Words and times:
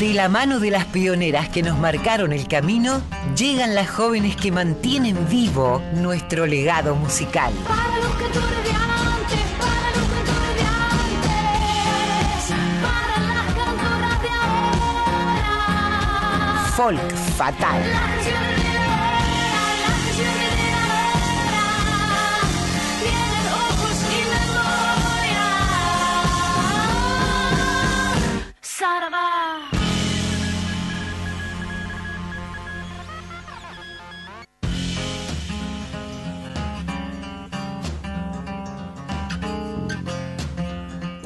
De 0.00 0.14
la 0.14 0.30
mano 0.30 0.60
de 0.60 0.70
las 0.70 0.86
pioneras 0.86 1.50
que 1.50 1.62
nos 1.62 1.78
marcaron 1.78 2.32
el 2.32 2.48
camino, 2.48 3.02
llegan 3.36 3.74
las 3.74 3.90
jóvenes 3.90 4.34
que 4.34 4.50
mantienen 4.50 5.28
vivo 5.28 5.82
nuestro 5.92 6.46
legado 6.46 6.96
musical. 6.96 7.52
Para 7.68 7.98
los 7.98 8.14
cantores 8.14 8.64
de 8.64 8.70
antes, 8.70 9.40
para 9.58 9.90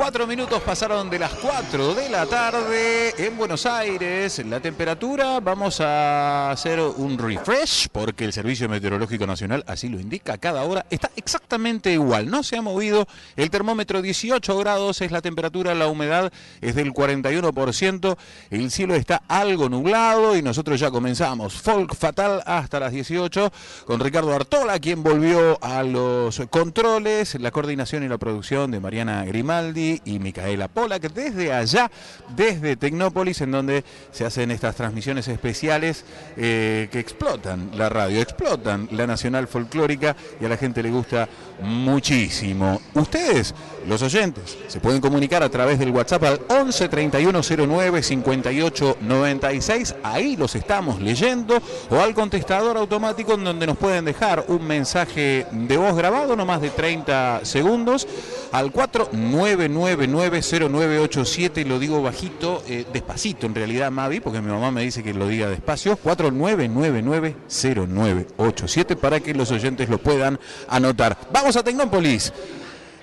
Cuatro 0.05 0.27
minutos 0.27 0.61
pasaron 0.61 1.09
de 1.09 1.19
las 1.19 1.33
4 1.33 1.95
de 1.95 2.11
la 2.11 2.27
tarde 2.27 3.15
en 3.17 3.39
Buenos 3.39 3.65
Aires. 3.65 4.39
La 4.45 4.61
temperatura, 4.61 5.41
vamos 5.41 5.81
a 5.81 6.51
hacer 6.51 6.79
un 6.79 7.17
refresh 7.17 7.89
porque 7.91 8.27
el 8.27 8.35
Servicio 8.35 8.69
Meteorológico 8.69 9.27
Nacional 9.27 9.65
así 9.67 9.89
lo 9.89 9.99
indica. 9.99 10.37
Cada 10.37 10.63
hora 10.65 10.85
está 10.91 11.11
exactamente 11.17 11.91
igual. 11.91 12.31
No 12.31 12.43
se 12.43 12.59
ha 12.59 12.61
movido. 12.61 13.07
El 13.35 13.49
termómetro 13.49 14.03
18 14.03 14.59
grados 14.59 15.01
es 15.01 15.11
la 15.11 15.23
temperatura, 15.23 15.75
la 15.75 15.89
humedad 15.89 16.31
es 16.61 16.75
del 16.75 16.93
41%. 16.93 18.17
El 18.51 18.71
cielo 18.71 18.97
está 18.97 19.23
algo 19.27 19.71
nublado 19.71 20.37
y 20.37 20.43
nosotros 20.43 20.79
ya 20.79 20.91
comenzamos. 20.91 21.55
Folk 21.55 21.95
Fatal 21.95 22.43
hasta 22.45 22.79
las 22.79 22.93
18 22.93 23.51
con 23.87 24.01
Ricardo 24.01 24.35
Artola, 24.35 24.79
quien 24.81 25.03
volvió 25.03 25.59
a 25.65 25.83
los 25.83 26.43
controles, 26.51 27.41
la 27.41 27.51
coordinación 27.51 28.05
y 28.05 28.09
la 28.09 28.19
producción 28.19 28.71
de 28.71 28.81
Mariana 28.81 29.25
Grimaldi 29.25 29.94
y 30.05 30.19
Micaela 30.19 30.69
Polak 30.69 31.03
desde 31.13 31.53
allá, 31.53 31.91
desde 32.37 32.77
Tecnópolis, 32.77 33.41
en 33.41 33.51
donde 33.51 33.85
se 34.11 34.25
hacen 34.25 34.51
estas 34.51 34.77
transmisiones 34.77 35.29
especiales 35.29 36.05
eh, 36.37 36.89
que 36.91 37.01
explotan 37.01 37.71
la 37.77 37.89
radio, 37.89 38.21
explotan 38.21 38.89
la 38.93 39.07
nacional 39.07 39.49
folclórica 39.49 40.17
y 40.41 40.45
a 40.45 40.49
la 40.49 40.57
gente 40.57 40.83
le 40.83 40.91
gusta 40.91 41.29
muchísimo. 41.61 42.81
Ustedes, 42.95 43.55
los 43.87 44.03
oyentes, 44.03 44.57
se 44.69 44.81
pueden 44.81 45.01
comunicar 45.01 45.43
a 45.43 45.49
través 45.49 45.79
del 45.79 45.91
WhatsApp 45.91 46.25
al 46.25 46.41
11 46.49 46.89
3109 46.89 48.03
58 48.03 48.99
96. 49.01 49.95
Ahí 50.03 50.37
los 50.37 50.55
estamos 50.55 51.01
leyendo. 51.01 51.63
O 51.91 52.01
al 52.01 52.15
contestador 52.15 52.77
automático 52.77 53.35
en 53.35 53.45
donde 53.45 53.67
nos 53.67 53.77
pueden 53.77 54.05
dejar 54.05 54.45
un 54.49 54.67
mensaje 54.67 55.47
de 55.51 55.77
voz 55.77 55.97
grabado, 55.97 56.37
no 56.37 56.45
más 56.45 56.61
de 56.61 56.71
30 56.71 57.41
segundos, 57.45 58.07
al 58.53 58.73
49990987. 58.73 61.65
Lo 61.65 61.79
digo 61.79 62.03
bajito, 62.03 62.63
eh, 62.67 62.85
despacito 62.93 63.47
en 63.47 63.55
realidad, 63.55 63.91
Mavi, 63.91 64.21
porque 64.21 64.41
mi 64.41 64.51
mamá 64.51 64.71
me 64.71 64.83
dice 64.83 65.03
que 65.03 65.15
lo 65.15 65.27
diga 65.29 65.49
despacio. 65.49 65.99
49990987 66.03 68.97
para 68.97 69.21
que 69.21 69.35
los 69.35 69.51
oyentes 69.51 69.89
lo 69.89 69.99
puedan 69.99 70.39
anotar. 70.69 71.17
Vamos 71.33 71.44
a 71.45 71.63
Tecnópolis. 71.63 72.33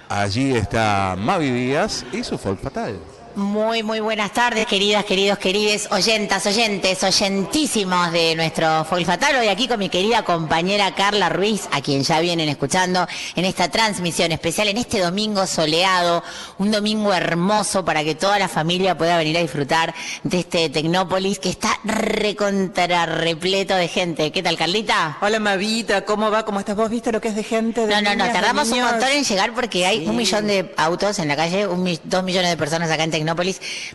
Allí 0.10 0.56
está 0.56 1.16
Mavi 1.18 1.52
Díaz 1.52 2.04
y 2.12 2.24
su 2.24 2.40
folk 2.40 2.60
fatal. 2.60 3.00
Muy, 3.36 3.82
muy 3.82 4.02
buenas 4.02 4.34
tardes, 4.34 4.66
queridas, 4.68 5.06
queridos, 5.06 5.38
querides, 5.38 5.88
oyentas, 5.92 6.46
oyentes, 6.46 7.02
oyentísimos 7.02 8.12
de 8.12 8.36
nuestro 8.36 8.84
Foil 8.84 9.06
Fatal. 9.06 9.38
Hoy 9.38 9.48
aquí 9.48 9.70
con 9.70 9.80
mi 9.80 9.88
querida 9.88 10.24
compañera 10.24 10.94
Carla 10.96 11.30
Ruiz, 11.30 11.70
a 11.72 11.80
quien 11.82 12.04
ya 12.04 12.20
vienen 12.20 12.50
escuchando 12.50 13.08
en 13.36 13.46
esta 13.46 13.70
transmisión 13.70 14.34
especial, 14.34 14.68
en 14.68 14.78
este 14.78 15.00
domingo 15.00 15.48
soleado, 15.48 16.24
un 16.58 16.72
domingo 16.72 17.14
hermoso 17.14 17.86
para 17.86 18.04
que 18.04 18.16
toda 18.16 18.38
la 18.38 18.50
familia 18.50 18.98
pueda 18.98 19.18
venir 19.18 19.38
a 19.38 19.42
disfrutar 19.42 19.96
de 20.24 20.40
este 20.40 20.70
Tecnópolis 20.70 21.40
que 21.40 21.50
está 21.50 21.80
recontra 21.86 23.06
repleto 23.06 23.76
de 23.76 23.88
gente. 23.88 24.32
¿Qué 24.34 24.44
tal, 24.44 24.58
Carlita? 24.58 25.18
Hola 25.22 25.40
Mavita, 25.40 26.04
¿cómo 26.04 26.32
va? 26.32 26.44
¿Cómo 26.44 26.60
estás? 26.60 26.76
¿Vos 26.76 26.90
viste 26.90 27.14
lo 27.14 27.22
que 27.22 27.30
es 27.30 27.36
de 27.36 27.44
gente? 27.44 27.88
De 27.88 27.94
No, 27.96 28.02
no, 28.02 28.14
no, 28.16 28.30
tardamos 28.34 28.70
un 28.72 28.82
montón 28.82 29.08
en 29.10 29.24
llegar 29.24 29.54
porque 29.54 29.86
hay 29.86 30.00
Sí. 30.02 30.08
un 30.08 30.18
millón 30.18 30.48
de 30.48 30.74
autos 30.76 31.18
en 31.20 31.30
la 31.30 31.38
calle, 31.38 31.66
un 31.68 31.98
dos 32.04 32.24
millones 32.24 32.50
de 32.50 32.58
personas 32.58 32.92
acá 32.92 33.04
en 33.04 33.12
Tecnópolis, 33.12 33.21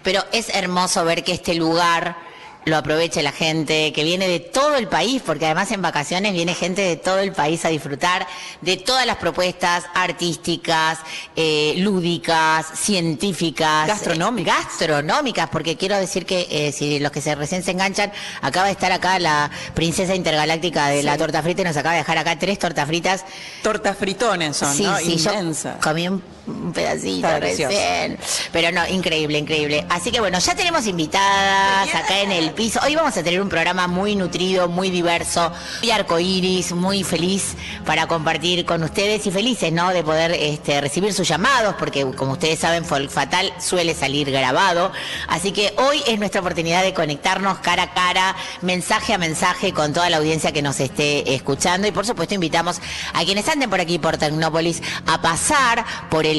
pero 0.03 0.25
es 0.33 0.49
hermoso 0.55 1.05
ver 1.05 1.25
que 1.25 1.33
este 1.33 1.55
lugar 1.55 2.17
lo 2.65 2.77
aproveche 2.77 3.23
la 3.23 3.31
gente, 3.31 3.93
que 3.93 4.03
viene 4.03 4.27
de 4.27 4.41
todo 4.41 4.75
el 4.75 4.89
país, 4.89 5.23
porque 5.25 5.45
además 5.45 5.71
en 5.71 5.83
vacaciones 5.83 6.33
viene 6.33 6.53
gente 6.53 6.83
de 6.83 6.97
todo 6.97 7.21
el 7.21 7.31
país 7.31 7.65
a 7.65 7.69
disfrutar 7.69 8.27
de 8.61 8.77
todas 8.77 9.07
las 9.07 9.19
propuestas 9.19 9.85
artísticas, 9.95 10.99
eh, 11.37 11.75
lúdicas, 11.77 12.67
científicas, 12.75 13.87
Gastronómicas. 13.87 14.53
eh, 14.59 14.63
gastronómicas, 14.65 15.49
porque 15.51 15.77
quiero 15.77 15.97
decir 15.97 16.27
que 16.27 16.49
eh, 16.51 16.73
si 16.73 16.99
los 16.99 17.13
que 17.13 17.21
se 17.21 17.37
recién 17.37 17.63
se 17.63 17.71
enganchan, 17.71 18.11
acaba 18.43 18.67
de 18.67 18.73
estar 18.73 18.91
acá 18.91 19.21
la 19.21 19.49
princesa 19.75 20.17
intergaláctica 20.17 20.89
de 20.89 21.05
la 21.05 21.13
Sí. 21.13 21.19
torta 21.21 21.43
frita 21.45 21.63
y 21.63 21.65
nos 21.67 21.77
acaba 21.77 21.93
de 21.95 22.01
dejar 22.01 22.19
acá 22.19 22.37
tres 22.37 22.59
tortas 22.59 22.89
fritas 22.89 23.25
Tortas 23.63 23.97
fritones 23.97 24.57
son, 24.57 24.77
¿no? 24.83 25.01
yo 25.01 25.09
Inmensas. 25.33 25.77
comí 25.81 26.09
un, 26.09 26.21
un 26.47 26.73
pedacito 26.73 27.29
recién. 27.41 28.19
Pero 28.53 28.73
no, 28.73 28.87
increíble, 28.87 29.39
increíble. 29.39 29.85
Así 29.89 30.11
que 30.11 30.21
bueno, 30.21 30.39
ya 30.39 30.55
tenemos 30.55 30.87
invitadas 30.87 31.95
acá 31.95 32.21
en 32.21 32.33
el 32.33 32.51
piso. 32.53 32.81
Hoy 32.85 32.95
vamos 32.95 33.17
a 33.17 33.23
tener 33.23 33.41
un 33.41 33.49
programa 33.49 33.87
muy 33.87 34.15
nutrido, 34.15 34.69
muy 34.69 34.91
diverso, 34.91 35.53
muy 35.83 35.91
arcoíris, 35.91 36.73
muy 36.73 37.05
feliz 37.05 37.55
para 37.85 38.07
compartir 38.07 38.65
con 38.65 38.83
ustedes 38.83 39.27
y 39.27 39.31
felices, 39.31 39.73
¿no? 39.73 39.91
De 39.91 40.03
poder 40.03 40.33
este, 40.33 40.81
recibir 40.81 41.13
sus 41.13 41.27
llamados, 41.27 41.75
porque 41.79 42.05
como 42.13 42.33
ustedes 42.33 42.59
saben, 42.59 42.85
Folk 42.85 43.11
Fatal 43.11 43.53
suele 43.59 43.95
salir 43.95 44.31
grabado. 44.31 44.93
Así 45.29 45.53
que 45.53 45.75
hoy 45.79 46.03
es 46.07 46.19
nuestra 46.19 46.41
oportunidad 46.41 46.83
de 46.83 46.95
conectarnos 46.95 47.59
cara 47.59 47.85
a 47.85 47.95
cara, 47.95 48.37
mensaje 48.63 49.15
a 49.15 49.19
mensaje 49.19 49.73
con 49.73 49.93
toda 49.93 50.11
la 50.11 50.19
audiencia 50.19 50.53
que 50.53 50.63
nos 50.63 50.81
esté 50.81 51.35
escuchando. 51.35 51.87
Y 51.89 51.93
por 51.93 52.07
supuesto 52.07 52.35
invitamos 52.35 52.81
a 53.13 53.25
quienes 53.25 53.49
anden 53.49 53.71
por 53.71 53.81
aquí 53.81 53.99
por 53.99 54.17
Tecnópolis 54.17 54.83
a 55.07 55.21
pasar 55.21 55.85
por 56.11 56.27
el 56.27 56.36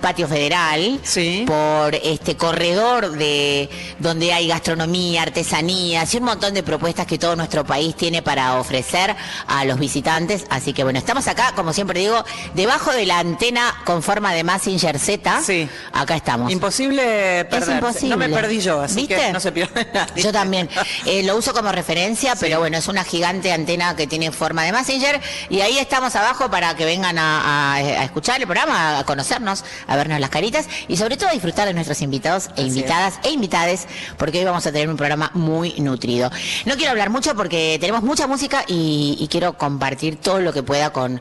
patio 0.00 0.26
federal, 0.28 1.00
Sí. 1.02 1.44
por 1.46 1.94
este 1.94 2.36
corredor 2.36 3.12
de 3.12 3.68
donde 3.98 4.32
hay 4.32 4.48
gastronomía, 4.48 5.22
artesanías 5.22 6.12
y 6.14 6.16
un 6.18 6.24
montón 6.24 6.54
de 6.54 6.62
propuestas 6.62 7.06
que 7.06 7.18
todo 7.18 7.36
nuestro 7.36 7.64
país 7.64 7.94
tiene 7.96 8.22
para 8.22 8.58
ofrecer 8.58 9.14
a 9.46 9.64
los 9.64 9.78
visitantes. 9.78 10.44
Así 10.50 10.72
que 10.72 10.84
bueno, 10.84 10.98
estamos 10.98 11.26
acá, 11.28 11.52
como 11.54 11.72
siempre 11.72 12.00
digo, 12.00 12.24
debajo 12.54 12.92
de 12.92 13.06
la 13.06 13.18
antena 13.18 13.74
con 13.84 14.02
forma 14.02 14.32
de 14.32 14.44
Massinger 14.44 14.98
Z. 14.98 15.42
Sí. 15.44 15.68
Acá 15.92 16.16
estamos. 16.16 16.50
Imposible 16.52 17.44
perderse. 17.46 17.72
imposible. 17.74 18.08
No 18.10 18.16
me 18.16 18.28
perdí 18.28 18.60
yo, 18.60 18.80
así 18.80 18.96
¿Viste? 19.06 19.16
que 19.16 19.32
no 19.32 19.40
se 19.40 19.52
pierde 19.52 19.86
nadie. 19.94 20.22
Yo 20.22 20.32
también. 20.32 20.68
Eh, 21.06 21.22
lo 21.22 21.36
uso 21.36 21.52
como 21.52 21.70
referencia, 21.72 22.34
pero 22.36 22.58
bueno, 22.60 22.78
es 22.78 22.88
una 22.88 23.04
gigante 23.04 23.52
antena 23.52 23.94
que 23.96 24.06
tiene 24.06 24.30
forma 24.32 24.64
de 24.64 24.72
Messenger. 24.72 25.20
Y 25.50 25.60
ahí 25.60 25.78
estamos 25.78 26.14
abajo 26.16 26.50
para 26.50 26.74
que 26.74 26.84
vengan 26.84 27.18
a, 27.18 27.40
a- 27.40 27.74
a 27.76 28.04
escuchar 28.04 28.40
el 28.40 28.46
programa, 28.46 28.98
a 28.98 29.04
conocernos, 29.30 29.64
a 29.86 29.96
vernos 29.96 30.18
las 30.20 30.30
caritas 30.30 30.66
y 30.88 30.96
sobre 30.96 31.16
todo 31.16 31.28
a 31.28 31.32
disfrutar 31.32 31.66
de 31.68 31.74
nuestros 31.74 32.02
invitados 32.02 32.50
e 32.56 32.62
invitadas 32.62 33.20
e 33.22 33.30
invitades, 33.30 33.86
porque 34.18 34.38
hoy 34.40 34.44
vamos 34.44 34.66
a 34.66 34.72
tener 34.72 34.88
un 34.88 34.96
programa 34.96 35.30
muy 35.34 35.74
nutrido. 35.78 36.30
No 36.66 36.74
quiero 36.74 36.90
hablar 36.90 37.10
mucho 37.10 37.34
porque 37.36 37.78
tenemos 37.80 38.02
mucha 38.02 38.26
música 38.26 38.64
y, 38.66 39.16
y 39.20 39.28
quiero 39.28 39.56
compartir 39.56 40.16
todo 40.16 40.40
lo 40.40 40.52
que 40.52 40.62
pueda 40.62 40.90
con- 40.92 41.20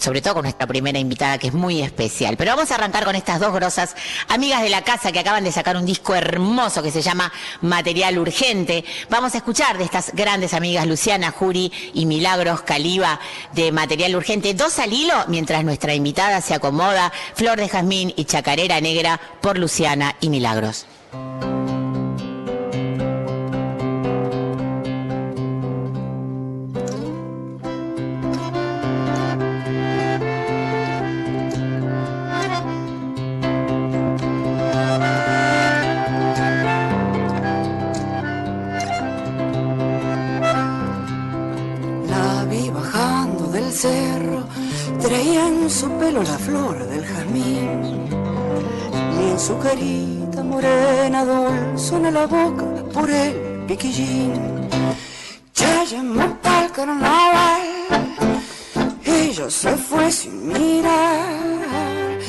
sobre 0.00 0.22
todo 0.22 0.34
con 0.34 0.42
nuestra 0.44 0.66
primera 0.66 0.98
invitada 0.98 1.38
que 1.38 1.48
es 1.48 1.54
muy 1.54 1.82
especial. 1.82 2.36
Pero 2.36 2.52
vamos 2.52 2.70
a 2.70 2.74
arrancar 2.76 3.04
con 3.04 3.16
estas 3.16 3.40
dos 3.40 3.52
grosas 3.52 3.94
amigas 4.28 4.62
de 4.62 4.70
la 4.70 4.82
casa 4.82 5.12
que 5.12 5.18
acaban 5.18 5.44
de 5.44 5.52
sacar 5.52 5.76
un 5.76 5.86
disco 5.86 6.14
hermoso 6.14 6.82
que 6.82 6.90
se 6.90 7.02
llama 7.02 7.32
Material 7.60 8.18
Urgente. 8.18 8.84
Vamos 9.10 9.34
a 9.34 9.38
escuchar 9.38 9.78
de 9.78 9.84
estas 9.84 10.12
grandes 10.14 10.54
amigas 10.54 10.86
Luciana 10.86 11.30
Juri 11.30 11.72
y 11.94 12.06
Milagros 12.06 12.62
Caliba 12.62 13.20
de 13.52 13.72
Material 13.72 14.16
Urgente, 14.16 14.54
dos 14.54 14.78
al 14.78 14.92
hilo 14.92 15.14
mientras 15.28 15.64
nuestra 15.64 15.94
invitada 15.94 16.40
se 16.40 16.54
acomoda, 16.54 17.12
Flor 17.34 17.58
de 17.58 17.68
Jazmín 17.68 18.12
y 18.16 18.24
Chacarera 18.24 18.80
Negra 18.80 19.20
por 19.40 19.58
Luciana 19.58 20.16
y 20.20 20.28
Milagros. 20.28 20.86
Cerro, 43.82 44.44
traía 45.00 45.48
en 45.48 45.68
su 45.68 45.90
pelo 45.98 46.22
la 46.22 46.38
flor 46.46 46.76
del 46.90 47.04
jazmín, 47.04 47.80
ni 49.16 49.24
en 49.32 49.40
su 49.40 49.58
carita 49.58 50.40
morena 50.44 51.20
en 51.22 52.14
la 52.14 52.26
boca 52.26 52.64
por 52.94 53.10
el 53.10 53.32
piquillín. 53.66 54.34
Ya 55.54 55.82
llamó 55.90 56.26
para 56.42 56.66
el 56.66 56.70
carnaval, 56.70 57.62
ella 59.04 59.50
se 59.50 59.72
fue 59.76 60.12
sin 60.12 60.36
mirar. 60.46 62.20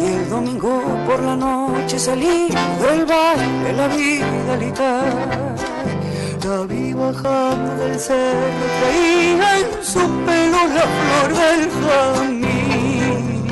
Y 0.00 0.04
el 0.18 0.28
domingo 0.28 0.82
por 1.06 1.20
la 1.22 1.36
noche 1.36 2.00
salí 2.00 2.48
del 2.82 3.06
baile, 3.06 3.72
la 3.78 3.86
vi 3.94 4.18
delitar. 4.50 5.95
La 6.44 6.62
vi 6.62 6.92
bajando 6.92 7.74
del 7.74 7.98
cerro, 7.98 8.66
traía 8.78 9.58
en 9.58 9.84
su 9.84 9.98
pelo 10.24 10.60
la 10.76 10.86
flor 10.96 11.30
del 11.34 11.62
jazmín. 11.80 13.46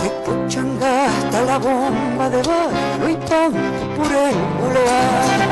De 0.00 0.08
Cochanga 0.24 1.06
hasta 1.06 1.40
la 1.42 1.58
bomba 1.58 2.30
de 2.30 2.42
bailo 2.42 3.08
y 3.10 3.16
tanto 3.26 3.84
por 3.98 4.10
el 4.10 4.36
boulevard. 4.58 5.42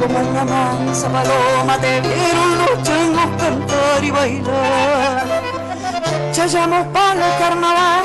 Como 0.00 0.18
una 0.30 0.44
mansa 0.44 1.06
paloma 1.10 1.76
te 1.78 2.00
vieron 2.00 2.50
los 2.56 2.82
changos 2.82 3.30
cantar 3.38 4.02
y 4.02 4.10
bailar. 4.10 5.39
Llamó 6.48 6.84
para 6.92 7.14
el 7.14 7.38
carnaval, 7.38 8.02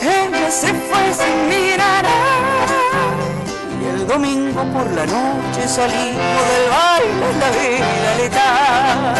ella 0.00 0.50
se 0.50 0.66
fue 0.66 1.12
sin 1.14 1.48
mirar. 1.48 2.04
Y 3.80 3.84
el 3.86 4.06
domingo 4.06 4.64
por 4.72 4.90
la 4.90 5.06
noche 5.06 5.68
salimos 5.68 6.42
del 6.48 6.68
baile 6.70 7.28
la 7.38 7.50
vida 7.50 8.10
letal. 8.18 9.14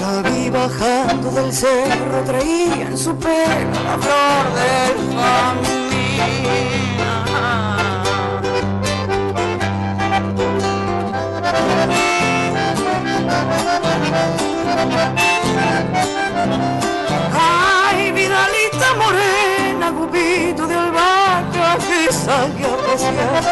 La 0.00 0.12
vi 0.28 0.50
bajando 0.50 1.30
del 1.30 1.52
cerro, 1.54 2.22
traía 2.26 2.88
en 2.88 2.98
su 2.98 3.16
pelo 3.16 3.82
la 3.84 3.96
flor 3.98 4.44
del. 4.54 4.96
Ay, 5.18 5.76
cupito 19.96 20.66
de 20.66 20.74
albahaca 20.74 21.78
que 21.88 22.12
salió 22.12 22.68
a 22.74 22.78
pasear. 22.86 23.42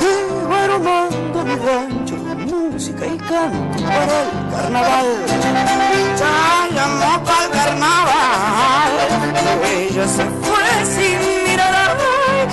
Que 0.00 0.14
va 0.50 0.64
aromando 0.64 1.44
mi 1.44 1.56
rancho 1.66 2.16
con 2.16 2.38
música 2.46 3.06
y 3.06 3.16
canto 3.18 3.84
para 3.84 4.22
el 4.22 4.30
carnaval. 4.52 5.08
Ya 6.20 6.68
llamó 6.74 7.12
para 7.24 7.44
el 7.44 7.50
carnaval, 7.50 8.92
ella 9.64 10.06
se 10.06 10.24
fue 10.44 10.66
sin 10.94 11.18
mirar 11.44 11.74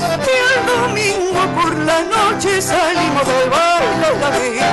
y 0.01 0.37
el 0.53 0.61
domingo 0.73 1.41
por 1.55 1.71
la 1.79 1.99
noche 2.01 2.61
salimos 2.61 3.25
del 3.27 3.49
baile 3.49 4.09
la 4.21 4.29
vida 4.29 4.71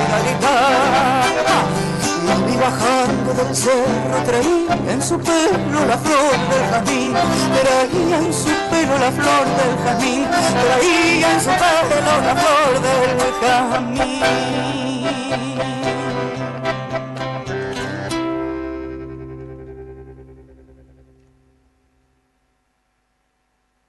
vi 2.47 2.57
bajando 2.57 3.35
del 3.35 3.55
cerro, 3.55 4.23
traía 4.27 4.93
en 4.93 5.03
su 5.03 5.19
pelo 5.19 5.87
la 5.87 5.99
flor 5.99 6.37
del 6.51 6.65
jazmín, 6.71 7.15
traía 7.63 8.19
en 8.19 8.33
su 8.33 8.51
pelo 8.71 8.99
la 8.99 9.13
flor 9.13 9.47
del 9.59 9.79
jazmín, 9.85 10.27
traía 10.31 11.33
en 11.33 11.41
su 11.41 11.51
pelo 11.51 12.21
la 12.27 12.35
flor 12.37 12.73
del 12.83 13.19
jazmín. 13.41 14.59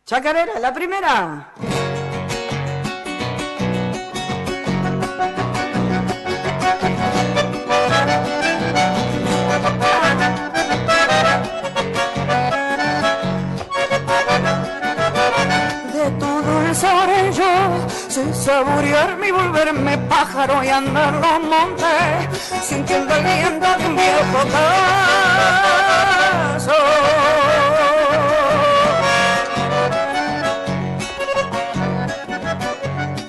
Chacarera, 0.06 0.60
la 0.60 0.74
primera. 0.74 1.54
Dulce 16.70 17.32
yo 17.34 17.52
sé 18.10 18.34
saborear 18.34 19.18
mi 19.18 19.32
volverme 19.32 19.98
pájaro 19.98 20.64
y 20.64 20.68
andar 20.68 21.14
los 21.14 21.42
montes 21.50 22.54
sintiendo 22.64 23.16
el 23.16 23.24
viento 23.24 23.68
de 23.78 23.86
un 23.88 23.96
viejo 23.96 24.40
caso. 26.52 26.74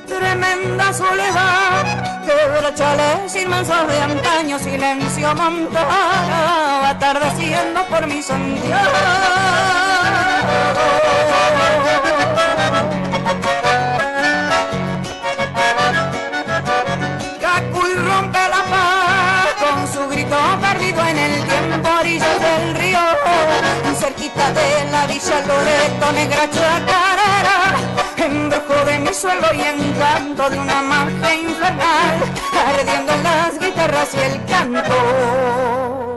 Tremenda 0.06 0.92
soledad, 0.92 2.26
quebrachales 2.26 3.36
inmensos 3.36 3.88
de 3.88 4.00
antaño, 4.00 4.58
silencio 4.58 5.34
montano, 5.34 6.86
atardeciendo 6.86 7.84
por 7.86 8.06
mi 8.06 8.22
Santiago. 8.22 9.60
Cacuy 17.40 17.94
rompe 17.94 18.38
la 18.38 18.62
paz 18.72 19.48
con 19.60 19.92
su 19.92 20.08
grito 20.08 20.36
perdido 20.60 21.06
en 21.06 21.18
el 21.18 21.44
tiempo 21.44 21.88
orillas 22.00 22.40
del 22.40 22.74
río 22.74 22.98
cerquita 24.00 24.50
de 24.52 24.90
la 24.90 25.06
villa 25.06 25.40
Loreto 25.46 26.12
negra 26.12 26.48
chacarera 26.50 27.58
embrujo 28.16 28.84
de 28.84 28.98
mi 28.98 29.14
suelo 29.14 29.46
y 29.54 29.60
encanto 29.60 30.50
de 30.50 30.58
una 30.58 30.82
magia 30.82 31.34
infernal 31.34 32.16
ardiendo 32.66 33.12
en 33.12 33.22
las 33.22 33.58
guitarras 33.58 34.14
y 34.14 34.20
el 34.20 34.44
canto 34.46 36.09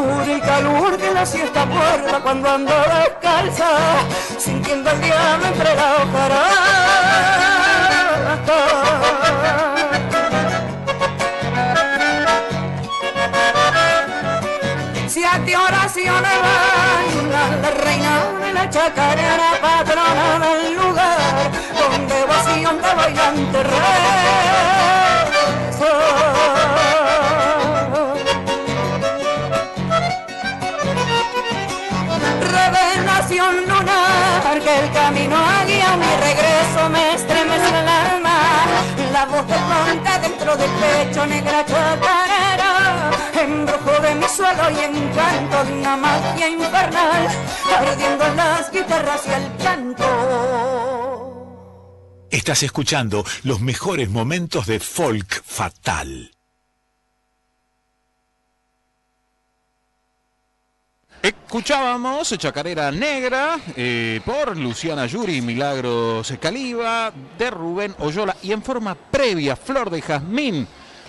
pura 0.00 0.32
y 0.36 0.40
calor 0.40 0.96
que 0.96 1.10
la 1.12 1.26
siesta 1.26 1.66
puerta 1.66 2.20
cuando 2.22 2.50
ando 2.50 2.72
descalza, 2.72 3.68
sintiendo 4.38 4.90
el 4.90 5.00
diablo 5.00 5.46
entre 5.46 5.74
la 5.74 5.96
hojarasca. 5.96 6.70
Siete 15.06 15.56
oraciones 15.56 16.36
van, 16.44 17.62
la 17.62 17.70
reina 17.84 18.12
de 18.42 18.52
la 18.52 18.70
chacarera, 18.70 19.50
patrona 19.60 20.38
del 20.38 20.74
lugar, 20.76 21.50
donde 21.78 22.24
vacío 22.24 22.70
de 22.72 22.94
bailante 22.94 23.62
Revelación 33.30 33.62
lunar, 33.68 34.60
que 34.60 34.78
el 34.80 34.92
camino 34.92 35.36
ha 35.36 35.64
guiado 35.64 35.96
mi 35.98 36.16
regreso, 36.16 36.88
me 36.90 37.14
estremece 37.14 37.68
el 37.68 37.88
alma. 37.88 38.40
La 39.12 39.24
voz 39.26 39.46
del 39.46 39.60
monte 39.60 40.10
dentro 40.20 40.56
del 40.56 40.70
pecho, 40.70 41.26
negra 41.26 41.64
chacarera, 41.64 43.10
embrujo 43.40 44.02
de 44.02 44.14
mi 44.16 44.26
suelo 44.26 44.70
y 44.70 44.80
encanto 44.80 45.64
de 45.64 45.72
una 45.74 45.96
magia 45.96 46.48
infernal, 46.48 47.28
ardiendo 47.78 48.24
en 48.24 48.36
las 48.36 48.72
guitarras 48.72 49.22
y 49.26 49.30
el 49.30 49.56
canto. 49.62 50.06
Estás 52.30 52.64
escuchando 52.64 53.24
los 53.44 53.60
mejores 53.60 54.10
momentos 54.10 54.66
de 54.66 54.80
Folk 54.80 55.44
Fatal. 55.44 56.32
Escuchábamos 61.22 62.34
Chacarera 62.38 62.90
Negra 62.90 63.60
eh, 63.76 64.22
por 64.24 64.56
Luciana 64.56 65.04
Yuri 65.04 65.42
Milagros 65.42 66.32
Caliba, 66.40 67.12
de 67.38 67.50
Rubén 67.50 67.94
Oyola 67.98 68.34
y 68.42 68.52
en 68.52 68.62
forma 68.62 68.94
previa 68.94 69.54
Flor 69.54 69.90
de 69.90 70.00
Jazmín 70.00 70.66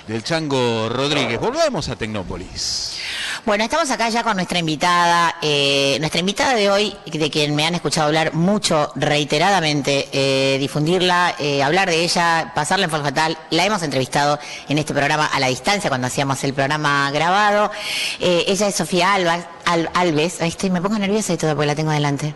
del 0.07 0.21
Chango 0.21 0.89
Rodríguez. 0.89 1.39
Volvemos 1.39 1.87
a 1.87 1.95
Tecnópolis. 1.95 2.97
Bueno, 3.45 3.63
estamos 3.63 3.89
acá 3.89 4.09
ya 4.09 4.21
con 4.21 4.35
nuestra 4.35 4.59
invitada. 4.59 5.35
eh, 5.41 5.95
nuestra 6.01 6.19
invitada 6.19 6.55
de 6.55 6.69
hoy, 6.69 6.93
de 7.05 7.29
quien 7.29 7.55
me 7.55 7.65
han 7.65 7.75
escuchado 7.75 8.07
hablar 8.07 8.33
mucho, 8.33 8.91
reiteradamente, 8.95 10.09
eh, 10.11 10.57
difundirla, 10.59 11.35
hablar 11.63 11.89
de 11.89 12.03
ella, 12.03 12.51
pasarla 12.53 12.85
en 12.85 12.91
Fatal. 12.91 13.37
La 13.51 13.65
hemos 13.65 13.81
entrevistado 13.81 14.39
en 14.67 14.77
este 14.77 14.93
programa 14.93 15.25
a 15.27 15.39
la 15.39 15.47
distancia 15.47 15.89
cuando 15.89 16.07
hacíamos 16.07 16.43
el 16.43 16.53
programa 16.53 17.09
grabado. 17.11 17.71
Ella 18.19 18.67
es 18.67 18.75
Sofía 18.75 19.13
Alba, 19.13 19.39
Al- 19.71 19.89
Alves. 19.93 20.41
Ahí 20.41 20.49
estoy, 20.49 20.69
me 20.69 20.81
pongo 20.81 20.97
nerviosa 20.99 21.33
y 21.33 21.37
todo 21.37 21.55
porque 21.55 21.67
la 21.67 21.75
tengo 21.75 21.91
delante. 21.91 22.33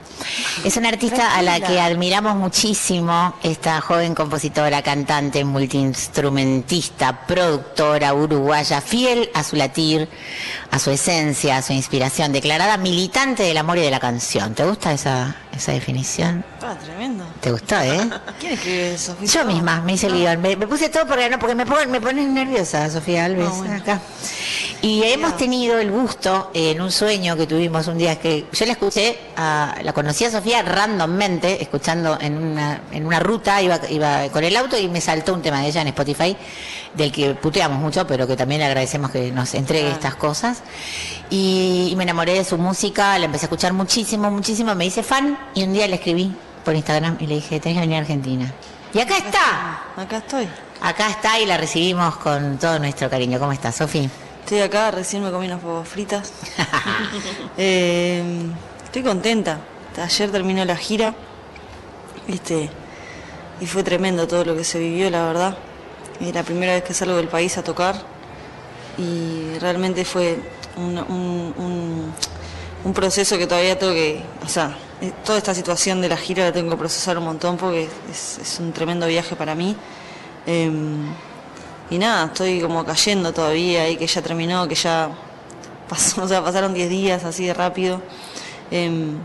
Es 0.63 0.77
una 0.77 0.89
artista 0.89 1.35
a 1.35 1.41
la 1.41 1.59
que 1.59 1.79
admiramos 1.79 2.35
muchísimo, 2.35 3.35
esta 3.43 3.81
joven 3.81 4.15
compositora, 4.15 4.81
cantante, 4.81 5.43
multiinstrumentista, 5.43 7.25
productora 7.27 8.13
uruguaya, 8.13 8.81
fiel 8.81 9.29
a 9.33 9.43
su 9.43 9.55
latir, 9.55 10.07
a 10.71 10.79
su 10.79 10.91
esencia, 10.91 11.57
a 11.57 11.61
su 11.61 11.73
inspiración, 11.73 12.31
declarada 12.31 12.77
militante 12.77 13.43
del 13.43 13.57
amor 13.57 13.77
y 13.77 13.81
de 13.81 13.91
la 13.91 13.99
canción. 13.99 14.53
¿Te 14.53 14.63
gusta 14.65 14.91
esa, 14.93 15.35
esa 15.55 15.71
definición? 15.71 16.43
Ah, 16.61 16.75
tremendo. 16.83 17.25
¿Te 17.41 17.51
gustó, 17.51 17.75
eh? 17.81 18.09
¿Quién 18.39 18.53
escribe 18.53 18.93
eso? 18.95 19.15
¿Fuiste 19.15 19.37
Yo 19.37 19.45
misma 19.45 19.81
me 19.81 19.93
hice 19.93 20.07
el 20.07 20.13
guion. 20.13 20.41
Me, 20.41 20.55
me 20.55 20.67
puse 20.67 20.89
todo 20.89 21.05
porque 21.07 21.29
no, 21.29 21.37
porque 21.39 21.55
me 21.55 21.65
ponen, 21.65 21.91
me 21.91 22.01
ponen 22.01 22.33
nerviosa, 22.33 22.89
Sofía 22.89 23.25
Alves, 23.25 23.47
Ah, 23.51 23.57
bueno. 23.57 23.75
acá. 23.75 24.01
Y 24.81 25.01
hemos 25.03 25.35
tenido 25.37 25.79
el 25.79 25.89
gusto 25.89 26.51
eh, 26.53 26.71
en 26.71 26.81
un 26.81 26.91
sueño 26.91 27.24
que 27.35 27.47
tuvimos 27.47 27.87
un 27.87 27.97
día 27.97 28.19
que 28.19 28.45
yo 28.53 28.65
la 28.65 28.73
escuché, 28.73 29.17
a- 29.35 29.75
la 29.81 29.91
conocí 29.93 30.25
a 30.25 30.31
Sofía 30.31 30.61
randommente, 30.61 31.61
escuchando 31.61 32.17
en 32.21 32.37
una, 32.37 32.81
en 32.91 33.05
una 33.05 33.19
ruta, 33.19 33.61
iba, 33.61 33.79
iba 33.89 34.29
con 34.29 34.43
el 34.43 34.55
auto 34.55 34.77
y 34.77 34.87
me 34.87 35.01
saltó 35.01 35.33
un 35.33 35.41
tema 35.41 35.61
de 35.61 35.67
ella 35.69 35.81
en 35.81 35.87
Spotify, 35.87 36.37
del 36.93 37.11
que 37.11 37.33
puteamos 37.33 37.79
mucho, 37.79 38.05
pero 38.05 38.27
que 38.27 38.35
también 38.37 38.59
le 38.59 38.65
agradecemos 38.67 39.09
que 39.11 39.31
nos 39.31 39.53
entregue 39.55 39.89
estas 39.89 40.15
cosas. 40.15 40.61
Y, 41.29 41.89
y 41.91 41.95
me 41.95 42.03
enamoré 42.03 42.33
de 42.33 42.43
su 42.45 42.57
música, 42.57 43.17
la 43.17 43.25
empecé 43.25 43.45
a 43.45 43.47
escuchar 43.47 43.73
muchísimo, 43.73 44.29
muchísimo, 44.29 44.75
me 44.75 44.85
hice 44.85 45.01
fan 45.03 45.37
y 45.55 45.63
un 45.63 45.73
día 45.73 45.87
le 45.87 45.95
escribí 45.95 46.31
por 46.63 46.75
Instagram 46.75 47.17
y 47.19 47.27
le 47.27 47.35
dije, 47.35 47.59
tenés 47.59 47.77
que 47.77 47.81
venir 47.81 47.95
a 47.97 47.99
Argentina. 48.01 48.53
Y 48.93 48.99
acá 48.99 49.17
está. 49.17 50.01
Acá 50.01 50.17
estoy. 50.17 50.47
Acá 50.81 51.09
está 51.09 51.39
y 51.39 51.45
la 51.45 51.57
recibimos 51.57 52.15
con 52.17 52.57
todo 52.57 52.79
nuestro 52.79 53.09
cariño. 53.09 53.39
¿Cómo 53.39 53.51
estás, 53.51 53.75
Sofi? 53.75 54.09
Estoy 54.45 54.59
acá, 54.61 54.91
recién 54.91 55.23
me 55.23 55.31
comí 55.31 55.47
unas 55.47 55.59
papas 55.61 55.87
fritas. 55.87 56.31
Eh, 57.57 58.21
estoy 58.83 59.01
contenta. 59.01 59.59
Ayer 60.01 60.29
terminó 60.31 60.63
la 60.65 60.75
gira. 60.75 61.15
Viste, 62.27 62.69
y 63.61 63.65
fue 63.65 63.81
tremendo 63.83 64.27
todo 64.27 64.43
lo 64.45 64.55
que 64.55 64.63
se 64.63 64.77
vivió, 64.77 65.09
la 65.09 65.25
verdad. 65.25 65.57
Es 66.19 66.33
la 66.33 66.43
primera 66.43 66.73
vez 66.73 66.83
que 66.83 66.93
salgo 66.93 67.15
del 67.15 67.27
país 67.29 67.57
a 67.57 67.63
tocar. 67.63 67.95
Y 68.97 69.57
realmente 69.59 70.05
fue 70.05 70.37
un, 70.77 70.97
un- 70.97 71.53
un- 71.57 72.13
un 72.83 72.93
proceso 72.93 73.37
que 73.37 73.47
todavía 73.47 73.79
tengo 73.79 73.93
que. 73.93 74.21
O 74.45 74.47
sea, 74.49 74.77
eh, 75.01 75.11
toda 75.25 75.37
esta 75.37 75.53
situación 75.55 76.01
de 76.01 76.09
la 76.09 76.17
gira 76.17 76.43
la 76.45 76.51
tengo 76.51 76.69
que 76.71 76.77
procesar 76.77 77.17
un 77.17 77.23
montón 77.25 77.57
porque 77.57 77.87
es, 78.11 78.37
es 78.41 78.59
un 78.59 78.73
tremendo 78.73 79.07
viaje 79.07 79.35
para 79.35 79.55
mí. 79.55 79.75
Em, 80.45 81.07
y 81.89 81.97
nada, 81.97 82.25
estoy 82.25 82.61
como 82.61 82.83
cayendo 82.85 83.33
todavía 83.33 83.89
y 83.89 83.97
que 83.97 84.07
ya 84.07 84.21
terminó, 84.21 84.67
que 84.67 84.75
ya 84.75 85.09
pasó, 85.89 86.23
o 86.23 86.27
sea, 86.27 86.43
pasaron 86.43 86.73
10 86.73 86.89
días 86.89 87.23
así 87.25 87.45
de 87.45 87.53
rápido. 87.53 88.01
Em, 88.71 89.17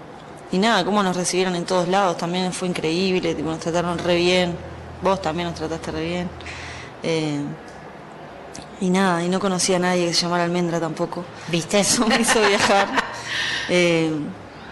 y 0.52 0.58
nada, 0.58 0.84
cómo 0.84 1.02
nos 1.02 1.16
recibieron 1.16 1.54
en 1.54 1.64
todos 1.64 1.88
lados, 1.88 2.16
también 2.16 2.52
fue 2.52 2.68
increíble, 2.68 3.34
tipo, 3.34 3.48
nos 3.50 3.60
trataron 3.60 3.98
re 3.98 4.16
bien, 4.16 4.56
vos 5.02 5.22
también 5.22 5.48
nos 5.48 5.56
trataste 5.58 5.90
re 5.92 6.04
bien. 6.04 6.30
Em, 7.02 7.44
y 8.80 8.88
nada, 8.90 9.22
y 9.22 9.28
no 9.28 9.38
conocía 9.40 9.76
a 9.76 9.78
nadie 9.80 10.06
que 10.06 10.14
se 10.14 10.22
llamara 10.22 10.44
Almendra 10.44 10.80
tampoco. 10.80 11.24
¿Viste? 11.48 11.80
Eso 11.80 12.06
me 12.06 12.20
hizo 12.20 12.40
viajar. 12.40 12.88
Eh, 13.68 14.10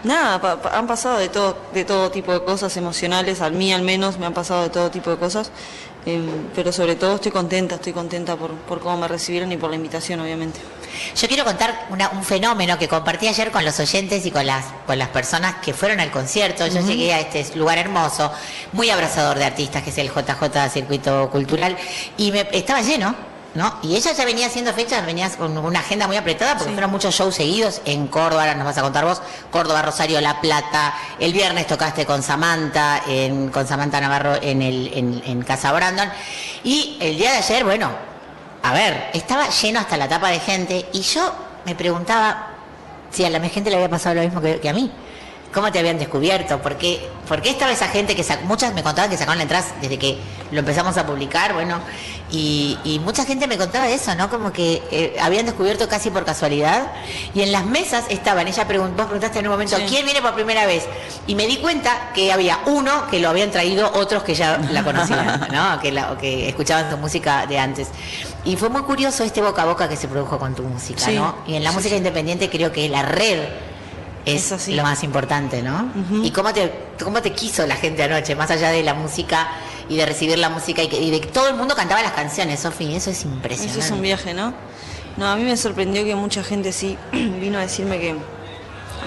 nada, 0.03 0.41
pa- 0.41 0.61
pa- 0.61 0.77
han 0.77 0.87
pasado 0.87 1.17
de 1.17 1.29
todo, 1.29 1.55
de 1.73 1.85
todo 1.85 2.09
tipo 2.11 2.33
de 2.33 2.43
cosas 2.43 2.75
emocionales, 2.77 3.41
a 3.41 3.49
mí 3.49 3.71
al 3.71 3.83
menos 3.83 4.17
me 4.17 4.25
han 4.25 4.33
pasado 4.33 4.63
de 4.63 4.69
todo 4.69 4.89
tipo 4.91 5.09
de 5.11 5.17
cosas, 5.17 5.51
eh, 6.15 6.21
pero 6.55 6.71
sobre 6.71 6.95
todo 6.95 7.15
estoy 7.15 7.31
contenta, 7.31 7.75
estoy 7.75 7.93
contenta 7.93 8.35
por, 8.35 8.51
por 8.53 8.79
cómo 8.79 8.97
me 8.97 9.07
recibieron 9.07 9.51
y 9.51 9.57
por 9.57 9.69
la 9.69 9.75
invitación, 9.75 10.19
obviamente. 10.19 10.59
Yo 11.15 11.27
quiero 11.27 11.43
contar 11.45 11.87
una- 11.91 12.09
un 12.09 12.23
fenómeno 12.23 12.77
que 12.77 12.87
compartí 12.87 13.27
ayer 13.27 13.51
con 13.51 13.63
los 13.63 13.79
oyentes 13.79 14.25
y 14.25 14.31
con 14.31 14.45
las, 14.45 14.65
con 14.87 14.97
las 14.97 15.09
personas 15.09 15.55
que 15.63 15.73
fueron 15.73 15.99
al 15.99 16.11
concierto. 16.11 16.65
Yo 16.67 16.81
llegué 16.81 17.13
a 17.13 17.19
este 17.19 17.55
lugar 17.57 17.77
hermoso, 17.77 18.31
muy 18.73 18.89
abrazador 18.89 19.37
de 19.37 19.45
artistas, 19.45 19.83
que 19.83 19.91
es 19.91 19.97
el 19.99 20.09
JJ 20.09 20.69
Circuito 20.71 21.29
Cultural, 21.29 21.77
y 22.17 22.31
me, 22.31 22.47
estaba 22.51 22.81
lleno. 22.81 23.15
¿No? 23.55 23.73
Y 23.81 23.95
ella 23.95 24.13
ya 24.13 24.25
venía 24.25 24.45
haciendo 24.45 24.71
fechas, 24.73 25.03
venía 25.05 25.27
con 25.31 25.57
una 25.57 25.79
agenda 25.79 26.05
muy 26.05 26.15
apretada 26.17 26.55
porque 26.55 26.71
fueron 26.71 26.91
muchos 26.91 27.15
shows 27.15 27.33
seguidos 27.33 27.81
en 27.85 28.05
Córdoba, 28.05 28.43
ahora 28.43 28.53
nos 28.53 28.65
vas 28.65 28.77
a 28.77 28.83
contar 28.83 29.05
vos, 29.05 29.23
Córdoba, 29.49 29.81
Rosario, 29.81 30.21
La 30.21 30.39
Plata, 30.39 30.93
el 31.19 31.33
viernes 31.33 31.65
tocaste 31.65 32.05
con 32.05 32.21
Samantha, 32.21 33.01
en, 33.07 33.49
con 33.49 33.67
Samantha 33.67 33.99
Navarro 33.99 34.35
en, 34.39 34.61
el, 34.61 34.91
en, 34.93 35.23
en 35.25 35.41
Casa 35.41 35.71
Brandon, 35.71 36.11
y 36.63 36.97
el 37.01 37.17
día 37.17 37.31
de 37.31 37.37
ayer, 37.39 37.63
bueno, 37.65 37.89
a 38.61 38.73
ver, 38.73 39.09
estaba 39.13 39.49
lleno 39.49 39.79
hasta 39.79 39.97
la 39.97 40.07
tapa 40.07 40.29
de 40.29 40.39
gente 40.39 40.85
y 40.93 41.01
yo 41.01 41.33
me 41.65 41.73
preguntaba 41.73 42.49
si 43.09 43.25
a 43.25 43.29
la 43.31 43.39
gente 43.49 43.71
le 43.71 43.77
había 43.77 43.89
pasado 43.89 44.15
lo 44.15 44.21
mismo 44.21 44.41
que, 44.41 44.59
que 44.59 44.69
a 44.69 44.73
mí. 44.73 44.91
¿Cómo 45.53 45.71
te 45.71 45.79
habían 45.79 45.97
descubierto? 45.97 46.61
¿Por 46.61 46.77
qué, 46.77 47.09
por 47.27 47.41
qué 47.41 47.49
estaba 47.49 47.71
esa 47.71 47.87
gente 47.87 48.15
que 48.15 48.23
sac- 48.23 48.41
muchas 48.43 48.73
me 48.75 48.83
contaban 48.83 49.09
que 49.09 49.17
sacaron 49.17 49.37
la 49.37 49.43
entrada 49.43 49.65
desde 49.81 49.97
que 49.97 50.19
lo 50.51 50.59
empezamos 50.59 50.95
a 50.97 51.05
publicar, 51.07 51.53
bueno, 51.53 51.79
y, 52.31 52.77
y 52.83 52.99
mucha 52.99 53.25
gente 53.25 53.47
me 53.47 53.57
contaba 53.57 53.87
eso, 53.89 54.13
¿no? 54.13 54.29
Como 54.29 54.51
que 54.53 54.83
eh, 54.91 55.15
habían 55.19 55.47
descubierto 55.47 55.87
casi 55.89 56.11
por 56.11 56.23
casualidad 56.23 56.91
y 57.33 57.41
en 57.41 57.51
las 57.51 57.65
mesas 57.65 58.05
estaban, 58.09 58.47
ella 58.47 58.67
preguntó, 58.67 58.97
vos 58.97 59.05
preguntaste 59.05 59.39
en 59.39 59.47
un 59.47 59.51
momento, 59.53 59.75
Sí. 59.77 59.83
¿quién 59.87 60.05
viene 60.05 60.21
por 60.21 60.35
primera 60.35 60.67
vez? 60.67 60.85
Y 61.25 61.33
me 61.33 61.47
di 61.47 61.57
cuenta 61.57 62.11
que 62.13 62.31
había 62.31 62.59
uno 62.67 63.07
que 63.09 63.19
lo 63.19 63.29
habían 63.29 63.49
traído 63.49 63.91
otros 63.95 64.21
que 64.23 64.35
ya 64.35 64.59
la 64.71 64.83
conocían, 64.83 65.47
¿no? 65.51 65.79
Que, 65.79 65.91
la- 65.91 66.11
o 66.11 66.17
que 66.19 66.47
escuchaban 66.49 66.89
tu 66.91 66.97
música 66.97 67.47
de 67.47 67.57
antes. 67.57 67.87
Y 68.45 68.55
fue 68.55 68.69
muy 68.69 68.83
curioso 68.83 69.23
este 69.23 69.41
boca 69.41 69.63
a 69.63 69.65
boca 69.65 69.89
que 69.89 69.95
se 69.95 70.07
produjo 70.07 70.37
con 70.37 70.53
tu 70.53 70.61
música, 70.63 70.99
Sí. 71.05 71.15
¿no? 71.15 71.37
Y 71.47 71.55
en 71.55 71.63
la 71.63 71.71
Sí, 71.71 71.75
música 71.77 71.95
independiente 71.95 72.49
creo 72.51 72.71
que 72.71 72.87
la 72.87 73.01
red 73.01 73.39
es 74.25 74.51
así. 74.51 74.73
lo 74.73 74.83
más 74.83 75.03
importante, 75.03 75.61
¿no? 75.61 75.91
¿Y 76.23 76.31
cómo 76.31 76.53
te, 76.53 76.71
cómo 77.03 77.21
te 77.21 77.31
quiso 77.33 77.65
la 77.65 77.75
gente 77.75 78.03
anoche, 78.03 78.35
más 78.35 78.51
allá 78.51 78.69
de 78.71 78.83
la 78.83 78.93
música 78.93 79.49
y 79.89 79.95
de 79.97 80.05
recibir 80.05 80.37
la 80.37 80.49
música 80.49 80.83
y, 80.83 80.87
que- 80.87 81.01
y 81.01 81.09
de 81.11 81.21
que 81.21 81.27
todo 81.27 81.47
el 81.47 81.55
mundo 81.55 81.75
cantaba 81.75 82.01
las 82.01 82.11
canciones, 82.13 82.59
Sofi? 82.59 82.93
Eso 82.95 83.09
es 83.11 83.23
impresionante. 83.23 83.79
Eso 83.79 83.85
es 83.87 83.91
un 83.91 84.01
viaje, 84.01 84.33
¿no? 84.33 84.53
No, 85.17 85.27
a 85.27 85.35
mí 85.35 85.43
me 85.43 85.57
sorprendió 85.57 86.03
que 86.03 86.15
mucha 86.15 86.43
gente 86.43 86.71
sí 86.71 86.97
vino 87.11 87.57
a 87.57 87.61
decirme 87.61 87.99
que, 87.99 88.15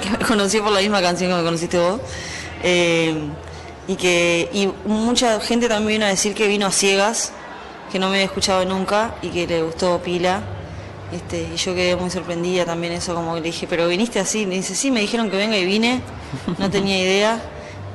que 0.02 0.10
me 0.10 0.18
conoció 0.26 0.62
por 0.64 0.72
la 0.72 0.80
misma 0.80 1.00
canción 1.00 1.30
que 1.30 1.36
me 1.36 1.42
conociste 1.44 1.78
vos. 1.78 2.00
Eh, 2.62 3.14
y 3.88 3.96
que 3.96 4.48
y 4.52 4.68
mucha 4.88 5.40
gente 5.40 5.68
también 5.68 5.98
vino 5.98 6.06
a 6.06 6.08
decir 6.08 6.34
que 6.34 6.46
vino 6.46 6.66
a 6.66 6.70
ciegas, 6.70 7.32
que 7.90 7.98
no 7.98 8.06
me 8.08 8.14
había 8.14 8.26
escuchado 8.26 8.64
nunca 8.64 9.14
y 9.22 9.28
que 9.30 9.46
le 9.46 9.62
gustó 9.62 10.00
Pila. 10.02 10.40
Este, 11.12 11.42
y 11.52 11.56
yo 11.56 11.74
quedé 11.74 11.94
muy 11.96 12.10
sorprendida 12.10 12.64
también 12.64 12.94
eso, 12.94 13.14
como 13.14 13.34
que 13.34 13.40
le 13.40 13.46
dije, 13.48 13.66
pero 13.68 13.86
viniste 13.88 14.18
así. 14.18 14.46
Me 14.46 14.54
dice, 14.54 14.74
sí, 14.74 14.90
me 14.90 15.00
dijeron 15.00 15.30
que 15.30 15.36
venga 15.36 15.56
y 15.58 15.64
vine, 15.66 16.00
no 16.58 16.70
tenía 16.70 16.98
idea. 16.98 17.38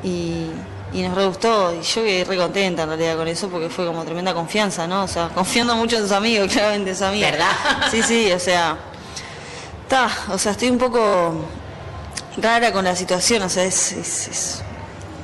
Y, 0.04 0.46
y 0.94 1.02
nos 1.02 1.16
re 1.16 1.26
gustó. 1.26 1.74
Y 1.74 1.82
yo 1.82 2.04
quedé 2.04 2.24
re 2.26 2.38
contenta 2.38 2.84
en 2.84 2.90
realidad 2.90 3.18
con 3.18 3.28
eso, 3.28 3.50
porque 3.50 3.70
fue 3.70 3.88
como 3.88 4.04
tremenda 4.06 4.34
confianza, 4.36 4.88
¿no? 4.88 5.04
O 5.04 5.08
sea, 5.08 5.30
confiando 5.30 5.76
mucho 5.76 5.96
en 5.98 6.04
sus 6.04 6.12
amigos, 6.12 6.48
claramente 6.54 6.92
en 6.92 6.96
sus 6.96 7.06
amigos. 7.08 7.32
¿Verdad? 7.32 7.52
Sí, 7.90 8.04
sí, 8.04 8.32
o 8.32 8.40
sea, 8.40 8.78
está, 9.84 10.10
o 10.32 10.38
sea, 10.38 10.52
estoy 10.52 10.70
un 10.70 10.78
poco 10.78 11.34
rara 12.40 12.72
con 12.72 12.86
la 12.86 12.96
situación, 12.96 13.42
o 13.42 13.50
sea, 13.50 13.64
es, 13.64 13.94
es- 13.94 14.28
es- 14.28 14.64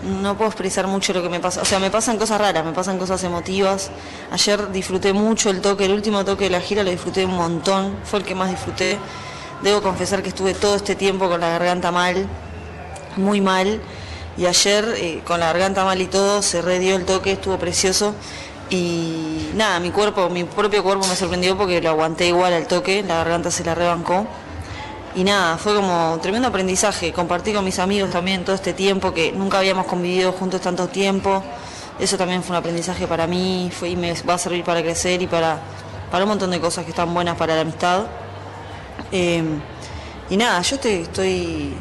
no 0.04 0.38
puedo 0.38 0.50
expresar 0.50 0.88
mucho 0.88 1.14
lo 1.14 1.22
que 1.22 1.30
me 1.30 1.40
pasa, 1.40 1.62
o 1.62 1.66
sea, 1.66 1.80
me 1.80 1.90
pasan 1.90 2.18
cosas 2.18 2.40
raras, 2.40 2.66
me 2.66 2.72
pasan 2.72 2.98
cosas 2.98 3.24
emotivas. 3.24 3.92
Ayer 4.32 4.72
disfruté 4.72 5.14
mucho 5.14 5.50
el 5.50 5.62
toque, 5.62 5.86
el 5.86 5.94
último 5.94 6.26
toque 6.26 6.46
de 6.46 6.50
la 6.50 6.62
gira 6.62 6.84
lo 6.84 6.92
disfruté 6.92 7.26
un 7.26 7.36
montón, 7.36 7.96
fue 8.04 8.20
el 8.20 8.26
que 8.26 8.36
más 8.36 8.50
disfruté. 8.50 8.98
Debo 9.62 9.82
confesar 9.82 10.22
que 10.22 10.30
estuve 10.30 10.54
todo 10.54 10.76
este 10.76 10.96
tiempo 10.96 11.30
con 11.30 11.40
la 11.40 11.50
garganta 11.50 11.92
mal, 11.92 12.28
muy 13.16 13.42
mal, 13.42 13.82
y 14.36 14.46
ayer 14.46 14.94
eh, 14.98 15.22
con 15.26 15.40
la 15.40 15.48
garganta 15.48 15.86
mal 15.86 16.02
y 16.02 16.08
todo 16.08 16.42
se 16.42 16.62
redió 16.62 16.96
el 16.96 17.06
toque, 17.06 17.34
estuvo 17.34 17.58
precioso. 17.58 18.14
Y 18.70 19.52
nada, 19.56 19.80
mi 19.80 19.92
cuerpo, 19.92 20.30
mi 20.30 20.44
propio 20.46 20.84
cuerpo 20.84 21.06
me 21.08 21.16
sorprendió 21.16 21.58
porque 21.58 21.82
lo 21.82 21.90
aguanté 21.90 22.28
igual 22.28 22.54
al 22.54 22.68
toque, 22.68 23.04
la 23.04 23.18
garganta 23.18 23.52
se 23.52 23.64
la 23.64 23.76
rebancó. 23.76 24.26
Y 25.16 25.24
nada, 25.24 25.58
fue 25.58 25.76
como 25.76 26.14
un 26.14 26.22
tremendo 26.22 26.48
aprendizaje. 26.48 27.14
Compartí 27.14 27.54
con 27.54 27.64
mis 27.64 27.78
amigos 27.78 28.10
también 28.10 28.44
todo 28.44 28.56
este 28.56 28.74
tiempo 28.74 29.14
que 29.14 29.32
nunca 29.32 29.60
habíamos 29.60 29.86
convivido 29.86 30.32
juntos 30.32 30.62
tanto 30.62 30.88
tiempo. 30.88 31.44
Eso 32.00 32.18
también 32.18 32.42
fue 32.42 32.56
un 32.56 32.60
aprendizaje 32.60 33.06
para 33.06 33.28
mí 33.28 33.72
fue, 33.72 33.90
y 33.90 33.96
me 33.96 34.14
va 34.28 34.34
a 34.34 34.38
servir 34.40 34.64
para 34.64 34.82
crecer 34.82 35.22
y 35.22 35.28
para, 35.28 35.60
para 36.12 36.24
un 36.24 36.30
montón 36.30 36.50
de 36.50 36.60
cosas 36.60 36.84
que 36.84 36.90
están 36.90 37.14
buenas 37.14 37.38
para 37.38 37.54
la 37.54 37.62
amistad. 37.62 38.06
Eh, 39.12 39.44
y 40.32 40.38
nada, 40.38 40.60
yo 40.62 40.76
estoy, 40.78 40.94
estoy, 40.94 41.74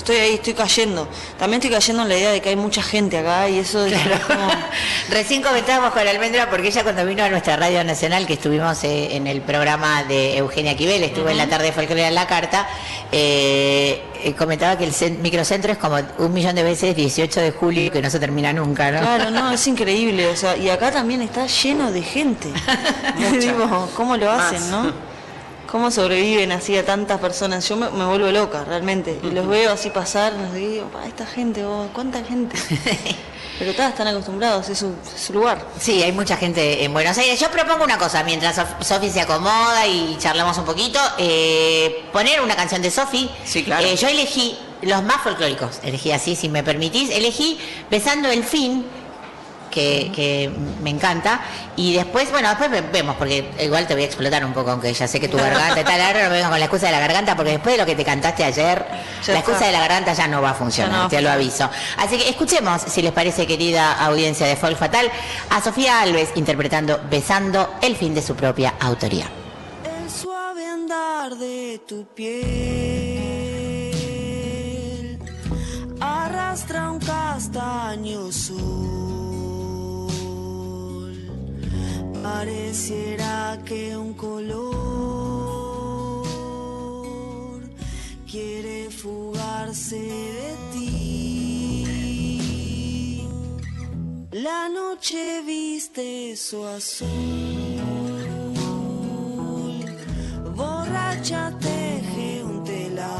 estoy 0.00 0.16
ahí, 0.16 0.34
estoy 0.34 0.54
cayendo. 0.54 1.08
También 1.38 1.60
estoy 1.62 1.70
cayendo 1.74 2.02
en 2.02 2.08
la 2.08 2.16
idea 2.16 2.30
de 2.32 2.40
que 2.42 2.48
hay 2.50 2.56
mucha 2.56 2.82
gente 2.82 3.18
acá 3.18 3.48
y 3.48 3.58
eso 3.60 3.84
es 3.86 3.94
como... 4.26 4.48
Recién 5.10 5.42
comentábamos 5.42 5.92
con 5.92 6.06
Almendra 6.06 6.48
porque 6.50 6.68
ella 6.68 6.82
cuando 6.82 7.04
vino 7.06 7.22
a 7.24 7.28
nuestra 7.28 7.56
radio 7.56 7.82
nacional, 7.84 8.26
que 8.26 8.34
estuvimos 8.34 8.82
eh, 8.84 9.16
en 9.16 9.26
el 9.26 9.40
programa 9.42 10.04
de 10.04 10.36
Eugenia 10.38 10.76
Quivel, 10.76 11.02
estuvo 11.02 11.28
en 11.28 11.36
la 11.38 11.48
tarde 11.48 11.66
de 11.66 11.72
folclore 11.72 12.06
en 12.06 12.14
la 12.14 12.26
carta, 12.26 12.68
eh, 13.12 14.02
eh, 14.22 14.34
comentaba 14.34 14.76
que 14.78 14.84
el 14.84 14.92
cen- 14.92 15.18
microcentro 15.18 15.72
es 15.72 15.78
como 15.78 15.96
un 16.18 16.32
millón 16.32 16.54
de 16.54 16.62
veces 16.62 16.94
18 16.94 17.40
de 17.40 17.50
julio 17.52 17.90
que 17.90 18.02
no 18.02 18.10
se 18.10 18.18
termina 18.20 18.52
nunca, 18.52 18.90
¿no? 18.90 19.00
Claro, 19.00 19.30
no, 19.30 19.50
es 19.52 19.66
increíble. 19.66 20.28
O 20.28 20.36
sea, 20.36 20.56
y 20.56 20.68
acá 20.70 20.90
también 20.90 21.22
está 21.22 21.46
lleno 21.46 21.90
de 21.90 22.02
gente. 22.02 22.48
Digo, 23.40 23.88
¿cómo 23.96 24.16
lo 24.16 24.30
hacen, 24.30 24.70
no? 24.70 25.09
¿Cómo 25.70 25.90
sobreviven 25.90 26.50
así 26.52 26.76
a 26.76 26.84
tantas 26.84 27.20
personas? 27.20 27.68
Yo 27.68 27.76
me, 27.76 27.88
me 27.90 28.04
vuelvo 28.04 28.30
loca, 28.32 28.64
realmente. 28.64 29.20
Y 29.22 29.30
los 29.30 29.46
veo 29.46 29.72
así 29.72 29.90
pasar, 29.90 30.32
y 30.56 30.58
digo, 30.58 30.86
"Pa, 30.88 31.06
esta 31.06 31.24
gente, 31.26 31.64
oh, 31.64 31.88
¿cuánta 31.94 32.24
gente? 32.24 32.56
Pero 33.58 33.74
todas 33.74 33.90
están 33.90 34.08
acostumbrados, 34.08 34.68
es 34.70 34.78
su, 34.78 34.86
es 35.14 35.20
su 35.22 35.32
lugar. 35.34 35.62
Sí, 35.78 36.02
hay 36.02 36.12
mucha 36.12 36.36
gente 36.38 36.82
en 36.82 36.92
Buenos 36.94 37.16
Aires. 37.18 37.38
Yo 37.38 37.50
propongo 37.50 37.84
una 37.84 37.98
cosa, 37.98 38.24
mientras 38.24 38.56
Sof- 38.58 38.82
Sofi 38.82 39.10
se 39.10 39.20
acomoda 39.20 39.86
y 39.86 40.16
charlamos 40.18 40.56
un 40.58 40.64
poquito, 40.64 40.98
eh, 41.18 42.04
poner 42.12 42.40
una 42.40 42.56
canción 42.56 42.80
de 42.80 42.90
Sofi. 42.90 43.30
Sí, 43.44 43.62
claro. 43.62 43.86
Eh, 43.86 43.96
yo 43.96 44.08
elegí 44.08 44.58
los 44.82 45.02
más 45.02 45.18
folclóricos, 45.22 45.78
elegí 45.82 46.10
así, 46.10 46.34
si 46.36 46.48
me 46.48 46.62
permitís. 46.64 47.10
Elegí 47.10 47.58
Besando 47.90 48.30
el 48.30 48.44
Fin, 48.44 48.86
que, 49.70 50.10
que 50.14 50.50
me 50.82 50.90
encanta. 50.90 51.40
Y 51.76 51.94
después, 51.94 52.30
bueno, 52.30 52.48
después 52.48 52.70
ve- 52.70 52.82
vemos, 52.92 53.16
porque 53.16 53.50
igual 53.60 53.86
te 53.86 53.94
voy 53.94 54.02
a 54.02 54.06
explotar 54.06 54.44
un 54.44 54.52
poco, 54.52 54.70
aunque 54.72 54.92
ya 54.92 55.08
sé 55.08 55.18
que 55.20 55.28
tu 55.28 55.36
garganta 55.38 55.80
está 55.80 55.96
larga, 55.96 56.24
no 56.24 56.28
me 56.30 56.34
vengas 56.36 56.50
con 56.50 56.58
la 56.58 56.64
excusa 56.66 56.86
de 56.86 56.92
la 56.92 57.00
garganta, 57.00 57.36
porque 57.36 57.52
después 57.52 57.74
de 57.74 57.78
lo 57.80 57.86
que 57.86 57.94
te 57.94 58.04
cantaste 58.04 58.44
ayer, 58.44 58.84
Ya 59.26 59.32
la 59.32 59.38
excusa 59.38 59.56
está. 59.58 59.66
de 59.68 59.72
la 59.72 59.80
garganta 59.80 60.12
ya 60.12 60.26
no 60.28 60.42
va 60.42 60.50
a 60.50 60.54
funcionar, 60.54 60.92
no 61.04 61.08
te 61.08 61.22
lo 61.22 61.30
aviso. 61.30 61.70
Así 61.96 62.18
que 62.18 62.28
escuchemos, 62.28 62.82
si 62.82 63.00
les 63.02 63.12
parece, 63.12 63.46
querida 63.46 63.92
audiencia 64.04 64.46
de 64.46 64.56
Folk 64.56 64.76
Fatal, 64.76 65.10
a 65.48 65.60
Sofía 65.62 66.00
Alves 66.02 66.30
interpretando 66.34 67.00
Besando 67.10 67.76
el 67.80 67.96
fin 67.96 68.14
de 68.14 68.22
su 68.22 68.34
propia 68.34 68.74
autoría. 68.80 69.26
El 69.84 70.10
suave 70.10 70.66
andar 70.66 71.36
de 71.36 71.80
tu 71.88 72.04
piel 73.40 75.18
arrastra 76.00 76.90
un 76.90 76.98
castaño 76.98 78.30
sol. 78.32 79.19
Pareciera 82.22 83.58
que 83.64 83.96
un 83.96 84.12
color 84.12 84.70
quiere 88.30 88.90
fugarse 88.90 89.96
de 89.98 90.54
ti. 90.72 91.90
La 94.32 94.68
noche 94.68 95.42
viste 95.46 96.36
su 96.36 96.64
azul, 96.66 97.08
borracha 100.54 101.52
teje 101.58 102.44
un 102.44 102.62
telar, 102.64 103.10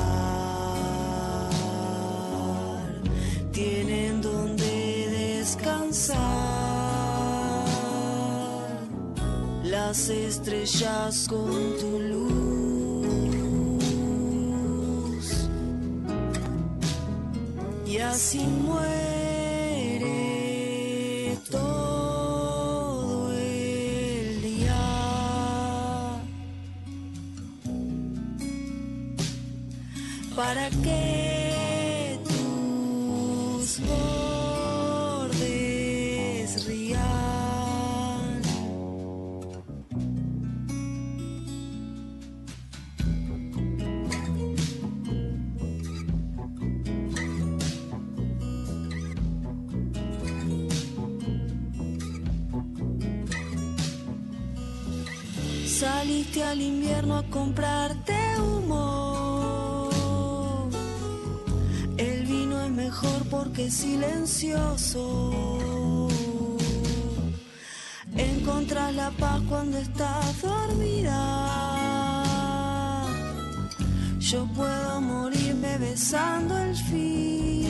tienen 3.50 4.21
donde 4.21 5.38
descansar. 5.38 6.60
Las 9.91 10.09
estrellas 10.09 11.27
con 11.29 11.51
tu 11.81 11.99
luz 11.99 12.21
y 17.85 17.99
así 17.99 18.39
muere 18.39 18.87
todo 21.51 23.33
el 23.33 24.43
día. 24.43 24.81
Para 30.37 30.71
que 30.71 31.30
al 56.50 56.60
invierno 56.60 57.17
a 57.17 57.23
comprarte 57.30 58.13
humo. 58.41 59.89
El 61.97 62.26
vino 62.26 62.60
es 62.60 62.71
mejor 62.73 63.28
porque 63.30 63.67
es 63.67 63.75
silencioso. 63.75 64.99
Encontras 68.17 68.93
la 68.95 69.13
paz 69.13 69.41
cuando 69.49 69.78
estás 69.78 70.43
dormida. 70.43 71.17
Yo 74.19 74.45
puedo 74.56 75.00
morirme 75.00 75.78
besando 75.78 76.58
el 76.58 76.75
fin. 76.75 77.70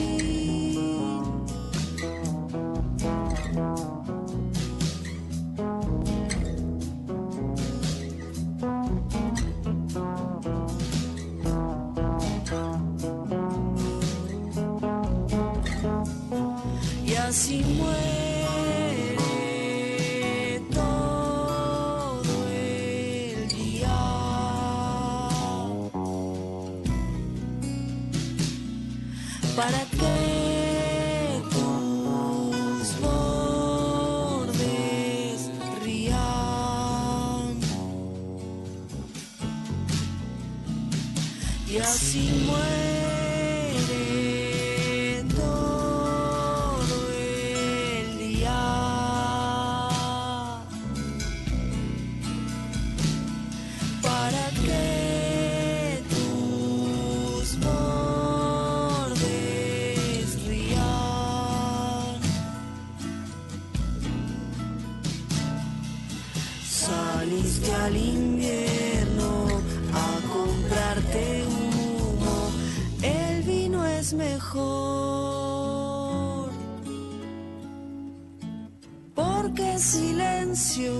Silencio 79.81 80.91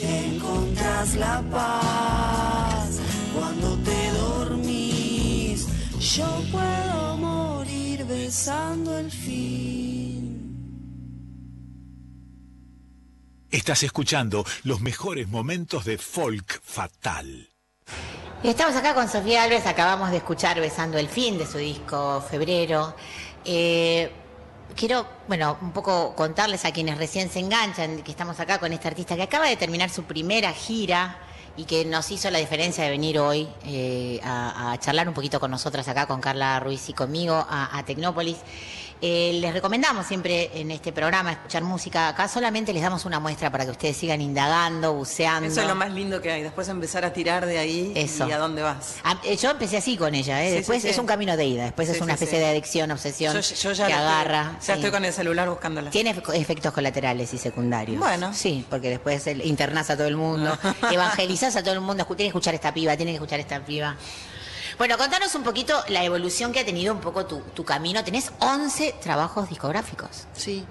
encontrás 0.00 1.14
la 1.14 1.42
paz 1.50 2.98
cuando 3.34 3.76
te 3.78 4.10
dormís. 4.12 5.66
Yo 6.16 6.26
puedo 6.50 7.16
morir 7.16 8.04
besando 8.04 8.98
el 8.98 9.10
fin. 9.10 10.10
Estás 13.50 13.82
escuchando 13.82 14.44
los 14.64 14.80
mejores 14.80 15.28
momentos 15.28 15.84
de 15.84 15.98
Folk 15.98 16.60
Fatal. 16.62 17.48
Estamos 18.42 18.74
acá 18.74 18.94
con 18.94 19.08
Sofía 19.08 19.42
Alves, 19.42 19.66
acabamos 19.66 20.10
de 20.10 20.16
escuchar 20.16 20.58
Besando 20.60 20.96
el 20.96 21.08
Fin 21.08 21.36
de 21.36 21.46
su 21.46 21.58
disco 21.58 22.24
Febrero. 22.30 22.96
Eh, 23.44 24.10
quiero, 24.76 25.06
bueno, 25.28 25.56
un 25.60 25.72
poco 25.72 26.14
contarles 26.14 26.64
a 26.64 26.72
quienes 26.72 26.98
recién 26.98 27.30
se 27.30 27.40
enganchan 27.40 28.02
que 28.02 28.10
estamos 28.10 28.38
acá 28.40 28.58
con 28.58 28.72
esta 28.72 28.88
artista 28.88 29.16
que 29.16 29.22
acaba 29.22 29.46
de 29.46 29.56
terminar 29.56 29.90
su 29.90 30.04
primera 30.04 30.52
gira 30.52 31.18
y 31.56 31.64
que 31.64 31.84
nos 31.84 32.10
hizo 32.10 32.30
la 32.30 32.38
diferencia 32.38 32.84
de 32.84 32.90
venir 32.90 33.18
hoy 33.18 33.48
eh, 33.66 34.20
a, 34.22 34.76
charlar 34.80 35.08
un 35.08 35.14
poquito 35.14 35.40
con 35.40 35.50
nosotras 35.50 35.86
acá, 35.88 36.06
con 36.06 36.20
Carla 36.20 36.60
Ruiz 36.60 36.88
y 36.88 36.92
conmigo, 36.92 37.34
a 37.34 37.82
Tecnópolis. 37.84 38.38
Eh, 39.02 39.38
les 39.40 39.52
recomendamos 39.54 40.06
siempre 40.06 40.50
en 40.54 40.70
este 40.70 40.92
programa 40.92 41.32
escuchar 41.32 41.62
música. 41.62 42.08
Acá 42.08 42.28
solamente 42.28 42.72
les 42.74 42.82
damos 42.82 43.06
una 43.06 43.18
muestra 43.18 43.50
para 43.50 43.64
que 43.64 43.70
ustedes 43.70 43.96
sigan 43.96 44.20
indagando, 44.20 44.92
buceando. 44.92 45.48
Eso 45.48 45.62
es 45.62 45.66
lo 45.66 45.74
más 45.74 45.90
lindo 45.90 46.20
que 46.20 46.30
hay. 46.30 46.42
Después 46.42 46.68
empezar 46.68 47.04
a 47.06 47.12
tirar 47.12 47.46
de 47.46 47.58
ahí 47.58 47.92
Eso. 47.94 48.28
y 48.28 48.32
a 48.32 48.38
dónde 48.38 48.60
vas. 48.62 48.96
Ah, 49.02 49.18
eh, 49.24 49.36
Yo 49.38 49.50
empecé 49.52 49.78
así 49.78 49.96
con 49.96 50.14
ella, 50.14 50.44
¿eh? 50.44 50.50
Sí, 50.50 50.54
después 50.56 50.82
sí, 50.82 50.88
sí. 50.88 50.92
es 50.92 50.98
un 50.98 51.06
camino 51.06 51.34
de 51.36 51.46
ida, 51.46 51.64
después 51.64 51.88
es 51.88 52.00
una 52.02 52.12
especie 52.12 52.38
de 52.38 52.46
adicción, 52.48 52.90
obsesión 52.90 53.32
Yo, 53.34 53.40
yo 53.40 53.72
ya 53.72 53.86
que 53.86 53.92
estoy- 53.92 53.92
agarra. 53.92 54.52
ya 54.60 54.60
sí. 54.66 54.72
estoy 54.72 54.90
con 54.90 55.04
el 55.04 55.12
celular 55.14 55.48
buscándola. 55.48 55.90
Tiene 55.90 56.14
efe- 56.14 56.34
efectos 56.34 56.72
colaterales 56.74 57.32
y 57.32 57.38
secundarios. 57.38 57.98
Bueno. 57.98 58.34
Sí, 58.34 58.66
porque 58.68 58.90
después 58.90 59.26
internás 59.44 59.88
a 59.88 59.96
todo 59.96 60.08
el 60.08 60.16
mundo, 60.16 60.58
evangelizás 60.92 61.56
a 61.56 61.62
todo 61.62 61.72
el 61.72 61.80
mundo, 61.80 62.04
escu- 62.04 62.16
tiene 62.16 62.24
que 62.24 62.38
escuchar 62.38 62.54
esta 62.54 62.74
piba, 62.74 62.96
tiene 62.96 63.12
que 63.12 63.16
escuchar 63.16 63.40
esta 63.40 63.64
piba. 63.64 63.96
Bueno, 64.80 64.96
contanos 64.96 65.34
un 65.34 65.42
poquito 65.42 65.74
la 65.88 66.02
evolución 66.04 66.52
que 66.52 66.60
ha 66.60 66.64
tenido 66.64 66.94
un 66.94 67.02
poco 67.02 67.26
tu, 67.26 67.64
camino. 67.66 68.02
Tenés 68.02 68.32
11 68.38 68.94
trabajos 69.02 69.50
discográficos. 69.50 70.26
Sí. 70.32 70.64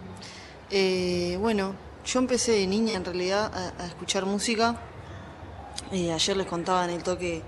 Eh, 0.72 1.38
bueno, 1.40 1.76
yo 2.08 2.18
empecé 2.18 2.54
de 2.54 2.66
niña 2.66 2.94
en 2.94 3.06
realidad 3.06 3.52
a, 3.78 3.86
escuchar 3.86 4.26
música. 4.26 4.82
Eh, 5.92 6.12
ayer 6.12 6.36
les 6.36 6.48
contaba 6.48 6.86
en 6.86 6.90
el 6.90 7.04
toque, 7.04 7.44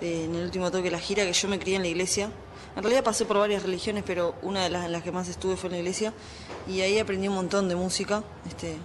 eh, 0.00 0.24
en 0.26 0.36
el 0.36 0.44
último 0.44 0.70
toque 0.70 0.84
de 0.84 0.92
la 0.92 1.00
gira, 1.00 1.24
que 1.24 1.32
yo 1.32 1.48
me 1.48 1.58
crié 1.58 1.74
en 1.74 1.82
la 1.82 1.88
iglesia. 1.88 2.30
En 2.76 2.82
realidad 2.84 3.02
pasé 3.02 3.24
por 3.24 3.38
varias 3.38 3.64
religiones, 3.64 4.04
pero 4.06 4.36
una 4.42 4.62
de 4.62 4.70
las 4.70 4.86
en 4.86 4.92
las 4.92 5.02
que 5.02 5.10
más 5.10 5.26
estuve 5.26 5.56
fue 5.56 5.66
en 5.66 5.72
la 5.72 5.78
iglesia. 5.78 6.12
Y 6.68 6.80
ahí 6.80 7.00
aprendí 7.00 7.26
un 7.26 7.34
montón 7.34 7.68
de 7.68 7.74
música. 7.74 8.22
Este, 8.46 8.76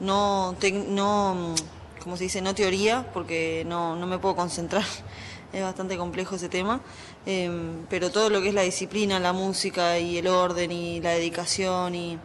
no, 0.00 0.56
tec- 0.58 0.86
no, 0.86 1.34
mm, 1.34 1.54
¿cómo 2.02 2.16
se 2.16 2.24
dice? 2.24 2.40
No 2.40 2.54
teoría, 2.54 3.10
porque 3.12 3.62
no, 3.66 3.94
no 3.94 4.06
me 4.06 4.18
puedo 4.18 4.36
concentrar. 4.36 4.86
Es 5.52 5.62
bastante 5.62 5.96
complejo 5.96 6.36
ese 6.36 6.48
tema. 6.48 6.80
Em, 7.26 7.86
pero 7.90 8.10
todo 8.10 8.30
lo 8.30 8.40
que 8.40 8.48
es 8.48 8.54
la 8.54 8.62
disciplina, 8.62 9.20
la 9.20 9.32
música 9.32 9.98
y 9.98 10.18
el 10.18 10.26
orden 10.26 10.72
y 10.72 11.00
la 11.00 11.10
dedicación 11.10 11.94
y 11.94 12.18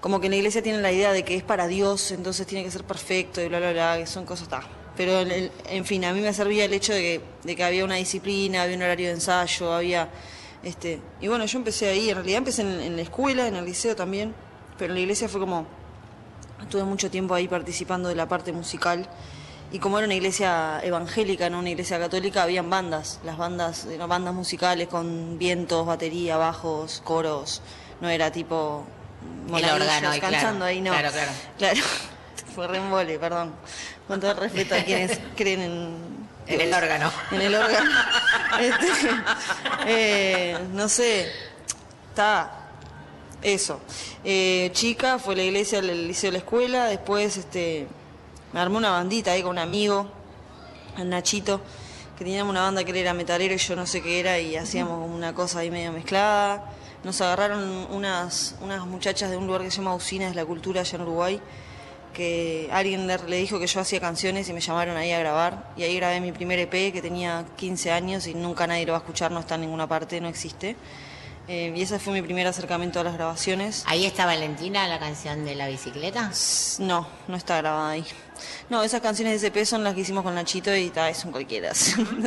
como 0.00 0.20
que 0.20 0.26
en 0.26 0.32
la 0.32 0.36
iglesia 0.36 0.62
tienen 0.62 0.82
la 0.82 0.92
idea 0.92 1.12
de 1.12 1.24
que 1.24 1.34
es 1.34 1.42
para 1.42 1.66
Dios, 1.66 2.12
entonces 2.12 2.46
tiene 2.46 2.64
que 2.64 2.70
ser 2.70 2.84
perfecto 2.84 3.40
y 3.40 3.48
bla, 3.48 3.58
bla, 3.58 3.72
bla, 3.72 3.96
que 3.98 4.06
son 4.06 4.24
cosas, 4.24 4.48
ta. 4.48 4.62
Pero, 4.96 5.20
en 5.20 5.84
fin, 5.84 6.04
a 6.04 6.12
mí 6.12 6.20
me 6.20 6.32
servía 6.32 6.64
el 6.64 6.72
hecho 6.72 6.92
de 6.92 7.00
que, 7.00 7.20
de 7.44 7.56
que 7.56 7.64
había 7.64 7.84
una 7.84 7.96
disciplina, 7.96 8.62
había 8.62 8.76
un 8.76 8.82
horario 8.82 9.08
de 9.08 9.14
ensayo, 9.14 9.72
había... 9.72 10.08
este 10.62 11.00
Y 11.20 11.28
bueno, 11.28 11.44
yo 11.44 11.58
empecé 11.58 11.88
ahí, 11.88 12.08
en 12.08 12.16
realidad 12.16 12.38
empecé 12.38 12.62
en, 12.62 12.80
en 12.80 12.96
la 12.96 13.02
escuela, 13.02 13.46
en 13.46 13.56
el 13.56 13.64
liceo 13.64 13.94
también, 13.96 14.34
pero 14.78 14.92
en 14.92 14.94
la 14.94 15.00
iglesia 15.00 15.28
fue 15.28 15.40
como... 15.40 15.66
Estuve 16.62 16.84
mucho 16.84 17.10
tiempo 17.10 17.34
ahí 17.34 17.48
participando 17.48 18.08
de 18.08 18.14
la 18.14 18.28
parte 18.28 18.52
musical. 18.52 19.06
Y 19.72 19.78
como 19.78 19.98
era 19.98 20.06
una 20.06 20.14
iglesia 20.14 20.80
evangélica, 20.82 21.50
no 21.50 21.58
una 21.58 21.70
iglesia 21.70 21.98
católica, 21.98 22.42
habían 22.42 22.70
bandas, 22.70 23.20
las 23.24 23.36
bandas, 23.36 23.86
eran 23.86 24.08
bandas 24.08 24.32
musicales 24.32 24.88
con 24.88 25.38
vientos, 25.38 25.84
batería, 25.86 26.36
bajos, 26.36 27.02
coros. 27.04 27.62
No 28.00 28.08
era 28.08 28.30
tipo 28.30 28.86
monaguillos 29.48 29.80
órgano 29.80 30.10
ahí, 30.10 30.20
claro. 30.20 30.34
cantando 30.34 30.64
ahí, 30.64 30.80
no. 30.80 30.92
Claro, 30.92 31.10
claro. 31.10 31.32
Claro, 31.58 31.80
fue 32.54 32.68
re 32.68 32.78
embole, 32.78 33.18
perdón. 33.18 33.54
Con 34.06 34.20
todo 34.20 34.30
el 34.30 34.36
respeto 34.36 34.74
a 34.74 34.78
quienes 34.78 35.18
creen 35.36 35.60
en... 35.60 36.16
En 36.46 36.60
el 36.60 36.72
órgano. 36.72 37.10
En 37.32 37.40
el 37.40 37.54
órgano. 37.54 37.90
Este, 38.58 38.86
eh, 39.86 40.58
no 40.72 40.88
sé, 40.88 41.30
está 42.08 42.68
eso. 43.42 43.80
Eh, 44.24 44.70
chica, 44.72 45.18
fue 45.18 45.36
la 45.36 45.42
iglesia, 45.42 45.80
el 45.80 46.08
liceo, 46.08 46.30
la 46.30 46.38
escuela, 46.38 46.86
después 46.86 47.36
este, 47.36 47.86
me 48.52 48.60
armé 48.60 48.76
una 48.76 48.90
bandita 48.90 49.32
ahí 49.32 49.42
con 49.42 49.52
un 49.52 49.58
amigo, 49.58 50.06
el 50.98 51.08
Nachito, 51.08 51.60
que 52.16 52.24
teníamos 52.24 52.50
una 52.50 52.62
banda 52.62 52.84
que 52.84 52.90
él 52.92 52.96
era 52.98 53.12
metalero 53.12 53.54
y 53.54 53.58
yo 53.58 53.76
no 53.76 53.86
sé 53.86 54.02
qué 54.02 54.20
era 54.20 54.38
y 54.38 54.56
hacíamos 54.56 55.00
como 55.00 55.14
una 55.14 55.34
cosa 55.34 55.60
ahí 55.60 55.70
medio 55.70 55.92
mezclada. 55.92 56.72
Nos 57.04 57.20
agarraron 57.20 57.86
unas, 57.90 58.56
unas 58.60 58.86
muchachas 58.86 59.30
de 59.30 59.36
un 59.36 59.46
lugar 59.46 59.62
que 59.62 59.70
se 59.70 59.78
llama 59.78 59.94
Usinas 59.94 60.30
de 60.30 60.36
la 60.36 60.44
Cultura 60.46 60.80
allá 60.80 60.96
en 60.96 61.02
Uruguay, 61.02 61.40
que 62.14 62.68
alguien 62.72 63.06
le, 63.06 63.36
dijo 63.36 63.60
que 63.60 63.66
yo 63.66 63.80
hacía 63.80 64.00
canciones 64.00 64.48
y 64.48 64.52
me 64.54 64.60
llamaron 64.60 64.96
ahí 64.96 65.12
a 65.12 65.18
grabar. 65.18 65.72
Y 65.76 65.82
ahí 65.82 65.96
grabé 65.96 66.20
mi 66.20 66.32
primer 66.32 66.58
EP 66.58 66.92
que 66.92 67.02
tenía 67.02 67.44
15 67.56 67.92
años 67.92 68.26
y 68.26 68.34
nunca 68.34 68.66
nadie 68.66 68.86
lo 68.86 68.92
va 68.92 68.98
a 68.98 69.00
escuchar, 69.02 69.30
no 69.30 69.40
está 69.40 69.56
en 69.56 69.62
ninguna 69.62 69.86
parte, 69.86 70.20
no 70.20 70.28
existe. 70.28 70.76
Eh, 71.48 71.72
y 71.76 71.82
ese 71.82 71.98
fue 71.98 72.12
mi 72.12 72.22
primer 72.22 72.46
acercamiento 72.46 72.98
a 72.98 73.04
las 73.04 73.14
grabaciones. 73.14 73.84
Ahí 73.86 74.06
está 74.06 74.26
Valentina, 74.26 74.88
la 74.88 74.98
canción 74.98 75.44
de 75.44 75.54
la 75.54 75.68
bicicleta. 75.68 76.32
No, 76.80 77.06
no 77.28 77.36
está 77.36 77.58
grabada 77.58 77.90
ahí. 77.90 78.04
No, 78.68 78.82
esas 78.82 79.00
canciones 79.00 79.40
de 79.40 79.46
SP 79.48 79.64
son 79.66 79.84
las 79.84 79.94
que 79.94 80.00
hicimos 80.00 80.22
con 80.24 80.34
Nachito 80.34 80.74
y 80.74 80.90
ta, 80.90 81.12
son 81.14 81.30
cualquiera. 81.32 81.72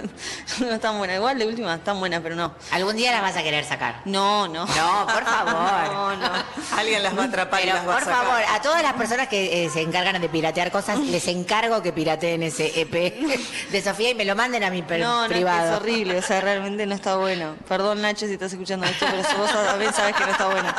no 0.60 0.72
están 0.72 0.98
buenas. 0.98 1.18
Igual 1.18 1.38
de 1.40 1.46
última 1.48 1.76
están 1.76 2.00
buenas, 2.00 2.22
pero 2.22 2.36
no. 2.36 2.54
Algún 2.72 2.96
día 2.96 3.12
las 3.12 3.22
vas 3.22 3.36
a 3.38 3.44
querer 3.44 3.66
sacar. 3.66 4.02
No, 4.06 4.48
no. 4.48 4.66
No, 4.66 5.08
por 5.08 5.24
favor. 5.26 5.60
No, 5.90 6.16
no. 6.16 6.30
Alguien 6.78 7.04
las 7.04 7.18
va 7.18 7.24
a 7.24 7.26
atrapar 7.26 7.62
y 7.64 7.66
las 7.68 7.78
va 7.88 7.94
a 7.94 7.96
por 7.96 8.04
sacar. 8.06 8.26
favor, 8.26 8.42
a 8.52 8.62
todas 8.62 8.82
las 8.84 8.94
personas 8.94 9.28
que 9.28 9.66
eh, 9.66 9.70
se 9.70 9.82
encargan 9.82 10.20
de 10.22 10.30
piratear 10.30 10.72
cosas, 10.72 11.00
les 11.00 11.28
encargo 11.28 11.82
que 11.82 11.92
pirateen 11.94 12.44
ese 12.44 12.80
EP 12.82 12.92
de 13.72 13.82
Sofía 13.82 14.12
y 14.12 14.16
me 14.16 14.26
lo 14.26 14.36
manden 14.36 14.64
a 14.64 14.70
mi 14.70 14.82
per- 14.82 15.00
No, 15.02 15.20
no, 15.20 15.24
es 15.24 15.30
que 15.30 15.36
privado. 15.36 15.74
es 15.76 15.82
horrible, 15.82 16.18
o 16.18 16.22
sea, 16.22 16.42
realmente 16.42 16.86
no 16.86 16.96
está 16.96 17.16
bueno. 17.18 17.56
Perdón, 17.68 18.02
Nacho, 18.02 18.26
si 18.28 18.34
estás 18.34 18.52
escuchando 18.52 18.86
esto, 18.86 19.06
pero 19.10 19.38
vos 19.40 19.52
también 19.52 19.94
sabes 19.94 20.16
que 20.16 20.26
no 20.26 20.32
está 20.32 20.48
bueno. 20.48 20.74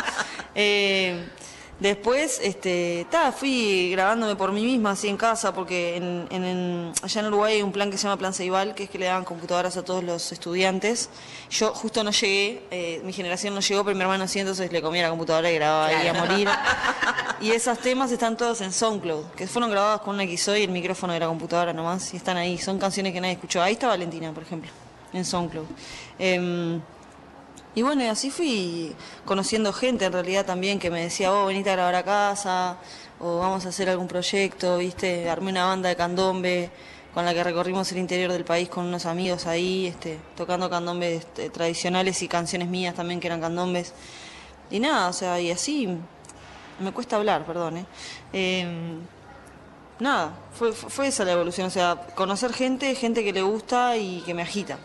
Eh, 0.55 1.29
después, 1.81 2.39
este, 2.43 3.07
ta, 3.11 3.33
fui 3.33 3.91
grabándome 3.91 4.37
por 4.37 4.53
mí 4.53 4.63
misma, 4.65 4.93
así 4.93 5.09
en 5.09 5.17
casa, 5.17 5.53
porque 5.53 5.97
en, 5.97 6.27
en- 6.31 6.45
en- 6.45 6.93
allá 7.03 7.21
en 7.21 7.27
Uruguay 7.27 7.55
hay 7.57 7.63
un 7.63 7.73
plan 7.73 7.91
que 7.91 7.97
se 7.99 8.05
llama 8.05 8.19
Plan 8.19 8.33
Ceibal, 8.35 8.75
que 8.75 8.85
es 8.85 8.91
que 8.91 8.99
le 8.99 9.07
daban 9.07 9.25
computadoras 9.25 9.77
a 9.77 9.83
todos 9.85 10.05
los 10.05 10.31
estudiantes. 10.33 11.11
Yo 11.51 11.75
justo 11.75 12.05
no 12.05 12.11
llegué, 12.13 12.63
eh, 12.71 13.01
mi 13.05 13.13
generación 13.13 13.55
no 13.55 13.61
llegó, 13.61 13.85
pero 13.85 13.97
mi 13.97 14.03
hermano 14.03 14.29
sí, 14.29 14.39
entonces 14.39 14.71
le 14.71 14.81
comía 14.81 15.03
la 15.03 15.11
computadora 15.11 15.51
y 15.51 15.55
grababa 15.57 15.87
ahí 15.87 16.07
a 16.07 16.13
morir. 16.15 16.49
Y 17.43 17.53
esos 17.53 17.79
temas 17.79 18.13
están 18.13 18.37
todos 18.37 18.61
en 18.61 18.71
SoundCloud, 18.71 19.25
que 19.35 19.47
fueron 19.47 19.71
grabados 19.71 20.03
con 20.03 20.15
una 20.15 20.25
XO 20.25 20.55
y 20.59 20.65
el 20.65 20.71
micrófono 20.71 21.15
de 21.15 21.21
la 21.21 21.27
computadora 21.27 21.73
nomás, 21.73 22.13
y 22.13 22.19
están 22.19 22.37
ahí. 22.37 22.59
Son 22.59 22.79
canciones 22.79 23.15
que 23.15 23.21
nadie 23.23 23.33
escuchó. 23.33 23.63
Ahí 23.63 23.73
está 23.73 23.87
Valentina, 23.87 24.31
por 24.33 24.43
ejemplo, 24.43 24.71
en 25.15 25.25
SoundCloud. 25.25 25.65
Em, 26.19 26.83
y 27.81 27.83
bueno, 27.83 28.03
y 28.03 28.09
así 28.09 28.31
fui 28.31 28.95
conociendo 29.25 29.73
gente 29.73 30.05
en 30.05 30.13
realidad 30.13 30.45
también 30.45 30.79
que 30.79 30.91
me 30.91 31.01
decía, 31.01 31.33
oh, 31.33 31.47
venite 31.47 31.71
a 31.71 31.77
grabar 31.77 31.95
a 31.95 32.03
casa, 32.03 32.77
o 33.19 33.39
vamos 33.39 33.65
a 33.65 33.71
hacer 33.71 33.89
algún 33.89 34.07
proyecto, 34.07 34.77
¿viste? 34.77 35.31
Armé 35.31 35.51
una 35.51 35.65
banda 35.65 35.89
de 35.89 35.97
candombe 35.97 36.71
con 37.15 37.25
la 37.25 37.33
que 37.33 37.43
recorrimos 37.43 37.91
el 37.93 37.97
interior 37.97 38.31
del 38.31 38.45
país 38.45 38.69
con 38.69 38.85
unos 38.85 39.07
amigos 39.07 39.47
ahí, 39.47 39.87
este, 39.87 40.19
tocando 40.37 40.69
candombes 40.69 41.21
este, 41.21 41.49
tradicionales 41.49 42.21
y 42.21 42.29
canciones 42.29 42.69
mías 42.69 42.95
también 42.95 43.19
que 43.19 43.29
eran 43.29 43.41
candombes. 43.41 43.95
Y 44.71 44.79
nada, 44.79 45.09
o 45.09 45.15
sea, 45.15 45.41
y 45.41 45.51
así 45.51 45.89
me 46.81 46.93
cuesta 46.93 47.17
hablar, 47.17 47.47
perdón, 47.47 47.79
¿eh? 47.79 47.87
Em, 48.35 49.01
nada, 50.01 50.35
fue 50.53 50.73
fue 50.75 51.07
esa 51.07 51.25
la 51.25 51.33
evolución, 51.33 51.69
o 51.69 51.71
sea, 51.71 51.97
conocer 52.15 52.53
gente, 52.53 52.95
gente 52.95 53.25
que 53.25 53.33
le 53.33 53.41
gusta 53.41 53.97
y 53.97 54.21
que 54.27 54.35
me 54.35 54.43
agita, 54.43 54.79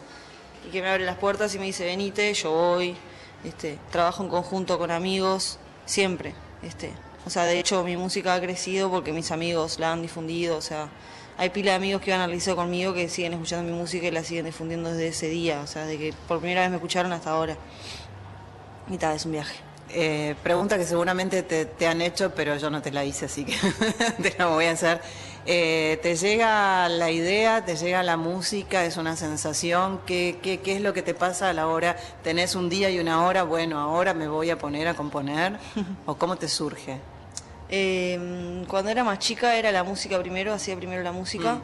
y 0.65 0.71
que 0.71 0.81
me 0.81 0.89
abre 0.89 1.05
las 1.05 1.17
puertas 1.17 1.53
y 1.55 1.59
me 1.59 1.65
dice, 1.65 1.85
venite, 1.85 2.33
yo 2.33 2.51
voy, 2.51 2.95
este, 3.43 3.77
trabajo 3.91 4.23
en 4.23 4.29
conjunto 4.29 4.77
con 4.77 4.91
amigos, 4.91 5.59
siempre, 5.85 6.33
este, 6.63 6.91
o 7.25 7.29
sea, 7.29 7.43
de 7.45 7.59
hecho 7.59 7.83
mi 7.83 7.97
música 7.97 8.33
ha 8.33 8.41
crecido 8.41 8.89
porque 8.89 9.11
mis 9.11 9.31
amigos 9.31 9.79
la 9.79 9.91
han 9.91 10.01
difundido, 10.01 10.57
o 10.57 10.61
sea, 10.61 10.89
hay 11.37 11.49
pila 11.49 11.71
de 11.71 11.77
amigos 11.77 12.01
que 12.01 12.11
van 12.11 12.21
al 12.21 12.31
liceo 12.31 12.55
conmigo 12.55 12.93
que 12.93 13.09
siguen 13.09 13.33
escuchando 13.33 13.69
mi 13.69 13.77
música 13.77 14.07
y 14.07 14.11
la 14.11 14.23
siguen 14.23 14.45
difundiendo 14.45 14.91
desde 14.91 15.07
ese 15.07 15.27
día, 15.27 15.61
o 15.61 15.67
sea, 15.67 15.85
de 15.85 15.97
que 15.97 16.13
por 16.27 16.39
primera 16.39 16.61
vez 16.61 16.69
me 16.69 16.77
escucharon 16.77 17.11
hasta 17.11 17.31
ahora. 17.31 17.57
Y 18.89 18.97
tal, 18.97 19.15
es 19.15 19.25
un 19.25 19.33
viaje. 19.33 19.55
Eh, 19.89 20.35
pregunta 20.43 20.77
que 20.77 20.85
seguramente 20.85 21.43
te, 21.43 21.65
te 21.65 21.87
han 21.87 22.01
hecho, 22.01 22.33
pero 22.33 22.55
yo 22.57 22.69
no 22.69 22.81
te 22.81 22.91
la 22.91 23.03
hice, 23.03 23.25
así 23.25 23.43
que 23.43 23.55
te 24.21 24.35
la 24.37 24.47
voy 24.47 24.65
a 24.65 24.71
hacer. 24.71 25.01
Eh, 25.47 25.99
¿Te 26.01 26.15
llega 26.15 26.89
la 26.89 27.11
idea, 27.11 27.63
te 27.63 27.75
llega 27.75 28.01
la 28.01 28.17
música, 28.17 28.83
es 28.83 28.97
una 28.97 29.15
sensación? 29.15 30.01
¿Qué, 30.07 30.39
qué, 30.41 30.59
qué 30.61 30.75
es 30.75 30.81
lo 30.81 30.91
que 30.93 31.03
te 31.03 31.13
pasa 31.13 31.49
a 31.49 31.53
la 31.53 31.67
hora? 31.67 31.95
¿Tenés 32.23 32.55
un 32.55 32.67
día 32.67 32.89
y 32.89 32.97
una 32.99 33.23
hora? 33.23 33.43
Bueno, 33.43 33.79
ahora 33.79 34.15
me 34.15 34.27
voy 34.27 34.49
a 34.49 34.57
poner 34.57 34.87
a 34.87 34.95
componer. 34.95 35.59
¿O 36.07 36.15
cómo 36.15 36.35
te 36.35 36.47
surge? 36.47 36.97
Eh, 37.69 38.63
cuando 38.67 38.89
era 38.91 39.03
más 39.03 39.19
chica 39.19 39.55
era 39.55 39.71
la 39.71 39.83
música 39.83 40.19
primero, 40.19 40.53
hacía 40.53 40.75
primero 40.75 41.03
la 41.03 41.11
música 41.11 41.59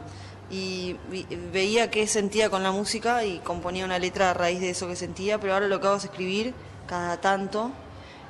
y 0.50 0.96
vi- 1.10 1.26
veía 1.52 1.90
qué 1.90 2.06
sentía 2.06 2.50
con 2.50 2.62
la 2.62 2.72
música 2.72 3.24
y 3.24 3.38
componía 3.38 3.84
una 3.84 3.98
letra 3.98 4.30
a 4.30 4.34
raíz 4.34 4.60
de 4.60 4.70
eso 4.70 4.86
que 4.88 4.96
sentía, 4.96 5.38
pero 5.40 5.54
ahora 5.54 5.66
lo 5.68 5.80
que 5.80 5.86
hago 5.86 5.96
es 5.96 6.04
escribir 6.04 6.54
cada 6.86 7.20
tanto, 7.20 7.70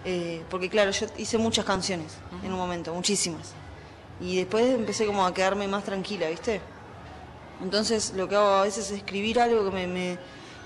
eh, 0.04 0.42
porque 0.50 0.68
claro, 0.68 0.90
yo 0.92 1.06
hice 1.16 1.38
muchas 1.38 1.64
canciones 1.64 2.12
en 2.44 2.52
un 2.52 2.58
momento, 2.58 2.92
muchísimas, 2.94 3.54
y 4.22 4.36
después 4.36 4.64
empecé 4.66 5.04
como 5.06 5.26
a 5.26 5.34
quedarme 5.34 5.66
más 5.68 5.84
tranquila, 5.84 6.28
¿viste? 6.30 6.60
Entonces 7.62 8.12
lo 8.16 8.28
que 8.28 8.36
hago 8.36 8.46
a 8.48 8.62
veces 8.62 8.86
es 8.90 8.98
escribir 8.98 9.40
algo 9.40 9.64
que 9.64 9.70
me, 9.70 9.86
me- 9.86 10.18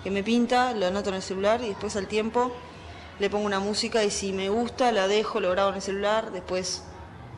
que 0.04 0.10
me 0.10 0.22
pinta, 0.22 0.72
lo 0.72 0.86
anoto 0.86 1.08
en 1.10 1.16
el 1.16 1.22
celular 1.22 1.60
y 1.62 1.68
después 1.68 1.96
al 1.96 2.06
tiempo 2.06 2.52
le 3.18 3.28
pongo 3.30 3.44
una 3.46 3.58
música 3.60 4.04
y 4.04 4.10
si 4.10 4.32
me 4.32 4.48
gusta 4.50 4.92
la 4.92 5.08
dejo, 5.08 5.40
lo 5.40 5.50
grabo 5.50 5.70
en 5.70 5.76
el 5.76 5.82
celular, 5.82 6.30
después 6.32 6.82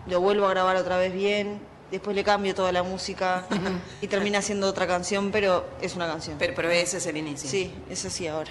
lo 0.07 0.21
vuelvo 0.21 0.47
a 0.47 0.51
grabar 0.51 0.77
otra 0.77 0.97
vez 0.99 1.13
bien 1.15 1.61
después 1.91 2.15
le 2.15 2.23
cambio 2.23 2.55
toda 2.55 2.71
la 2.71 2.83
música 2.83 3.47
y 4.03 4.09
termina 4.09 4.43
siendo 4.43 4.67
otra 4.69 4.87
canción, 4.87 5.31
pero 5.31 5.65
es 5.81 5.97
una 5.97 6.07
canción. 6.07 6.37
Pero, 6.39 6.53
pero 6.55 6.69
ese 6.71 6.99
es 6.99 7.07
el 7.07 7.17
inicio. 7.17 7.49
Sí, 7.49 7.73
es 7.89 8.05
así 8.05 8.27
ahora. 8.27 8.51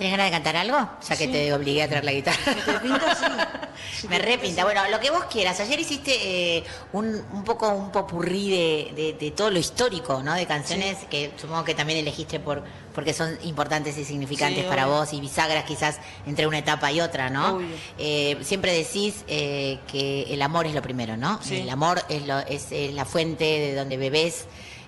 ¿Tienes 0.00 0.16
ganas 0.16 0.30
de 0.30 0.36
cantar 0.36 0.56
algo? 0.56 0.78
Ya 1.06 1.16
que 1.16 1.26
Sí. 1.26 1.30
te 1.32 1.52
obligué 1.52 1.82
a 1.82 1.88
traer 1.88 2.04
la 2.06 2.12
guitarra. 2.12 2.38
¿Te 2.64 2.72
pinta? 2.80 3.14
Sí. 3.14 3.24
Si 4.00 4.08
Me 4.08 4.18
repinta. 4.18 4.64
Bueno, 4.64 4.80
lo 4.90 4.98
que 4.98 5.10
vos 5.10 5.24
quieras. 5.24 5.60
Ayer 5.60 5.78
hiciste 5.78 6.56
eh, 6.56 6.64
un, 6.92 7.06
un 7.32 7.44
poco 7.44 7.68
un 7.68 7.90
popurrí 7.92 8.48
de, 8.50 8.92
de- 8.96 9.12
de 9.12 9.30
todo 9.30 9.50
lo 9.50 9.58
histórico, 9.58 10.22
¿no? 10.22 10.32
De 10.34 10.46
canciones 10.46 10.96
que 11.10 11.32
supongo 11.36 11.64
que 11.64 11.74
también 11.74 11.98
elegiste 11.98 12.40
por 12.40 12.62
porque 12.94 13.12
son 13.12 13.38
importantes 13.44 13.96
y 13.98 14.04
significantes 14.04 14.64
para 14.64 14.86
vos 14.86 15.12
y 15.12 15.20
bisagras 15.20 15.64
quizás 15.64 15.98
entre 16.26 16.46
una 16.46 16.58
etapa 16.58 16.90
y 16.92 17.00
otra, 17.02 17.28
¿no? 17.30 17.60
Eh, 17.98 18.38
siempre 18.42 18.72
decís 18.72 19.24
eh, 19.28 19.78
que 19.90 20.22
el 20.32 20.40
amor 20.42 20.66
es 20.66 20.74
lo 20.74 20.80
primero, 20.82 21.16
¿no? 21.18 21.38
Sí. 21.42 21.56
El 21.60 21.68
amor 21.70 22.02
es, 22.08 22.26
lo- 22.26 22.38
es, 22.40 22.72
es 22.72 22.92
la 22.94 23.04
fuente 23.04 23.44
de 23.44 23.74
donde 23.74 23.96
bebés, 23.98 24.46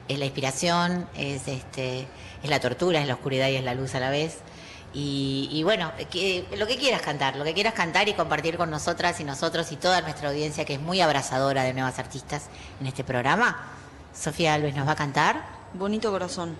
es 0.09 0.19
la 0.19 0.25
inspiración, 0.25 1.07
es 1.17 1.49
este 1.49 2.07
es 2.43 2.51
la 2.51 2.61
tortura, 2.61 3.01
es 3.01 3.07
la 3.07 3.15
oscuridad 3.15 3.49
y 3.49 3.57
es 3.57 3.63
la 3.65 3.75
luz 3.75 3.95
a 3.95 4.01
la 4.01 4.11
vez. 4.11 4.39
Y, 4.95 5.63
bueno, 5.65 5.91
lo 6.59 6.67
que 6.67 6.77
quieras 6.77 7.01
cantar, 7.01 7.37
lo 7.37 7.45
que 7.45 7.55
quieras 7.55 7.75
cantar 7.75 8.09
y 8.09 8.15
compartir 8.15 8.57
con 8.57 8.71
nosotras 8.71 9.19
y 9.21 9.25
nosotros 9.25 9.73
y 9.73 9.77
toda 9.77 10.03
nuestra 10.03 10.29
audiencia 10.29 10.65
que 10.65 10.75
es 10.75 10.81
muy 10.81 11.01
abrazadora 11.01 11.63
de 11.63 11.73
nuevas 11.73 11.99
artistas 11.99 12.49
en 12.81 12.87
este 12.87 13.03
programa. 13.03 13.57
Sofía 14.15 14.55
Alves 14.55 14.75
nos 14.75 14.87
va 14.87 14.93
a 14.93 14.97
cantar. 14.97 15.43
Bonito 15.73 16.11
corazón. 16.11 16.57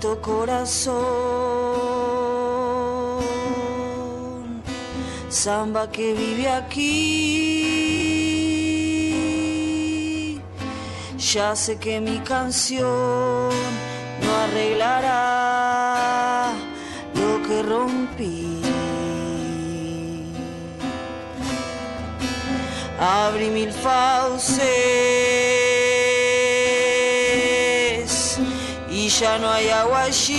Corazón, 0.00 0.94
samba 5.28 5.90
que 5.90 6.12
vive 6.12 6.48
aquí. 6.48 6.84
Ya 11.18 11.56
sé 11.56 11.78
que 11.78 12.00
mi 12.00 12.18
canción 12.18 12.86
no 12.88 14.36
arreglará 14.44 16.52
lo 17.14 17.42
que 17.46 17.62
rompí. 17.62 18.60
Abrí 23.00 23.50
mil 23.50 23.72
fauces 23.72 25.23
ya 29.20 29.38
no 29.38 29.48
hay 29.50 29.68
agua 29.68 30.02
allí. 30.02 30.34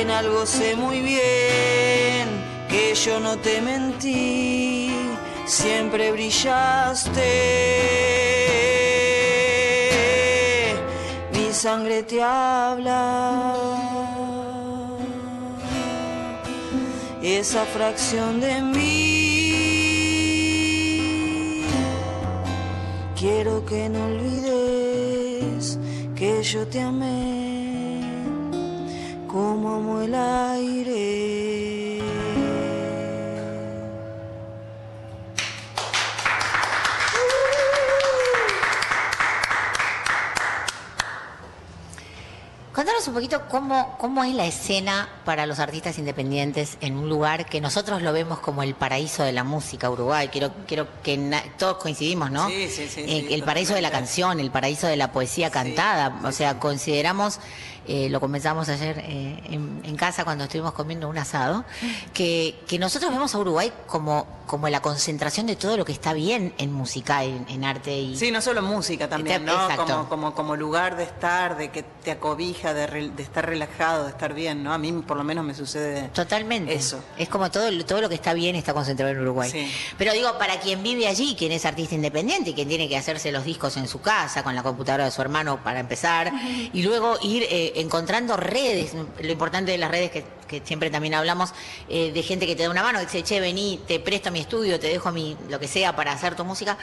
En 0.00 0.10
algo 0.10 0.44
sé 0.46 0.74
muy 0.76 1.00
bien 1.00 2.28
que 2.68 2.94
yo 2.94 3.20
no 3.20 3.36
te 3.38 3.60
mentí, 3.60 4.90
siempre 5.46 6.10
brillaste. 6.12 7.28
Mi 11.32 11.52
sangre 11.52 12.02
te 12.02 12.22
habla. 12.22 13.54
Esa 17.22 17.64
fracción 17.66 18.40
de 18.40 18.62
mí. 18.62 19.17
Quiero 23.18 23.64
que 23.66 23.88
no 23.88 24.04
olvides 24.04 25.76
que 26.14 26.40
yo 26.40 26.64
te 26.68 26.80
amé 26.80 28.00
como 29.26 29.74
amo 29.74 30.02
el 30.02 30.14
aire. 30.14 31.47
Contanos 42.98 43.08
un 43.08 43.14
poquito 43.14 43.48
cómo, 43.48 43.96
cómo 43.98 44.24
es 44.24 44.34
la 44.34 44.44
escena 44.46 45.08
para 45.24 45.46
los 45.46 45.60
artistas 45.60 45.98
independientes 45.98 46.78
en 46.80 46.96
un 46.96 47.08
lugar 47.08 47.46
que 47.46 47.60
nosotros 47.60 48.02
lo 48.02 48.12
vemos 48.12 48.40
como 48.40 48.64
el 48.64 48.74
paraíso 48.74 49.22
de 49.22 49.30
la 49.30 49.44
música 49.44 49.88
Uruguay. 49.88 50.26
Quiero, 50.32 50.50
quiero 50.66 50.88
que 51.04 51.16
na- 51.16 51.44
todos 51.58 51.76
coincidimos, 51.76 52.32
¿no? 52.32 52.48
Sí, 52.48 52.68
sí, 52.68 52.88
sí, 52.88 53.02
Eh, 53.06 53.26
sí, 53.28 53.34
el 53.34 53.44
paraíso 53.44 53.74
de 53.74 53.82
la 53.82 53.92
canción, 53.92 54.40
el 54.40 54.50
paraíso 54.50 54.88
de 54.88 54.96
la 54.96 55.12
poesía 55.12 55.48
cantada. 55.52 56.18
o 56.24 56.32
sea, 56.32 56.58
consideramos, 56.58 57.38
eh, 57.88 58.08
lo 58.10 58.20
comenzamos 58.20 58.68
ayer 58.68 58.98
eh, 59.00 59.40
en, 59.50 59.80
en 59.82 59.96
casa 59.96 60.24
cuando 60.24 60.44
estuvimos 60.44 60.72
comiendo 60.72 61.08
un 61.08 61.18
asado, 61.18 61.64
que, 62.14 62.54
que 62.68 62.78
nosotros 62.78 63.10
vemos 63.10 63.34
a 63.34 63.38
Uruguay 63.38 63.72
como, 63.86 64.26
como 64.46 64.68
la 64.68 64.80
concentración 64.80 65.46
de 65.46 65.56
todo 65.56 65.76
lo 65.76 65.84
que 65.84 65.92
está 65.92 66.12
bien 66.12 66.54
en 66.58 66.72
música, 66.72 67.24
en, 67.24 67.46
en 67.48 67.64
arte 67.64 67.98
y... 67.98 68.16
Sí, 68.16 68.30
no 68.30 68.40
solo 68.40 68.62
música 68.62 69.08
también, 69.08 69.44
¿no? 69.44 69.52
Exacto. 69.52 69.86
Como, 69.86 70.08
como, 70.08 70.34
como 70.34 70.56
lugar 70.56 70.96
de 70.96 71.04
estar, 71.04 71.56
de 71.56 71.70
que 71.70 71.82
te 71.82 72.12
acobija, 72.12 72.74
de, 72.74 72.86
re- 72.86 73.08
de 73.10 73.22
estar 73.22 73.44
relajado, 73.46 74.04
de 74.04 74.10
estar 74.10 74.34
bien, 74.34 74.62
¿no? 74.62 74.72
A 74.72 74.78
mí 74.78 74.92
por 75.06 75.16
lo 75.16 75.24
menos 75.24 75.44
me 75.44 75.54
sucede 75.54 76.08
Totalmente. 76.08 76.74
eso. 76.74 77.02
Es 77.16 77.28
como 77.28 77.50
todo, 77.50 77.68
todo 77.84 78.00
lo 78.00 78.08
que 78.08 78.14
está 78.14 78.32
bien 78.34 78.54
está 78.56 78.74
concentrado 78.74 79.12
en 79.12 79.20
Uruguay. 79.20 79.50
Sí. 79.50 79.70
Pero 79.96 80.12
digo, 80.12 80.36
para 80.38 80.60
quien 80.60 80.82
vive 80.82 81.08
allí, 81.08 81.34
quien 81.38 81.52
es 81.52 81.64
artista 81.64 81.94
independiente, 81.94 82.54
quien 82.54 82.68
tiene 82.68 82.88
que 82.88 82.96
hacerse 82.96 83.32
los 83.32 83.44
discos 83.44 83.76
en 83.76 83.88
su 83.88 84.00
casa, 84.00 84.42
con 84.42 84.54
la 84.54 84.62
computadora 84.62 85.04
de 85.04 85.10
su 85.10 85.20
hermano 85.22 85.62
para 85.62 85.80
empezar, 85.80 86.32
y 86.72 86.82
luego 86.82 87.16
ir 87.22 87.44
eh, 87.44 87.72
encontrando 87.80 88.36
redes, 88.36 88.94
lo 88.94 89.32
importante 89.32 89.72
de 89.72 89.78
las 89.78 89.90
redes 89.90 90.10
que, 90.10 90.62
siempre 90.64 90.90
también 90.90 91.14
hablamos, 91.14 91.52
eh, 91.88 92.12
de 92.12 92.22
gente 92.22 92.46
que 92.46 92.56
te 92.56 92.62
da 92.62 92.70
una 92.70 92.82
mano, 92.82 93.00
dice, 93.00 93.22
che, 93.22 93.40
vení, 93.40 93.80
te 93.86 94.00
presto 94.00 94.30
mi 94.30 94.40
estudio, 94.40 94.80
te 94.80 94.88
dejo 94.88 95.12
mi, 95.12 95.36
lo 95.48 95.60
que 95.60 95.68
sea 95.68 95.94
para 95.94 96.12
hacer 96.12 96.34
tu 96.34 96.44
música. 96.44 96.78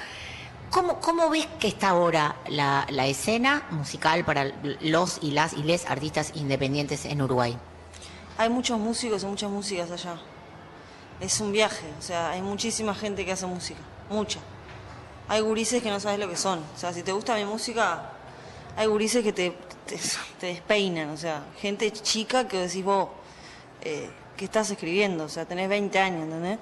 ¿Cómo, 0.69 0.99
cómo 0.99 1.29
ves 1.29 1.47
que 1.59 1.67
está 1.67 1.89
ahora 1.89 2.35
la 2.47 3.07
escena 3.07 3.65
musical 3.71 4.25
para 4.25 4.51
los 4.81 5.19
y 5.21 5.31
las 5.31 5.53
y 5.53 5.63
les 5.63 5.85
artistas 5.85 6.31
independientes 6.35 7.05
en 7.05 7.21
Uruguay? 7.21 7.57
Hay 8.37 8.49
muchos 8.49 8.77
músicos 8.77 9.23
y 9.23 9.25
muchas 9.27 9.49
músicas 9.49 9.89
allá. 9.91 10.19
Es 11.21 11.39
un 11.39 11.53
viaje, 11.53 11.85
o 11.97 12.01
sea, 12.01 12.31
hay 12.31 12.41
muchísima 12.41 12.93
gente 12.93 13.23
que 13.25 13.31
hace 13.31 13.45
música, 13.45 13.79
mucha. 14.09 14.39
Hay 15.29 15.39
gurises 15.39 15.81
que 15.81 15.89
no 15.89 15.99
sabes 15.99 16.19
lo 16.19 16.27
que 16.27 16.35
son. 16.35 16.59
O 16.59 16.77
sea, 16.77 16.91
si 16.91 17.01
te 17.01 17.13
gusta 17.13 17.35
mi 17.35 17.45
música, 17.45 18.11
hay 18.75 18.87
gurises 18.87 19.23
que 19.23 19.31
te, 19.31 19.57
te, 19.85 20.47
despeinan, 20.47 21.09
o 21.09 21.17
sea, 21.17 21.43
gente 21.59 21.91
chica 21.91 22.47
que 22.47 22.57
decís 22.59 22.83
vos, 22.83 23.09
eh, 23.81 24.09
¿qué 24.37 24.45
estás 24.45 24.69
escribiendo? 24.71 25.25
O 25.25 25.29
sea, 25.29 25.45
tenés 25.45 25.69
20 25.69 25.99
años, 25.99 26.23
¿entendés? 26.23 26.59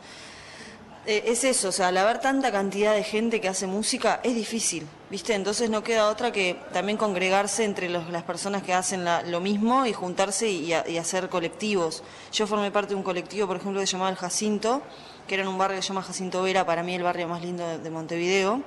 Eh, 1.05 1.23
es 1.27 1.43
eso, 1.43 1.67
o 1.67 1.71
sea, 1.73 1.89
al 1.89 1.97
haber 1.97 2.19
tanta 2.19 2.49
cantidad 2.49 2.93
de 2.93 3.03
gente 3.03 3.41
que 3.41 3.49
hace 3.49 3.67
música 3.67 4.21
es 4.23 4.35
difícil, 4.35 4.87
¿viste? 5.09 5.33
Entonces 5.33 5.69
no 5.69 5.83
queda 5.83 6.07
otra 6.07 6.31
que 6.31 6.57
también 6.71 6.97
congregarse 6.97 7.65
entre 7.65 7.89
los- 7.89 8.09
las 8.09 8.23
personas 8.23 8.63
que 8.63 8.73
hacen 8.73 9.03
la- 9.03 9.21
lo 9.21 9.41
mismo 9.41 9.85
y 9.85 9.91
juntarse 9.91 10.49
y, 10.49 10.71
hacer 10.73 11.27
colectivos. 11.27 12.03
Yo 12.31 12.47
formé 12.47 12.71
parte 12.71 12.91
de 12.91 12.95
un 12.95 13.03
colectivo, 13.03 13.47
por 13.47 13.57
ejemplo, 13.57 13.81
que 13.81 13.87
se 13.87 13.93
llamaba 13.93 14.11
El 14.11 14.15
Jacinto, 14.15 14.81
que 15.27 15.33
era 15.33 15.43
en 15.43 15.49
un 15.49 15.57
barrio 15.57 15.75
que 15.75 15.81
se 15.81 15.89
llama 15.89 16.03
Jacinto 16.03 16.41
Vera, 16.41 16.65
para 16.65 16.83
mí 16.83 16.95
el 16.95 17.03
barrio 17.03 17.27
más 17.27 17.41
lindo 17.41 17.79
de 17.79 17.89
Montevideo. 17.89 18.61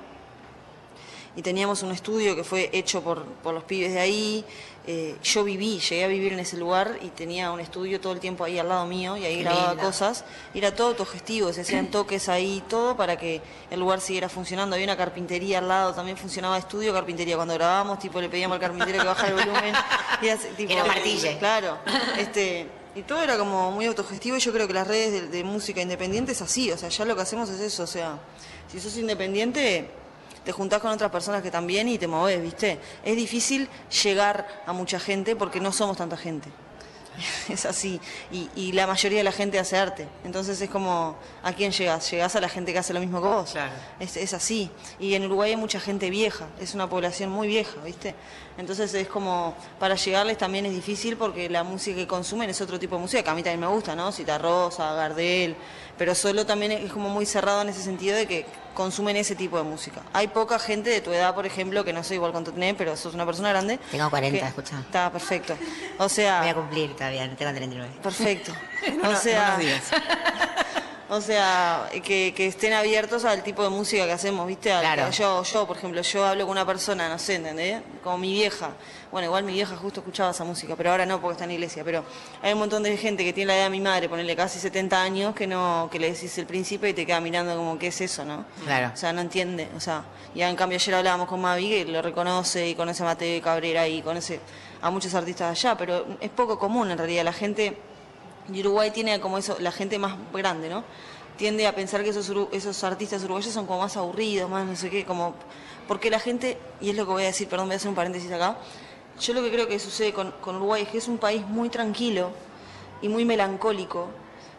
Y 1.37 1.43
teníamos 1.43 1.83
un 1.83 1.91
estudio 1.91 2.35
que 2.35 2.43
fue 2.43 2.69
hecho 2.73 3.03
por, 3.03 3.23
por 3.23 3.53
los 3.53 3.63
pibes 3.63 3.93
de 3.93 3.99
ahí. 3.99 4.43
Eh, 4.87 5.15
yo 5.21 5.43
viví, 5.43 5.79
llegué 5.79 6.03
a 6.03 6.07
vivir 6.07 6.33
en 6.33 6.39
ese 6.39 6.57
lugar 6.57 6.97
y 7.01 7.09
tenía 7.09 7.51
un 7.51 7.59
estudio 7.59 8.01
todo 8.01 8.13
el 8.13 8.19
tiempo 8.19 8.43
ahí 8.43 8.57
al 8.57 8.69
lado 8.69 8.87
mío 8.87 9.15
y 9.17 9.25
ahí 9.25 9.37
Qué 9.37 9.43
grababa 9.43 9.75
cosas. 9.79 10.25
Y 10.55 10.57
era 10.57 10.73
todo 10.73 10.87
autogestivo, 10.87 11.53
se 11.53 11.61
hacían 11.61 11.91
toques 11.91 12.27
ahí, 12.27 12.63
todo 12.67 12.97
para 12.97 13.17
que 13.17 13.41
el 13.69 13.79
lugar 13.79 14.01
siguiera 14.01 14.29
funcionando. 14.29 14.75
Había 14.75 14.87
una 14.87 14.97
carpintería 14.97 15.59
al 15.59 15.67
lado, 15.67 15.93
también 15.93 16.17
funcionaba 16.17 16.57
estudio, 16.57 16.91
carpintería. 16.91 17.35
Cuando 17.35 17.53
grabábamos, 17.53 17.99
tipo, 17.99 18.19
le 18.19 18.29
pedíamos 18.29 18.55
al 18.55 18.61
carpintero 18.61 18.97
que 18.97 19.05
bajara 19.05 19.27
el 19.29 19.35
volumen. 19.35 19.75
Y 20.23 20.29
así, 20.29 20.47
tipo, 20.57 20.73
martille. 20.73 21.37
Claro. 21.37 21.77
Este, 22.17 22.65
y 22.95 23.03
todo 23.03 23.21
era 23.21 23.37
como 23.37 23.69
muy 23.69 23.85
autogestivo 23.85 24.37
y 24.37 24.39
yo 24.39 24.51
creo 24.51 24.65
que 24.65 24.73
las 24.73 24.87
redes 24.87 25.11
de, 25.11 25.27
de 25.27 25.43
música 25.43 25.81
independiente 25.81 26.31
es 26.31 26.41
así. 26.41 26.71
O 26.71 26.77
sea, 26.79 26.89
ya 26.89 27.05
lo 27.05 27.15
que 27.15 27.21
hacemos 27.21 27.47
es 27.49 27.59
eso. 27.59 27.83
O 27.83 27.87
sea, 27.87 28.17
si 28.71 28.79
sos 28.79 28.97
independiente, 28.97 29.87
te 30.47 30.53
juntás 30.53 30.79
con 30.79 30.91
otras 30.91 31.11
personas 31.11 31.43
que 31.43 31.51
también 31.51 31.89
y 31.89 31.97
te 31.97 32.07
movés, 32.07 32.41
¿viste? 32.41 32.79
Es 33.03 33.17
difícil 33.17 33.67
llegar 34.01 34.47
a 34.65 34.71
mucha 34.71 34.97
gente 34.97 35.35
porque 35.35 35.59
no 35.59 35.73
somos 35.73 35.97
tanta 35.97 36.15
gente. 36.15 36.47
es 37.49 37.65
así. 37.65 37.99
Y, 38.31 38.49
y 38.55 38.71
la 38.71 38.87
mayoría 38.87 39.17
de 39.17 39.25
la 39.25 39.33
gente 39.33 39.59
hace 39.59 39.75
arte. 39.75 40.07
Entonces 40.23 40.61
es 40.61 40.69
como, 40.69 41.17
¿a 41.43 41.51
quién 41.51 41.73
llegas? 41.73 42.09
Llegas 42.09 42.37
a 42.37 42.39
la 42.39 42.47
gente 42.47 42.71
que 42.71 42.79
hace 42.79 42.93
lo 42.93 43.01
mismo 43.01 43.21
que 43.21 43.27
vos. 43.27 43.51
Claro. 43.51 43.73
Es, 43.99 44.15
es 44.15 44.33
así. 44.33 44.71
Y 45.01 45.15
en 45.15 45.25
Uruguay 45.25 45.51
hay 45.51 45.57
mucha 45.57 45.81
gente 45.81 46.09
vieja, 46.09 46.47
es 46.61 46.73
una 46.75 46.87
población 46.87 47.29
muy 47.29 47.49
vieja, 47.49 47.81
¿viste? 47.83 48.15
Entonces 48.57 48.93
es 48.93 49.07
como, 49.07 49.55
para 49.79 49.95
llegarles 49.95 50.37
también 50.37 50.65
es 50.65 50.73
difícil 50.73 51.15
porque 51.17 51.49
la 51.49 51.63
música 51.63 51.95
que 51.97 52.07
consumen 52.07 52.49
es 52.49 52.59
otro 52.61 52.79
tipo 52.79 52.95
de 52.95 53.01
música 53.01 53.21
que 53.23 53.29
a 53.29 53.35
mí 53.35 53.43
también 53.43 53.59
me 53.59 53.67
gusta, 53.67 53.95
¿no? 53.95 54.11
Cita 54.11 54.37
Rosa, 54.39 54.93
Gardel, 54.93 55.55
pero 55.97 56.15
solo 56.15 56.45
también 56.45 56.71
es 56.71 56.91
como 56.91 57.09
muy 57.09 57.25
cerrado 57.25 57.61
en 57.61 57.69
ese 57.69 57.81
sentido 57.83 58.15
de 58.15 58.25
que 58.27 58.45
consumen 58.73 59.15
ese 59.15 59.35
tipo 59.35 59.57
de 59.57 59.63
música. 59.63 60.01
Hay 60.13 60.27
poca 60.27 60.57
gente 60.59 60.89
de 60.89 61.01
tu 61.01 61.11
edad, 61.11 61.33
por 61.35 61.45
ejemplo, 61.45 61.83
que 61.83 61.93
no 61.93 62.03
sé 62.03 62.15
igual 62.15 62.31
cuánto 62.31 62.51
tenés, 62.51 62.75
pero 62.77 62.95
sos 62.97 63.13
una 63.13 63.25
persona 63.25 63.49
grande. 63.49 63.79
Tengo 63.91 64.09
40, 64.09 64.39
que- 64.39 64.45
escucha. 64.45 64.79
Está 64.79 65.11
perfecto. 65.11 65.55
O 65.99 66.09
sea... 66.09 66.41
Voy 66.41 66.49
a 66.49 66.53
cumplir 66.55 66.95
todavía, 66.95 67.21
tengo 67.35 67.51
39. 67.51 67.91
Perfecto. 68.01 68.51
No, 69.01 69.09
o 69.09 69.11
no, 69.11 69.19
sea, 69.19 69.53
no 69.53 69.57
digas. 69.57 69.83
O 71.09 71.21
sea, 71.21 71.89
que, 72.03 72.33
que 72.35 72.47
estén 72.47 72.73
abiertos 72.73 73.23
al 73.25 73.41
tipo 73.43 73.63
de 73.63 73.69
música 73.69 74.05
que 74.05 74.11
hacemos, 74.11 74.45
¿viste? 74.47 74.71
Al- 74.71 74.81
Claro. 74.81 75.09
Yo, 75.11 75.43
yo, 75.43 75.65
por 75.67 75.77
ejemplo, 75.77 76.01
yo 76.01 76.25
hablo 76.25 76.43
con 76.45 76.51
una 76.51 76.65
persona, 76.65 77.07
no 77.09 77.17
sé, 77.17 77.35
¿entendés? 77.35 77.81
Como 78.03 78.17
mi 78.17 78.33
vieja. 78.33 78.71
Bueno, 79.11 79.27
igual 79.27 79.43
mi 79.45 79.53
vieja 79.53 79.75
justo 79.77 80.01
escuchaba 80.01 80.31
esa 80.31 80.43
música, 80.43 80.75
pero 80.75 80.91
ahora 80.91 81.05
no 81.05 81.21
porque 81.21 81.33
está 81.33 81.43
en 81.45 81.49
la 81.51 81.53
iglesia. 81.53 81.83
Pero 81.85 82.03
hay 82.41 82.51
un 82.53 82.59
montón 82.59 82.83
de 82.83 82.95
gente 82.97 83.23
que 83.23 83.31
tiene 83.31 83.47
la 83.47 83.55
edad 83.57 83.63
de 83.65 83.69
mi 83.69 83.79
madre, 83.79 84.09
ponerle 84.09 84.35
casi 84.35 84.59
70 84.59 85.01
años, 85.01 85.33
que 85.33 85.47
no 85.47 85.87
que 85.91 85.97
le 85.97 86.11
decís 86.11 86.37
el 86.37 86.45
príncipe 86.45 86.89
y 86.89 86.93
te 86.93 87.05
queda 87.05 87.21
mirando 87.21 87.55
como, 87.55 87.79
¿qué 87.79 87.87
es 87.87 88.01
eso, 88.01 88.25
no? 88.25 88.45
Claro. 88.65 88.91
O 88.93 88.97
sea, 88.97 89.13
no 89.13 89.21
entiende. 89.21 89.69
O 89.77 89.79
sea, 89.79 90.03
y 90.35 90.41
en 90.41 90.55
cambio 90.57 90.75
ayer 90.77 90.93
hablábamos 90.95 91.27
con 91.29 91.39
Mavi, 91.39 91.69
que 91.69 91.85
lo 91.85 92.01
reconoce 92.01 92.67
y 92.67 92.75
conoce 92.75 93.03
a 93.03 93.05
Mateo 93.05 93.41
Cabrera 93.41 93.87
y 93.87 94.01
conoce 94.01 94.41
a 94.81 94.89
muchos 94.91 95.13
artistas 95.15 95.47
de 95.47 95.51
allá, 95.69 95.77
pero 95.77 96.05
es 96.19 96.29
poco 96.29 96.59
común 96.59 96.91
en 96.91 96.97
realidad. 96.97 97.23
La 97.23 97.33
gente 97.33 97.77
y 98.53 98.59
Uruguay 98.61 98.91
tiene 98.91 99.19
como 99.19 99.37
eso, 99.37 99.57
la 99.59 99.71
gente 99.71 99.97
más 99.99 100.15
grande, 100.33 100.69
¿no? 100.69 100.83
Tiende 101.37 101.67
a 101.67 101.75
pensar 101.75 102.03
que 102.03 102.09
esos, 102.09 102.31
esos 102.51 102.83
artistas 102.83 103.23
uruguayos 103.23 103.53
son 103.53 103.65
como 103.67 103.81
más 103.81 103.95
aburridos, 103.97 104.49
más 104.49 104.65
no 104.65 104.75
sé 104.75 104.89
qué, 104.89 105.05
como... 105.05 105.35
Porque 105.87 106.09
la 106.09 106.19
gente, 106.19 106.57
y 106.81 106.89
es 106.89 106.95
lo 106.95 107.05
que 107.05 107.11
voy 107.11 107.23
a 107.23 107.27
decir, 107.27 107.47
perdón, 107.47 107.67
voy 107.67 107.73
a 107.73 107.77
hacer 107.77 107.89
un 107.89 107.95
paréntesis 107.95 108.31
acá, 108.31 108.57
yo 109.19 109.33
lo 109.33 109.41
que 109.43 109.51
creo 109.51 109.67
que 109.67 109.79
sucede 109.79 110.13
con, 110.13 110.31
con 110.41 110.55
Uruguay 110.57 110.83
es 110.83 110.89
que 110.89 110.97
es 110.97 111.07
un 111.07 111.17
país 111.17 111.45
muy 111.47 111.69
tranquilo 111.69 112.31
y 113.01 113.07
muy 113.09 113.23
melancólico. 113.25 114.07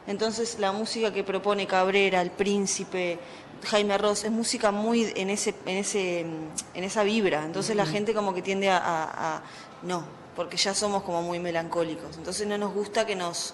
Entonces 0.07 0.59
la 0.59 0.73
música 0.73 1.13
que 1.13 1.23
propone 1.25 1.67
Cabrera, 1.67 2.23
El 2.23 2.31
Príncipe, 2.31 3.19
Jaime 3.67 3.99
Ross, 3.99 4.25
es 4.25 4.31
música 4.31 4.71
muy 4.71 5.13
en 5.17 5.29
ese, 5.31 5.55
en 5.67 5.77
ese, 5.77 6.21
en 6.21 6.85
esa 6.85 7.03
vibra. 7.03 7.45
Entonces 7.45 7.77
la 7.77 7.85
gente 7.87 8.15
como 8.15 8.33
que 8.33 8.41
tiende 8.41 8.71
a, 8.71 8.79
a- 8.79 9.37
a- 9.37 9.43
no, 9.83 10.05
porque 10.35 10.57
ya 10.57 10.73
somos 10.75 11.03
como 11.03 11.21
muy 11.23 11.39
melancólicos. 11.41 12.17
Entonces 12.17 12.47
no 12.47 12.57
nos 12.57 12.73
gusta 12.73 13.05
que 13.05 13.17
nos 13.17 13.53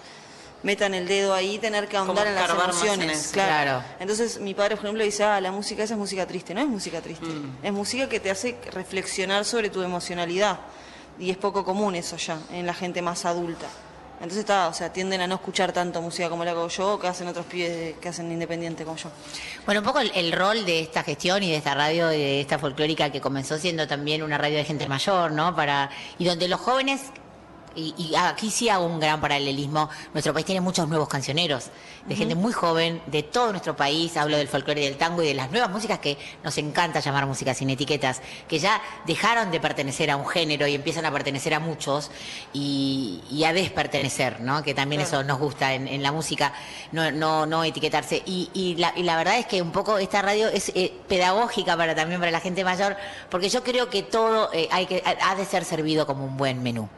metan 0.65 0.95
el 0.95 1.07
dedo 1.07 1.33
ahí 1.35 1.59
tener 1.59 1.87
que 1.87 1.97
ahondar 1.97 2.27
en 2.27 2.35
las 2.35 2.51
en 2.51 2.57
emociones. 2.57 3.21
eso. 3.21 3.33
claro. 3.35 3.55
Claro. 3.55 3.85
Entonces 4.01 4.41
mi 4.41 4.55
padre, 4.55 4.77
por 4.77 4.87
ejemplo, 4.87 5.05
dice, 5.05 5.23
ah, 5.23 5.41
la 5.41 5.53
música 5.53 5.85
esa 5.85 5.95
es 5.95 5.99
música 5.99 6.27
triste. 6.27 6.55
No 6.55 6.61
es 6.63 6.67
música 6.67 7.01
triste, 7.01 7.27
es 7.63 7.73
música 7.73 8.09
que 8.09 8.19
te 8.19 8.31
hace 8.31 8.57
reflexionar 8.73 9.45
sobre 9.45 9.71
tu 9.71 9.83
emocionalidad. 9.83 10.59
Y 11.21 11.31
es 11.31 11.37
poco 11.37 11.65
común 11.65 11.95
eso 11.95 12.17
ya, 12.17 12.39
en 12.51 12.67
la 12.67 12.75
gente 12.75 13.01
más 13.01 13.25
adulta. 13.25 13.67
Entonces 14.15 14.39
está, 14.39 14.69
o 14.69 14.73
sea, 14.73 14.93
tienden 14.93 15.21
a 15.21 15.27
no 15.27 15.35
escuchar 15.35 15.73
tanto 15.73 16.01
música 16.01 16.31
como 16.31 16.45
la 16.45 16.53
hago 16.53 16.69
yo 16.69 16.95
o 16.95 16.99
que 16.99 17.07
hacen 17.09 17.29
otros 17.29 17.45
pibes 17.47 17.97
que 18.01 18.09
hacen 18.09 18.33
independiente 18.33 18.85
como 18.85 18.97
yo. 18.97 19.11
Bueno, 19.67 19.81
un 19.81 19.87
poco 19.87 20.01
el, 20.01 20.11
el 20.15 20.33
rol 20.33 20.65
de 20.65 20.81
esta 20.81 21.03
gestión 21.03 21.43
y 21.43 21.51
de 21.51 21.57
esta 21.57 21.75
radio, 21.75 22.09
de 22.09 22.41
esta 22.41 22.59
folclórica 22.59 23.11
que 23.11 23.21
comenzó 23.21 23.59
siendo 23.59 23.87
también 23.87 24.23
una 24.23 24.39
radio 24.39 24.57
de 24.57 24.65
gente 24.65 24.89
mayor, 24.89 25.33
¿no? 25.33 25.55
Para 25.55 25.91
y 26.19 26.25
donde 26.25 26.49
los 26.49 26.61
jóvenes 26.61 27.03
y, 27.77 27.95
y 27.97 28.15
aquí 28.15 28.51
sí 28.51 28.69
hago 28.69 28.87
un 28.87 29.01
gran 29.01 29.21
paralelismo. 29.21 29.89
Nuestro 30.13 30.33
país 30.33 30.47
tiene 30.47 30.61
muchos 30.61 30.89
nuevos 30.89 31.09
cancioneros, 31.09 31.71
de 32.07 32.17
gente 32.17 32.35
muy 32.35 32.53
joven, 32.53 33.03
de 33.07 33.23
todo 33.23 33.51
nuestro 33.51 33.77
país. 33.77 34.17
Hablo 34.17 34.37
del 34.37 34.49
folclore 34.49 34.83
y 34.83 34.85
del 34.85 34.97
tango 34.97 35.23
y 35.23 35.29
de 35.29 35.35
las 35.35 35.51
nuevas 35.51 35.71
músicas 35.71 35.99
que 35.99 36.19
nos 36.43 36.57
encanta 36.59 37.01
llamar 37.01 37.27
música 37.27 37.55
sin 37.55 37.71
etiquetas, 37.71 38.21
que 38.49 38.59
ya 38.59 38.81
dejaron 39.07 39.51
de 39.51 39.61
pertenecer 39.61 40.11
a 40.11 40.17
un 40.17 40.27
género 40.27 40.67
y 40.67 40.75
empiezan 40.75 41.07
a 41.07 41.13
pertenecer 41.13 41.55
a 41.55 41.61
muchos 41.61 42.11
y, 42.53 43.23
y 43.31 43.45
a 43.45 43.53
despertenecer, 43.53 44.41
¿no? 44.41 44.63
Que 44.63 44.75
también 44.75 45.01
eso 45.01 45.23
nos 45.23 45.39
gusta 45.39 45.75
en, 45.75 45.89
en 45.89 46.03
la 46.03 46.13
música, 46.13 46.53
no, 46.93 47.11
no, 47.11 47.47
no 47.47 47.65
etiquetarse. 47.65 48.23
Y, 48.27 48.51
y, 48.55 48.77
la, 48.77 48.93
y 48.97 49.03
la 49.03 49.17
verdad 49.17 49.39
es 49.39 49.47
que 49.47 49.63
un 49.63 49.73
poco 49.73 49.99
esta 49.99 50.23
radio 50.23 50.49
es 50.49 50.71
eh, 50.75 50.93
pedagógica 51.09 51.77
para 51.77 51.95
también 51.95 52.21
para 52.21 52.31
la 52.31 52.41
gente 52.41 52.65
mayor, 52.65 52.97
porque 53.31 53.49
yo 53.49 53.63
creo 53.63 53.89
que 53.91 54.03
todo 54.03 54.51
eh, 54.53 54.69
hay 54.71 54.87
que 54.87 55.03
ha 55.05 55.35
de 55.35 55.45
ser 55.45 55.65
servido 55.65 56.07
como 56.07 56.25
un 56.25 56.37
buen 56.37 56.63
menú. 56.63 56.89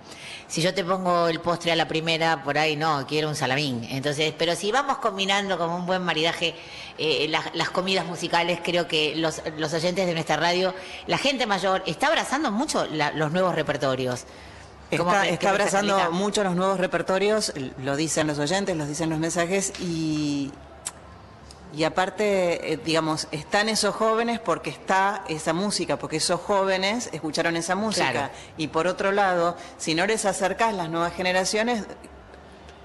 Si 0.48 0.62
yo 0.62 0.72
te 0.72 0.85
pongo 0.85 1.26
el 1.28 1.40
postre 1.40 1.72
a 1.72 1.76
la 1.76 1.88
primera, 1.88 2.42
por 2.44 2.56
ahí 2.56 2.76
no, 2.76 3.04
quiero 3.06 3.28
un 3.28 3.35
salamín. 3.35 3.85
Entonces, 3.90 4.32
pero 4.38 4.54
si 4.54 4.70
vamos 4.70 4.98
combinando 4.98 5.59
como 5.59 5.76
un 5.76 5.87
buen 5.87 6.02
maridaje 6.02 6.54
eh, 6.98 7.26
las, 7.28 7.52
las 7.54 7.70
comidas 7.70 8.06
musicales, 8.06 8.61
creo 8.62 8.87
que 8.87 9.16
los, 9.16 9.42
los 9.59 9.74
oyentes 9.74 10.06
de 10.06 10.14
nuestra 10.14 10.37
radio, 10.37 10.72
la 11.09 11.18
gente 11.18 11.46
mayor, 11.46 11.82
está 11.87 12.06
abrazando 12.06 12.52
mucho 12.52 12.87
la- 12.87 13.11
los 13.11 13.32
nuevos 13.32 13.54
repertorios. 13.56 14.24
¿Cómo 14.96 15.11
Está, 15.11 15.26
está 15.26 15.50
abrazando 15.50 16.12
mucho 16.12 16.44
los 16.44 16.54
nuevos 16.54 16.78
repertorios, 16.78 17.52
lo 17.82 17.96
dicen 17.96 18.28
los 18.28 18.38
oyentes, 18.38 18.76
los 18.76 18.87
dicen 18.87 19.11
los 19.11 19.18
mensajes 19.18 19.72
y, 19.80 20.52
y 21.77 21.85
aparte, 21.85 22.73
eh, 22.73 22.81
digamos, 22.83 23.29
están 23.33 23.69
esos 23.69 23.95
jóvenes 23.95 24.41
porque 24.41 24.71
está 24.71 25.25
esa 25.29 25.53
música, 25.53 25.99
porque 25.99 26.17
esos 26.17 26.41
jóvenes 26.41 27.11
escucharon 27.12 27.55
esa 27.55 27.75
música. 27.75 28.12
Claro. 28.12 28.33
Y 28.57 28.69
por 28.69 28.87
otro 28.87 29.12
lado, 29.12 29.59
si 29.77 29.95
no 29.95 30.07
les 30.07 30.25
acercas 30.25 30.75
las 30.75 30.89
nuevas 30.89 31.12
generaciones, 31.12 31.85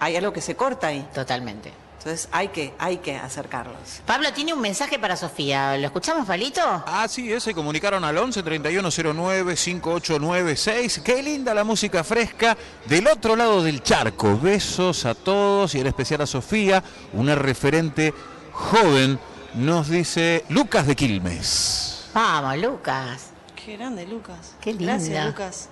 hay 0.01 0.17
algo 0.17 0.33
que 0.33 0.41
se 0.41 0.55
corta 0.57 0.87
ahí. 0.87 1.07
Totalmente. 1.13 1.71
Entonces 1.99 2.27
hay 2.31 2.47
que, 2.47 2.73
hay 2.79 2.97
que 2.97 3.15
acercarlos. 3.15 4.01
Pablo 4.07 4.33
tiene 4.33 4.53
un 4.53 4.59
mensaje 4.59 4.99
para 4.99 5.15
Sofía. 5.15 5.77
¿Lo 5.77 5.85
escuchamos, 5.85 6.27
Palito? 6.27 6.61
Ah, 6.63 7.05
sí, 7.07 7.39
se 7.39 7.53
comunicaron 7.53 8.03
al 8.03 8.17
11 8.17 8.41
3109 8.43 9.55
5896. 9.55 11.01
Qué 11.05 11.21
linda 11.21 11.53
la 11.53 11.63
música 11.63 12.03
fresca 12.03 12.57
del 12.87 13.07
otro 13.07 13.35
lado 13.35 13.63
del 13.63 13.83
charco. 13.83 14.37
Besos 14.37 15.05
a 15.05 15.13
todos 15.13 15.75
y 15.75 15.79
en 15.79 15.87
especial 15.87 16.21
a 16.21 16.25
Sofía, 16.25 16.83
una 17.13 17.35
referente 17.35 18.15
joven, 18.61 19.19
nos 19.55 19.89
dice 19.89 20.45
Lucas 20.49 20.87
de 20.87 20.95
Quilmes. 20.95 22.09
Vamos, 22.13 22.57
Lucas. 22.57 23.27
Qué 23.55 23.75
grande, 23.77 24.05
Lucas. 24.07 24.55
Qué 24.61 24.73
linda. 24.73 24.93
Gracias, 24.93 25.25
Lucas. 25.25 25.69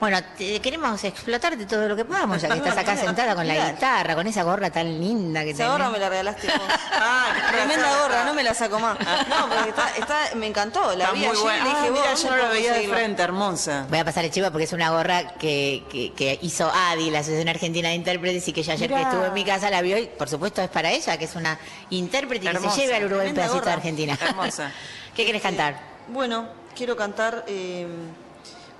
Bueno, 0.00 0.18
te- 0.36 0.60
queremos 0.60 1.02
explotarte 1.04 1.64
todo 1.66 1.88
lo 1.88 1.96
que 1.96 2.04
podamos, 2.04 2.40
ya 2.42 2.48
que 2.48 2.56
estás 2.58 2.76
acá 2.76 2.96
sentada 3.04 3.34
con 3.34 3.46
la 3.46 3.70
guitarra, 3.70 4.14
con 4.14 4.26
esa 4.26 4.42
gorra 4.42 4.70
tan 4.70 5.00
linda 5.00 5.42
que 5.44 5.50
Esa 5.50 5.58
tenés. 5.64 5.72
gorra 5.72 5.90
me 5.90 5.98
la 5.98 6.08
regalaste 6.08 6.46
vos. 6.48 6.56
Ah, 7.04 7.32
tremenda 7.50 7.98
gorra, 8.00 8.24
no 8.24 8.32
me 8.34 8.44
la 8.44 8.54
saco 8.54 8.78
más. 8.78 8.96
No, 9.00 9.48
porque 9.48 9.70
está, 9.70 9.90
está, 9.98 10.34
me 10.36 10.46
encantó. 10.46 10.94
La 10.94 11.04
Está 11.06 11.12
vi 11.12 11.18
muy 11.20 11.28
ayer 11.30 11.42
buena. 11.42 11.58
y 11.58 11.62
le 11.62 11.68
dije, 11.68 11.78
Ah, 11.86 11.90
mira, 11.90 12.04
¿dónde 12.06 12.22
yo 12.22 12.30
no 12.30 12.36
la 12.36 12.48
veía 12.48 12.72
de 12.74 12.88
frente, 12.88 13.22
hermosa. 13.22 13.86
Voy 13.88 13.98
a 13.98 14.04
pasar 14.04 14.24
el 14.24 14.30
chivo 14.30 14.50
porque 14.52 14.64
es 14.64 14.72
una 14.72 14.90
gorra 14.90 15.34
que, 15.34 15.82
que, 15.90 16.12
que 16.12 16.38
hizo 16.42 16.70
Adi, 16.72 17.10
la 17.10 17.18
Asociación 17.20 17.48
Argentina 17.48 17.88
de 17.88 17.94
Intérpretes, 17.96 18.46
y 18.46 18.52
que 18.52 18.62
yo 18.62 18.72
ayer 18.72 18.88
Mirá. 18.88 19.00
que 19.02 19.08
estuve 19.08 19.26
en 19.26 19.34
mi 19.34 19.44
casa 19.44 19.68
la 19.70 19.82
vio 19.82 19.98
y 19.98 20.06
por 20.06 20.28
supuesto 20.28 20.62
es 20.62 20.68
para 20.70 20.90
ella, 20.92 21.16
que 21.16 21.24
es 21.24 21.34
una 21.34 21.58
intérprete 21.90 22.44
y 22.44 22.48
que 22.50 22.54
Hermosa, 22.56 22.76
se 22.76 22.80
lleve 22.82 22.94
al 22.94 23.04
Uruguay 23.06 23.28
un 23.30 23.34
pedacito 23.34 23.64
de. 23.64 23.72
Argentina. 23.72 24.18
Hermosa. 24.20 24.70
¿Qué 25.16 25.26
querés 25.26 25.42
cantar? 25.42 25.80
Bueno, 26.08 26.46
quiero 26.76 26.96
cantar 26.96 27.44
eh, 27.48 27.86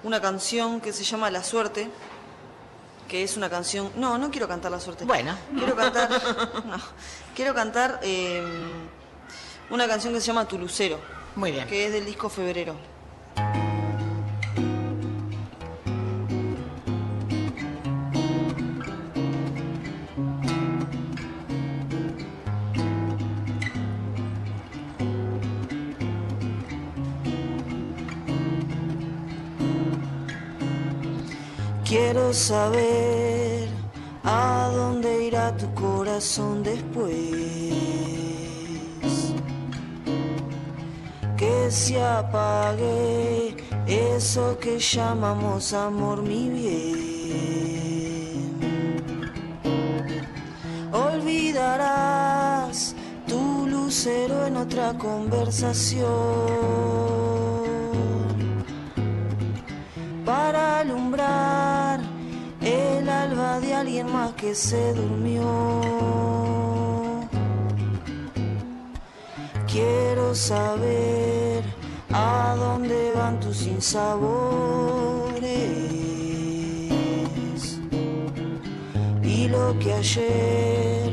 una 0.05 0.21
canción 0.21 0.81
que 0.81 0.93
se 0.93 1.05
llama 1.05 1.31
La 1.31 1.43
Suerte, 1.45 1.89
que 3.09 3.23
es 3.23 3.37
una 3.37 3.49
canción... 3.51 3.91
No, 3.97 4.19
no 4.19 4.31
quiero 4.31 4.49
cantar 4.49 4.71
La 4.71 4.81
Suerte. 4.81 5.05
Bueno. 5.05 5.37
Quiero 5.57 5.77
cantar... 5.77 6.11
no, 6.67 6.77
quiero 7.35 7.55
cantar 7.55 8.01
eh, 8.03 8.43
una 9.71 9.87
canción 9.87 10.13
que 10.15 10.21
se 10.21 10.27
llama 10.27 10.47
Tu 10.47 10.59
Lucero, 10.59 10.99
Muy 11.37 11.53
bien. 11.53 11.67
que 11.69 11.87
es 11.87 11.93
del 11.93 12.05
disco 12.05 12.29
Febrero. 12.29 12.75
Quiero 32.13 32.29
saber 32.35 33.71
a 34.23 34.71
dónde 34.71 35.29
irá 35.29 35.57
tu 35.57 35.73
corazón 35.73 36.63
después. 36.63 37.15
Que 41.39 41.71
se 41.71 42.03
apague 42.03 43.57
eso 43.87 44.59
que 44.59 44.79
llamamos 44.79 45.73
amor, 45.73 46.21
mi 46.21 46.51
bien. 46.51 48.61
Olvidarás 50.93 52.95
tu 53.27 53.67
lucero 53.67 54.45
en 54.45 54.59
otra 54.59 54.93
conversación 54.99 56.11
para 60.27 60.81
alumbrar 60.81 61.82
el 62.65 63.09
alba 63.09 63.61
de 63.61 63.75
alguien 63.75 64.13
más 64.13 64.33
que 64.33 64.55
se 64.55 64.95
durmió. 64.95 65.43
Quiero 69.67 70.35
saber 70.35 71.65
a 72.13 72.55
dónde 72.57 73.13
van 73.15 73.41
tus 73.41 73.57
sinsabores. 73.57 75.41
Y 79.23 79.49
lo 79.49 79.79
que 79.79 79.93
ayer 79.95 81.13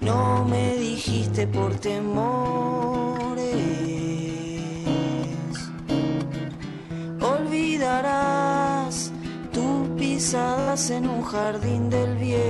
no 0.00 0.44
me 0.44 0.76
dijiste 0.76 1.46
por 1.46 1.74
temores. 1.76 2.10
Olvidarás 7.20 8.59
en 10.20 11.08
un 11.08 11.22
jardín 11.22 11.88
del 11.88 12.14
bien. 12.16 12.40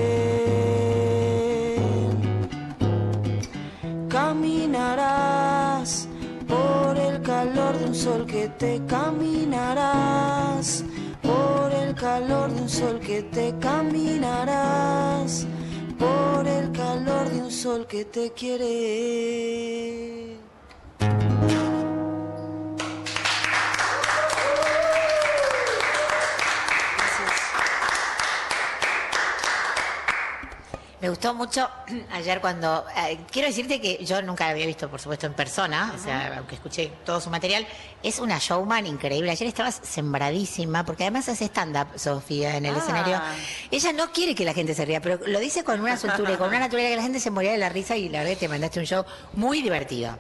Caminarás 4.09 6.09
por 6.49 6.99
el 6.99 7.23
calor 7.23 7.79
de 7.79 7.85
un 7.85 7.95
sol 7.95 8.27
que 8.27 8.49
te 8.49 8.85
caminarás. 8.87 10.83
Por 11.23 11.73
el 11.73 11.95
calor 11.95 12.53
de 12.53 12.63
un 12.63 12.69
sol 12.69 12.99
que 12.99 13.23
te 13.23 13.55
caminarás. 13.61 15.47
Por 15.97 16.49
el 16.49 16.73
calor 16.73 17.31
de 17.31 17.41
un 17.41 17.53
sol 17.53 17.87
que 17.87 18.05
te 18.05 18.33
quiere. 18.33 20.20
Me 31.01 31.09
gustó 31.09 31.33
mucho 31.33 31.69
ayer 32.13 32.41
cuando. 32.41 32.85
eh, 32.97 33.19
quiero 33.31 33.49
decirte 33.49 33.81
que 33.81 34.05
yo 34.05 34.21
nunca 34.23 34.45
la 34.45 34.51
había 34.51 34.67
visto, 34.67 34.89
por 34.91 35.01
supuesto, 35.01 35.27
en 35.27 35.33
persona, 35.35 35.93
o 35.97 35.99
sea, 35.99 36.35
aunque 36.39 36.57
escuché 36.57 36.93
todo 37.07 37.21
su 37.21 37.31
material. 37.31 37.67
Es 38.03 38.19
una 38.19 38.39
showman 38.39 38.87
increíble. 38.87 39.31
Ayer 39.31 39.49
estabas 39.49 39.81
sembradísima, 39.83 40.85
porque 40.85 41.05
además 41.05 41.29
hace 41.29 41.47
stand-up, 41.47 41.99
Sofía, 41.99 42.57
en 42.57 42.67
el 42.67 42.75
Ah. 42.75 42.79
escenario. 42.79 43.21
Ella 43.71 43.93
no 43.93 44.13
quiere 44.13 44.35
que 44.35 44.45
la 44.45 44.53
gente 44.53 44.75
se 44.75 44.85
ría, 44.85 45.01
pero 45.01 45.19
lo 45.27 45.39
dice 45.41 45.65
con 45.65 45.81
una 45.81 45.97
soltura 45.97 46.33
y 46.33 46.37
con 46.37 46.49
una 46.49 46.59
naturalidad 46.59 46.91
que 46.91 46.97
la 46.97 47.03
gente 47.03 47.21
se 47.21 47.31
moría 47.31 47.53
de 47.53 47.59
la 47.59 47.69
risa 47.71 47.97
y 47.97 48.09
la 48.09 48.19
verdad 48.19 48.33
que 48.35 48.41
te 48.41 48.49
mandaste 48.49 48.81
un 48.81 48.87
show 48.87 49.05
muy 49.35 49.63
divertido. 49.63 50.19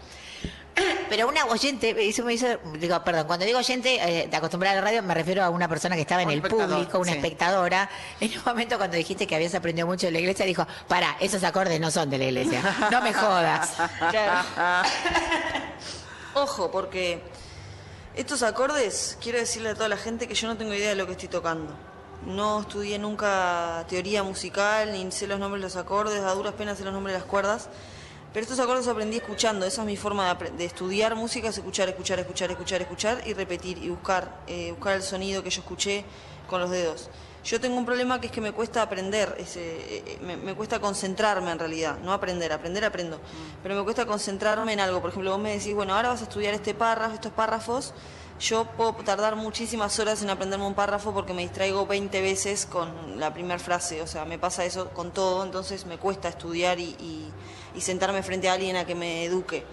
Pero 1.09 1.29
una 1.29 1.45
oyente, 1.47 1.95
eso 2.09 2.25
me 2.25 2.35
hizo, 2.35 2.47
digo, 2.79 3.03
perdón, 3.03 3.27
cuando 3.27 3.45
digo 3.45 3.59
oyente, 3.59 3.97
eh, 3.97 4.29
de 4.29 4.37
acostumbrada 4.37 4.79
a 4.79 4.81
la 4.81 4.87
radio, 4.87 5.03
me 5.03 5.15
refiero 5.15 5.43
a 5.43 5.51
una 5.51 5.69
persona 5.69 5.97
que 5.97 6.03
estaba 6.03 6.23
en 6.23 6.31
el 6.31 6.43
público, 6.43 6.99
una 6.99 7.13
sí. 7.13 7.19
espectadora. 7.19 7.91
En 8.21 8.31
un 8.39 8.45
momento 8.45 8.77
cuando 8.77 8.97
dijiste 8.97 9.27
que 9.27 9.35
habías 9.35 9.55
aprendido 9.55 9.87
mucho 9.87 10.07
de 10.07 10.13
la 10.13 10.21
iglesia, 10.21 10.47
dijo, 10.47 10.67
para, 10.89 11.17
esos 11.21 11.43
acordes 11.45 11.81
no 11.81 11.91
son 11.91 12.11
de 12.11 12.19
la 12.19 12.25
iglesia, 12.25 12.63
no 12.91 13.03
me 13.03 13.13
jodas. 13.13 13.73
Ojo, 16.35 16.71
porque 16.71 17.21
estos 18.15 18.43
acordes, 18.43 19.17
quiero 19.21 19.39
decirle 19.39 19.71
a 19.71 19.75
toda 19.75 19.89
la 19.89 19.97
gente 19.97 20.29
que 20.29 20.35
yo 20.35 20.49
no 20.49 20.57
tengo 20.57 20.75
idea 20.75 20.91
de 20.91 20.95
lo 20.95 21.07
que 21.07 21.13
estoy 21.13 21.29
tocando. 21.29 21.75
No 22.27 22.61
estudié 22.61 22.99
nunca 22.99 23.85
teoría 23.89 24.23
musical, 24.23 24.93
ni 24.93 25.11
sé 25.11 25.27
los 25.27 25.39
nombres 25.39 25.63
de 25.63 25.67
los 25.67 25.77
acordes, 25.77 26.21
a 26.21 26.35
duras 26.35 26.55
penas 26.55 26.79
sé 26.79 26.85
los 26.85 26.93
nombres 26.93 27.15
de 27.15 27.21
las 27.21 27.29
cuerdas. 27.29 27.69
Pero 28.33 28.45
estos 28.45 28.61
acordes 28.61 28.87
aprendí 28.87 29.17
escuchando, 29.17 29.67
esa 29.67 29.83
es 29.83 29.87
mi 29.87 29.97
forma 29.97 30.33
de, 30.35 30.51
de 30.53 30.65
estudiar 30.65 31.17
música, 31.17 31.49
es 31.49 31.59
escuchar, 31.59 31.89
escuchar, 31.89 32.21
escuchar, 32.21 32.51
escuchar, 32.51 32.81
escuchar 32.83 33.23
y 33.27 33.33
repetir 33.35 33.79
y 33.79 33.89
buscar, 33.91 34.43
eh, 34.47 34.71
buscar 34.71 34.95
el 34.95 35.03
sonido 35.03 35.43
que 35.43 35.51
yo 35.51 35.61
escuché 35.63 36.05
con 36.49 36.61
los 36.61 36.71
dedos. 36.71 37.11
Yo 37.43 37.59
tengo 37.61 37.77
un 37.77 37.87
problema 37.87 38.21
que 38.21 38.27
es 38.27 38.33
que 38.33 38.41
me 38.41 38.53
cuesta 38.53 38.83
aprender, 38.83 39.35
eh, 39.39 39.47
eh, 39.57 40.19
me, 40.23 40.37
me 40.37 40.55
cuesta 40.55 40.79
concentrarme 40.79 41.51
en 41.51 41.59
realidad, 41.59 41.99
no 42.05 42.13
aprender, 42.13 42.53
aprender 42.53 42.85
aprendo, 42.85 43.19
pero 43.63 43.75
me 43.75 43.83
cuesta 43.83 44.07
concentrarme 44.07 44.75
en 44.75 44.81
algo. 44.81 45.01
Por 45.01 45.11
ejemplo, 45.11 45.33
vos 45.33 45.41
me 45.41 45.57
decís, 45.57 45.75
bueno, 45.75 45.95
ahora 45.97 46.11
vas 46.11 46.21
a 46.21 46.25
estudiar 46.25 46.55
este 46.55 46.73
párrafo, 46.75 47.15
estos 47.15 47.33
párrafos, 47.33 47.95
yo 48.39 48.65
puedo 48.77 48.93
tardar 48.95 49.37
muchísimas 49.37 49.99
horas 49.99 50.23
en 50.23 50.31
aprenderme 50.31 50.67
un 50.67 50.75
párrafo 50.75 51.13
porque 51.13 51.33
me 51.35 51.43
distraigo 51.43 51.87
20 51.87 52.21
veces 52.21 52.65
con 52.67 53.19
la 53.19 53.33
primera 53.35 53.59
frase, 53.59 54.03
o 54.03 54.07
sea, 54.07 54.25
me 54.25 54.39
pasa 54.39 54.65
eso 54.65 54.91
con 54.91 55.11
todo, 55.11 55.43
entonces 55.43 55.85
me 55.87 55.99
cuesta 55.99 56.29
estudiar 56.29 56.79
y, 56.79 56.95
y- 57.01 57.33
y 57.75 57.81
sentarme 57.81 58.23
frente 58.23 58.49
a 58.49 58.55
alguien 58.55 58.77
a 58.77 58.85
que 58.85 58.95
me 58.95 59.25
eduque. 59.25 59.65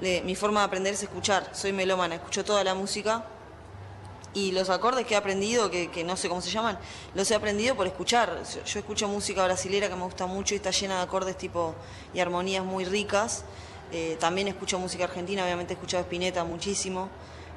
Mi 0.00 0.34
forma 0.34 0.60
de 0.60 0.66
aprender 0.66 0.94
es 0.94 1.02
escuchar, 1.02 1.50
soy 1.52 1.72
melómana, 1.72 2.14
escucho 2.14 2.44
toda 2.44 2.62
la 2.62 2.74
música 2.74 3.24
y 4.34 4.52
los 4.52 4.70
acordes 4.70 5.06
que 5.06 5.14
he 5.14 5.16
aprendido, 5.16 5.70
que, 5.70 6.04
no 6.04 6.16
sé 6.16 6.28
cómo 6.28 6.40
se 6.40 6.50
llaman, 6.50 6.78
los 7.14 7.30
he 7.30 7.34
aprendido 7.34 7.74
por 7.74 7.86
escuchar. 7.86 8.42
Yo, 8.54 8.64
yo 8.64 8.78
escucho 8.78 9.08
música 9.08 9.44
brasilera 9.44 9.88
que 9.88 9.96
me 9.96 10.04
gusta 10.04 10.26
mucho 10.26 10.54
y 10.54 10.58
está 10.58 10.70
llena 10.70 10.96
de 10.96 11.02
acordes 11.02 11.36
tipo 11.36 11.74
y 12.14 12.20
armonías 12.20 12.64
muy 12.64 12.84
ricas. 12.84 13.44
Eh, 13.90 14.16
también 14.20 14.48
escucho 14.48 14.78
música 14.78 15.04
argentina, 15.04 15.44
obviamente 15.44 15.72
he 15.72 15.76
escuchado 15.76 16.02
Spinetta 16.02 16.44
muchísimo. 16.44 17.08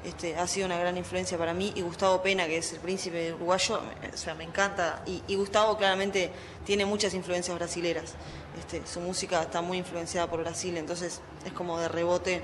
Este, 0.04 0.34
ha 0.34 0.48
sido 0.48 0.66
una 0.66 0.76
gran 0.78 0.96
influencia 0.96 1.38
para 1.38 1.54
mí. 1.54 1.72
Y 1.76 1.82
Gustavo 1.82 2.22
Pena, 2.22 2.46
que 2.46 2.58
es 2.58 2.72
el 2.72 2.80
príncipe 2.80 3.32
uruguayo, 3.32 3.80
o 4.12 4.16
sea, 4.16 4.34
me 4.34 4.44
encanta. 4.44 5.02
Y, 5.06 5.34
Gustavo 5.36 5.76
claramente 5.76 6.30
tiene 6.64 6.84
muchas 6.84 7.14
influencias 7.14 7.56
brasileras. 7.56 8.14
Este, 8.58 8.86
su 8.86 9.00
música 9.00 9.42
está 9.42 9.62
muy 9.62 9.78
influenciada 9.78 10.28
por 10.28 10.40
Brasil, 10.40 10.76
entonces 10.76 11.20
es 11.44 11.52
como 11.52 11.78
de 11.78 11.88
rebote. 11.88 12.42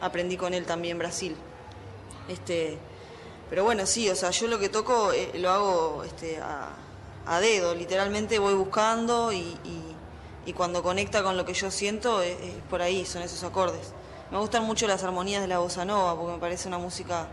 Aprendí 0.00 0.36
con 0.36 0.52
él 0.52 0.66
también 0.66 0.98
Brasil. 0.98 1.36
Este, 2.28 2.78
pero 3.48 3.64
bueno, 3.64 3.86
sí, 3.86 4.08
o 4.10 4.14
sea, 4.14 4.30
yo 4.30 4.46
lo 4.48 4.58
que 4.58 4.68
toco 4.68 5.12
eh, 5.12 5.30
lo 5.34 5.50
hago 5.50 6.04
este, 6.04 6.38
a, 6.40 7.40
dedo, 7.40 7.74
literalmente 7.74 8.38
voy 8.38 8.54
buscando 8.54 9.32
y, 9.32 9.58
cuando 10.56 10.82
conecta 10.82 11.22
con 11.22 11.36
lo 11.36 11.46
que 11.46 11.54
yo 11.54 11.70
siento 11.70 12.20
es 12.20 12.36
por 12.68 12.82
ahí, 12.82 13.06
son 13.06 13.22
esos 13.22 13.42
acordes. 13.44 13.94
Me 14.32 14.38
gustan 14.38 14.64
mucho 14.64 14.86
las 14.86 15.04
armonías 15.04 15.42
de 15.42 15.46
la 15.46 15.58
bossa 15.58 15.84
nova 15.84 16.16
porque 16.16 16.32
me 16.32 16.38
parece 16.38 16.66
una 16.66 16.78
música 16.78 17.28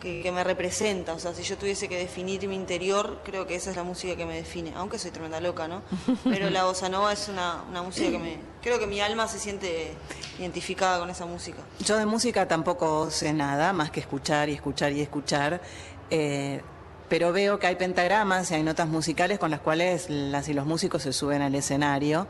que, 0.00 0.20
que 0.20 0.32
me 0.32 0.42
representa, 0.44 1.14
o 1.14 1.18
sea, 1.18 1.32
si 1.32 1.44
yo 1.44 1.56
tuviese 1.56 1.88
que 1.88 1.96
definir 1.96 2.46
mi 2.48 2.56
interior, 2.56 3.20
creo 3.24 3.46
que 3.46 3.54
esa 3.54 3.70
es 3.70 3.76
la 3.76 3.84
música 3.84 4.16
que 4.16 4.26
me 4.26 4.34
define, 4.34 4.72
aunque 4.76 4.98
soy 4.98 5.12
tremenda 5.12 5.40
loca, 5.40 5.68
¿no? 5.68 5.82
Pero 6.24 6.50
la 6.50 6.64
bossa 6.64 6.88
nova 6.88 7.12
es 7.12 7.28
una, 7.28 7.62
una 7.70 7.82
música 7.82 8.10
que 8.10 8.18
me... 8.18 8.38
Creo 8.60 8.78
que 8.78 8.86
mi 8.86 9.00
alma 9.00 9.28
se 9.28 9.38
siente 9.38 9.94
identificada 10.38 10.98
con 10.98 11.08
esa 11.08 11.24
música. 11.24 11.62
Yo 11.78 11.96
de 11.96 12.04
música 12.04 12.46
tampoco 12.48 13.10
sé 13.10 13.32
nada, 13.32 13.72
más 13.72 13.90
que 13.90 14.00
escuchar 14.00 14.48
y 14.48 14.54
escuchar 14.54 14.92
y 14.92 15.00
escuchar. 15.00 15.62
eh, 16.10 16.60
pero 17.08 17.32
veo 17.32 17.58
que 17.58 17.66
hay 17.66 17.76
pentagramas 17.76 18.50
y 18.50 18.54
hay 18.54 18.62
notas 18.62 18.88
musicales 18.88 19.38
con 19.38 19.50
las 19.50 19.60
cuales 19.60 20.08
las 20.08 20.48
y 20.48 20.54
los 20.54 20.66
músicos 20.66 21.02
se 21.02 21.12
suben 21.12 21.42
al 21.42 21.54
escenario. 21.54 22.26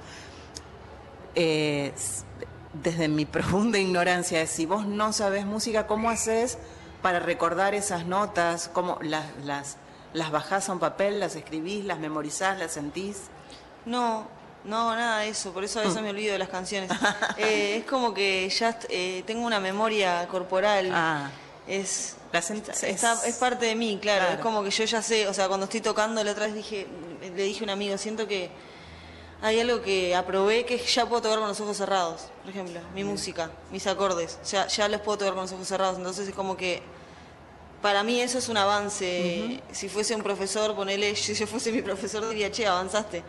Eh, 1.37 1.93
desde 2.83 3.09
mi 3.09 3.25
profunda 3.37 3.79
ignorancia, 3.79 4.47
si 4.47 4.67
vos 4.67 4.87
no 4.87 5.13
sabes 5.13 5.45
música, 5.47 5.87
¿cómo 5.87 6.11
haces 6.11 6.59
para 7.03 7.21
recordar 7.21 7.75
esas 7.75 8.07
notas? 8.07 8.69
¿Cómo 8.73 8.99
las, 9.03 9.25
las, 9.45 9.77
las 10.13 10.31
bajás 10.31 10.69
a 10.69 10.73
un 10.73 10.79
papel, 10.81 11.21
las 11.21 11.37
escribís, 11.37 11.85
las 11.85 11.99
memorizás, 11.99 12.59
las 12.59 12.73
sentís? 12.73 13.23
No, 13.85 14.27
no, 14.65 14.95
nada 14.97 15.19
de 15.21 15.29
eso, 15.29 15.53
por 15.53 15.63
eso 15.65 15.81
a 15.81 15.83
veces 15.83 16.01
me 16.03 16.11
olvido 16.11 16.33
de 16.33 16.39
las 16.39 16.49
canciones. 16.49 16.91
Eh, 17.37 17.79
es 17.79 17.85
como 17.85 18.15
que 18.15 18.49
ya 18.49 18.79
eh, 18.89 19.23
tengo 19.27 19.45
una 19.47 19.61
memoria 19.61 20.27
corporal. 20.29 20.91
Ah. 20.93 21.31
Es, 21.67 22.17
La 22.33 22.39
es- 22.41 22.51
está- 22.85 23.15
es 23.27 23.37
parte 23.37 23.67
de 23.67 23.75
mí, 23.75 23.99
claro. 24.01 24.21
Claro. 24.21 24.35
Es 24.37 24.41
como 24.41 24.63
que 24.63 24.71
yo 24.71 24.85
ya 24.85 25.03
sé, 25.03 25.27
o 25.29 25.35
sea, 25.35 25.49
cuando 25.49 25.65
estoy 25.65 25.81
tocando 25.81 26.23
la 26.23 26.33
otra 26.33 26.47
vez 26.47 26.55
dije, 26.55 26.87
le 27.21 27.43
dije 27.43 27.61
a 27.61 27.65
un 27.65 27.71
amigo, 27.71 27.97
siento 27.99 28.27
que 28.29 28.51
hay 29.45 29.61
algo 29.61 29.83
que 29.83 30.17
aprobé 30.17 30.65
que 30.65 30.79
ya 30.79 31.05
puedo 31.05 31.21
tocar 31.21 31.39
con 31.39 31.49
los 31.49 31.61
ojos 31.61 31.77
cerrados, 31.77 32.29
por 32.41 32.51
ejemplo, 32.51 32.81
mi 32.95 33.05
música, 33.05 33.51
mis 33.71 33.87
acordes, 33.87 34.39
ya, 34.51 34.67
ya 34.69 34.89
los 34.89 35.03
puedo 35.03 35.19
tocar 35.19 35.35
con 35.35 35.43
los 35.43 35.53
ojos 35.53 35.69
cerrados, 35.69 35.99
entonces 35.99 36.29
es 36.29 36.35
como 36.35 36.57
que 36.57 36.83
para 37.85 38.03
mí 38.03 38.19
eso 38.19 38.39
es 38.39 38.49
un 38.49 38.57
avance. 38.57 39.61
Si 39.71 39.91
fuese 39.91 40.15
un 40.17 40.23
profesor, 40.23 40.75
ponele, 40.75 41.15
si 41.25 41.35
yo 41.35 41.47
fuese 41.47 41.71
mi 41.71 41.83
profesor 41.83 42.27
diría, 42.27 42.51
che, 42.51 42.67
avanzaste. 42.67 43.23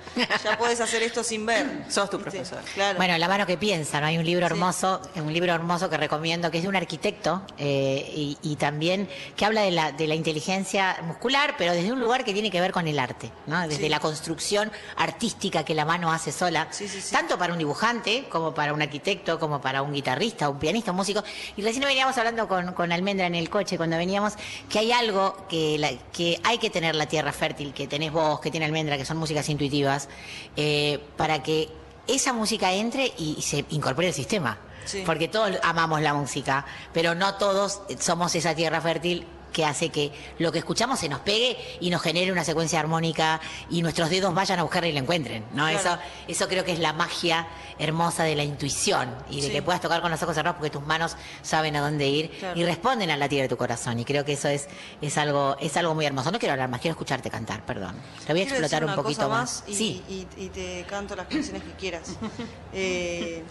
Ya 0.46 0.58
puedes 0.58 0.80
hacer 0.80 1.04
esto 1.04 1.26
sin 1.26 1.46
ver. 1.46 1.84
Sos 1.90 2.10
tu 2.10 2.18
profesor. 2.20 2.60
Claro. 2.74 2.96
Bueno, 2.98 3.18
La 3.18 3.28
mano 3.28 3.46
que 3.46 3.58
piensa, 3.58 4.00
¿no? 4.00 4.08
Hay 4.08 4.18
un 4.18 4.24
libro 4.26 4.46
hermoso, 4.46 5.02
un 5.16 5.34
libro 5.34 5.54
hermoso 5.54 5.90
que 5.90 5.98
recomiendo, 5.98 6.50
que 6.52 6.60
es 6.60 6.64
de 6.64 6.70
un 6.70 6.78
arquitecto 6.78 7.42
eh, 7.58 8.10
y, 8.16 8.38
y 8.44 8.56
también 8.56 9.10
que 9.36 9.44
habla 9.44 9.62
de 9.64 9.72
la, 9.72 9.92
de 9.92 10.08
la 10.08 10.16
inteligencia 10.16 11.00
muscular, 11.04 11.56
pero 11.58 11.74
desde 11.74 11.92
un 11.92 12.00
lugar 12.00 12.24
que 12.24 12.32
tiene 12.32 12.50
que 12.50 12.62
ver 12.62 12.72
con 12.72 12.88
el 12.88 12.98
arte, 12.98 13.32
¿no? 13.48 13.60
Desde 13.68 13.84
Sí. 13.84 13.90
la 13.90 14.00
construcción 14.00 14.72
artística 14.96 15.66
que 15.66 15.76
la 15.76 15.84
mano 15.84 16.14
hace 16.14 16.32
sola, 16.32 16.68
Sí, 16.72 16.88
sí, 16.88 17.02
sí. 17.02 17.12
tanto 17.12 17.38
para 17.38 17.52
un 17.52 17.60
dibujante 17.60 18.26
como 18.30 18.54
para 18.54 18.74
un 18.74 18.82
arquitecto, 18.82 19.38
como 19.38 19.60
para 19.60 19.82
un 19.82 19.92
guitarrista, 19.92 20.48
un 20.50 20.60
pianista, 20.60 20.92
un 20.92 20.98
músico. 20.98 21.24
Y 21.58 21.62
recién 21.62 21.84
veníamos 21.84 22.18
hablando 22.18 22.48
con, 22.48 22.74
con 22.74 22.94
Almendra 22.94 23.28
en 23.28 23.36
el 23.36 23.50
coche 23.50 23.76
cuando 23.76 23.98
veníamos, 23.98 24.34
que 24.70 24.80
hay 24.80 24.92
algo 24.92 25.36
que, 25.50 25.78
la- 25.78 25.94
que 26.12 26.40
hay 26.44 26.58
que 26.58 26.70
tener 26.70 26.96
la 26.96 27.06
tierra 27.08 27.32
fértil, 27.32 27.74
que 27.74 27.88
tenés 27.88 28.12
vos, 28.12 28.40
que 28.40 28.52
tiene 28.52 28.66
Almendra, 28.66 28.98
que 28.98 29.06
son 29.06 29.18
músicas 29.18 29.48
intuitivas, 29.50 30.10
eh, 30.56 31.00
para 31.18 31.42
que 31.44 31.70
esa 32.08 32.34
música 32.34 32.72
entre 32.74 33.12
y 33.18 33.42
se 33.42 33.66
incorpore 33.70 34.08
al 34.08 34.14
sistema. 34.14 34.58
Sí. 34.86 35.02
Porque 35.06 35.28
todos 35.28 35.58
amamos 35.64 36.00
la 36.02 36.14
música, 36.14 36.64
pero 36.94 37.16
no 37.16 37.36
todos 37.36 37.82
somos 38.00 38.36
esa 38.36 38.54
tierra 38.54 38.82
fértil 38.82 39.26
que 39.56 39.64
hace 39.66 39.88
que 39.88 40.12
lo 40.38 40.52
que 40.52 40.60
escuchamos 40.60 41.00
se 41.00 41.08
nos 41.08 41.22
pegue 41.22 41.58
y 41.80 41.90
nos 41.90 42.02
genere 42.02 42.30
una 42.34 42.44
secuencia 42.44 42.78
armónica 42.78 43.40
y 43.70 43.82
nuestros 43.82 44.10
dedos 44.10 44.34
vayan 44.34 44.60
a 44.60 44.64
buscarla 44.64 44.90
y 44.90 44.92
la 44.92 45.00
encuentren, 45.00 45.46
¿no? 45.54 45.64
Claro. 45.64 45.80
Eso, 45.80 45.98
eso 46.28 46.48
creo 46.50 46.66
que 46.66 46.74
es 46.74 46.80
la 46.80 46.92
magia 46.92 47.48
hermosa 47.80 48.26
de 48.26 48.36
la 48.36 48.44
intuición 48.44 49.16
y 49.30 49.38
de 49.40 49.48
Sí. 49.48 49.54
que 49.54 49.62
puedas 49.62 49.80
tocar 49.80 50.02
con 50.02 50.12
los 50.12 50.22
ojos 50.22 50.36
cerrados 50.36 50.58
porque 50.58 50.70
tus 50.72 50.86
manos 50.86 51.16
saben 51.42 51.76
a 51.78 51.82
dónde 51.82 52.06
ir 52.08 52.32
Claro. 52.32 52.60
y 52.60 52.66
responden 52.66 53.10
al 53.12 53.20
latido 53.20 53.44
de 53.44 53.48
tu 53.48 53.56
corazón. 53.56 53.98
Y 53.98 54.04
creo 54.04 54.26
que 54.26 54.34
eso 54.34 54.50
es, 54.50 54.68
es 55.02 55.18
algo, 55.18 55.56
es 55.62 55.78
algo 55.78 55.96
muy 55.96 56.06
hermoso. 56.06 56.32
No 56.32 56.38
quiero 56.40 56.52
hablar 56.52 56.68
más, 56.70 56.82
quiero 56.82 56.92
escucharte 56.94 57.30
cantar, 57.30 57.66
perdón. 57.66 57.96
Te 58.28 58.34
voy 58.34 58.42
a 58.42 58.46
Quiero 58.46 58.60
explotar 58.60 58.84
un 58.86 58.94
poquito 58.96 59.30
más. 59.30 59.64
y, 59.68 59.74
Sí. 59.74 60.04
y- 60.10 60.28
y 60.44 60.50
te 60.50 60.86
canto 60.90 61.16
las 61.16 61.28
canciones 61.28 61.64
que 61.64 61.72
quieras. 61.72 62.10
Eh, 62.78 63.42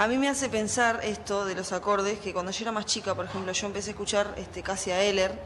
a 0.00 0.08
mí 0.08 0.16
me 0.16 0.30
hace 0.30 0.48
pensar 0.48 1.00
esto 1.02 1.44
de 1.44 1.54
los 1.54 1.72
acordes, 1.72 2.18
que 2.20 2.32
cuando 2.32 2.52
yo 2.52 2.62
era 2.64 2.72
más 2.72 2.86
chica, 2.86 3.14
por 3.14 3.26
ejemplo, 3.26 3.52
yo 3.52 3.66
empecé 3.66 3.90
a 3.90 3.92
escuchar 3.92 4.34
este, 4.38 4.62
casi 4.62 4.90
a 4.90 5.02
Heller, 5.02 5.38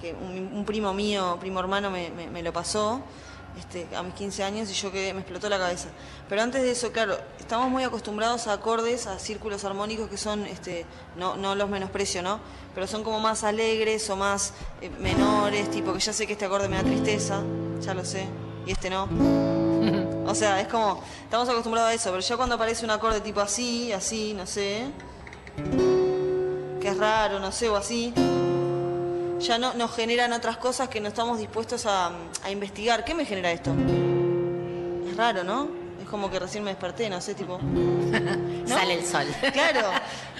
que 0.00 0.12
un, 0.12 0.64
primo 0.64 0.92
mío, 0.92 1.36
primo 1.38 1.60
hermano, 1.60 1.88
me, 1.88 2.10
me- 2.10 2.42
lo 2.42 2.52
pasó 2.52 3.00
este, 3.56 3.86
a 3.94 4.02
mis 4.02 4.14
15 4.14 4.42
años 4.42 4.68
y 4.70 4.74
yo 4.74 4.90
quedé, 4.90 5.14
me 5.14 5.20
explotó 5.20 5.48
la 5.48 5.56
cabeza. 5.58 5.86
Pero 6.28 6.42
antes 6.42 6.62
de 6.62 6.72
eso, 6.72 6.90
claro, 6.90 7.16
estamos 7.38 7.70
muy 7.70 7.84
acostumbrados 7.84 8.48
a 8.48 8.54
acordes, 8.54 9.06
a 9.06 9.20
círculos 9.20 9.64
armónicos 9.64 10.10
que 10.10 10.16
son, 10.16 10.44
este, 10.46 10.84
no, 11.16 11.36
no 11.36 11.54
los 11.54 11.68
menosprecio, 11.70 12.22
¿no? 12.22 12.40
Pero 12.74 12.88
son 12.88 13.04
como 13.04 13.20
más 13.20 13.44
alegres 13.44 14.10
o 14.10 14.16
más 14.16 14.52
eh, 14.80 14.90
menores, 14.98 15.70
tipo 15.70 15.92
que 15.92 16.00
ya 16.00 16.12
sé 16.12 16.26
que 16.26 16.32
este 16.32 16.44
acorde 16.46 16.68
me 16.68 16.74
da 16.76 16.82
tristeza, 16.82 17.40
ya 17.80 17.94
lo 17.94 18.04
sé, 18.04 18.26
y 18.66 18.72
este 18.72 18.90
no. 18.90 19.65
O 20.26 20.34
sea, 20.34 20.60
es 20.60 20.68
como, 20.68 21.02
estamos 21.22 21.48
acostumbrados 21.48 21.90
a 21.90 21.94
eso, 21.94 22.10
pero 22.10 22.20
ya 22.20 22.36
cuando 22.36 22.56
aparece 22.56 22.84
un 22.84 22.90
acorde 22.90 23.20
tipo 23.20 23.40
así, 23.40 23.92
así, 23.92 24.34
no 24.34 24.46
sé, 24.46 24.86
que 26.80 26.88
es 26.88 26.96
raro, 26.96 27.38
no 27.38 27.52
sé, 27.52 27.68
o 27.68 27.76
así, 27.76 28.12
ya 29.38 29.58
no, 29.58 29.74
nos 29.74 29.94
generan 29.94 30.32
otras 30.32 30.56
cosas 30.56 30.88
que 30.88 31.00
no 31.00 31.08
estamos 31.08 31.38
dispuestos 31.38 31.86
a, 31.86 32.10
a 32.42 32.50
investigar. 32.50 33.04
¿Qué 33.04 33.14
me 33.14 33.24
genera 33.24 33.52
esto? 33.52 33.74
Es 35.08 35.16
raro, 35.16 35.44
¿no? 35.44 35.68
Es 36.02 36.08
como 36.08 36.30
que 36.30 36.38
recién 36.38 36.64
me 36.64 36.70
desperté, 36.70 37.08
no 37.08 37.20
sé, 37.20 37.34
tipo... 37.34 37.58
¿no? 37.62 38.68
Sale 38.68 38.94
el 38.94 39.04
sol. 39.06 39.26
Claro, 39.52 39.90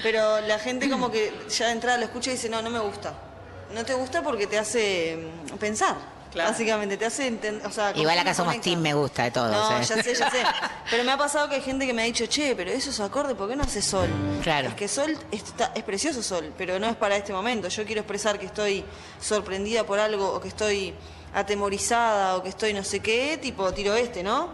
pero 0.02 0.40
la 0.40 0.58
gente 0.58 0.90
como 0.90 1.10
que 1.10 1.32
ya 1.48 1.66
de 1.66 1.72
entrada 1.72 1.98
lo 1.98 2.04
escucha 2.04 2.30
y 2.30 2.34
dice, 2.34 2.48
no, 2.48 2.62
no 2.62 2.70
me 2.70 2.80
gusta. 2.80 3.14
No 3.74 3.84
te 3.84 3.94
gusta 3.94 4.22
porque 4.22 4.46
te 4.46 4.58
hace 4.58 5.30
mm, 5.50 5.54
pensar, 6.32 6.50
básicamente, 6.50 6.96
te 6.96 7.06
hace 7.06 7.26
entender, 7.26 7.66
o 7.66 7.70
sea, 7.70 7.92
Igual 7.96 8.18
acá 8.18 8.34
somos 8.34 8.60
team 8.60 8.80
me 8.80 8.94
gusta 8.94 9.24
de 9.24 9.30
todos. 9.30 9.50
No, 9.52 9.78
¿eh? 9.78 9.82
ya 9.84 10.02
sé, 10.02 10.14
ya 10.14 10.30
sé. 10.30 10.42
Pero 10.90 11.04
me 11.04 11.12
ha 11.12 11.16
pasado 11.18 11.48
que 11.48 11.56
hay 11.56 11.60
gente 11.62 11.86
que 11.86 11.92
me 11.92 12.02
ha 12.02 12.04
dicho, 12.04 12.26
che, 12.26 12.54
pero 12.54 12.70
eso 12.70 12.90
es 12.90 13.00
acorde, 13.00 13.34
¿por 13.34 13.48
qué 13.48 13.56
no 13.56 13.64
hace 13.64 13.82
sol? 13.82 14.08
Claro. 14.42 14.68
Es 14.68 14.74
que 14.74 14.86
sol 14.88 15.16
está, 15.32 15.72
es 15.74 15.82
precioso 15.82 16.22
sol, 16.22 16.52
pero 16.56 16.78
no 16.78 16.86
es 16.86 16.94
para 16.96 17.16
este 17.16 17.32
momento. 17.32 17.68
Yo 17.68 17.84
quiero 17.84 18.02
expresar 18.02 18.38
que 18.38 18.46
estoy 18.46 18.84
sorprendida 19.20 19.84
por 19.84 19.98
algo, 19.98 20.32
o 20.32 20.40
que 20.40 20.48
estoy 20.48 20.94
atemorizada, 21.34 22.36
o 22.36 22.42
que 22.42 22.48
estoy 22.50 22.72
no 22.72 22.84
sé 22.84 23.00
qué, 23.00 23.36
tipo 23.42 23.72
tiro 23.72 23.94
este, 23.94 24.22
¿no? 24.22 24.48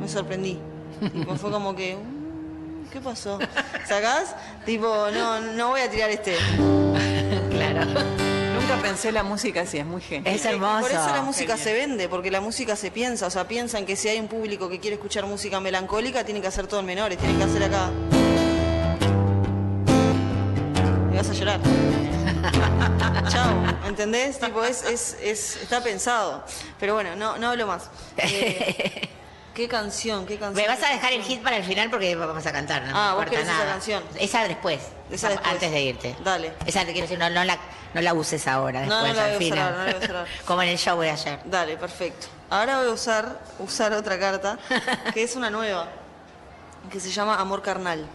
Me 0.00 0.08
sorprendí. 0.08 0.58
Tipo, 1.12 1.36
fue 1.36 1.50
como 1.50 1.74
que, 1.74 1.96
"Mm, 1.96 2.88
¿qué 2.90 3.00
pasó? 3.00 3.38
¿Sacás? 3.88 4.34
Tipo, 4.66 5.06
no, 5.12 5.40
no 5.40 5.68
voy 5.70 5.80
a 5.80 5.90
tirar 5.90 6.10
este. 6.10 6.36
Claro. 7.84 8.00
Nunca 8.60 8.76
pensé 8.82 9.12
la 9.12 9.22
música 9.22 9.62
así, 9.62 9.78
es 9.78 9.86
muy 9.86 10.00
genial. 10.02 10.34
Es 10.34 10.44
hermoso. 10.44 10.80
Por 10.80 10.90
eso 10.90 11.06
la 11.06 11.22
música 11.22 11.56
Genial. 11.56 11.64
se 11.64 11.72
vende, 11.74 12.08
porque 12.08 12.30
la 12.30 12.40
música 12.40 12.76
se 12.76 12.90
piensa, 12.90 13.26
o 13.26 13.30
sea, 13.30 13.46
piensan 13.46 13.86
que 13.86 13.96
si 13.96 14.08
hay 14.08 14.18
un 14.18 14.28
público 14.28 14.68
que 14.68 14.80
quiere 14.80 14.94
escuchar 14.96 15.24
música 15.26 15.60
melancólica, 15.60 16.24
tienen 16.24 16.42
que 16.42 16.48
hacer 16.48 16.66
todo 16.66 16.80
en 16.80 16.86
menores, 16.86 17.18
tienen 17.18 17.38
que 17.38 17.44
hacer 17.44 17.62
acá. 17.62 17.90
Y 21.12 21.16
vas 21.16 21.30
a 21.30 21.32
llorar. 21.32 21.60
Chao, 23.28 23.50
¿entendés? 23.86 24.38
Tipo, 24.38 24.64
es, 24.64 24.82
es, 24.84 25.16
es, 25.22 25.56
está 25.62 25.82
pensado. 25.82 26.44
Pero 26.80 26.94
bueno, 26.94 27.14
no, 27.16 27.38
no 27.38 27.50
hablo 27.50 27.66
más. 27.66 27.88
Eh, 28.18 29.08
¿Qué 29.58 29.66
canción? 29.66 30.24
¿Qué 30.24 30.38
canción? 30.38 30.54
Me 30.54 30.68
vas 30.72 30.80
a 30.88 30.92
dejar 30.92 31.12
el 31.12 31.24
hit 31.24 31.42
para 31.42 31.56
el 31.56 31.64
final 31.64 31.90
porque 31.90 32.14
vamos 32.14 32.46
a 32.46 32.52
cantar, 32.52 32.80
¿no? 32.86 32.92
Ah, 32.96 33.14
vos 33.16 33.24
querés 33.24 33.40
esa 33.40 33.54
nada. 33.58 33.66
canción. 33.72 34.04
Esa 34.16 34.46
después. 34.46 34.78
Esa 35.10 35.30
después. 35.30 35.52
Antes 35.52 35.72
de 35.72 35.80
irte. 35.82 36.16
Dale. 36.22 36.52
Esa 36.64 36.84
te 36.84 36.92
quiero 36.92 37.08
decir, 37.08 37.18
no, 37.18 37.28
no 37.28 37.42
la, 37.42 37.58
no 37.92 38.00
la 38.00 38.14
uses 38.14 38.46
ahora, 38.46 38.86
No, 38.86 39.00
no 39.00 39.02
después, 39.02 39.16
la 39.16 39.24
al 39.24 39.36
voy 39.36 39.46
usar 39.48 39.58
final. 39.58 39.72
ahora, 39.72 39.78
no 39.78 39.84
la 39.84 39.90
voy 39.90 39.94
a 39.94 40.04
usar 40.04 40.16
ahora. 40.16 40.30
Como 40.46 40.62
en 40.62 40.68
el 40.68 40.78
show 40.78 41.00
de 41.00 41.10
ayer. 41.10 41.40
Dale, 41.44 41.76
perfecto. 41.76 42.28
Ahora 42.50 42.78
voy 42.78 42.88
a 42.88 42.92
usar, 42.92 43.40
usar 43.58 43.92
otra 43.94 44.16
carta, 44.16 44.60
que 45.12 45.24
es 45.24 45.34
una 45.34 45.50
nueva, 45.50 45.88
que 46.92 47.00
se 47.00 47.10
llama 47.10 47.40
Amor 47.40 47.60
Carnal. 47.60 48.06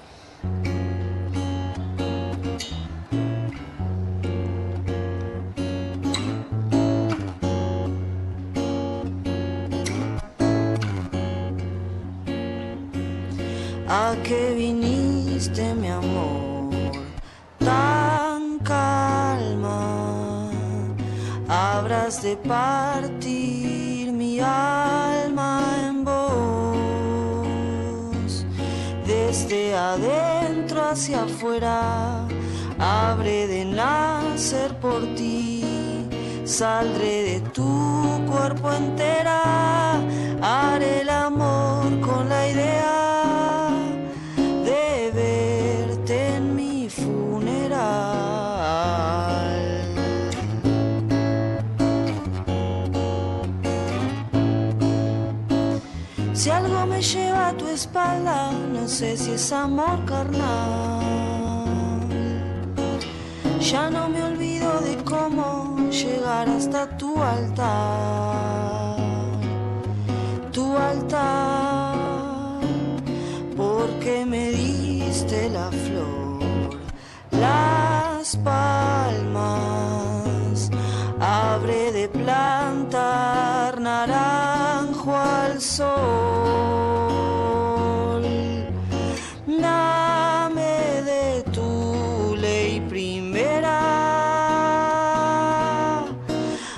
¿A 13.95 14.15
qué 14.23 14.55
viniste, 14.55 15.75
mi 15.75 15.87
amor? 15.87 16.71
Tan 17.59 18.57
calma, 18.57 20.49
habrás 21.47 22.23
de 22.23 22.35
partir 22.37 24.11
mi 24.11 24.39
alma 24.39 25.61
en 25.87 26.03
vos. 26.03 27.43
Desde 29.05 29.75
adentro 29.75 30.85
hacia 30.89 31.21
afuera, 31.25 32.27
habré 32.79 33.45
de 33.45 33.63
nacer 33.63 34.73
por 34.79 35.05
ti. 35.13 35.63
Saldré 36.45 37.15
de 37.31 37.41
tu 37.51 38.25
cuerpo 38.27 38.73
entera, 38.73 40.01
haré 40.41 41.01
el 41.01 41.09
amor 41.09 41.99
con 41.99 42.27
la 42.27 42.49
idea 42.49 43.42
Si 56.43 56.49
algo 56.49 56.85
me 56.85 57.01
lleva 57.01 57.47
a 57.47 57.53
tu 57.53 57.69
espalda, 57.69 58.51
no 58.51 58.85
sé 58.85 59.15
si 59.15 59.31
es 59.31 59.53
amor 59.53 60.03
carnal. 60.03 60.99
Ya 63.61 63.89
no 63.89 64.09
me 64.09 64.21
olvido 64.21 64.81
de 64.81 64.97
cómo 65.05 65.77
llegar 65.89 66.49
hasta 66.49 66.97
tu 66.97 67.15
altar. 67.23 68.97
Tu 70.51 70.77
altar, 70.77 71.95
porque 73.55 74.25
me 74.25 74.49
diste 74.49 75.49
la 75.49 75.71
flor, 75.71 76.77
las 77.31 78.35
palmas. 78.35 79.39
Habré 81.21 81.93
de 81.93 82.09
plantar 82.09 83.79
naranjo 83.79 84.52
al 84.52 84.52
sol. 85.63 85.93
Dame 89.47 91.01
de 91.09 91.43
tu 91.51 92.35
ley 92.35 92.81
primera. 92.89 93.79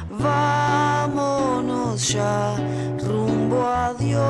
Vámonos 0.10 1.98
ya 2.10 2.56
rumbo 3.04 3.66
a 3.66 3.94
Dios. 3.96 4.26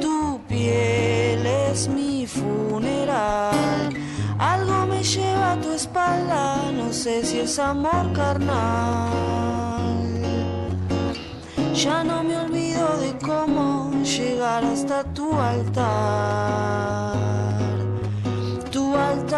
Tu 0.00 0.40
piel 0.46 1.46
es 1.46 1.88
mi 1.88 2.26
funeral. 2.26 3.94
Algo 4.38 4.86
me 4.86 5.02
lleva 5.02 5.52
a 5.52 5.60
tu 5.60 5.72
espalda, 5.72 6.70
no 6.72 6.92
sé 6.92 7.24
si 7.24 7.38
es 7.40 7.58
amor 7.58 8.12
carnal. 8.12 9.45
Ya 11.76 12.02
no 12.02 12.22
me 12.24 12.34
olvido 12.38 12.96
de 12.96 13.12
cómo 13.18 13.90
llegar 14.02 14.64
hasta 14.64 15.04
tu 15.12 15.30
altar. 15.34 17.14
Tu 18.72 18.96
altar. 18.96 19.36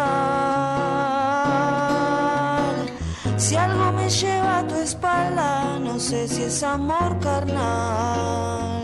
Si 3.35 3.57
algo 3.57 3.91
me 3.91 4.09
lleva 4.09 4.59
a 4.59 4.67
tu 4.67 4.75
espalda, 4.75 5.79
no 5.79 5.99
sé 5.99 6.29
si 6.29 6.43
es 6.43 6.63
amor 6.63 7.19
carnal. 7.19 8.83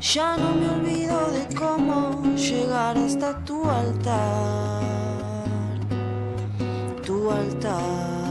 Ya 0.00 0.38
no 0.38 0.54
me 0.54 0.70
olvido 0.70 1.30
de 1.32 1.54
cómo 1.54 2.22
llegar 2.34 2.96
hasta 2.96 3.44
tu 3.44 3.68
altar. 3.68 4.80
Tu 7.04 7.30
altar. 7.30 8.27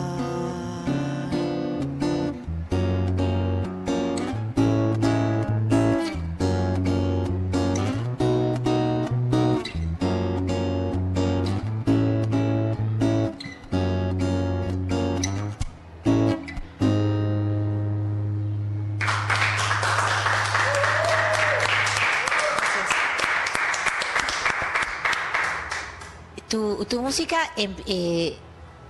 Tu 26.87 27.01
música 27.01 27.37
em, 27.55 27.75
eh, 27.85 28.35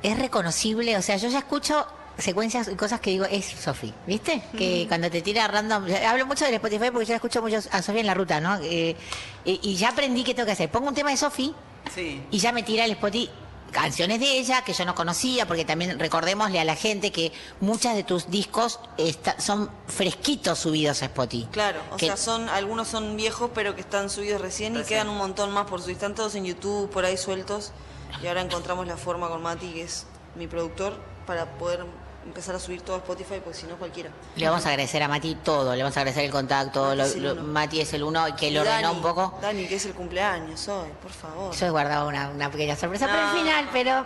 es 0.04 0.20
reconocible, 0.20 0.95
o 0.98 1.02
sea, 1.02 1.18
yo 1.18 1.30
ya 1.30 1.39
escucho 1.39 1.86
secuencias 2.18 2.68
y 2.68 2.76
cosas 2.76 3.00
que 3.00 3.12
digo, 3.12 3.26
es 3.26 3.45
Sofi, 3.45 3.93
¿viste? 4.08 4.41
Que 4.58 4.86
cuando 4.88 5.10
te 5.12 5.22
tira 5.22 5.48
random, 5.48 5.86
hablo 6.08 6.26
mucho 6.26 6.45
del 6.45 6.56
Spotify 6.56 6.89
porque 6.91 7.06
yo 7.06 7.14
escucho 7.16 7.41
mucho 7.41 7.58
a 7.72 7.82
Sofi 7.82 8.00
en 8.00 8.08
la 8.08 8.14
ruta, 8.16 8.39
¿no? 8.39 8.58
Eh, 8.64 8.95
y, 9.45 9.60
y 9.62 9.76
ya 9.76 9.89
aprendí 9.89 10.24
qué 10.24 10.34
tengo 10.34 10.45
que 10.48 10.54
hacer. 10.54 10.70
Pongo 10.72 10.88
un 10.88 10.95
tema 10.95 11.12
de 11.12 11.18
Sofi 11.18 11.54
Sí. 11.93 12.22
y 12.32 12.39
ya 12.39 12.52
me 12.52 12.64
tira 12.64 12.86
el 12.86 12.91
Spotify 12.91 13.30
canciones 13.82 14.19
de 14.19 14.39
ella 14.39 14.63
que 14.63 14.73
yo 14.73 14.86
no 14.86 14.95
conocía, 14.95 15.45
porque 15.47 15.63
también 15.65 15.99
recordémosle 15.99 16.59
a 16.59 16.65
la 16.65 16.75
gente 16.75 17.11
que 17.11 17.32
muchas 17.61 17.95
de 17.95 18.03
tus 18.03 18.30
discos 18.30 18.80
está- 18.97 19.39
son 19.39 19.69
fresquitos 19.88 20.59
subidos 20.59 21.01
a 21.03 21.05
Spotify. 21.05 21.47
Claro, 21.51 21.80
o 21.91 21.97
Que- 21.97 22.07
sea, 22.07 22.17
son 22.17 22.49
algunos 22.49 22.88
son 22.88 23.15
viejos 23.15 23.51
pero 23.53 23.75
que 23.75 23.82
están 23.82 24.09
subidos 24.09 24.41
recién, 24.41 24.75
y 24.75 24.84
quedan 24.84 25.09
un 25.09 25.17
montón 25.17 25.51
más 25.51 25.67
por 25.67 25.82
subir. 25.82 25.95
Están 25.95 26.15
todos 26.15 26.34
en 26.36 26.45
YouTube, 26.45 26.89
por 26.89 27.05
ahí 27.05 27.17
sueltos. 27.17 27.71
Y 28.23 28.28
ahora 28.28 28.41
encontramos 28.41 28.88
la 28.88 28.97
forma 28.97 29.28
con 29.30 29.41
Mati, 29.41 29.71
que 29.73 29.84
es 29.84 30.05
mi 30.36 30.47
productor, 30.47 30.97
para 31.25 31.57
poder 31.57 31.86
empezar 32.28 32.55
a 32.55 32.59
subir 32.59 32.82
todo 32.82 32.95
a 32.97 32.99
Spotify, 32.99 33.41
porque 33.43 33.57
si 33.57 33.65
no 33.65 33.75
cualquiera. 33.78 34.09
Le 34.36 34.47
vamos 34.47 34.65
a 34.65 34.69
agradecer 34.69 35.01
a 35.01 35.07
Mati 35.07 35.36
todo, 35.43 35.75
le 35.75 35.82
vamos 35.84 35.97
a 35.97 36.01
agradecer 36.01 36.25
el 36.25 36.32
contacto, 36.32 36.84
Mati 36.84 36.97
lo- 36.97 37.03
es 37.05 37.15
el 37.15 37.23
lo-. 37.23 37.36
Mati 37.36 37.82
es 37.82 37.93
el 37.93 38.03
uno 38.03 38.25
que 38.36 38.47
Y 38.49 38.51
lo 38.51 38.61
ordenó 38.61 38.82
Dani, 38.89 38.95
un 38.95 39.01
poco. 39.01 39.39
Dani, 39.41 39.65
que 39.65 39.75
es 39.75 39.86
el 39.86 39.93
cumpleaños 39.93 40.67
hoy, 40.67 40.89
por 41.01 41.11
favor. 41.11 41.55
Yo 41.55 41.65
he 41.65 41.69
guardado 41.69 42.07
una, 42.07 42.30
una 42.30 42.51
pequeña 42.51 42.75
sorpresa 42.75 43.07
para 43.07 43.32
el 43.32 43.36
No. 43.36 43.41
final, 43.41 43.69
pero, 43.73 44.05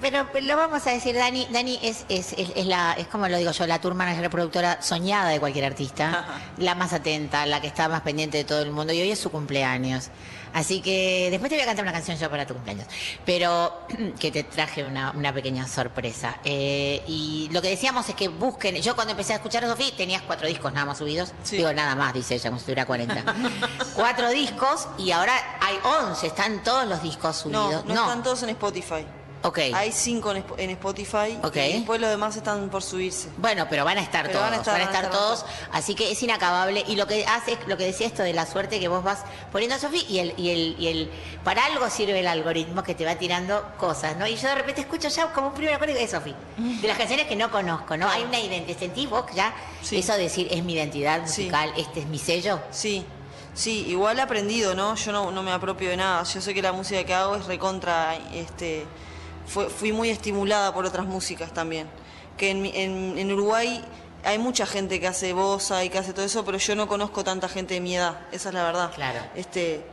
pero 0.00 0.26
pero 0.32 0.46
lo 0.46 0.56
vamos 0.56 0.86
a 0.86 0.90
decir, 0.90 1.14
Dani. 1.14 1.46
Dani 1.50 1.78
es, 1.82 2.04
es, 2.08 2.32
es, 2.34 2.50
es 2.54 2.66
la, 2.66 2.92
es 2.94 3.06
como 3.08 3.28
lo 3.28 3.36
digo 3.38 3.50
yo, 3.52 3.66
la 3.66 3.80
tour 3.80 3.94
manager 3.94 4.28
productora 4.30 4.82
soñada 4.82 5.28
de 5.30 5.40
cualquier 5.40 5.64
artista, 5.64 6.26
la 6.58 6.74
más 6.74 6.92
atenta, 6.92 7.46
la 7.46 7.60
que 7.60 7.66
está 7.68 7.88
más 7.88 8.02
pendiente 8.02 8.36
de 8.38 8.44
todo 8.44 8.62
el 8.62 8.70
mundo, 8.70 8.92
y 8.92 9.00
hoy 9.00 9.10
es 9.10 9.18
su 9.18 9.30
cumpleaños. 9.30 10.08
Así 10.54 10.80
que 10.82 11.28
después 11.30 11.48
te 11.50 11.56
voy 11.56 11.62
a 11.62 11.66
cantar 11.66 11.84
una 11.84 11.92
canción 11.92 12.16
yo 12.18 12.28
para 12.30 12.46
tu 12.46 12.54
cumpleaños, 12.54 12.86
pero 13.24 13.80
que 14.18 14.30
te 14.30 14.44
traje 14.44 14.84
una, 14.84 15.10
una 15.12 15.32
pequeña 15.32 15.66
sorpresa. 15.66 16.38
Eh, 16.44 17.02
y 17.06 17.48
lo 17.52 17.62
que 17.62 17.68
decíamos 17.70 18.08
es 18.08 18.14
que 18.14 18.28
busquen, 18.28 18.76
yo 18.76 18.94
cuando 18.94 19.12
empecé 19.12 19.32
a 19.32 19.36
escuchar 19.36 19.64
a 19.64 19.68
Sofía 19.68 19.90
tenías 19.96 20.22
cuatro 20.22 20.46
discos 20.46 20.72
nada 20.72 20.86
más 20.86 20.98
subidos, 20.98 21.32
Sí. 21.42 21.56
digo 21.56 21.72
nada 21.72 21.94
más, 21.94 22.12
dice 22.14 22.34
ella, 22.34 22.50
como 22.50 22.58
si 22.58 22.66
tuviera 22.66 22.86
40. 22.86 23.24
cuatro 23.94 24.30
discos 24.30 24.88
y 24.98 25.10
ahora 25.12 25.32
hay 25.60 25.76
11, 26.08 26.26
están 26.26 26.62
todos 26.62 26.86
los 26.86 27.02
discos 27.02 27.46
No, 27.46 27.64
subidos. 27.66 27.84
no, 27.86 27.94
están 27.94 28.22
todos 28.22 28.42
en 28.42 28.50
Spotify. 28.50 29.06
Ok. 29.44 29.58
Hay 29.74 29.90
cinco 29.92 30.30
en, 30.30 30.38
Sp- 30.46 30.54
en 30.58 30.70
Spotify 30.70 31.38
Ok. 31.42 31.56
y 31.56 31.72
después 31.78 32.00
los 32.00 32.10
demás 32.10 32.36
están 32.36 32.68
por 32.70 32.82
subirse. 32.82 33.28
Bueno, 33.38 33.66
pero 33.68 33.84
van 33.84 33.98
a 33.98 34.00
estar 34.00 34.26
Pero 34.26 34.38
todos, 34.38 34.50
van 34.50 34.54
a 34.58 34.62
estar- 34.62 34.72
van 34.74 34.80
a 34.82 34.84
estar 34.84 35.10
todos, 35.10 35.44
así 35.72 35.94
que 35.96 36.12
es 36.12 36.22
inacabable. 36.22 36.84
Y 36.86 36.94
lo 36.96 37.06
que 37.08 37.26
hace, 37.26 37.58
lo 37.66 37.76
que 37.76 37.84
decía 37.84 38.06
esto 38.06 38.22
de 38.22 38.32
la 38.34 38.46
suerte 38.46 38.78
que 38.78 38.86
vos 38.88 39.02
vas 39.02 39.24
poniendo, 39.50 39.76
Sofi, 39.78 40.04
y 40.08 40.18
el, 40.20 40.34
y 40.36 40.50
el, 40.50 40.76
y 40.78 40.86
el, 40.88 41.10
para 41.42 41.64
algo 41.66 41.90
sirve 41.90 42.20
el 42.20 42.26
algoritmo 42.28 42.82
que 42.84 42.94
te 42.94 43.04
va 43.04 43.16
tirando 43.16 43.64
cosas, 43.78 44.16
¿no? 44.16 44.26
Y 44.28 44.36
yo 44.36 44.48
de 44.48 44.54
repente 44.54 44.80
escucho 44.82 45.08
ya 45.08 45.32
como 45.32 45.48
un 45.48 45.54
primer 45.54 45.74
acuerdo 45.74 45.94
de 45.94 46.06
Sofi, 46.06 46.34
de 46.56 46.86
las 46.88 46.96
canciones 46.96 47.26
que 47.26 47.34
no 47.34 47.50
conozco, 47.50 47.96
¿no? 47.96 48.08
Hay 48.08 48.22
una 48.22 48.38
identidad, 48.38 48.78
sentís 48.78 49.10
vos 49.10 49.24
ya 49.34 49.52
Sí. 49.82 49.98
eso 49.98 50.12
de 50.12 50.22
decir 50.22 50.46
es 50.50 50.62
mi 50.62 50.74
identidad 50.74 51.22
Sí. 51.26 51.42
musical, 51.42 51.72
este 51.76 52.00
es 52.00 52.06
mi 52.06 52.18
sello. 52.20 52.60
Sí, 52.70 53.04
sí, 53.54 53.86
igual 53.88 54.18
he 54.18 54.22
aprendido, 54.22 54.74
¿no? 54.76 54.94
Yo 54.94 55.10
no, 55.10 55.32
no 55.32 55.42
me 55.42 55.50
apropio 55.50 55.90
de 55.90 55.96
nada. 55.96 56.22
Yo 56.22 56.40
sé 56.40 56.54
que 56.54 56.62
la 56.62 56.72
música 56.72 57.02
que 57.04 57.12
hago 57.12 57.34
es 57.34 57.46
recontra, 57.46 58.14
este, 58.32 58.86
fue- 59.52 59.68
fui 59.68 59.92
muy 59.92 60.08
estimulada 60.10 60.72
por 60.72 60.84
otras 60.86 61.06
músicas 61.06 61.52
también. 61.52 61.86
Que 62.36 62.50
en, 62.50 62.64
en, 62.66 63.18
en 63.18 63.32
Uruguay 63.32 63.84
hay 64.24 64.38
mucha 64.38 64.64
gente 64.66 64.98
que 65.00 65.06
hace 65.06 65.32
bossa 65.32 65.84
y 65.84 65.90
que 65.90 65.98
hace 65.98 66.12
todo 66.12 66.24
eso, 66.24 66.44
pero 66.44 66.58
yo 66.58 66.74
no 66.74 66.88
conozco 66.88 67.22
tanta 67.24 67.48
gente 67.48 67.74
de 67.74 67.80
mi 67.80 67.96
edad, 67.96 68.20
esa 68.32 68.48
es 68.48 68.54
la 68.54 68.64
verdad. 68.64 68.90
Claro. 68.94 69.20
Este, 69.34 69.84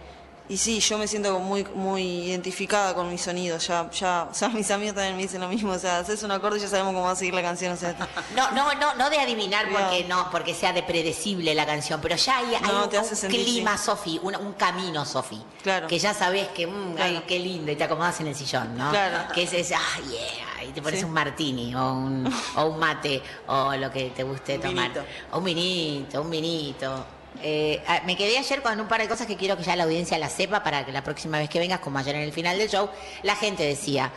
y 0.50 0.58
sí, 0.58 0.80
yo 0.80 0.98
me 0.98 1.08
siento 1.08 1.38
muy, 1.40 1.64
muy 1.76 2.02
identificada 2.26 2.94
con 2.96 3.08
mi 3.10 3.18
sonido, 3.20 3.58
ya, 3.60 3.90
ya, 3.92 4.28
o 4.30 4.34
sea, 4.34 4.50
mis 4.60 4.70
amigos 4.72 4.96
también 4.96 5.16
me 5.16 5.22
dicen 5.22 5.40
lo 5.42 5.48
mismo, 5.48 5.72
o 5.72 5.80
sea, 5.80 6.00
haces 6.00 6.24
un 6.24 6.32
acorde 6.32 6.58
y 6.58 6.62
ya 6.62 6.68
sabemos 6.68 6.92
cómo 6.94 7.06
va 7.06 7.12
a 7.12 7.16
seguir 7.16 7.34
la 7.36 7.42
canción, 7.44 7.74
o 7.74 7.78
sea, 7.78 7.96
No, 8.36 8.52
no, 8.52 8.74
no, 8.74 8.96
no 8.96 9.10
de 9.10 9.20
adivinar 9.20 9.68
porque 9.72 10.06
no, 10.10 10.30
porque 10.32 10.54
sea 10.56 10.74
de 10.74 10.82
predecible 10.84 11.54
la 11.54 11.66
canción, 11.66 12.02
pero 12.02 12.16
ya 12.16 12.38
hay, 12.40 12.56
hay 12.56 12.62
No, 12.64 12.86
un, 12.86 13.06
sentir, 13.06 13.44
clima, 13.46 13.78
sí. 13.78 13.86
Sofi, 13.86 14.20
un, 14.24 14.36
un 14.36 14.54
camino, 14.54 15.06
Sofi. 15.06 15.42
Claro. 15.62 15.88
Que 15.88 16.00
ya 16.00 16.14
sabes 16.14 16.48
que, 16.50 16.66
mm, 16.68 16.96
Claro. 16.96 17.12
ay, 17.18 17.24
qué 17.28 17.40
lindo, 17.40 17.72
y 17.72 17.76
te 17.76 17.84
acomodas 17.84 18.20
en 18.20 18.28
el 18.28 18.36
sillón, 18.36 18.76
¿no? 18.78 18.90
Claro. 18.90 19.32
Que 19.34 19.44
es 19.44 19.54
ese, 19.54 19.76
ah, 19.76 20.00
yeah, 20.10 20.64
y 20.68 20.72
te 20.72 20.82
pones 20.82 21.00
Sí. 21.00 21.06
un 21.06 21.12
martini, 21.14 21.76
o 21.76 21.94
un, 21.94 22.34
o 22.56 22.66
un 22.66 22.80
mate, 22.80 23.22
o 23.48 23.76
lo 23.76 23.92
que 23.92 24.10
te 24.10 24.24
guste 24.24 24.58
tomar. 24.58 24.90
vinito. 24.90 25.02
O 25.32 25.38
un 25.38 25.44
vinito, 25.44 26.22
un 26.22 26.30
vinito. 26.32 27.06
Eh, 27.42 27.82
ah, 27.88 28.02
me 28.06 28.18
quedé 28.18 28.38
ayer 28.38 28.62
con 28.62 28.80
un 28.80 28.88
par 28.88 29.02
de 29.02 29.08
cosas 29.08 29.28
que 29.28 29.38
quiero 29.38 29.56
que 29.56 29.64
ya 29.64 29.76
la 29.76 29.84
audiencia 29.84 30.18
la 30.18 30.30
sepa 30.30 30.64
para 30.64 30.86
que 30.86 30.92
la 30.92 31.04
próxima 31.04 31.40
vez 31.40 31.50
que 31.50 31.60
vengas, 31.60 31.80
como 31.80 31.98
ayer 32.00 32.16
en 32.16 32.22
el 32.22 32.34
final 32.34 32.58
del 32.58 32.70
show, 32.70 32.90
la 33.24 33.36
gente 33.36 33.64
decía, 33.64 34.12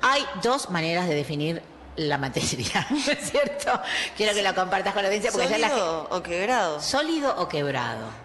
hay 0.00 0.24
dos 0.42 0.70
maneras 0.70 1.08
de 1.08 1.14
definir 1.14 1.62
la 1.96 2.18
materia, 2.18 2.86
¿no 2.90 2.96
es 2.96 3.30
cierto? 3.30 3.80
Quiero 4.16 4.34
que 4.34 4.42
lo 4.42 4.54
compartas 4.54 4.92
con 4.92 5.02
la 5.02 5.08
audiencia 5.08 5.30
porque 5.30 5.48
ya 5.48 5.58
la. 5.58 5.68
¿Sólido 5.68 6.08
o 6.10 6.22
quebrado? 6.22 6.80
¿Sólido 6.80 7.34
o 7.38 7.48
quebrado? 7.48 8.23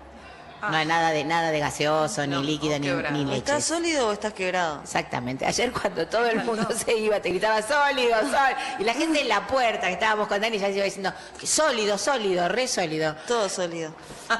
No 0.61 0.75
hay 0.75 0.85
nada 0.85 1.11
de 1.11 1.23
nada 1.23 1.51
de 1.51 1.59
gaseoso, 1.59 2.25
ni 2.27 2.43
líquido, 2.43 2.77
ni, 2.79 2.87
ni 2.89 3.25
leche. 3.25 3.37
¿Estás 3.37 3.63
sólido 3.65 4.09
o 4.09 4.11
estás 4.11 4.33
quebrado? 4.33 4.81
Exactamente. 4.83 5.45
Ayer 5.45 5.71
cuando 5.71 6.05
todo 6.07 6.25
el 6.27 6.43
mundo 6.43 6.67
se 6.75 6.97
iba, 6.97 7.19
te 7.21 7.29
gritaba 7.29 7.61
sólido, 7.61 8.17
sólido. 8.19 8.39
Y 8.79 8.83
la 8.83 8.93
gente 8.93 9.21
en 9.21 9.29
la 9.29 9.47
puerta 9.47 9.87
que 9.87 9.93
estábamos 9.93 10.27
con 10.27 10.41
Dani 10.41 10.57
ya 10.57 10.67
se 10.67 10.73
iba 10.75 10.83
diciendo 10.85 11.13
sólido, 11.43 11.97
sólido, 11.97 12.49
re 12.49 12.67
sólido. 12.67 13.15
Todo 13.27 13.47
sólido. 13.47 13.93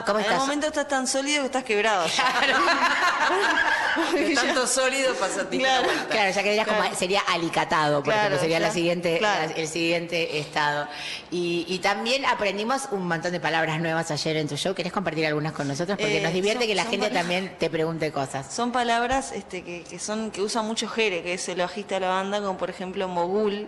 ¿Cómo 0.05 0.20
En 0.20 0.26
estás? 0.26 0.36
el 0.36 0.39
momento 0.41 0.67
estás 0.67 0.88
tan 0.88 1.07
sólido 1.07 1.41
que 1.41 1.45
estás 1.47 1.63
quebrado. 1.63 2.05
De 4.13 4.36
tanto 4.36 4.67
sólido 4.67 5.13
pasa 5.15 5.41
a 5.41 5.49
ti. 5.49 5.57
Claro. 5.59 5.88
Claro, 6.09 6.32
ya 6.32 6.43
quedarías 6.43 6.67
como 6.67 6.80
Claro. 6.82 6.95
sería 6.95 7.22
alicatado, 7.22 7.95
por 8.03 8.13
Claro, 8.13 8.20
ejemplo, 8.36 8.39
sería 8.39 8.59
la 8.59 8.72
siguiente, 8.72 9.17
Claro. 9.17 9.47
la- 9.49 9.55
el 9.55 9.67
siguiente 9.67 10.39
estado. 10.39 10.88
Y, 11.32 11.65
y 11.67 11.80
también 11.80 12.26
aprendimos 12.26 12.84
un 12.91 13.07
montón 13.07 13.32
de 13.32 13.39
palabras 13.39 13.80
nuevas 13.82 14.09
ayer 14.11 14.38
en 14.38 14.47
tu 14.47 14.55
show. 14.57 14.74
¿Querés 14.74 14.93
compartir 14.93 15.26
algunas 15.26 15.53
con 15.53 15.67
nosotros? 15.67 15.97
Porque 15.97 16.09
Eh, 16.18 16.22
nos 16.22 16.34
divierte 16.34 16.62
son- 16.64 16.68
que 16.68 16.76
la 16.76 16.86
gente 16.86 17.10
también 17.10 17.55
te 17.60 17.70
pregunte 17.70 18.12
cosas. 18.12 18.47
Son 18.53 18.72
palabras 18.72 19.32
este, 19.32 19.64
que, 19.64 19.84
que 19.84 19.99
son 19.99 20.32
que 20.32 20.41
usa 20.41 20.62
mucho 20.62 20.88
Jere, 20.88 21.22
que 21.24 21.34
es 21.34 21.47
el 21.49 21.60
bajista 21.60 21.95
de 21.95 22.01
la 22.01 22.10
banda, 22.10 22.39
como 22.41 22.57
por 22.57 22.70
ejemplo 22.70 23.07
mogul. 23.07 23.68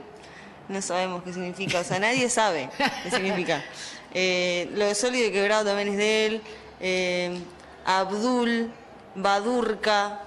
No 0.69 0.81
sabemos 0.81 1.23
qué 1.23 1.33
significa, 1.33 1.79
o 1.79 1.83
sea, 1.83 1.99
nadie 1.99 2.29
sabe 2.29 2.69
qué 3.03 3.11
significa. 3.11 3.63
Eh, 4.13 4.69
lo 4.73 4.83
de 4.85 4.93
sólido 4.93 5.29
y 5.29 5.31
quebrado 5.31 5.63
también 5.63 5.87
es 5.87 5.95
de 5.97 6.25
él. 6.25 6.41
Eh, 6.81 7.39
Abdul, 7.85 8.69
Badurka. 9.15 10.19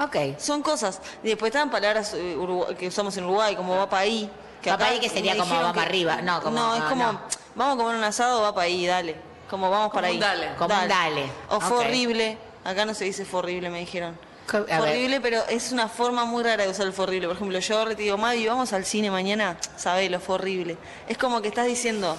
Ok. 0.00 0.16
Son 0.38 0.62
cosas. 0.62 1.00
Y 1.22 1.28
después 1.28 1.50
están 1.50 1.70
palabras 1.70 2.12
eh, 2.16 2.36
que 2.78 2.88
usamos 2.88 3.16
en 3.16 3.24
Uruguay, 3.24 3.54
como 3.54 3.76
va 3.76 3.88
para 3.88 4.02
ahí. 4.02 4.28
Va 4.58 4.62
pa' 4.64 4.74
acá 4.74 4.86
ahí, 4.88 4.98
que 5.00 5.08
sería 5.08 5.32
como 5.34 5.44
dijeron 5.44 5.68
va 5.70 5.72
pa' 5.74 5.82
arriba. 5.82 6.22
No, 6.22 6.40
como- 6.42 6.56
No, 6.58 6.74
es 6.74 6.82
como, 6.82 7.12
no. 7.12 7.20
vamos 7.54 7.74
a 7.74 7.78
comer 7.84 7.96
un 7.98 8.04
asado, 8.04 8.42
va 8.42 8.52
para 8.52 8.64
ahí, 8.66 8.84
dale. 8.86 9.14
Como 9.52 9.68
vamos 9.68 9.92
para 9.92 10.06
ahí. 10.06 10.18
dale. 10.18 10.48
Como 10.56 10.74
un 10.74 10.88
dale. 10.88 11.26
O 11.50 11.60
fue 11.60 11.76
Ok. 11.76 11.84
horrible. 11.84 12.38
Acá 12.64 12.86
no 12.86 12.94
se 12.94 13.04
dice 13.04 13.26
fue 13.26 13.40
horrible, 13.40 13.68
me 13.68 13.80
dijeron. 13.80 14.18
Co- 14.50 14.56
a 14.56 14.60
Fue 14.62 14.66
ver. 14.80 14.80
horrible, 14.88 15.20
pero 15.20 15.42
es 15.50 15.72
una 15.72 15.88
forma 15.90 16.24
muy 16.24 16.42
rara 16.42 16.64
de 16.64 16.70
usar 16.70 16.86
el 16.86 16.94
fue 16.94 17.04
horrible. 17.04 17.26
Por 17.26 17.36
ejemplo, 17.36 17.58
yo 17.58 17.78
ahora 17.78 17.94
te 17.94 18.02
digo, 18.02 18.16
Mavi, 18.16 18.46
vamos 18.46 18.72
al 18.72 18.86
cine 18.86 19.10
mañana, 19.10 19.58
sabelo, 19.76 20.20
fue 20.20 20.36
horrible. 20.36 20.78
Es 21.06 21.18
como 21.18 21.42
que 21.42 21.48
estás 21.48 21.66
diciendo 21.66 22.16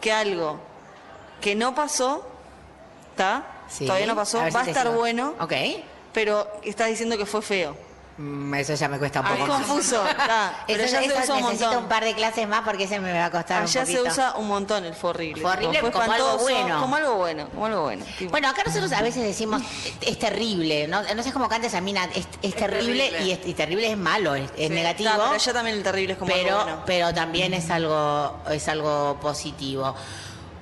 que 0.00 0.10
algo 0.10 0.58
que 1.42 1.54
no 1.54 1.74
pasó, 1.74 2.26
¿está? 3.10 3.44
Sí. 3.68 3.84
Todavía 3.86 4.06
no 4.06 4.16
pasó, 4.16 4.40
A 4.40 4.44
ver 4.44 4.52
si 4.52 4.56
va 4.56 4.62
a 4.62 4.64
te 4.64 4.70
estar 4.70 4.86
sigo. 4.86 4.98
bueno, 4.98 5.34
Ok. 5.38 5.52
pero 6.14 6.48
estás 6.64 6.88
diciendo 6.88 7.18
que 7.18 7.26
fue 7.26 7.42
feo. 7.42 7.76
Mm, 8.22 8.54
Eso 8.54 8.74
ya 8.74 8.88
me 8.88 8.98
cuesta 8.98 9.20
un 9.20 9.26
Es 9.28 9.32
poco 9.32 9.46
más. 9.46 9.56
confuso, 9.66 10.06
está, 10.10 10.64
pero 10.66 10.82
Eso, 10.82 10.92
ya 10.92 11.00
eso 11.00 11.14
se 11.14 11.22
usa 11.22 11.34
un 11.36 11.40
necesito 11.42 11.66
montón. 11.66 11.82
un 11.84 11.88
par 11.88 12.04
de 12.04 12.14
clases 12.14 12.46
más 12.48 12.60
porque 12.64 12.84
ese 12.84 13.00
me 13.00 13.12
va 13.18 13.24
a 13.26 13.30
costar 13.30 13.58
un 13.58 13.62
Allá 13.68 13.86
se 13.86 13.92
poquito. 13.92 14.10
usa 14.12 14.34
un 14.36 14.48
montón 14.48 14.84
el 14.84 14.94
horrible 15.00 15.42
Tipo, 15.80 15.90
como 15.90 16.12
algo 16.12 16.38
bueno. 16.38 16.80
Como 16.80 16.96
algo 16.96 17.14
bueno, 17.16 17.48
como 17.50 17.66
algo 17.66 17.82
bueno. 17.82 18.04
tipo. 18.18 18.30
Bueno, 18.30 18.48
acá 18.50 18.62
nosotros 18.66 18.92
a 18.92 19.00
veces 19.02 19.22
decimos 19.22 19.62
es 20.02 20.18
terrible, 20.18 20.86
¿no? 20.88 21.02
No 21.14 21.22
sé 21.22 21.32
cómo 21.32 21.48
cantes 21.48 21.72
a 21.74 21.80
Mina, 21.80 22.04
es, 22.14 22.26
es 22.42 22.54
terrible, 22.54 23.08
terrible. 23.10 23.24
Y, 23.24 23.30
es, 23.32 23.38
y 23.46 23.54
terrible 23.54 23.90
es 23.90 23.96
malo, 23.96 24.34
es, 24.34 24.50
es 24.56 24.68
Sí, 24.68 24.74
negativo. 24.74 25.08
está, 25.10 25.22
pero 25.22 25.34
allá 25.34 25.52
también 25.54 25.76
el 25.78 25.82
terrible 25.82 26.12
es 26.12 26.18
como 26.18 26.32
pero, 26.32 26.48
algo 26.58 26.64
bueno. 26.64 26.82
pero 26.86 27.14
también 27.14 27.54
es 27.54 27.70
algo, 27.70 28.36
es 28.50 28.68
algo 28.68 29.18
positivo. 29.20 29.94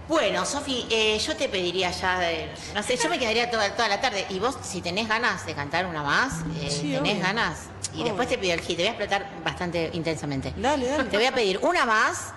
Bueno, 0.08 0.46
Sofi, 0.46 0.86
eh, 0.90 1.18
yo 1.18 1.36
te 1.36 1.48
pediría 1.50 1.90
ya, 1.90 2.18
de- 2.18 2.50
no 2.74 2.82
sé, 2.82 2.96
yo 2.96 3.10
me 3.10 3.18
quedaría 3.18 3.50
toda, 3.50 3.74
toda 3.76 3.88
la 3.88 4.00
tarde. 4.00 4.24
Y 4.30 4.38
vos, 4.38 4.56
si 4.62 4.80
tenés 4.80 5.06
ganas 5.06 5.44
de 5.44 5.52
cantar 5.54 5.84
una 5.86 6.02
más, 6.02 6.32
eh, 6.62 6.70
Sí, 6.70 6.92
tenés 6.92 7.12
obvio. 7.14 7.22
ganas. 7.22 7.58
Y 7.92 7.96
Obvio. 7.96 8.04
después 8.06 8.28
te 8.28 8.38
pido 8.38 8.54
el 8.54 8.60
hit, 8.60 8.76
te 8.76 8.82
voy 8.82 8.86
a 8.86 8.90
explotar 8.90 9.26
bastante 9.44 9.90
intensamente. 9.92 10.54
Dale, 10.56 10.86
dale. 10.88 11.04
Te 11.04 11.16
voy 11.16 11.26
a 11.26 11.32
pedir 11.34 11.58
una 11.62 11.84
más 11.84 12.32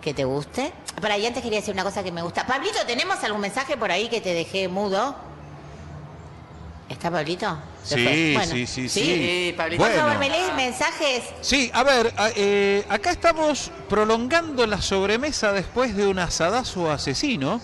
que 0.00 0.14
te 0.14 0.24
guste. 0.24 0.72
Para 1.00 1.18
y 1.18 1.26
antes 1.26 1.42
quería 1.42 1.58
decir 1.58 1.74
una 1.74 1.82
cosa 1.82 2.04
que 2.04 2.12
me 2.12 2.22
gusta. 2.22 2.46
Pablito, 2.46 2.78
¿tenemos 2.86 3.22
algún 3.24 3.40
mensaje 3.40 3.76
por 3.76 3.90
ahí 3.90 4.08
que 4.08 4.20
te 4.20 4.32
dejé 4.32 4.68
mudo? 4.68 5.16
¿Está 6.88 7.10
Pablito? 7.10 7.58
Se 7.82 7.96
Sí. 7.96 8.32
Bueno, 8.34 8.52
sí, 8.52 8.66
sí, 8.66 8.88
sí. 8.88 9.00
Sí, 9.00 9.54
Pablito. 9.56 9.82
Por 9.82 9.90
Bueno. 9.90 10.02
favor, 10.04 10.18
¿me 10.20 10.30
lees 10.30 10.54
mensajes? 10.54 11.22
Sí, 11.40 11.70
a 11.74 11.82
ver, 11.82 12.12
eh, 12.36 12.84
acá 12.88 13.10
estamos 13.10 13.72
prolongando 13.88 14.66
la 14.66 14.80
sobremesa 14.80 15.52
después 15.52 15.96
de 15.96 16.06
un 16.06 16.18
asadazo 16.18 16.90
asesino. 16.90 17.60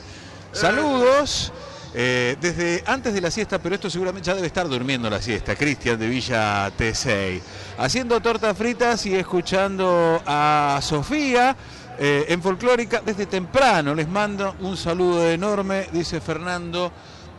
Saludos. 0.52 1.52
Eh, 1.94 2.36
desde 2.40 2.82
antes 2.86 3.12
de 3.12 3.20
la 3.20 3.30
siesta, 3.30 3.58
pero 3.58 3.74
esto 3.74 3.90
seguramente 3.90 4.26
ya 4.26 4.34
debe 4.34 4.46
estar 4.46 4.66
durmiendo 4.66 5.10
la 5.10 5.20
siesta, 5.20 5.54
Cristian 5.54 5.98
de 5.98 6.08
Villa 6.08 6.70
T6. 6.74 7.40
Haciendo 7.76 8.18
tortas 8.20 8.56
fritas 8.56 9.04
y 9.04 9.14
escuchando 9.14 10.22
a 10.24 10.78
Sofía 10.82 11.54
eh, 11.98 12.24
en 12.28 12.42
Folclórica 12.42 13.02
desde 13.04 13.26
temprano. 13.26 13.94
Les 13.94 14.08
mando 14.08 14.56
un 14.60 14.74
saludo 14.78 15.30
enorme, 15.30 15.88
dice 15.92 16.22
Fernando 16.22 16.90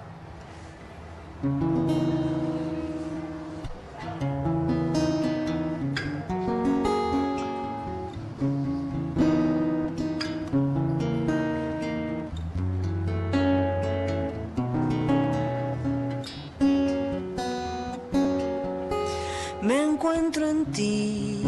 Encuentro 20.05 20.47
en 20.47 20.67
ti, 20.67 21.43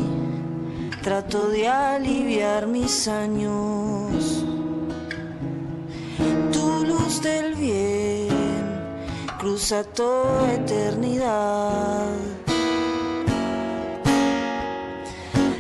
trato 1.02 1.48
de 1.50 1.68
aliviar 1.68 2.66
mis 2.66 3.06
años. 3.06 4.42
Tu 6.52 6.86
luz 6.86 7.20
del 7.20 7.54
bien 7.54 8.28
cruza 9.38 9.84
toda 9.84 10.54
eternidad. 10.54 12.08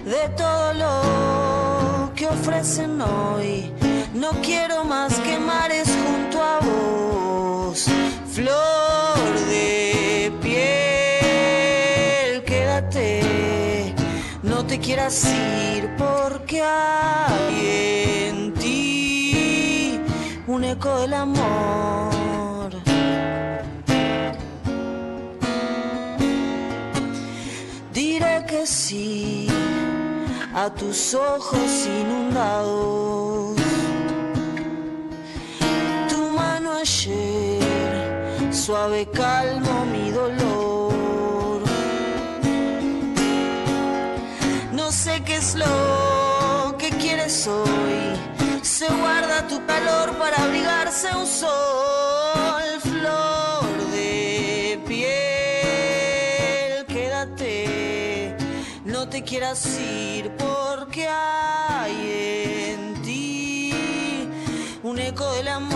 De 0.06 0.28
todo 0.34 0.72
lo 0.72 2.14
que 2.14 2.26
ofrecen 2.26 2.98
hoy, 3.02 3.74
no 4.14 4.30
quiero 4.42 4.84
más 4.84 5.18
que 5.20 5.38
mares 5.38 5.86
junto 6.02 6.42
a 6.42 6.60
vos. 6.60 7.88
Flor 8.32 9.15
te 14.76 14.82
quieras 14.82 15.24
ir 15.24 15.88
porque 15.96 16.60
hay 16.60 18.28
en 18.28 18.52
ti 18.54 19.98
un 20.46 20.64
eco 20.64 21.00
del 21.00 21.14
amor. 21.14 22.70
Diré 27.94 28.44
que 28.46 28.66
sí 28.66 29.48
a 30.54 30.68
tus 30.74 31.14
ojos 31.14 31.86
inundados. 32.00 33.56
Tu 36.10 36.20
mano 36.40 36.72
ayer 36.72 38.52
suave 38.52 39.06
calmo 39.06 39.86
mi 39.86 40.10
dolor. 40.10 40.75
Qué 45.24 45.36
es 45.36 45.54
lo 45.54 46.76
que 46.78 46.90
quieres 46.90 47.46
hoy. 47.46 48.16
Se 48.62 48.86
guarda 48.88 49.46
tu 49.48 49.64
calor 49.66 50.16
para 50.18 50.36
abrigarse 50.44 51.08
un 51.16 51.26
sol, 51.26 52.62
flor 52.80 53.90
de 53.92 54.80
piel. 54.86 56.84
Quédate, 56.86 58.36
no 58.84 59.08
te 59.08 59.22
quieras 59.22 59.64
ir 59.78 60.30
porque 60.36 61.08
hay 61.08 62.74
en 62.74 63.02
ti 63.02 64.28
un 64.82 64.98
eco 64.98 65.32
del 65.32 65.48
amor, 65.48 65.75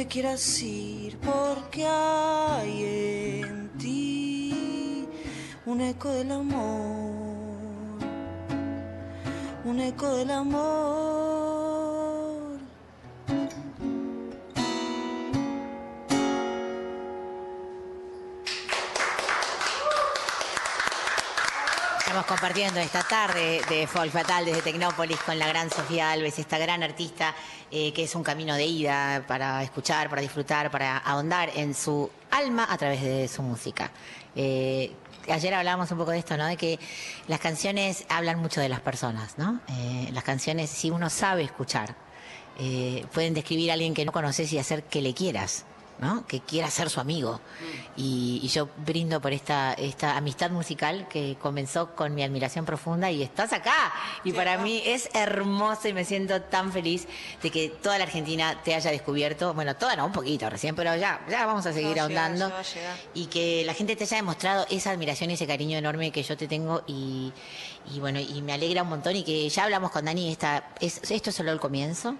te 0.00 0.06
quieras 0.06 0.62
ir 0.62 1.18
porque 1.18 1.84
hay 1.84 3.42
en 3.44 3.68
ti 3.76 5.06
un 5.66 5.82
eco 5.82 6.08
del 6.08 6.32
amor, 6.32 7.98
un 9.66 9.78
eco 9.78 10.16
del 10.16 10.30
amor. 10.30 11.59
Estamos 22.20 22.38
compartiendo 22.38 22.80
esta 22.80 23.02
tarde 23.02 23.62
de 23.70 23.86
Folk 23.86 24.12
Fatal 24.12 24.44
desde 24.44 24.60
Tecnópolis 24.60 25.16
con 25.20 25.38
la 25.38 25.48
gran 25.48 25.70
Sofía 25.70 26.10
Alves, 26.10 26.38
esta 26.38 26.58
gran 26.58 26.82
artista 26.82 27.34
eh, 27.70 27.94
que 27.94 28.02
es 28.02 28.14
un 28.14 28.22
camino 28.22 28.54
de 28.56 28.66
ida 28.66 29.24
para 29.26 29.62
escuchar, 29.62 30.10
para 30.10 30.20
disfrutar, 30.20 30.70
para 30.70 30.98
ahondar 30.98 31.48
en 31.54 31.72
su 31.74 32.10
alma 32.30 32.66
a 32.68 32.76
través 32.76 33.00
de 33.00 33.26
su 33.26 33.40
música. 33.40 33.90
Eh, 34.36 34.92
ayer 35.30 35.54
hablábamos 35.54 35.90
un 35.92 35.96
poco 35.96 36.10
de 36.10 36.18
esto, 36.18 36.36
¿no? 36.36 36.44
De 36.44 36.58
que 36.58 36.78
las 37.26 37.40
canciones 37.40 38.04
hablan 38.10 38.38
mucho 38.38 38.60
de 38.60 38.68
las 38.68 38.80
personas, 38.80 39.38
¿no? 39.38 39.58
Eh, 39.68 40.10
las 40.12 40.22
canciones, 40.22 40.68
si 40.68 40.90
uno 40.90 41.08
sabe 41.08 41.44
escuchar, 41.44 41.94
pueden 43.14 43.32
describir 43.32 43.70
a 43.70 43.74
alguien 43.74 43.94
que 43.94 44.04
no 44.04 44.12
conoces 44.12 44.52
y 44.52 44.58
hacer 44.58 44.82
que 44.82 45.00
le 45.00 45.14
quieras. 45.14 45.64
¿No? 46.00 46.26
que 46.26 46.40
quiera 46.40 46.70
ser 46.70 46.90
su 46.90 47.00
amigo. 47.00 47.40
Y, 47.96 48.40
y 48.42 48.48
yo 48.48 48.68
brindo 48.78 49.20
por 49.20 49.32
esta, 49.32 49.74
esta 49.74 50.16
amistad 50.16 50.50
musical 50.50 51.06
que 51.08 51.36
comenzó 51.40 51.94
con 51.94 52.14
mi 52.14 52.22
admiración 52.22 52.64
profunda 52.64 53.10
y 53.10 53.22
estás 53.22 53.52
acá. 53.52 53.92
Y 54.24 54.32
para 54.32 54.58
mí 54.58 54.82
es 54.84 55.08
hermoso 55.12 55.88
y 55.88 55.92
me 55.92 56.04
siento 56.04 56.40
tan 56.42 56.72
feliz 56.72 57.06
de 57.42 57.50
que 57.50 57.68
toda 57.68 57.98
la 57.98 58.04
Argentina 58.04 58.60
te 58.62 58.74
haya 58.74 58.90
descubierto. 58.90 59.52
Bueno, 59.54 59.76
toda 59.76 59.96
no, 59.96 60.06
un 60.06 60.12
poquito 60.12 60.48
recién, 60.48 60.74
pero 60.74 60.96
ya, 60.96 61.20
ya 61.28 61.46
vamos 61.46 61.66
a 61.66 61.72
seguir 61.72 62.00
ahondando. 62.00 62.50
Y 63.14 63.26
que 63.26 63.64
la 63.64 63.74
gente 63.74 63.96
te 63.96 64.04
haya 64.04 64.16
demostrado 64.16 64.66
esa 64.70 64.90
admiración 64.90 65.30
y 65.30 65.34
ese 65.34 65.46
cariño 65.46 65.76
enorme 65.76 66.10
que 66.10 66.22
yo 66.22 66.36
te 66.36 66.48
tengo 66.48 66.82
y, 66.86 67.32
y 67.94 68.00
bueno, 68.00 68.20
y 68.20 68.40
me 68.42 68.52
alegra 68.52 68.82
un 68.82 68.88
montón 68.88 69.16
y 69.16 69.24
que 69.24 69.48
ya 69.48 69.64
hablamos 69.64 69.90
con 69.90 70.04
Dani, 70.04 70.30
esta, 70.32 70.70
es, 70.80 71.10
esto 71.10 71.30
es 71.30 71.36
solo 71.36 71.52
el 71.52 71.60
comienzo. 71.60 72.16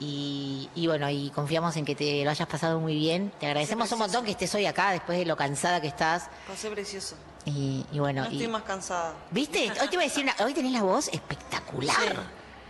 Y, 0.00 0.68
y 0.76 0.86
bueno, 0.86 1.10
y 1.10 1.30
confiamos 1.30 1.76
en 1.76 1.84
que 1.84 1.96
te 1.96 2.22
lo 2.24 2.30
hayas 2.30 2.46
pasado 2.46 2.78
muy 2.78 2.94
bien. 2.94 3.32
Te 3.40 3.46
agradecemos 3.46 3.90
un 3.92 3.98
montón 3.98 4.24
que 4.24 4.30
estés 4.30 4.54
hoy 4.54 4.64
acá 4.66 4.92
después 4.92 5.18
de 5.18 5.24
lo 5.26 5.36
cansada 5.36 5.80
que 5.80 5.88
estás. 5.88 6.28
Pasé 6.46 6.70
precioso. 6.70 7.16
Y, 7.44 7.84
y 7.92 7.98
bueno, 7.98 8.22
No 8.24 8.30
y- 8.30 8.34
estoy 8.34 8.48
más 8.48 8.62
cansada. 8.62 9.14
¿viste? 9.30 9.70
Hoy 9.80 9.88
te 9.88 9.96
voy 9.96 10.04
a 10.04 10.08
decir, 10.08 10.22
una- 10.24 10.36
hoy 10.44 10.54
tenés 10.54 10.72
la 10.72 10.82
voz 10.82 11.08
espectacular. 11.08 11.96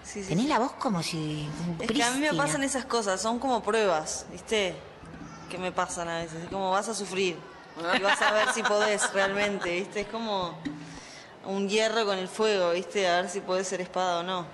Sí, 0.04 0.22
sí, 0.22 0.28
tenés 0.28 0.44
sí. 0.44 0.48
la 0.48 0.58
voz 0.58 0.72
como 0.72 1.02
si... 1.02 1.46
Es 1.80 1.90
que 1.90 2.02
a 2.02 2.10
mí 2.12 2.20
me 2.20 2.32
pasan 2.32 2.62
esas 2.62 2.86
cosas, 2.86 3.20
son 3.20 3.38
como 3.38 3.62
pruebas, 3.62 4.24
¿viste? 4.32 4.74
Que 5.50 5.58
me 5.58 5.70
pasan 5.72 6.08
a 6.08 6.18
veces. 6.20 6.44
Es 6.44 6.48
como 6.48 6.70
vas 6.70 6.88
a 6.88 6.94
sufrir 6.94 7.36
y 7.96 8.02
vas 8.02 8.22
a 8.22 8.32
ver 8.32 8.48
si 8.54 8.62
podés 8.62 9.12
realmente, 9.12 9.70
¿viste? 9.70 10.00
Es 10.02 10.08
como 10.08 10.54
un 11.44 11.68
hierro 11.68 12.06
con 12.06 12.16
el 12.16 12.28
fuego, 12.28 12.70
¿viste? 12.70 13.06
A 13.06 13.20
ver 13.22 13.28
si 13.30 13.40
podés 13.40 13.68
ser 13.68 13.80
espada 13.82 14.20
o 14.20 14.22
no. 14.22 14.46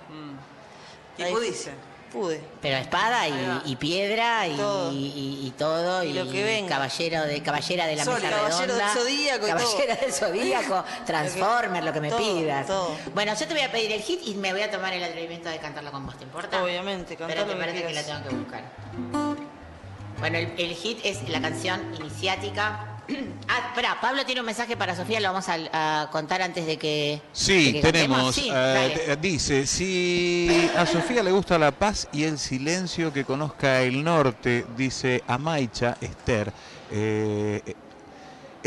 ¿Y 1.17 1.23
Ahí 1.23 1.33
pudiste? 1.33 1.71
Pude. 2.15 2.41
Pero 2.61 2.77
espada 2.77 3.27
y, 3.27 3.61
y 3.65 3.75
piedra 3.75 4.47
y 4.47 4.55
Todo. 4.55 4.91
y, 4.91 4.95
y- 5.05 5.47
y 5.47 5.51
todo 5.51 6.03
Y 6.03 6.13
lo 6.13 6.29
que 6.31 6.43
venga. 6.43 6.69
caballero 6.69 7.23
de 7.23 7.43
caballera 7.43 7.85
de 7.87 7.95
la 7.97 8.05
Sol, 8.05 8.13
mesa 8.15 8.29
caballero 8.29 8.61
redonda, 8.61 8.85
del 8.93 8.97
zodíaco 8.97 9.45
y 9.45 9.49
caballera 9.49 9.95
del 9.97 10.13
zodíaco, 10.13 10.85
Transformer, 11.05 11.83
lo 11.83 11.91
que 11.93 12.01
me 12.01 12.09
todo, 12.09 12.19
pidas. 12.19 12.67
todo. 12.67 12.95
Bueno, 13.13 13.33
yo 13.37 13.47
te 13.47 13.53
voy 13.53 13.63
a 13.63 13.71
pedir 13.71 13.91
el 13.91 14.01
hit 14.01 14.21
y 14.25 14.33
me 14.35 14.53
voy 14.53 14.61
a 14.61 14.71
tomar 14.71 14.93
el 14.93 15.03
atrevimiento 15.03 15.49
de 15.49 15.57
cantarlo 15.57 15.91
con 15.91 16.05
vos, 16.05 16.17
¿te 16.17 16.23
importa? 16.23 16.63
Obviamente, 16.63 17.17
Pero 17.17 17.45
que 17.47 17.55
parece 17.55 17.83
que 17.85 17.93
la 17.93 18.03
tengo 18.03 18.23
que 18.29 18.35
buscar. 18.35 18.63
Bueno, 20.19 20.37
el, 20.37 20.53
el 20.57 20.73
hit 20.75 20.99
es 21.03 21.27
la 21.29 21.41
canción 21.41 21.93
iniciática. 21.99 22.94
Ah, 23.47 23.67
espera, 23.69 23.99
Pablo 24.01 24.25
tiene 24.25 24.41
un 24.41 24.45
mensaje 24.47 24.75
para 24.75 24.95
Sofía, 24.95 25.19
lo 25.19 25.27
vamos 25.31 25.47
a, 25.49 26.01
a 26.01 26.09
contar 26.09 26.41
antes 26.41 26.65
de 26.65 26.77
que. 26.77 27.21
Sí, 27.33 27.65
de 27.65 27.73
que 27.73 27.81
cantemos. 27.81 28.33
tenemos. 28.33 28.35
Sí, 28.35 28.49
eh, 28.51 29.03
de- 29.07 29.15
dice, 29.17 29.67
si 29.67 30.69
a 30.75 30.85
Sofía 30.85 31.21
le 31.21 31.31
gusta 31.31 31.57
la 31.59 31.71
paz 31.71 32.07
y 32.11 32.23
el 32.23 32.39
silencio, 32.39 33.13
que 33.13 33.23
conozca 33.25 33.81
el 33.81 34.03
norte, 34.03 34.65
dice 34.75 35.23
Amaicha 35.27 35.97
Esther. 36.01 36.51
Eh, 36.91 37.61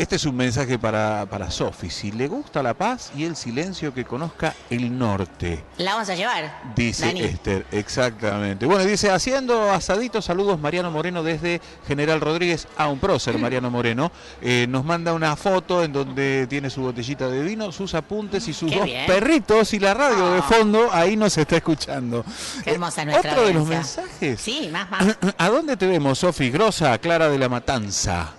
este 0.01 0.15
es 0.15 0.25
un 0.25 0.35
mensaje 0.35 0.79
para, 0.79 1.25
para 1.29 1.51
Sofi. 1.51 1.89
Si 1.89 2.11
le 2.11 2.27
gusta 2.27 2.63
la 2.63 2.73
paz 2.73 3.11
y 3.15 3.25
el 3.25 3.35
silencio, 3.35 3.93
que 3.93 4.05
conozca 4.05 4.55
el 4.69 4.97
norte. 4.97 5.63
La 5.77 5.93
vamos 5.93 6.09
a 6.09 6.15
llevar. 6.15 6.61
Dice 6.75 7.05
Dani. 7.07 7.21
Esther, 7.21 7.65
exactamente. 7.71 8.65
Bueno, 8.65 8.85
dice, 8.85 9.11
haciendo 9.11 9.71
asaditos, 9.71 10.25
saludos 10.25 10.59
Mariano 10.59 10.89
Moreno 10.91 11.21
desde 11.21 11.61
General 11.87 12.21
Rodríguez 12.21 12.67
a 12.77 12.87
un 12.87 12.99
prócer, 12.99 13.37
Mariano 13.39 13.69
Moreno. 13.69 14.11
Eh, 14.41 14.65
nos 14.69 14.85
manda 14.85 15.13
una 15.13 15.35
foto 15.35 15.83
en 15.83 15.91
donde 15.91 16.47
tiene 16.47 16.69
su 16.69 16.81
botellita 16.81 17.27
de 17.27 17.41
vino, 17.43 17.71
sus 17.71 17.93
apuntes 17.93 18.47
y 18.47 18.53
sus 18.53 18.71
Qué 18.71 18.77
dos 18.77 18.85
bien. 18.85 19.05
perritos 19.05 19.73
y 19.73 19.79
la 19.79 19.93
radio 19.93 20.31
de 20.31 20.39
Ah. 20.39 20.43
fondo, 20.43 20.89
ahí 20.93 21.17
nos 21.17 21.37
está 21.37 21.57
escuchando. 21.57 22.23
Qué 22.63 22.71
hermosa 22.71 23.01
Eh, 23.01 23.05
nuestra 23.05 23.31
Otro 23.31 23.45
de 23.47 23.53
los 23.53 23.67
mensajes. 23.67 24.39
Sí, 24.39 24.69
más, 24.71 24.89
más. 24.89 25.17
¿A 25.37 25.49
dónde 25.49 25.75
te 25.75 25.85
vemos, 25.87 26.19
Sofi? 26.19 26.49
Grosa, 26.49 26.97
Clara 26.99 27.27
de 27.29 27.37
la 27.37 27.49
Matanza. 27.49 28.33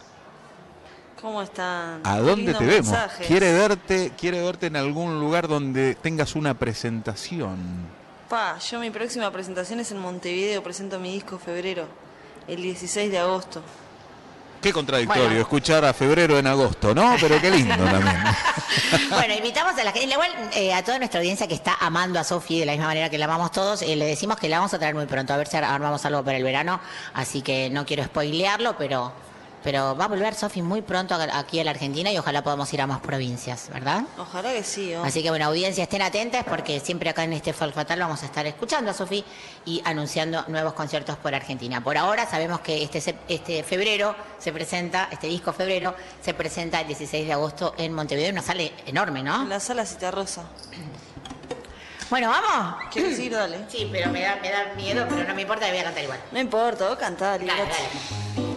¿Cómo 1.21 1.43
están? 1.43 2.01
¿A 2.05 2.19
dónde 2.19 2.55
te 2.55 2.65
vemos? 2.65 2.89
mensajes. 2.91 3.27
Quiere 3.27 3.53
verte, 3.53 4.13
quiere 4.19 4.43
verte 4.43 4.67
en 4.67 4.77
algún 4.77 5.21
lugar 5.21 5.49
donde 5.49 5.95
tengas 5.97 6.35
una 6.35 6.55
presentación. 6.55 7.59
Pa, 8.29 8.59
yo 8.59 8.79
mi 8.81 8.91
próxima 8.91 9.31
presentación 9.31 9.81
es 9.81 9.91
en 9.91 9.99
Montevideo, 9.99 10.63
presento 10.63 10.99
mi 10.99 11.13
disco 11.13 11.39
febrero, 11.39 11.87
el 12.49 12.63
16 12.63 13.11
de 13.11 13.19
agosto. 13.19 13.61
Qué 14.63 14.73
contradictorio, 14.75 15.25
Bueno. 15.25 15.41
escuchar 15.41 15.85
a 15.87 15.93
febrero 15.95 16.39
en 16.39 16.47
agosto, 16.47 16.95
¿no? 16.95 17.17
Pero 17.21 17.41
qué 17.41 17.51
lindo 17.51 17.75
también. 17.85 18.17
Bueno, 19.11 19.35
invitamos 19.35 19.73
a 19.79 19.85
la 19.85 19.91
gente, 19.93 20.13
igual 20.13 20.31
eh, 20.55 20.73
a 20.73 20.85
toda 20.85 20.99
nuestra 20.99 21.19
audiencia 21.21 21.49
que 21.49 21.55
está 21.55 21.77
amando 21.81 22.21
a 22.21 22.25
Sofi 22.25 22.61
de 22.61 22.67
la 22.67 22.73
misma 22.73 22.87
manera 22.87 23.11
que 23.11 23.19
la 23.19 23.25
amamos 23.25 23.51
todos, 23.53 23.83
eh, 23.83 23.97
le 23.97 24.05
decimos 24.07 24.37
que 24.39 24.49
la 24.49 24.59
vamos 24.59 24.73
a 24.75 24.79
traer 24.79 24.95
muy 24.95 25.07
pronto, 25.07 25.33
a 25.33 25.37
ver 25.37 25.49
si 25.49 25.57
ar- 25.57 25.65
armamos 25.65 26.05
algo 26.05 26.23
para 26.23 26.37
el 26.37 26.45
verano, 26.45 26.79
así 27.15 27.43
que 27.43 27.69
no 27.71 27.85
quiero 27.85 28.05
spoilearlo, 28.05 28.77
pero, 28.77 29.13
pero 29.63 29.97
va 29.97 30.05
a 30.07 30.09
volver 30.09 30.35
Sofi 30.35 30.63
muy 30.63 30.83
pronto 30.83 31.15
a- 31.15 31.39
aquí 31.39 31.61
a 31.61 31.65
la 31.65 31.71
Argentina 31.73 32.11
y 32.13 32.19
ojalá 32.19 32.43
podamos 32.43 32.73
ir 32.73 32.81
a 32.81 32.87
más 32.87 33.01
provincias, 33.01 33.69
¿verdad? 33.73 34.03
Ojalá 34.19 34.53
que 34.53 34.63
sí, 34.63 34.95
¿o? 34.95 35.05
Así 35.05 35.23
que 35.23 35.31
bueno, 35.31 35.47
audiencia, 35.47 35.85
estén 35.85 36.03
atentas 36.03 36.45
porque 36.49 36.81
siempre 36.81 37.11
acá 37.11 37.25
en 37.25 37.33
este 37.35 37.53
Folk 37.53 37.75
Fatal 37.75 37.99
vamos 38.01 38.23
a 38.23 38.27
estar 38.27 38.47
escuchando 38.47 38.91
a 38.91 38.95
Sofi 38.95 39.25
y 39.65 39.83
anunciando 39.85 40.45
nuevos 40.49 40.73
conciertos 40.75 41.17
por 41.17 41.35
Argentina. 41.35 41.83
Por 41.83 41.97
ahora 41.99 42.29
sabemos 42.31 42.61
que 42.61 42.83
este, 42.83 43.15
este 43.29 43.63
febrero 43.63 44.15
se 44.39 44.53
presenta, 44.53 45.09
este 45.11 45.27
disco 45.27 45.53
febrero, 45.53 45.95
se 46.23 46.35
presenta 46.35 46.81
el 46.81 46.87
16 46.87 47.27
de 47.27 47.33
agosto 47.33 47.75
en 47.79 47.93
Montevideo, 47.93 48.33
una 48.33 48.43
sala 48.43 48.63
enorme, 48.87 49.23
¿no? 49.23 49.43
En 49.43 49.49
la 49.49 49.61
sala 49.61 49.85
Citarrosa. 49.87 50.45
Bueno, 52.09 52.29
¿vamos? 52.29 52.83
¿Quieres 52.93 53.17
ir? 53.21 53.33
Dale. 53.33 53.59
Sí, 53.69 53.89
pero 53.93 54.11
me 54.11 54.23
da, 54.23 54.37
me 54.43 54.51
da 54.51 54.73
miedo, 54.75 55.07
pero 55.09 55.23
no 55.29 55.33
me 55.35 55.43
importa, 55.43 55.69
voy 55.69 55.79
a 55.79 55.85
cantar 55.85 56.03
igual. 56.03 56.19
No 56.33 56.41
importa, 56.41 56.97
cantá, 56.99 57.27
Dale, 57.39 57.45
liberate. 57.45 57.73
dale. 58.35 58.50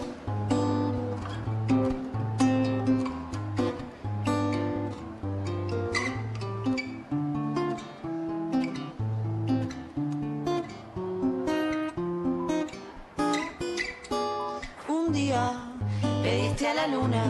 Luna 16.86 17.24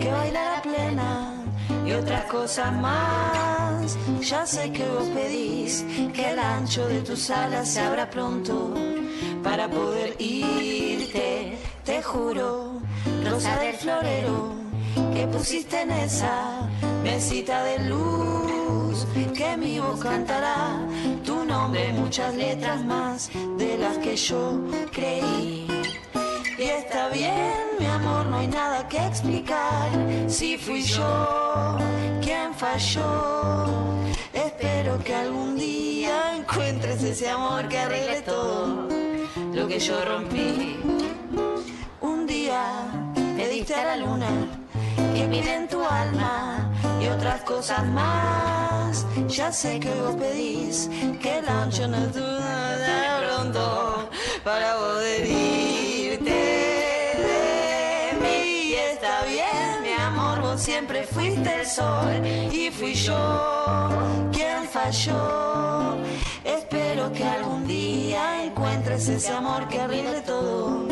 que 0.00 0.10
bailara 0.10 0.62
plena 0.62 1.44
y 1.86 1.92
otras 1.92 2.24
cosas 2.24 2.72
más. 2.72 3.98
Ya 4.20 4.46
sé 4.46 4.70
que 4.72 4.86
vos 4.88 5.08
pedís 5.08 5.84
que 6.14 6.30
el 6.30 6.38
ancho 6.38 6.86
de 6.86 7.00
tus 7.00 7.30
alas 7.30 7.68
se 7.68 7.80
abra 7.80 8.08
pronto 8.08 8.74
para 9.42 9.68
poder 9.68 10.14
irte. 10.20 11.58
Te 11.84 12.02
juro, 12.02 12.80
rosa 13.24 13.58
del 13.58 13.74
florero, 13.74 14.54
que 15.12 15.26
pusiste 15.26 15.80
en 15.80 15.90
esa 15.90 16.68
mesita 17.02 17.64
de 17.64 17.88
luz, 17.88 19.06
que 19.36 19.56
mi 19.56 19.80
voz 19.80 20.00
cantará 20.00 20.78
tu 21.24 21.44
nombre, 21.44 21.92
muchas 21.92 22.34
letras 22.34 22.84
más 22.84 23.30
de 23.58 23.78
las 23.78 23.98
que 23.98 24.16
yo 24.16 24.60
creí. 24.92 25.66
Y 26.58 26.62
está 26.62 27.08
bien, 27.08 27.71
no 28.02 28.36
hay 28.36 28.48
nada 28.48 28.88
que 28.88 28.98
explicar. 28.98 29.88
Si 30.28 30.56
fui 30.58 30.82
yo 30.82 31.78
quien 32.20 32.54
falló, 32.54 33.74
espero 34.32 34.98
que 35.04 35.14
algún 35.14 35.56
día 35.56 36.36
encuentres 36.36 37.02
ese 37.02 37.28
amor 37.28 37.68
que 37.68 37.78
arregle 37.78 38.22
todo 38.22 38.88
lo 39.54 39.68
que 39.68 39.78
yo 39.78 40.04
rompí. 40.04 40.76
Un 42.00 42.26
día 42.26 42.62
pediste 43.36 43.74
a 43.74 43.84
la 43.84 43.96
luna 43.96 44.28
que 45.14 45.54
en 45.54 45.68
tu 45.68 45.82
alma 45.82 46.70
y 47.00 47.08
otras 47.08 47.42
cosas 47.42 47.84
más. 47.86 49.06
Ya 49.28 49.50
sé 49.52 49.80
que 49.80 49.90
vos 49.94 50.14
pedís 50.16 50.90
que 51.20 51.38
el 51.38 51.48
ancho 51.48 51.86
no 51.88 52.06
duda 52.08 52.76
de 52.76 53.26
pronto 53.26 54.08
para 54.44 54.76
poder 54.76 55.26
irte 55.26 55.61
siempre 60.62 61.02
fuiste 61.02 61.60
el 61.60 61.66
sol 61.66 62.24
y 62.52 62.70
fui 62.70 62.94
yo 62.94 63.18
quien 64.32 64.64
falló. 64.68 65.96
Espero 66.44 67.12
que 67.12 67.24
algún 67.24 67.66
día 67.66 68.44
encuentres 68.44 69.08
ese 69.08 69.32
amor 69.32 69.66
que 69.68 69.80
arregle 69.80 70.20
todo. 70.20 70.86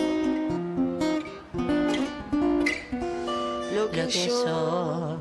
Lo 3.77 3.91
que, 3.91 4.03
Lo 4.03 4.09
que 4.09 4.27
yo 4.27 4.45
yo 4.45 5.18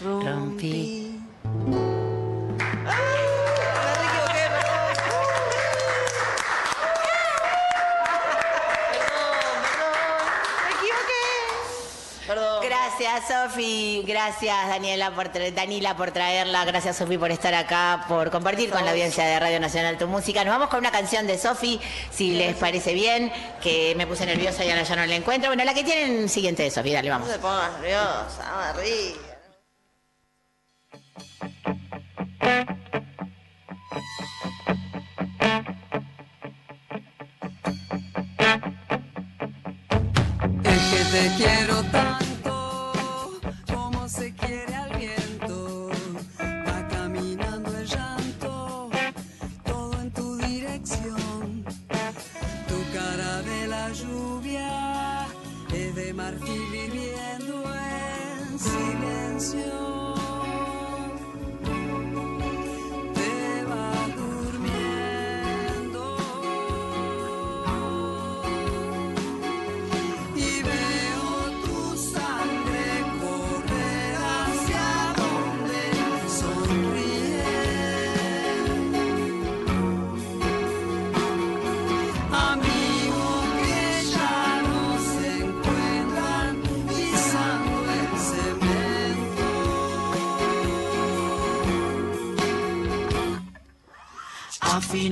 rompí. 0.00 0.26
rompí. 0.26 2.07
Gracias, 13.10 13.42
Sofi. 13.42 14.04
Gracias, 14.06 14.68
Daniela, 14.68 15.10
por 15.12 15.30
Danila, 15.54 15.96
por 15.96 16.10
traerla. 16.10 16.66
Gracias, 16.66 16.98
Sofi, 16.98 17.16
por 17.16 17.30
estar 17.30 17.54
acá, 17.54 18.04
por 18.06 18.30
compartir 18.30 18.68
con 18.68 18.84
la 18.84 18.90
audiencia 18.90 19.24
de 19.24 19.40
Radio 19.40 19.58
Nacional 19.58 19.96
tu 19.96 20.06
música. 20.06 20.44
Nos 20.44 20.52
vamos 20.52 20.68
con 20.68 20.80
una 20.80 20.90
canción 20.90 21.26
de 21.26 21.38
Sofi, 21.38 21.80
si 22.10 22.32
les 22.32 22.54
parece 22.56 22.92
bien, 22.92 23.32
que 23.62 23.94
me 23.96 24.06
puse 24.06 24.26
nerviosa 24.26 24.62
y 24.62 24.68
ahora 24.70 24.82
ya 24.82 24.94
no 24.94 25.06
la 25.06 25.14
encuentro. 25.14 25.48
Bueno, 25.48 25.64
la 25.64 25.72
que 25.72 25.84
tienen 25.84 26.28
siguiente 26.28 26.64
de 26.64 26.70
Sofi, 26.70 26.92
dale, 26.92 27.08
No 27.08 27.14
vamos. 27.14 27.30
se 27.30 27.38
pongas 27.38 27.72
nerviosa, 27.80 28.42
vamos 28.42 28.66
arriba. 28.76 29.16
Es 40.64 40.82
que 40.90 41.04
te 41.12 41.36
quiero 41.36 41.82
tanto 41.90 42.27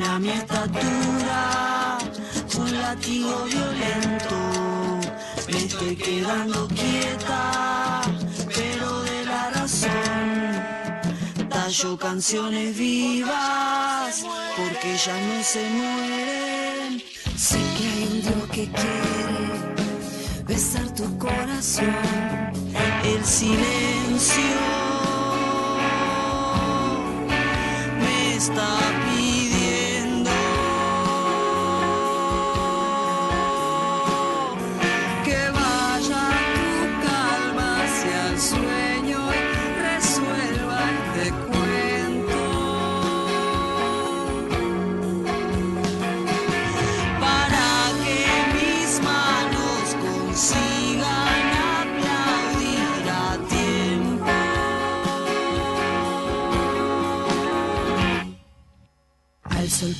Afina 0.06 0.18
mi 0.20 0.30
estatura 0.30 1.98
un 2.58 2.80
latido 2.80 3.44
violento. 3.44 4.36
Me 5.48 5.58
estoy 5.58 5.96
quedando 5.96 6.68
quieta, 6.68 8.02
pero 8.54 9.02
de 9.02 9.24
la 9.24 9.50
razón. 9.50 11.48
Tallo 11.48 11.96
canciones 11.96 12.78
vivas, 12.78 14.24
porque 14.56 14.96
ya 14.96 15.18
no 15.26 15.42
se 15.42 15.70
mueren. 15.70 17.02
Sé 17.36 17.58
que 17.76 17.84
hay 17.88 18.04
un 18.04 18.22
Dios 18.22 18.50
que 18.52 18.70
quiere 18.78 20.44
besar 20.46 20.88
tu 20.94 21.18
corazón. 21.18 21.96
El 23.04 23.24
silencio 23.24 24.56
me 28.00 28.36
está 28.36 28.68
pidiendo 29.04 29.35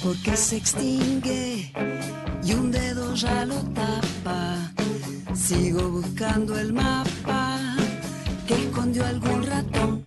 porque 0.07 0.36
se 0.36 0.59
extingue 0.59 1.72
y 2.44 2.54
un 2.54 2.70
dedo 2.70 3.12
ya 3.14 3.44
lo 3.44 3.57
tapa. 3.74 4.72
Sigo 5.34 5.82
buscando 5.90 6.57
el 6.57 6.72
mapa 6.72 7.59
que 8.46 8.54
escondió 8.54 9.04
algún 9.04 9.44
ratón. 9.44 10.07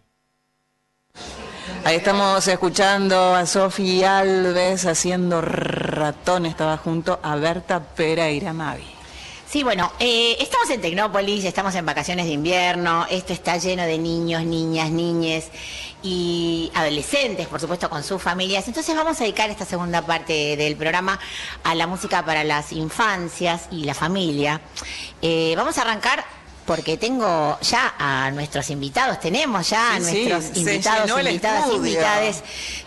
Ahí 1.84 1.97
estamos 1.97 2.47
escuchando 2.47 3.36
a 3.36 3.45
Sofi 3.45 4.06
Alves 4.06 4.86
haciendo 4.86 5.41
ratón. 5.41 6.45
Estaba 6.45 6.78
junto 6.78 7.20
a 7.22 7.36
Berta 7.36 7.82
Pereira 7.82 8.54
Mavi. 8.54 9.00
Sí, 9.52 9.64
bueno, 9.64 9.91
eh, 10.00 10.38
estamos 10.39 10.70
en 10.70 10.80
Tecnópolis, 10.80 11.43
estamos 11.43 11.74
en 11.74 11.84
vacaciones 11.84 12.28
de 12.28 12.34
invierno, 12.34 13.08
esto 13.10 13.34
está 13.34 13.58
lleno 13.58 13.82
de 13.82 13.97
niños, 13.97 14.43
niñas, 14.43 14.91
niñes 14.91 15.50
y 16.04 16.72
adolescentes, 16.76 17.47
por 17.47 17.60
supuesto, 17.60 17.89
con 17.89 18.04
sus 18.04 18.22
familias. 18.22 18.68
Entonces 18.68 18.95
vamos 18.95 19.20
a 19.20 19.24
dedicar 19.24 19.50
esta 19.50 19.66
segunda 19.66 20.02
parte 20.02 20.56
del 20.56 20.76
programa 20.76 21.20
a 21.64 21.76
la 21.76 21.88
música 21.88 22.24
para 22.26 22.43
las 22.43 22.72
infancias 22.72 23.68
y 23.72 23.84
la 23.84 23.93
familia. 23.93 24.62
Eh, 25.22 25.54
vamos 25.58 25.78
a 25.78 25.82
arrancar 25.82 26.24
porque 26.70 26.97
tengo 26.97 27.58
ya 27.62 27.95
a 27.97 28.30
nuestros 28.30 28.70
invitados, 28.70 29.20
tenemos 29.20 29.68
ya 29.72 29.95
a 29.95 30.00
Sí, 30.00 30.28
nuestros 30.28 30.56
invitados, 30.56 31.10
invitadas, 31.20 31.74
invitades, 31.74 32.43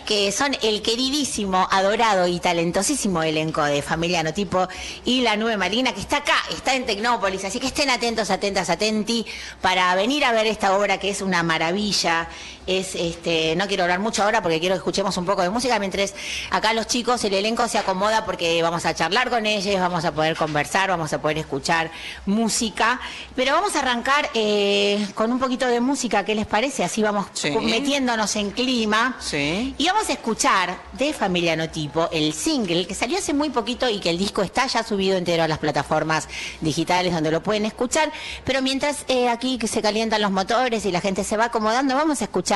que 0.06 0.30
son 0.30 0.56
el 0.62 0.82
queridísimo, 0.82 1.66
adorado 1.68 2.28
y 2.28 2.38
talentosísimo 2.38 3.24
elenco 3.24 3.60
de 3.64 3.82
Familiano 3.82 4.32
Tipo 4.32 4.68
y 5.04 5.22
la 5.22 5.34
Nube 5.34 5.56
Marina, 5.56 5.92
que 5.92 6.00
está 6.00 6.18
acá, 6.18 6.36
está 6.52 6.76
en 6.76 6.86
Tecnópolis, 6.86 7.44
así 7.44 7.58
que 7.58 7.66
estén 7.66 7.90
atentos, 7.90 8.30
atentas, 8.30 8.70
atenti, 8.70 9.26
para 9.60 9.92
venir 9.96 10.24
a 10.24 10.30
ver 10.30 10.46
esta 10.46 10.76
obra 10.76 10.98
que 10.98 11.10
es 11.10 11.20
una 11.20 11.42
maravilla. 11.42 12.28
Es 12.66 12.94
este, 12.94 13.56
no 13.56 13.66
quiero 13.66 13.82
hablar 13.82 13.98
mucho 13.98 14.22
ahora 14.22 14.40
porque 14.40 14.60
quiero 14.60 14.74
que 14.74 14.78
escuchemos 14.78 15.16
un 15.16 15.24
poco 15.26 15.42
de 15.42 15.50
música, 15.50 15.78
mientras 15.80 16.14
acá 16.50 16.72
los 16.72 16.86
chicos, 16.86 17.24
el 17.24 17.34
elenco 17.34 17.66
se 17.66 17.76
acomoda 17.78 18.24
porque 18.24 18.62
vamos 18.62 18.86
a 18.86 18.94
charlar 18.94 19.30
con 19.30 19.46
ellos, 19.46 19.80
vamos 19.80 20.04
a 20.04 20.12
poder 20.12 20.36
conversar, 20.36 20.88
vamos 20.90 21.12
a 21.12 21.20
poder 21.20 21.38
escuchar 21.38 21.90
música, 22.26 23.00
pero 23.34 23.52
vamos 23.52 23.74
a 23.74 23.80
arrancar 23.80 24.30
eh, 24.34 25.08
con 25.14 25.32
un 25.32 25.40
poquito 25.40 25.66
de 25.66 25.80
música, 25.80 26.24
¿qué 26.24 26.34
les 26.36 26.46
parece? 26.46 26.84
Así 26.84 27.02
vamos 27.02 27.26
Sí. 27.32 27.50
metiéndonos 27.50 28.36
en 28.36 28.50
clima. 28.52 29.16
Sí. 29.20 29.74
Y 29.76 29.86
vamos 29.86 30.08
a 30.08 30.12
escuchar 30.12 30.76
de 30.92 31.12
Familiano 31.12 31.68
Tipo 31.68 32.08
el 32.12 32.32
single 32.32 32.86
que 32.86 32.94
salió 32.94 33.18
hace 33.18 33.32
muy 33.34 33.50
poquito 33.50 33.88
y 33.88 33.98
que 33.98 34.10
el 34.10 34.18
disco 34.18 34.42
está 34.42 34.66
ya 34.68 34.84
subido 34.84 35.16
entero 35.16 35.42
a 35.42 35.48
las 35.48 35.58
plataformas 35.58 36.28
digitales 36.60 37.12
donde 37.12 37.30
lo 37.32 37.42
pueden 37.42 37.66
escuchar. 37.66 38.12
Pero 38.44 38.62
mientras 38.62 39.04
eh, 39.08 39.28
aquí 39.28 39.58
que 39.58 39.66
se 39.66 39.82
calientan 39.82 40.22
los 40.22 40.30
motores 40.30 40.84
y 40.86 40.92
la 40.92 41.00
gente 41.00 41.24
se 41.24 41.36
va 41.36 41.46
acomodando, 41.46 41.96
vamos 41.96 42.20
a 42.20 42.24
escuchar 42.24 42.51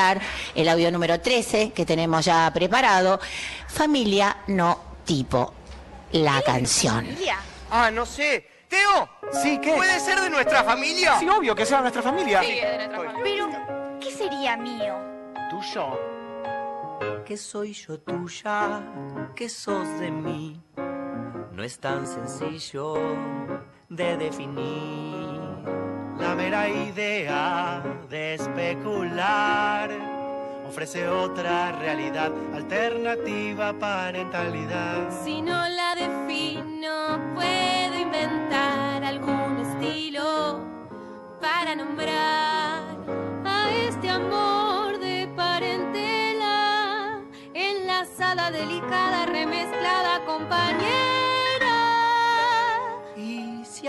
el 0.55 0.69
audio 0.69 0.91
número 0.91 1.19
13 1.19 1.71
que 1.71 1.85
tenemos 1.85 2.25
ya 2.25 2.51
preparado. 2.53 3.19
Familia 3.67 4.37
No 4.47 4.79
Tipo, 5.05 5.53
la 6.11 6.41
canción. 6.41 7.07
Ah, 7.71 7.89
no 7.89 8.05
sé. 8.05 8.45
Teo, 8.67 9.09
Sí, 9.41 9.57
¿qué? 9.61 9.73
¿puede 9.73 9.97
ser 10.01 10.19
de 10.19 10.29
nuestra 10.29 10.63
familia? 10.65 11.17
Sí, 11.17 11.27
obvio 11.29 11.55
que 11.55 11.65
sea 11.65 11.79
nuestra 11.79 12.01
familia. 12.01 12.41
Pero, 13.23 13.47
¿qué 14.01 14.11
sería 14.11 14.57
mío? 14.57 14.95
Tuyo. 15.49 15.97
que 17.25 17.37
soy 17.37 17.71
yo 17.73 17.99
tuya, 17.99 18.81
que 19.35 19.47
sos 19.47 19.87
de 19.99 20.11
mí. 20.11 20.61
No 21.53 21.63
es 21.63 21.79
tan 21.79 22.05
sencillo 22.05 22.95
de 23.87 24.17
definir. 24.17 25.46
La 26.27 26.35
mera 26.35 26.67
idea 26.67 27.81
de 28.09 28.33
especular 28.33 29.89
ofrece 30.67 31.07
otra 31.07 31.71
realidad, 31.71 32.33
alternativa 32.53 33.71
parentalidad. 33.71 35.09
Si 35.23 35.41
no 35.41 35.69
la 35.69 35.95
defino, 35.95 37.33
puedo 37.33 37.97
inventar 37.97 39.05
algún 39.05 39.57
estilo 39.59 40.59
para 41.39 41.75
nombrar 41.75 42.97
a 43.45 43.69
este 43.87 44.09
amor 44.09 44.99
de 44.99 45.29
parentela, 45.33 47.21
enlazada, 47.53 48.51
delicada, 48.51 49.27
remezclada, 49.27 50.25
compañera. 50.25 51.16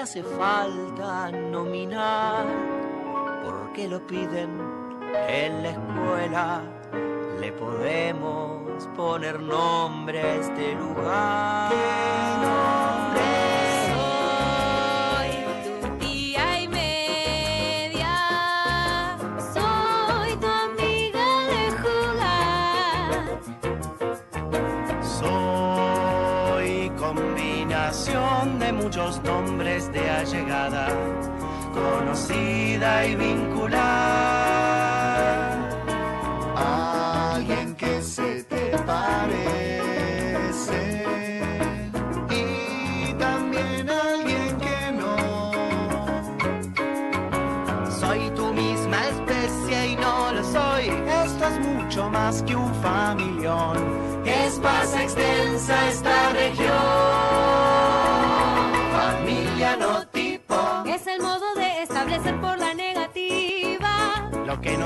Hace 0.00 0.22
falta 0.22 1.32
nominar, 1.32 2.46
porque 3.44 3.88
lo 3.88 4.06
piden 4.06 4.48
en 5.28 5.62
la 5.64 5.70
escuela, 5.70 6.62
le 7.40 7.52
podemos 7.52 8.88
poner 8.96 9.40
nombre 9.40 10.22
a 10.22 10.34
este 10.36 10.74
lugar. 10.76 12.87
Muchos 28.98 29.22
nombres 29.22 29.92
de 29.92 30.10
allegada, 30.10 30.88
conocida 31.72 33.06
y 33.06 33.14
vincular. 33.14 33.78
Alguien 36.56 37.76
que 37.76 38.02
se 38.02 38.42
te 38.44 38.76
parece 38.78 39.44
y 42.30 43.12
también 43.14 43.88
alguien 43.88 44.58
que 44.58 44.92
no. 44.92 45.52
Soy 48.00 48.30
tu 48.30 48.52
misma 48.52 49.08
especie 49.08 49.92
y 49.92 49.96
no 49.96 50.32
lo 50.32 50.42
soy. 50.42 50.88
Esto 51.24 51.46
es 51.46 51.60
mucho 51.60 52.10
más 52.10 52.42
que 52.42 52.56
un 52.56 52.74
familión. 52.82 53.76
Es 54.24 54.58
extensa 54.94 55.88
esta 55.88 56.27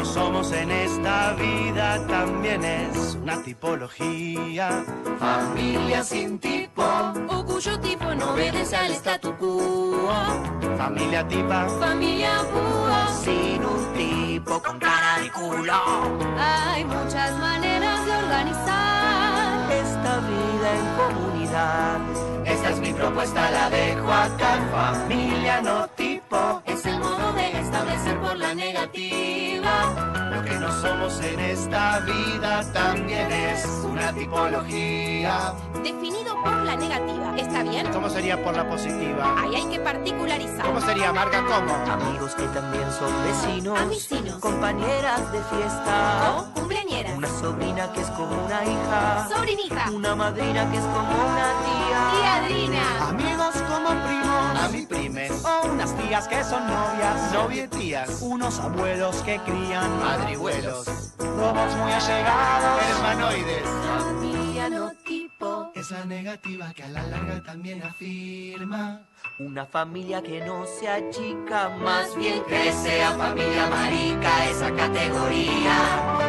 no 0.03 0.09
somos 0.09 0.51
en 0.51 0.69
esta 0.73 1.33
vida 1.35 2.05
también 2.09 2.65
es 2.65 3.17
una 3.23 3.41
tipología. 3.41 4.85
Familia 5.19 6.03
sin 6.03 6.41
tipo. 6.41 6.83
O 7.29 7.45
cuyo 7.45 7.79
tipo 7.79 8.13
no 8.13 8.33
obedece 8.33 8.77
al 8.77 8.91
statu 8.93 9.33
quo. 9.37 10.11
Familia 10.77 11.27
tipa. 11.29 11.69
Familia 11.79 12.31
púa. 12.53 13.09
Sin 13.23 13.65
un 13.65 13.93
tipo 13.95 14.61
con 14.61 14.81
cara 14.81 15.21
de 15.21 15.31
culo. 15.31 15.81
Hay 16.37 16.85
muchas 16.85 17.39
maneras 17.39 18.05
de 18.05 18.13
organizar. 18.13 19.73
Esta 19.85 20.19
vida 20.31 20.69
en 20.81 20.87
comunidad. 21.01 22.01
Esta 22.45 22.71
es 22.71 22.81
mi 22.81 22.93
propuesta, 22.93 23.51
la 23.53 23.71
dejo 23.71 24.13
acá. 24.13 24.53
Familia 24.73 25.61
no 25.61 25.87
tipo. 25.91 26.61
Es 26.67 26.85
el 26.87 26.99
modo 26.99 27.32
establecer 27.73 28.21
por 28.21 28.37
la 28.37 28.55
negativa. 28.55 30.31
Lo 30.35 30.43
que 30.45 30.55
no 30.59 30.71
somos 30.81 31.21
en 31.21 31.41
esta 31.41 32.01
vida 32.01 32.63
también 32.73 33.31
es 33.33 33.65
una 33.85 34.13
tipología. 34.13 35.55
Definido 35.83 36.35
por 36.43 36.55
la 36.65 36.77
negativa. 36.77 37.35
¿Está 37.37 37.63
bien? 37.63 37.87
¿Cómo 37.93 38.09
sería 38.11 38.43
por 38.43 38.55
la 38.55 38.69
positiva? 38.69 39.35
Ahí 39.41 39.55
hay 39.55 39.65
que 39.67 39.81
particularizar. 39.81 40.67
¿Cómo 40.67 40.81
sería, 40.83 41.13
Marga? 41.13 41.43
¿Cómo? 41.47 41.75
Amigos 41.93 42.35
que 42.35 42.45
también 42.49 42.85
son 42.93 43.11
vecinos, 43.25 43.81
Amicinos. 43.81 44.37
compañeras 44.39 45.33
de 45.33 45.39
fiesta, 45.43 46.35
O 46.37 46.45
cumpleañeras. 46.55 47.17
una 47.17 47.29
sobrina 47.29 47.93
que 47.93 48.01
es 48.03 48.09
como 48.11 48.45
una 48.45 48.65
hija, 48.65 49.29
Sobrinita. 49.35 49.91
una 49.93 50.15
madrina 50.15 50.71
que 50.71 50.77
es 50.77 50.85
como 50.85 51.11
una 51.11 51.49
tía. 51.65 52.21
Tiadrina. 52.21 53.09
Amigos 53.09 53.55
como 53.71 53.95
primos, 54.73 54.73
a 54.73 54.77
mi 54.79 54.87
primes, 54.87 55.45
o 55.45 55.73
unas 55.73 55.97
tías 55.97 56.29
que 56.29 56.45
son 56.45 56.67
novias, 56.67 57.33
novietías, 57.33 58.23
unos 58.23 58.59
abuelos 58.59 59.17
que 59.23 59.39
crían 59.41 59.99
madrihuelos, 59.99 61.15
robots 61.19 61.77
muy 61.77 61.93
allegados, 61.93 62.83
hermanoides. 62.91 63.63
Familia 63.65 64.69
no 64.71 64.93
tipo. 65.05 65.73
Es 65.75 65.91
la 65.91 66.05
negativa 66.05 66.73
que 66.75 66.83
a 66.85 66.89
la 66.89 67.07
larga 67.07 67.43
también 67.43 67.83
afirma. 67.83 69.03
Una 69.39 69.65
familia 69.65 70.23
que 70.23 70.45
no 70.45 70.67
se 70.67 70.87
achica, 70.89 71.71
más 71.71 72.15
bien 72.17 72.45
que 72.45 72.71
sea 72.73 73.13
familia 73.13 73.67
marica, 73.67 74.51
esa 74.51 74.71
categoría. 74.75 75.73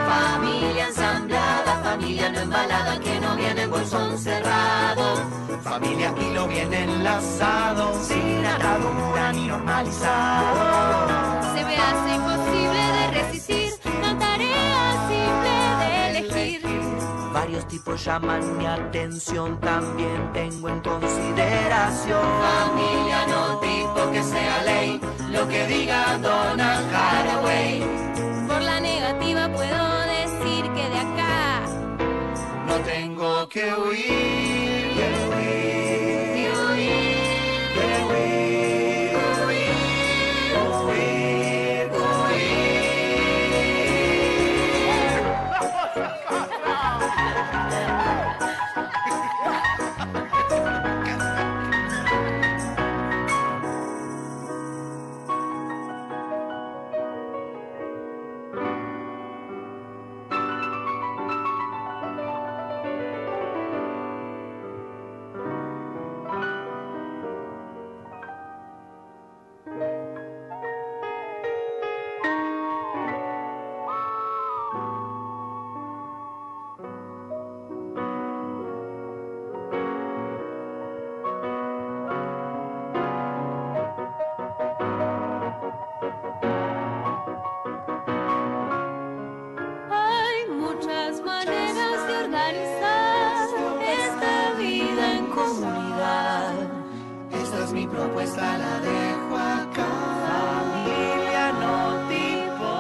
Familia 0.08 0.88
ensamblada, 0.88 1.82
familia 1.84 2.30
no 2.30 2.39
embalada, 2.39 2.97
que 2.99 3.20
no 3.20 3.36
viene 3.36 3.64
en 3.64 3.70
bolsón 3.70 4.18
cerrado. 4.18 5.22
Familia 5.64 6.14
y 6.18 6.34
lo 6.34 6.47
bien 6.47 6.74
enlazado, 6.74 7.93
sin 8.01 8.45
atadura 8.45 9.34
ni 9.34 9.47
normalizado. 9.47 11.56
Se 11.56 11.66
me 11.66 11.76
hace 11.76 12.16
imposible 12.16 12.93
Varios 17.34 17.68
tipos 17.68 18.06
llaman 18.06 18.58
mi 18.60 18.66
atención, 18.68 19.60
también 19.60 20.32
tengo 20.34 20.70
en 20.70 20.80
consideración. 20.82 22.22
Familia 22.22 23.26
no 23.28 23.60
tipo 23.60 24.12
que 24.12 24.22
sea 24.22 24.64
ley, 24.64 25.02
lo 25.32 25.48
que 25.48 25.66
diga 25.66 26.20
Donna 26.20 26.78
Haraway. 26.94 27.84
Por 28.48 28.62
la 28.62 28.80
negativa 28.80 29.50
puedo 29.52 30.00
decir 30.02 30.64
que 30.74 30.90
de 30.90 31.00
acá 31.00 31.66
No 32.68 32.76
tengo 32.82 33.50
que 33.50 33.74
huir, 33.74 34.53
Esta 98.04 98.12
es 98.12 98.18
mi 98.18 98.24
propuesta, 98.34 98.58
la 98.58 98.80
dejo 98.80 99.38
acá. 99.38 99.88
Familia 100.28 101.51
no 101.54 102.08
tipo. 102.10 102.72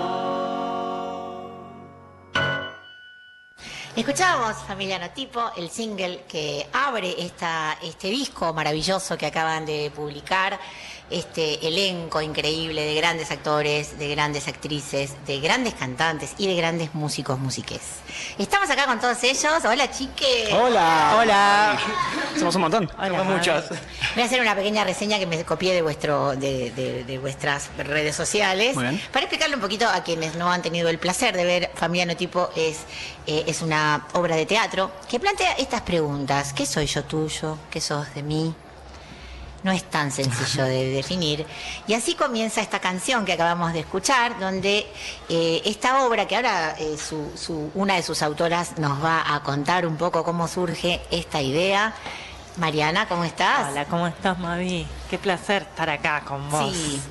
Escuchábamos 3.95 4.57
Familia 4.67 4.99
Notipo, 4.99 5.51
el 5.55 5.69
single 5.69 6.23
que 6.27 6.67
abre 6.73 7.15
esta, 7.23 7.77
este 7.81 8.09
disco 8.09 8.53
maravilloso 8.53 9.17
que 9.17 9.27
acaban 9.27 9.65
de 9.65 9.91
publicar, 9.95 10.59
este 11.09 11.67
elenco 11.67 12.21
increíble 12.21 12.81
de 12.83 12.95
grandes 12.95 13.29
actores, 13.31 13.99
de 13.99 14.09
grandes 14.09 14.47
actrices, 14.47 15.11
de 15.27 15.39
grandes 15.39 15.73
cantantes 15.75 16.33
y 16.37 16.47
de 16.47 16.55
grandes 16.55 16.93
músicos 16.95 17.37
musiques. 17.39 17.81
Estamos 18.37 18.69
acá 18.69 18.85
con 18.85 18.99
todos 18.99 19.23
ellos. 19.23 19.63
Hola 19.65 19.91
chiques. 19.91 20.51
Hola. 20.53 21.15
Hola. 21.19 21.77
Somos 22.37 22.55
un 22.55 22.61
montón. 22.61 22.89
Somos 22.97 23.25
muchos. 23.25 23.65
Voy 24.15 24.23
a 24.23 24.25
hacer 24.25 24.41
una 24.41 24.55
pequeña 24.55 24.83
reseña 24.83 25.19
que 25.19 25.25
me 25.27 25.43
copié 25.43 25.73
de 25.73 25.81
vuestro 25.81 26.35
de, 26.35 26.71
de- 26.71 27.03
de 27.03 27.17
vuestras 27.19 27.69
redes 27.77 28.15
sociales 28.15 28.75
Muy 28.75 28.83
bien. 28.85 29.01
para 29.11 29.25
explicarle 29.25 29.55
un 29.55 29.61
poquito 29.61 29.87
a 29.87 30.03
quienes 30.03 30.35
no 30.35 30.51
han 30.51 30.61
tenido 30.61 30.89
el 30.89 30.99
placer 30.99 31.35
de 31.35 31.43
ver 31.43 31.71
Familia 31.75 32.05
Notipo 32.05 32.49
es 32.55 32.79
eh, 33.27 33.43
es 33.47 33.61
una 33.61 34.07
obra 34.13 34.35
de 34.35 34.45
teatro 34.45 34.91
que 35.09 35.19
plantea 35.19 35.53
estas 35.53 35.81
preguntas 35.81 36.53
¿qué 36.53 36.65
soy 36.65 36.85
yo 36.87 37.03
tuyo? 37.03 37.57
¿qué 37.71 37.81
sos 37.81 38.13
de 38.15 38.23
mí? 38.23 38.53
No 39.63 39.71
es 39.71 39.83
tan 39.85 40.11
sencillo 40.11 40.65
de 40.65 40.89
definir. 40.91 41.45
Y 41.87 41.93
así 41.93 42.15
comienza 42.15 42.59
esta 42.61 42.79
canción 42.79 43.23
que 43.23 43.33
acabamos 43.33 43.71
de 43.71 43.79
escuchar, 43.79 44.37
donde 44.39 44.85
eh, 45.29 45.61
esta 45.65 46.03
obra, 46.05 46.27
que 46.27 46.35
ahora 46.35 46.75
eh, 46.77 46.97
su- 46.97 47.31
su- 47.35 47.71
una 47.73 47.95
de 47.95 48.03
sus 48.03 48.21
autoras 48.21 48.77
nos 48.77 49.01
va 49.03 49.33
a 49.33 49.41
contar 49.41 49.85
un 49.87 49.95
poco 49.95 50.23
cómo 50.25 50.47
surge 50.49 50.99
esta 51.11 51.41
idea. 51.41 51.93
Mariana, 52.57 53.07
¿cómo 53.07 53.23
estás? 53.23 53.69
Hola, 53.71 53.85
¿cómo 53.85 54.05
estás, 54.07 54.37
Mavi? 54.37 54.85
Qué 55.09 55.17
placer 55.17 55.63
estar 55.63 55.89
acá 55.89 56.21
con 56.27 56.49
vos. 56.51 56.71
Sí. 56.75 57.01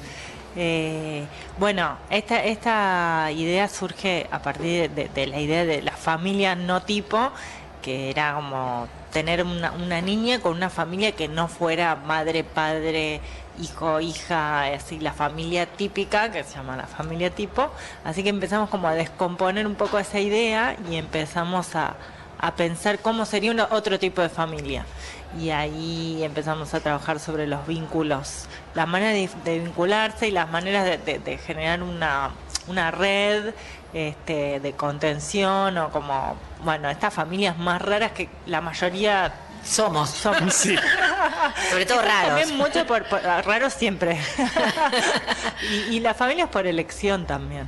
Eh, 0.55 1.25
bueno, 1.59 1.97
esta, 2.11 2.45
esta 2.45 3.31
idea 3.35 3.67
surge 3.69 4.27
a 4.31 4.41
partir 4.43 4.91
de, 4.91 5.09
de 5.09 5.27
la 5.27 5.41
idea 5.41 5.65
de 5.65 5.81
la 5.81 5.93
familia 5.97 6.55
no 6.55 6.83
tipo, 6.83 7.31
que 7.81 8.11
era 8.11 8.35
como 8.35 8.87
tener 9.13 9.45
una, 9.45 9.73
una 9.73 10.01
niña 10.01 10.41
con 10.41 10.53
una 10.57 10.71
familia 10.71 11.13
que 11.13 11.29
no 11.29 11.47
fuera 11.49 11.97
madre, 11.97 12.45
padre, 12.45 13.21
hijo, 13.61 14.01
hija, 14.01 14.65
así 14.65 14.99
la 14.99 15.13
familia 15.13 15.67
típica, 15.67 16.33
que 16.33 16.43
se 16.45 16.57
llama 16.57 16.77
la 16.77 16.87
familia 16.87 17.31
tipo. 17.31 17.71
Así 18.05 18.23
que 18.23 18.31
empezamos 18.31 18.71
como 18.71 18.89
a 18.89 18.95
descomponer 18.95 19.67
un 19.67 19.75
poco 19.75 19.99
esa 19.99 20.19
idea 20.19 20.77
y 20.91 20.97
empezamos 20.97 21.77
a, 21.77 21.95
a 22.39 22.55
pensar 22.57 22.99
cómo 23.01 23.25
sería 23.27 23.51
una- 23.51 23.69
otro 23.71 23.99
tipo 23.99 24.23
de 24.23 24.29
familia. 24.31 24.87
Y 25.39 25.51
ahí 25.51 26.23
empezamos 26.23 26.75
a 26.75 26.81
trabajar 26.81 27.19
sobre 27.21 27.47
los 27.47 27.67
vínculos, 27.67 28.47
las 28.75 28.87
maneras 28.89 29.33
de, 29.45 29.59
vincularse 29.61 30.29
y 30.29 30.31
las 30.31 30.51
maneras 30.51 30.85
de, 30.85 30.99
de- 30.99 31.19
de 31.19 31.39
generar 31.39 31.83
una, 31.83 32.31
una 32.67 32.91
red 32.91 33.55
este, 33.93 34.61
de 34.61 34.73
contención 34.73 35.77
o 35.79 35.91
como, 35.91 36.37
bueno, 36.65 36.89
estas 36.91 37.13
familias 37.13 37.57
más 37.59 37.81
raras 37.83 38.13
que 38.13 38.29
la 38.47 38.61
mayoría 38.61 39.33
somos. 39.65 40.11
somos. 40.25 40.55
Sobre 41.71 41.87
todo 41.87 42.03
raros. 42.03 42.29
También 42.41 42.57
mucho 42.57 42.87
por, 42.87 43.05
por- 43.05 43.23
raros 43.23 43.73
siempre. 43.73 44.19
y, 45.71 45.97
y 45.97 46.01
las 46.01 46.17
familias 46.17 46.49
por 46.49 46.67
elección 46.67 47.27
también, 47.27 47.67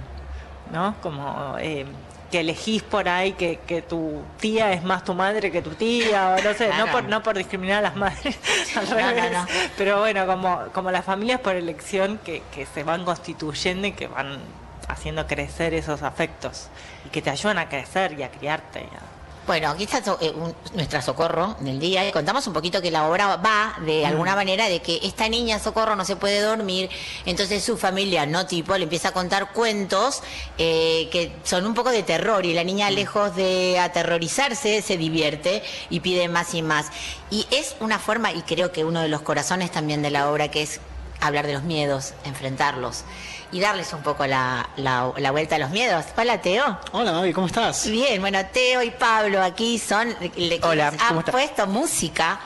¿no? 0.73 0.95
Como 1.03 1.57
eh, 1.59 1.87
que 2.31 2.41
elegís 2.41 2.83
por 2.83 3.09
ahí 3.09 3.33
que, 3.33 3.61
que 3.67 3.83
tu 3.83 4.23
tía 4.41 4.73
es 4.73 4.83
más 4.83 5.05
tu 5.05 5.15
madre 5.15 5.53
que 5.53 5.63
tu 5.63 5.71
tía, 5.71 6.31
o 6.39 6.43
no 6.43 6.53
sé, 6.55 6.67
Claro. 6.67 6.87
no 6.87 6.93
por 6.93 7.05
no 7.05 7.23
por 7.23 7.37
discriminar 7.37 7.79
a 7.79 7.83
las 7.83 7.97
madres, 7.97 8.37
al 8.77 8.85
No, 8.91 8.91
no, 8.91 8.97
revés. 8.97 9.33
no. 9.33 9.47
Pero 9.77 10.01
bueno, 10.01 10.27
como, 10.27 10.63
como 10.73 10.91
las 10.91 11.05
familias 11.05 11.41
por 11.41 11.55
elección 11.55 12.19
que, 12.25 12.43
que 12.53 12.67
se 12.67 12.83
van 12.83 13.05
constituyendo 13.05 13.87
y 13.87 13.93
que 13.93 14.09
van 14.09 14.39
haciendo 14.89 15.27
crecer 15.27 15.75
esos 15.75 16.03
afectos 16.03 16.69
y 17.07 17.09
que 17.11 17.23
te 17.23 17.31
ayudan 17.31 17.59
a 17.59 17.69
crecer 17.69 18.19
y 18.19 18.23
a 18.23 18.31
criarte. 18.31 18.81
y 18.81 18.97
a- 18.97 19.15
Bueno, 19.47 19.69
aquí 19.69 19.85
está 19.85 20.03
so- 20.03 20.17
eh, 20.23 20.31
un- 20.31 20.55
nuestra 20.75 21.03
Socorro 21.03 21.55
del 21.61 21.79
día 21.79 22.09
y 22.09 22.13
contamos 22.13 22.47
un 22.47 22.55
poquito 22.55 22.81
que 22.81 22.91
la 22.91 23.07
obra 23.07 23.37
va 23.37 23.75
de 23.85 24.07
alguna 24.07 24.35
manera 24.35 24.71
de 24.71 24.81
que 24.81 25.01
esta 25.03 25.29
niña 25.29 25.59
Socorro 25.59 25.97
no 25.97 26.07
se 26.07 26.17
puede 26.17 26.41
dormir, 26.41 26.89
entonces 27.27 27.63
su 27.63 27.77
familia, 27.77 28.25
no 28.25 28.47
tipo, 28.47 28.75
le 28.79 28.85
empieza 28.85 29.09
a 29.09 29.13
contar 29.13 29.53
cuentos 29.53 30.23
eh, 30.57 31.11
que 31.13 31.31
son 31.45 31.67
un 31.67 31.75
poco 31.75 31.91
de 31.91 32.03
terror 32.03 32.47
y 32.47 32.55
la 32.55 32.65
niña 32.65 32.89
lejos 32.91 33.37
de 33.37 33.79
aterrorizarse 33.79 34.81
se 34.81 34.97
divierte 34.97 35.63
y 35.91 36.01
pide 36.01 36.27
más 36.29 36.55
y 36.55 36.63
más. 36.63 36.87
Y 37.31 37.47
es 37.51 37.77
una 37.81 37.99
forma, 37.99 38.33
y 38.33 38.41
creo 38.43 38.73
que 38.73 38.85
uno 38.87 39.03
de 39.03 39.09
los 39.09 39.21
corazones 39.21 39.71
también 39.71 40.01
de 40.01 40.11
la 40.11 40.31
obra, 40.31 40.51
que 40.51 40.63
es 40.63 40.81
hablar 41.21 41.47
de 41.47 41.53
los 41.53 41.65
miedos, 41.65 42.15
enfrentarlos 42.25 43.05
y 43.55 43.61
darles 43.61 43.93
un 43.93 44.03
poco 44.03 44.27
la, 44.27 44.69
la- 44.77 45.13
la 45.17 45.31
vuelta 45.31 45.55
a 45.55 45.59
los 45.61 45.71
miedos. 45.71 46.05
Hola, 46.17 46.41
Teo. 46.43 46.77
Hola, 46.91 47.13
Mavi, 47.13 47.33
¿cómo 47.33 47.47
estás? 47.47 47.87
Bien, 47.89 48.21
bueno, 48.21 48.45
Teo 48.53 48.83
y 48.83 48.91
Pablo 48.91 49.41
aquí 49.41 49.79
son 49.79 50.09
le- 50.37 50.59
Hola, 50.63 50.89
han 50.89 50.97
¿cómo 51.09 51.21
estás? 51.21 51.33
puesto 51.33 51.67
música 51.69 52.41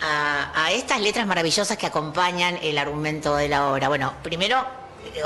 a, 0.00 0.64
a 0.64 0.72
estas 0.72 1.00
letras 1.02 1.26
maravillosas 1.26 1.76
que 1.76 1.86
acompañan 1.86 2.58
el 2.62 2.78
argumento 2.78 3.36
de 3.36 3.48
la 3.48 3.66
obra. 3.68 3.88
Bueno, 3.88 4.14
primero, 4.22 4.64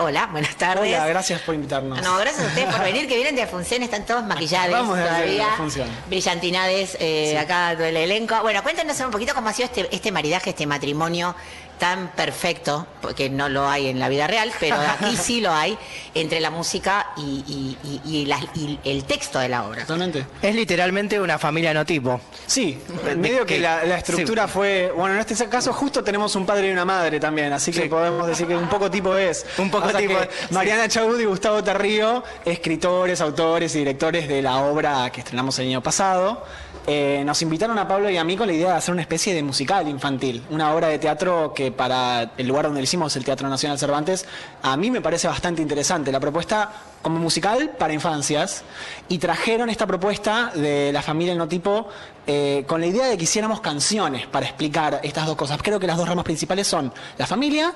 hola, 0.01 0.27
buenas 0.33 0.57
tardes. 0.57 0.93
Hola, 0.93 1.07
gracias 1.07 1.41
por 1.43 1.55
invitarnos. 1.55 2.03
No, 2.03 2.17
gracias 2.17 2.43
a 2.45 2.49
ustedes 2.49 2.75
por 2.75 2.83
venir, 2.85 3.07
que 3.07 3.15
vienen 3.15 3.37
de 3.37 3.47
función, 3.47 3.83
están 3.85 4.05
todos 4.05 4.25
maquillados 4.25 4.73
Vamos 4.73 4.97
de- 4.97 5.03
de 5.05 5.09
todavía. 5.09 5.49
función. 5.57 5.89
Brillantinades 6.09 6.97
eh, 6.99 7.39
acá 7.39 7.75
todo 7.77 7.85
el 7.87 7.97
elenco. 7.97 8.41
Bueno, 8.43 8.61
cuéntenos 8.65 8.99
un 8.99 9.13
poquito 9.13 9.35
cómo 9.35 9.49
ha 9.51 9.53
sido 9.53 9.67
este, 9.67 9.89
este 9.95 10.11
maridaje, 10.11 10.51
este 10.51 10.67
matrimonio 10.67 11.37
tan 11.83 12.13
perfecto, 12.13 12.87
porque 13.01 13.29
no 13.29 13.49
lo 13.49 13.69
hay 13.69 13.89
en 13.89 13.99
la 13.99 14.09
vida 14.09 14.29
real, 14.29 14.53
pero 14.61 14.77
aquí 14.77 15.17
sí 15.21 15.41
lo 15.41 15.53
hay, 15.53 15.77
entre 16.15 16.39
la 16.39 16.49
música 16.51 17.09
y, 17.17 17.21
y- 17.21 17.77
y- 17.83 18.19
y 18.21 18.27
la- 18.27 18.39
y 18.55 18.79
el 18.85 19.03
texto 19.03 19.41
de 19.41 19.49
la 19.49 19.65
obra. 19.65 19.81
Totalmente. 19.81 20.25
Es 20.41 20.55
literalmente 20.55 21.19
una 21.21 21.41
familia 21.41 21.75
no 21.75 21.85
tipo. 21.85 22.21
Sí, 22.47 22.79
medio 23.17 23.45
que 23.45 23.59
la, 23.59 23.83
la 23.85 23.99
estructura 23.99 24.47
fue. 24.47 24.93
Bueno, 24.97 25.17
en 25.17 25.21
este 25.23 25.35
caso, 25.49 25.73
justo 25.73 26.05
tenemos 26.05 26.37
un 26.37 26.47
padre 26.47 26.69
y 26.69 26.71
una 26.71 26.85
madre 26.85 27.19
también, 27.19 27.53
así 27.53 27.73
que 27.73 27.87
podemos 27.87 28.29
decir 28.29 28.47
que 28.47 28.55
un 28.55 28.69
poco 28.69 28.89
tipo 28.89 29.17
es. 29.17 29.45
Un 29.59 29.69
poco 29.69 29.89
O 29.89 29.91
sea 29.91 29.99
tipo, 29.99 30.15
que. 30.21 30.29
Mariana 30.55 30.87
Chaud 30.89 31.19
y 31.19 31.25
Gustavo 31.25 31.65
Tarrío, 31.65 32.23
escritores, 32.45 33.21
autores 33.21 33.75
y 33.75 33.79
directores 33.79 34.29
de 34.29 34.41
la 34.41 34.59
obra 34.59 35.11
que 35.11 35.19
estrenamos 35.21 35.59
el 35.59 35.67
año 35.67 35.83
pasado, 35.83 36.45
eh, 36.87 37.23
nos 37.25 37.41
invitaron 37.43 37.79
a 37.79 37.87
Pablo 37.87 38.11
y 38.11 38.17
a 38.17 38.25
mí 38.25 38.37
con 38.37 38.49
la 38.49 38.55
idea 38.55 38.73
de 38.73 38.77
hacer 38.77 38.93
una 38.93 39.03
especie 39.03 39.35
de 39.35 39.43
musical 39.43 39.89
infantil, 39.89 40.43
una 40.51 40.75
obra 40.75 40.89
de 40.89 40.99
teatro 40.99 41.53
que 41.55 41.71
para 41.71 42.33
el 42.37 42.49
lugar 42.49 42.65
donde 42.65 42.81
lo 42.81 42.85
hicimos, 42.85 43.15
el 43.15 43.25
Teatro 43.25 43.49
Nacional 43.49 43.79
Cervantes, 43.79 44.27
a 44.63 44.77
mí 44.77 44.91
me 44.91 45.01
parece 45.01 45.29
bastante 45.29 45.63
interesante. 45.63 46.11
La 46.11 46.19
propuesta 46.19 46.71
como 47.01 47.19
musical 47.19 47.71
para 47.79 47.93
infancias 47.93 48.65
y 49.09 49.19
trajeron 49.19 49.71
esta 49.71 49.87
propuesta 49.87 50.51
de 50.55 50.93
la 50.93 51.03
familia 51.03 51.35
no 51.37 51.47
tipo 51.47 51.89
eh, 52.27 52.65
con 52.67 52.81
la 52.81 52.87
idea 52.89 53.07
de 53.07 53.17
que 53.17 53.25
hiciéramos 53.25 53.61
canciones 53.61 54.27
para 54.27 54.47
explicar 54.47 55.01
estas 55.05 55.27
dos 55.27 55.37
cosas. 55.37 55.61
Creo 55.63 55.79
que 55.79 55.87
las 55.87 55.97
dos 55.97 56.09
ramas 56.09 56.25
principales 56.25 56.67
son 56.67 56.93
la 57.17 57.27
familia 57.27 57.73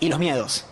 y 0.00 0.08
los 0.08 0.18
miedos. 0.18 0.64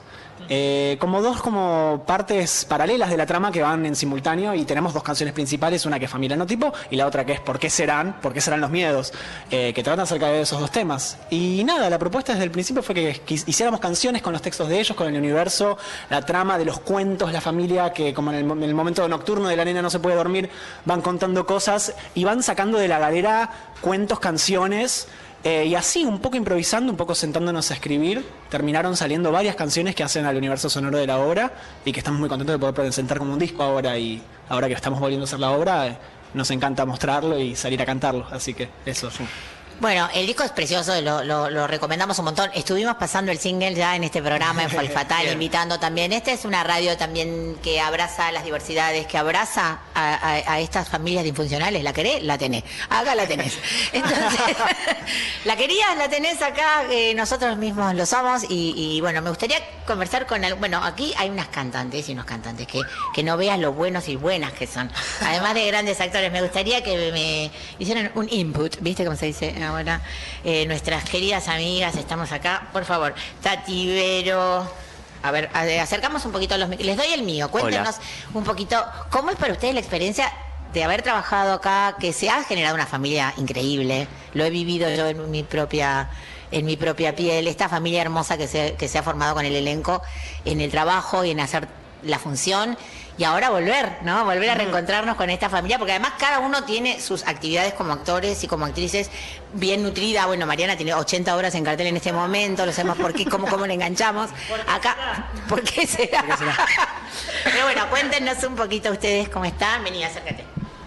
Eh, 0.48 0.96
como 1.00 1.22
dos 1.22 1.40
como 1.42 2.04
partes 2.06 2.64
paralelas 2.64 3.10
de 3.10 3.16
la 3.16 3.26
trama 3.26 3.52
que 3.52 3.62
van 3.62 3.84
en 3.86 3.94
simultáneo 3.94 4.54
y 4.54 4.64
tenemos 4.64 4.94
dos 4.94 5.02
canciones 5.02 5.34
principales, 5.34 5.86
una 5.86 5.98
que 5.98 6.06
es 6.06 6.10
Familia 6.10 6.36
No 6.36 6.46
Tipo 6.46 6.72
y 6.90 6.96
la 6.96 7.06
otra 7.06 7.24
que 7.24 7.32
es 7.32 7.40
¿Por 7.40 7.58
qué 7.58 7.70
serán? 7.70 8.20
¿Por 8.20 8.32
qué 8.32 8.40
serán 8.40 8.60
los 8.60 8.70
miedos? 8.70 9.12
eh, 9.50 9.72
que 9.74 9.82
tratan 9.82 10.00
acerca 10.00 10.28
de 10.28 10.42
esos 10.42 10.60
dos 10.60 10.70
temas. 10.70 11.18
Y 11.30 11.62
nada, 11.64 11.88
la 11.90 11.98
propuesta 11.98 12.32
desde 12.32 12.44
el 12.44 12.50
principio 12.50 12.82
fue 12.82 12.94
que, 12.94 13.20
hiciéramos 13.46 13.80
canciones 13.80 14.22
con 14.22 14.32
los 14.32 14.42
textos 14.42 14.68
de 14.68 14.78
ellos, 14.80 14.96
con 14.96 15.08
el 15.08 15.16
universo, 15.16 15.78
la 16.10 16.22
trama 16.22 16.58
de 16.58 16.64
los 16.64 16.80
cuentos, 16.80 17.32
la 17.32 17.40
familia 17.40 17.92
que 17.92 18.12
como 18.14 18.30
en 18.32 18.38
el, 18.38 18.50
en 18.50 18.62
el 18.62 18.74
momento 18.74 19.06
nocturno 19.08 19.48
de 19.48 19.56
la 19.56 19.64
nena 19.64 19.82
no 19.82 19.90
se 19.90 19.98
puede 19.98 20.16
dormir, 20.16 20.50
van 20.84 21.00
contando 21.00 21.46
cosas 21.46 21.94
y 22.14 22.24
van 22.24 22.42
sacando 22.42 22.78
de 22.78 22.88
la 22.88 22.98
galera 22.98 23.50
cuentos, 23.80 24.20
canciones. 24.20 25.08
Eh, 25.44 25.66
y 25.66 25.74
así, 25.74 26.04
un 26.04 26.18
poco 26.18 26.36
improvisando, 26.36 26.90
un 26.90 26.96
poco 26.96 27.14
sentándonos 27.14 27.70
a 27.70 27.74
escribir, 27.74 28.24
terminaron 28.50 28.96
saliendo 28.96 29.30
varias 29.30 29.54
canciones 29.54 29.94
que 29.94 30.02
hacen 30.02 30.26
al 30.26 30.36
universo 30.36 30.68
sonoro 30.68 30.98
de 30.98 31.06
la 31.06 31.18
obra 31.18 31.52
y 31.84 31.92
que 31.92 32.00
estamos 32.00 32.18
muy 32.18 32.28
contentos 32.28 32.54
de 32.54 32.58
poder 32.58 32.74
presentar 32.74 33.18
como 33.18 33.32
un 33.32 33.38
disco 33.38 33.62
ahora. 33.62 33.96
Y 33.98 34.20
ahora 34.48 34.66
que 34.66 34.74
estamos 34.74 34.98
volviendo 34.98 35.24
a 35.24 35.26
hacer 35.26 35.38
la 35.38 35.52
obra, 35.52 35.86
eh, 35.86 35.96
nos 36.34 36.50
encanta 36.50 36.84
mostrarlo 36.84 37.38
y 37.38 37.54
salir 37.54 37.80
a 37.80 37.86
cantarlo. 37.86 38.26
Así 38.30 38.52
que 38.52 38.68
eso. 38.84 39.10
Bueno, 39.80 40.08
el 40.12 40.26
disco 40.26 40.42
es 40.42 40.50
precioso, 40.50 41.00
lo, 41.00 41.22
lo- 41.22 41.48
lo 41.50 41.66
recomendamos 41.68 42.18
un 42.18 42.24
montón. 42.24 42.50
Estuvimos 42.52 42.96
pasando 42.96 43.30
el 43.30 43.38
single 43.38 43.74
ya 43.74 43.94
en 43.94 44.02
este 44.02 44.20
programa 44.20 44.64
en 44.64 44.70
Bien. 45.22 45.34
invitando 45.34 45.78
también. 45.78 46.12
Esta 46.12 46.32
es 46.32 46.44
una 46.44 46.64
radio 46.64 46.96
también 46.96 47.56
que 47.62 47.80
abraza 47.80 48.32
las 48.32 48.42
diversidades, 48.44 49.06
que 49.06 49.16
abraza 49.18 49.78
a, 49.94 50.14
a- 50.14 50.52
a 50.54 50.60
estas 50.60 50.88
familias 50.88 51.22
disfuncionales. 51.22 51.84
¿La 51.84 51.92
querés? 51.92 52.24
La 52.24 52.36
tenés. 52.36 52.64
Acá 52.90 53.14
la 53.14 53.26
tenés. 53.28 53.56
Entonces, 53.92 54.56
la 55.44 55.56
querías, 55.56 55.96
la 55.96 56.08
tenés 56.08 56.42
acá, 56.42 56.82
eh, 56.90 57.14
nosotros 57.14 57.56
mismos 57.56 57.94
lo 57.94 58.04
somos. 58.04 58.42
Y, 58.50 58.74
y, 58.76 59.00
bueno, 59.00 59.22
me 59.22 59.30
gustaría 59.30 59.58
conversar 59.86 60.26
con... 60.26 60.44
al- 60.44 60.54
Bueno, 60.54 60.82
aquí 60.82 61.14
hay 61.16 61.30
unas 61.30 61.48
cantantes 61.48 62.08
y 62.08 62.12
unos 62.12 62.24
cantantes 62.24 62.66
que, 62.66 62.80
que 63.14 63.22
no 63.22 63.36
veas 63.36 63.58
lo 63.60 63.72
buenos 63.72 64.08
y 64.08 64.16
buenas 64.16 64.52
que 64.54 64.66
son. 64.66 64.90
Además 65.20 65.54
de 65.54 65.66
grandes 65.68 66.00
actores, 66.00 66.32
me 66.32 66.42
gustaría 66.42 66.82
que 66.82 67.12
me 67.12 67.50
hicieran 67.78 68.10
un 68.16 68.26
input, 68.28 68.76
¿viste 68.80 69.04
cómo 69.04 69.16
se 69.16 69.26
dice 69.26 69.54
ahora? 69.68 70.00
Eh, 70.44 70.66
nuestras 70.66 71.04
queridas 71.04 71.48
amigas, 71.48 71.96
estamos 71.96 72.32
acá. 72.32 72.68
Por 72.72 72.84
favor, 72.84 73.14
Tati 73.42 73.86
Vero. 73.86 74.70
A 75.22 75.30
ver, 75.30 75.50
acercamos 75.54 76.24
un 76.24 76.32
poquito 76.32 76.54
a 76.54 76.58
los... 76.58 76.68
Les 76.68 76.96
doy 76.96 77.12
el 77.12 77.22
mío. 77.22 77.50
Cuéntenos 77.50 77.96
un 78.34 78.44
poquito, 78.44 78.84
¿cómo 79.10 79.30
es 79.30 79.36
para 79.36 79.52
ustedes 79.52 79.74
la 79.74 79.80
experiencia 79.80 80.32
de 80.72 80.84
haber 80.84 81.02
trabajado 81.02 81.54
acá, 81.54 81.96
que 81.98 82.12
se 82.12 82.30
ha 82.30 82.44
generado 82.44 82.74
una 82.74 82.86
familia 82.86 83.34
increíble? 83.36 84.06
Lo 84.34 84.44
he 84.44 84.50
vivido 84.50 84.88
yo 84.90 85.08
en 85.08 85.30
mi 85.30 85.42
propia 85.42 86.10
en 86.50 86.64
mi 86.64 86.76
propia 86.76 87.14
piel, 87.14 87.46
esta 87.46 87.68
familia 87.68 88.00
hermosa 88.00 88.38
que 88.38 88.48
se, 88.48 88.74
que 88.76 88.88
se 88.88 88.96
ha 88.96 89.02
formado 89.02 89.34
con 89.34 89.44
el 89.44 89.54
elenco 89.54 90.00
en 90.46 90.62
el 90.62 90.70
trabajo 90.70 91.22
y 91.24 91.30
en 91.30 91.40
hacer 91.40 91.68
la 92.02 92.18
función 92.18 92.78
y 93.18 93.24
ahora 93.24 93.50
volver, 93.50 93.98
¿no? 94.02 94.24
Volver 94.24 94.50
a 94.50 94.54
reencontrarnos 94.54 95.16
con 95.16 95.28
esta 95.28 95.50
familia, 95.50 95.76
porque 95.76 95.92
además 95.92 96.12
cada 96.18 96.38
uno 96.38 96.62
tiene 96.62 97.00
sus 97.00 97.26
actividades 97.26 97.74
como 97.74 97.92
actores 97.92 98.42
y 98.44 98.46
como 98.46 98.64
actrices 98.64 99.10
bien 99.54 99.82
nutrida. 99.82 100.26
Bueno, 100.26 100.46
Mariana 100.46 100.76
tiene 100.76 100.94
80 100.94 101.34
horas 101.34 101.54
en 101.56 101.64
cartel 101.64 101.88
en 101.88 101.96
este 101.96 102.12
momento, 102.12 102.64
lo 102.64 102.72
sabemos 102.72 102.96
por 102.96 103.12
qué, 103.12 103.24
cómo, 103.26 103.48
cómo 103.48 103.66
le 103.66 103.74
enganchamos. 103.74 104.30
Acá, 104.68 105.28
¿por 105.48 105.62
qué 105.64 105.84
será? 105.84 106.24
Pero 107.42 107.64
bueno, 107.64 107.90
cuéntenos 107.90 108.42
un 108.44 108.54
poquito 108.54 108.92
ustedes 108.92 109.28
cómo 109.28 109.44
están. 109.44 109.82
Vení, 109.82 110.04
acércate. 110.04 110.44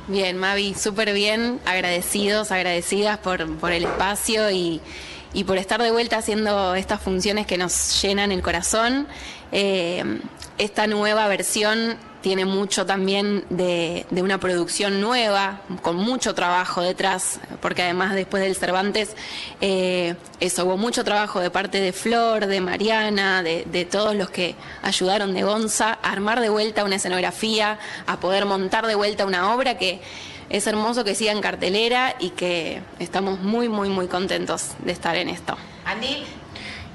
Bien, 0.08 0.38
Mavi, 0.38 0.74
súper 0.74 1.14
bien, 1.14 1.60
agradecidos, 1.66 2.52
agradecidas 2.52 3.18
por, 3.18 3.58
por 3.58 3.74
el 3.74 3.84
espacio 3.84 4.50
y, 4.52 4.82
y 5.34 5.44
por 5.44 5.58
estar 5.58 5.82
de 5.82 5.92
vuelta 5.92 6.18
haciendo 6.18 6.76
estas 6.76 7.02
funciones 7.02 7.46
que 7.46 7.58
nos 7.58 8.02
llenan 8.02 8.32
el 8.32 8.42
corazón. 8.42 9.08
Eh, 9.52 10.20
esta 10.58 10.88
nueva 10.88 11.28
versión 11.28 11.98
tiene 12.22 12.46
mucho 12.46 12.86
también 12.86 13.46
de, 13.50 14.06
de 14.10 14.22
una 14.22 14.40
producción 14.40 15.02
nueva, 15.02 15.62
con 15.82 15.96
mucho 15.96 16.36
trabajo 16.36 16.82
detrás, 16.82 17.40
porque 17.62 17.82
además 17.84 18.14
después 18.14 18.44
del 18.44 18.56
Cervantes, 18.56 19.16
eh, 19.60 20.16
eso, 20.40 20.66
hubo 20.66 20.78
mucho 20.78 21.04
trabajo 21.04 21.40
de 21.40 21.50
parte 21.50 21.80
de 21.80 21.94
Flor, 21.94 22.46
de 22.46 22.62
Mariana, 22.62 23.44
de, 23.44 23.66
de 23.66 23.86
todos 23.86 24.16
los 24.16 24.30
que 24.30 24.56
ayudaron 24.82 25.34
de 25.34 25.44
Gonza 25.44 25.98
a 26.02 26.12
armar 26.12 26.40
de 26.40 26.50
vuelta 26.50 26.84
una 26.84 26.96
escenografía, 26.96 27.80
a 28.06 28.20
poder 28.20 28.46
montar 28.46 28.86
de 28.88 28.96
vuelta 28.96 29.26
una 29.26 29.54
obra 29.54 29.78
que 29.78 30.00
es 30.50 30.68
hermoso 30.68 31.04
que 31.04 31.16
siga 31.16 31.32
en 31.32 31.42
cartelera 31.42 32.16
y 32.20 32.32
que 32.32 32.82
estamos 33.00 33.40
muy, 33.40 33.70
muy, 33.70 33.90
muy 33.90 34.08
contentos 34.08 34.72
de 34.80 34.92
estar 34.92 35.16
en 35.16 35.30
esto. 35.30 35.58
Andy. 35.86 36.41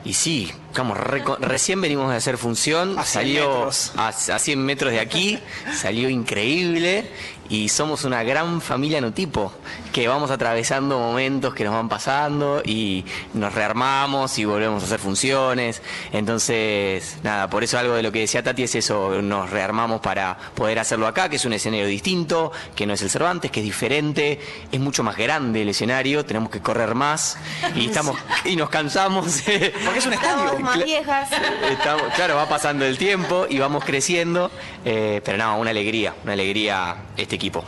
Y 0.07 0.13
sí, 0.13 0.53
estamos 0.69 0.97
recién 1.41 1.81
venimos 1.81 2.09
de 2.11 2.17
hacer 2.17 2.39
función, 2.39 2.97
salió 3.05 3.71
a, 3.97 4.09
a 4.09 4.39
100 4.39 4.65
metros 4.65 4.93
de 4.93 5.01
aquí, 5.01 5.37
salió 5.75 6.09
increíble 6.09 7.11
y 7.49 7.69
somos 7.69 8.05
una 8.05 8.23
gran 8.23 8.61
familia 8.61 9.01
no 9.01 9.13
tipo, 9.13 9.53
que 9.93 10.09
vamos 10.09 10.31
atravesando 10.31 10.99
momentos 10.99 11.55
que 11.55 11.65
nos 11.65 11.75
van 11.75 11.89
pasando 11.89 12.63
y 12.65 13.05
nos 13.35 13.55
rearmamos 13.55 14.39
y 14.39 14.45
volvemos 14.45 14.83
a 14.83 14.87
hacer 14.87 14.99
funciones. 15.01 15.83
Entonces, 16.13 17.19
nada, 17.23 17.49
por 17.49 17.63
eso 17.65 17.79
algo 17.79 17.95
de 17.95 18.03
lo 18.03 18.11
que 18.13 18.21
decía 18.21 18.43
Tati 18.43 18.65
es 18.65 18.75
eso, 18.75 19.23
nos 19.23 19.51
rearmamos 19.51 20.01
para 20.01 20.37
poder 20.55 20.79
hacerlo 20.79 21.07
acá, 21.07 21.29
que 21.29 21.37
es 21.37 21.45
un 21.45 21.53
escenario 21.53 21.87
distinto, 21.87 22.53
que 22.75 22.87
no 22.87 22.95
es 22.95 23.03
el 23.03 23.11
Cervantes, 23.11 23.51
que 23.51 23.61
es 23.61 23.65
diferente, 23.65 24.41
es 24.73 24.81
mucho 24.81 25.03
más 25.03 25.17
grande 25.17 25.63
el 25.63 25.69
escenario, 25.69 26.25
tenemos 26.25 26.51
que 26.51 26.61
correr 26.61 26.95
más 26.95 27.39
y 27.75 27.87
estamos 27.91 28.17
y 28.45 28.57
nos 28.57 28.69
cansamos. 28.71 29.43
Porque 29.85 29.99
es 29.99 30.07
un 30.07 30.13
Estamos 30.15 30.61
más 30.61 30.83
viejas. 30.85 31.29
Estamos- 31.71 32.13
claro, 32.15 32.37
va 32.37 32.49
pasando 32.49 32.85
el 32.85 32.99
tiempo 32.99 33.47
y 33.49 33.59
vamos 33.59 33.85
creciendo, 33.85 34.51
eh, 34.85 35.21
pero 35.25 35.39
no, 35.39 35.59
una 35.59 35.71
alegría, 35.71 36.15
una 36.25 36.33
alegría 36.33 36.97
este 37.17 37.36
equipo. 37.37 37.65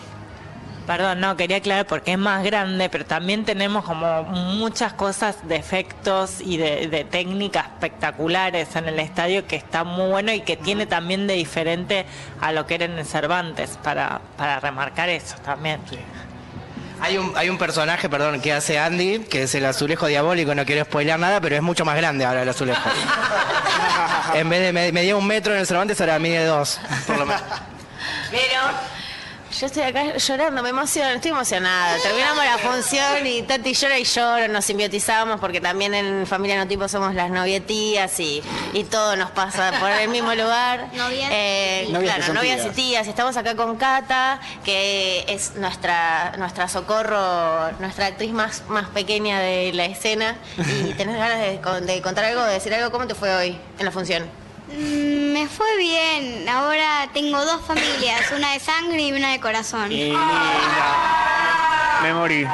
Perdón, 0.87 1.21
no, 1.21 1.37
quería 1.37 1.59
aclarar 1.59 1.87
porque 1.87 2.13
es 2.13 2.19
más 2.19 2.43
grande, 2.43 2.89
pero 2.89 3.05
también 3.05 3.45
tenemos 3.45 3.85
como 3.85 4.23
muchas 4.23 4.95
cosas 4.95 5.47
de 5.47 5.57
efectos 5.57 6.41
y 6.41 6.57
de, 6.57 6.87
de 6.89 7.05
técnicas 7.05 7.67
espectaculares 7.67 8.75
en 8.75 8.89
el 8.89 8.99
estadio 8.99 9.47
que 9.47 9.57
está 9.57 9.85
muy 9.85 10.09
bueno 10.09 10.33
y 10.33 10.41
que 10.41 10.57
tiene 10.57 10.87
también 10.87 11.27
de 11.27 11.35
diferente 11.35 12.07
a 12.41 12.53
lo 12.53 12.67
que 12.67 12.77
era 12.77 12.87
en 12.87 12.99
el 12.99 13.05
Cervantes, 13.05 13.79
para, 13.83 14.23
para 14.39 14.61
remarcar 14.61 15.11
eso 15.11 15.37
también. 15.45 15.79
Hay 17.03 17.19
un, 17.19 17.33
hay 17.37 17.51
un 17.51 17.59
personaje, 17.59 18.09
perdón, 18.09 18.41
que 18.41 18.55
hace 18.55 18.79
Andy, 18.79 19.21
que 19.31 19.43
es 19.43 19.55
el 19.55 19.67
azulejo 19.67 20.07
diabólico, 20.07 20.55
no 20.55 20.65
quiero 20.65 20.87
spoilear 20.87 21.19
nada, 21.19 21.39
pero 21.43 21.55
es 21.55 21.63
mucho 21.63 21.85
más 21.85 21.97
grande 21.99 22.25
ahora 22.25 22.43
el 22.43 22.49
azulejo. 22.49 22.81
en 24.35 24.49
vez 24.49 24.61
de 24.63 24.73
me- 24.73 24.91
medía 24.93 25.17
un 25.17 25.27
metro 25.27 25.53
en 25.53 25.61
el 25.61 25.67
Cervantes, 25.67 26.01
ahora 26.01 26.19
mide 26.19 26.45
dos, 26.47 26.81
por 27.07 27.19
lo 27.19 27.27
menos. 27.27 27.43
Pero 28.31 28.61
yo 29.59 29.67
estoy 29.67 29.83
acá 29.83 30.17
llorando, 30.17 30.63
me 30.63 30.69
emociono, 30.69 31.11
estoy 31.11 31.31
emocionada. 31.33 31.99
Terminamos 32.03 32.45
la 32.45 32.59
función 32.59 33.27
y 33.27 33.43
Tati 33.43 33.75
llora 33.75 33.99
y 33.99 34.05
llora, 34.05 34.49
nos 34.49 34.65
simbiotizamos 34.65 35.41
porque 35.41 35.61
también 35.61 35.95
en 35.95 36.27
Familia 36.27 36.57
No 36.59 36.69
Tipo 36.69 36.87
somos 36.89 37.15
las 37.15 37.31
novietías 37.31 38.21
y, 38.21 38.43
y 38.73 38.85
todo 38.85 39.17
nos 39.17 39.31
pasa 39.33 39.73
por 39.81 39.91
el 39.91 40.09
mismo 40.09 40.35
lugar. 40.35 40.89
Novias. 40.95 41.29
Eh, 41.33 41.89
Novias 41.91 42.17
claro, 42.17 42.35
novias 42.35 42.59
y 42.61 42.63
tías. 42.65 42.75
tías. 42.77 43.07
Estamos 43.09 43.37
acá 43.37 43.57
con 43.57 43.77
Cata, 43.77 44.41
que 44.65 45.25
es 45.29 45.55
nuestra, 45.57 46.35
nuestra 46.39 46.69
socorro, 46.69 47.71
nuestra 47.81 48.07
actriz 48.07 48.31
más, 48.33 48.63
más 48.69 48.89
pequeña 48.89 49.41
de 49.41 49.73
la 49.73 49.87
escena. 49.87 50.37
Y 50.59 50.93
tenés 50.95 51.17
ganas 51.17 51.41
de, 51.41 51.61
con- 51.61 51.85
de 51.87 52.01
contar 52.03 52.25
algo, 52.27 52.45
de 52.45 52.55
decir 52.55 52.73
algo. 52.75 52.91
¿Cómo 52.93 53.07
te 53.07 53.15
fue 53.15 53.35
hoy 53.35 53.59
en 53.79 53.85
la 53.85 53.91
función? 53.91 54.29
Mm, 54.69 55.33
Me 55.33 55.49
fue 55.49 55.77
bien. 55.79 56.49
Ahora 56.49 57.09
tengo 57.13 57.45
dos 57.45 57.65
familias, 57.65 58.31
una 58.37 58.53
de 58.53 58.61
sangre 58.61 59.03
y 59.03 59.13
una 59.13 59.33
de 59.33 59.41
corazón. 59.41 59.89
Me 59.89 60.13
morí. 62.15 62.47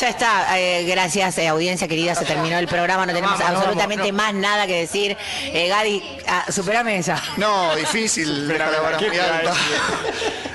Ya 0.00 0.08
está, 0.08 0.58
eh, 0.58 0.84
gracias 0.84 1.36
eh, 1.38 1.46
audiencia 1.48 1.86
querida, 1.86 2.14
se 2.14 2.24
terminó 2.24 2.58
el 2.58 2.66
programa, 2.66 3.04
no 3.06 3.12
tenemos 3.12 3.38
Vamos, 3.38 3.56
absolutamente 3.58 4.10
vamos, 4.10 4.24
más 4.24 4.34
nada 4.34 4.66
que 4.66 4.80
decir. 4.80 5.16
Eh, 5.44 5.68
Gadi, 5.68 6.02
ah, 6.26 6.46
superame 6.50 6.96
esa. 6.98 7.22
No, 7.36 7.76
difícil, 7.76 8.52
¿Qué 8.98 9.08
muy 9.08 9.18
alta. 9.18 9.52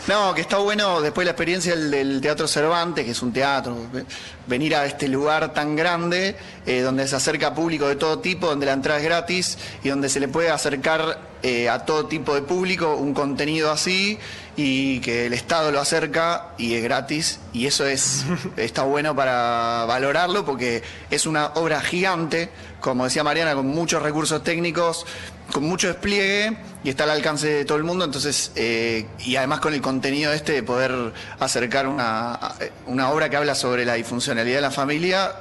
No, 0.07 0.33
que 0.33 0.39
está 0.39 0.57
bueno 0.59 1.01
después 1.01 1.25
la 1.25 1.31
experiencia 1.31 1.75
del, 1.75 1.91
del 1.91 2.21
Teatro 2.21 2.47
Cervantes, 2.47 3.03
que 3.03 3.11
es 3.11 3.21
un 3.21 3.33
teatro, 3.33 3.75
ve- 3.91 4.05
venir 4.47 4.73
a 4.75 4.85
este 4.85 5.09
lugar 5.09 5.53
tan 5.53 5.75
grande, 5.75 6.35
eh, 6.65 6.79
donde 6.79 7.05
se 7.09 7.17
acerca 7.17 7.53
público 7.53 7.89
de 7.89 7.97
todo 7.97 8.19
tipo, 8.19 8.47
donde 8.47 8.65
la 8.65 8.71
entrada 8.71 8.99
es 8.99 9.05
gratis 9.05 9.57
y 9.83 9.89
donde 9.89 10.07
se 10.07 10.21
le 10.21 10.29
puede 10.29 10.49
acercar 10.49 11.19
eh, 11.43 11.67
a 11.67 11.85
todo 11.85 12.05
tipo 12.05 12.33
de 12.35 12.41
público 12.41 12.95
un 12.95 13.13
contenido 13.13 13.69
así 13.69 14.17
y 14.55 15.01
que 15.01 15.25
el 15.25 15.33
Estado 15.33 15.71
lo 15.73 15.81
acerca 15.81 16.49
y 16.57 16.75
es 16.75 16.83
gratis. 16.83 17.39
Y 17.51 17.67
eso 17.67 17.85
es 17.85 18.23
está 18.55 18.83
bueno 18.83 19.13
para 19.13 19.83
valorarlo 19.89 20.45
porque 20.45 20.83
es 21.11 21.25
una 21.25 21.47
obra 21.55 21.81
gigante, 21.81 22.49
como 22.79 23.03
decía 23.03 23.25
Mariana, 23.25 23.55
con 23.55 23.67
muchos 23.67 24.01
recursos 24.01 24.41
técnicos, 24.41 25.05
con 25.51 25.63
mucho 25.63 25.87
despliegue 25.87 26.57
y 26.83 26.89
está 26.89 27.03
al 27.05 27.11
alcance 27.11 27.47
de 27.47 27.65
todo 27.65 27.77
el 27.77 27.83
mundo, 27.83 28.05
entonces, 28.05 28.51
eh, 28.55 29.05
y 29.19 29.35
además 29.35 29.59
con 29.59 29.73
el 29.73 29.81
contenido 29.81 30.31
este 30.33 30.51
de 30.53 30.63
poder 30.63 31.13
acercar 31.39 31.87
una, 31.87 32.39
una 32.85 33.09
obra 33.11 33.29
que 33.29 33.37
habla 33.37 33.55
sobre 33.55 33.85
la 33.85 33.93
disfuncionalidad 33.95 34.57
de 34.57 34.61
la 34.61 34.71
familia 34.71 35.31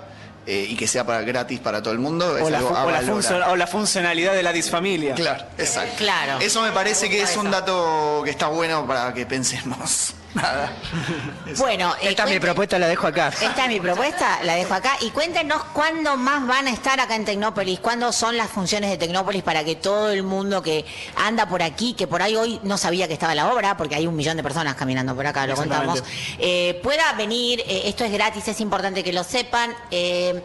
eh, 0.46 0.66
y 0.70 0.76
que 0.76 0.86
sea 0.86 1.04
para, 1.04 1.22
gratis 1.22 1.58
para 1.58 1.82
todo 1.82 1.92
el 1.92 1.98
mundo, 1.98 2.36
es 2.38 2.44
O 2.44 2.50
la, 2.50 2.58
algo 2.58 2.68
fu- 2.70 2.76
a 2.76 2.84
o 2.84 2.90
la 2.90 3.50
o 3.50 3.56
la 3.56 3.66
funcionalidad 3.66 4.32
de 4.32 4.42
la 4.44 4.52
disfamilia. 4.52 5.14
Claro, 5.14 5.44
exacto. 5.58 5.94
Claro. 5.98 6.38
Eso 6.40 6.62
me 6.62 6.70
parece 6.70 7.10
que 7.10 7.20
es 7.22 7.36
un 7.36 7.50
dato 7.50 8.22
que 8.24 8.30
está 8.30 8.46
bueno 8.46 8.86
para 8.86 9.12
que 9.12 9.26
pensemos. 9.26 10.14
Nada. 10.36 10.70
Bueno, 11.58 11.94
eh, 12.02 12.10
Esta 12.10 12.24
es 12.24 12.30
mi 12.30 12.40
propuesta, 12.40 12.78
la 12.78 12.88
dejo 12.88 13.06
acá. 13.06 13.28
Esta 13.28 13.64
es 13.64 13.68
mi 13.68 13.80
propuesta, 13.80 14.40
la 14.42 14.54
dejo 14.56 14.74
acá. 14.74 14.96
Y 15.00 15.10
cuéntenos 15.10 15.62
cuándo 15.72 16.16
más 16.16 16.46
van 16.46 16.66
a 16.66 16.70
estar 16.70 16.98
acá 17.00 17.14
en 17.14 17.24
Tecnópolis, 17.24 17.80
cuándo 17.80 18.12
son 18.12 18.36
las 18.36 18.50
funciones 18.50 18.90
de 18.90 18.98
Tecnópolis 18.98 19.42
para 19.42 19.64
que 19.64 19.76
todo 19.76 20.10
el 20.10 20.22
mundo 20.22 20.60
que 20.62 20.84
anda 21.16 21.48
por 21.48 21.62
aquí, 21.62 21.94
que 21.94 22.06
por 22.06 22.20
ahí 22.22 22.36
hoy 22.36 22.60
no 22.62 22.76
sabía 22.76 23.06
que 23.08 23.14
estaba 23.14 23.34
la 23.34 23.50
obra, 23.52 23.76
porque 23.76 23.94
hay 23.94 24.06
un 24.06 24.14
millón 24.16 24.36
de 24.36 24.42
personas 24.42 24.74
caminando 24.74 25.14
por 25.14 25.26
acá, 25.26 25.46
lo 25.46 25.54
contamos, 25.56 26.02
eh, 26.38 26.78
pueda 26.82 27.12
venir. 27.14 27.60
eh, 27.60 27.82
esto 27.86 28.04
es 28.04 28.12
gratis, 28.12 28.46
es 28.48 28.60
importante 28.60 29.02
que 29.02 29.12
lo 29.12 29.24
sepan. 29.24 29.74
Eh, 29.90 30.42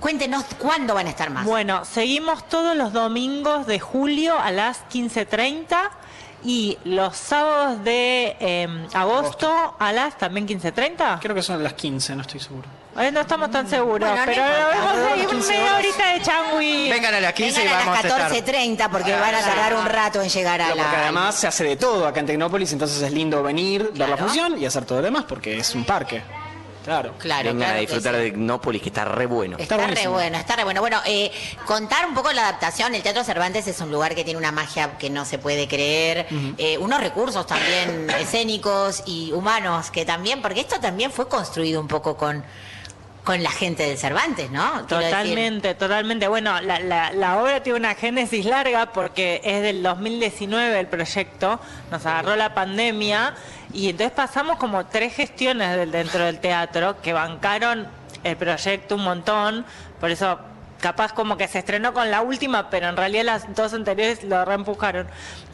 cuéntenos 0.00 0.44
cuándo 0.58 0.94
van 0.94 1.06
a 1.06 1.10
estar 1.10 1.30
más. 1.30 1.46
Bueno, 1.46 1.84
seguimos 1.84 2.46
todos 2.48 2.76
los 2.76 2.92
domingos 2.92 3.66
de 3.66 3.78
julio 3.80 4.38
a 4.38 4.50
las 4.50 4.80
15.30 4.92 5.90
y 6.44 6.78
los 6.84 7.16
sábados 7.16 7.82
de 7.82 8.36
eh, 8.38 8.86
agosto 8.92 9.74
a 9.78 9.92
las 9.92 10.18
también 10.18 10.46
15.30. 10.46 11.18
Creo 11.20 11.34
que 11.34 11.42
son 11.42 11.62
las 11.62 11.72
15, 11.72 12.14
no 12.16 12.22
estoy 12.22 12.40
seguro. 12.40 12.68
Eh, 12.98 13.10
no 13.10 13.20
estamos 13.22 13.50
tan 13.50 13.68
seguros, 13.68 14.08
Bueno, 14.08 14.24
no 14.24 14.26
pero 14.26 14.42
vamos 14.42 15.12
a 15.12 15.16
ir 15.16 15.26
15 15.26 15.48
media 15.48 15.76
horita 15.76 16.12
de 16.12 16.22
changui. 16.22 16.90
Vengan 16.90 17.14
a 17.14 17.20
las 17.20 17.32
15 17.32 17.60
y 17.60 17.64
Vengan 17.64 17.76
a 17.76 17.78
vamos 17.84 18.04
las 18.04 18.04
a 18.04 18.08
estar. 18.26 18.54
14.30 18.54 18.90
porque 18.90 19.12
van 19.12 19.34
a 19.34 19.40
tardar 19.40 19.74
un 19.74 19.86
rato 19.86 20.22
en 20.22 20.28
llegar 20.28 20.60
a 20.60 20.66
Pero 20.66 20.76
porque 20.76 20.96
la... 20.96 21.02
además 21.02 21.34
se 21.34 21.46
hace 21.48 21.64
de 21.64 21.76
todo 21.76 22.06
acá 22.06 22.20
en 22.20 22.26
Tecnópolis, 22.26 22.72
entonces 22.72 23.02
es 23.02 23.10
lindo 23.10 23.42
venir, 23.42 23.90
ver 23.94 24.08
la 24.08 24.16
función 24.16 24.56
y 24.60 24.66
hacer 24.66 24.84
todo 24.84 24.98
lo 24.98 25.04
demás, 25.06 25.24
porque 25.28 25.58
es 25.58 25.74
un 25.74 25.84
parque. 25.84 26.22
Claro. 26.84 27.14
Claro, 27.18 27.48
Vengan 27.48 27.66
claro 27.66 27.76
a 27.78 27.80
disfrutar 27.80 28.14
sí. 28.14 28.20
de 28.20 28.26
Ignópolis, 28.28 28.82
que 28.82 28.88
está 28.90 29.06
re 29.06 29.26
bueno. 29.26 29.56
Está, 29.58 29.76
re 29.78 30.06
bueno, 30.06 30.36
está 30.36 30.56
re 30.56 30.64
bueno. 30.64 30.80
Bueno, 30.80 31.00
eh, 31.06 31.32
contar 31.64 32.06
un 32.06 32.14
poco 32.14 32.30
la 32.32 32.42
adaptación. 32.42 32.94
El 32.94 33.02
Teatro 33.02 33.24
Cervantes 33.24 33.66
es 33.66 33.80
un 33.80 33.90
lugar 33.90 34.14
que 34.14 34.22
tiene 34.22 34.38
una 34.38 34.52
magia 34.52 34.98
que 34.98 35.08
no 35.08 35.24
se 35.24 35.38
puede 35.38 35.66
creer, 35.66 36.26
eh, 36.58 36.76
unos 36.78 37.00
recursos 37.00 37.46
también 37.46 38.10
escénicos 38.20 39.02
y 39.06 39.32
humanos 39.32 39.90
que 39.90 40.04
también, 40.04 40.42
porque 40.42 40.60
esto 40.60 40.78
también 40.78 41.10
fue 41.10 41.26
construido 41.26 41.80
un 41.80 41.88
poco 41.88 42.16
con, 42.18 42.44
con 43.24 43.42
la 43.42 43.50
gente 43.50 43.84
del 43.84 43.96
Cervantes, 43.96 44.50
¿no? 44.50 44.84
Quiero 44.86 44.98
decir. 44.98 45.10
Totalmente, 45.10 45.74
totalmente. 45.74 46.28
Bueno, 46.28 46.60
la, 46.60 46.80
la, 46.80 47.12
la 47.12 47.38
obra 47.42 47.62
tiene 47.62 47.78
una 47.78 47.94
génesis 47.94 48.44
larga 48.44 48.92
porque 48.92 49.40
es 49.42 49.62
del 49.62 49.82
2019 49.82 50.80
el 50.80 50.86
proyecto, 50.86 51.58
nos 51.90 52.04
agarró 52.04 52.36
la 52.36 52.52
pandemia 52.52 53.34
y 53.74 53.90
entonces 53.90 54.12
pasamos 54.12 54.56
como 54.58 54.86
tres 54.86 55.14
gestiones 55.14 55.76
del, 55.76 55.90
dentro 55.90 56.24
del 56.24 56.38
teatro 56.38 57.00
que 57.02 57.12
bancaron 57.12 57.86
el 58.22 58.36
proyecto 58.36 58.94
un 58.94 59.04
montón, 59.04 59.66
por 60.00 60.10
eso 60.10 60.38
capaz 60.80 61.12
como 61.12 61.36
que 61.36 61.48
se 61.48 61.58
estrenó 61.58 61.92
con 61.94 62.10
la 62.10 62.20
última, 62.22 62.70
pero 62.70 62.88
en 62.88 62.96
realidad 62.96 63.24
las 63.24 63.54
dos 63.54 63.72
anteriores 63.74 64.22
lo 64.24 64.44
reempujaron. 64.44 65.06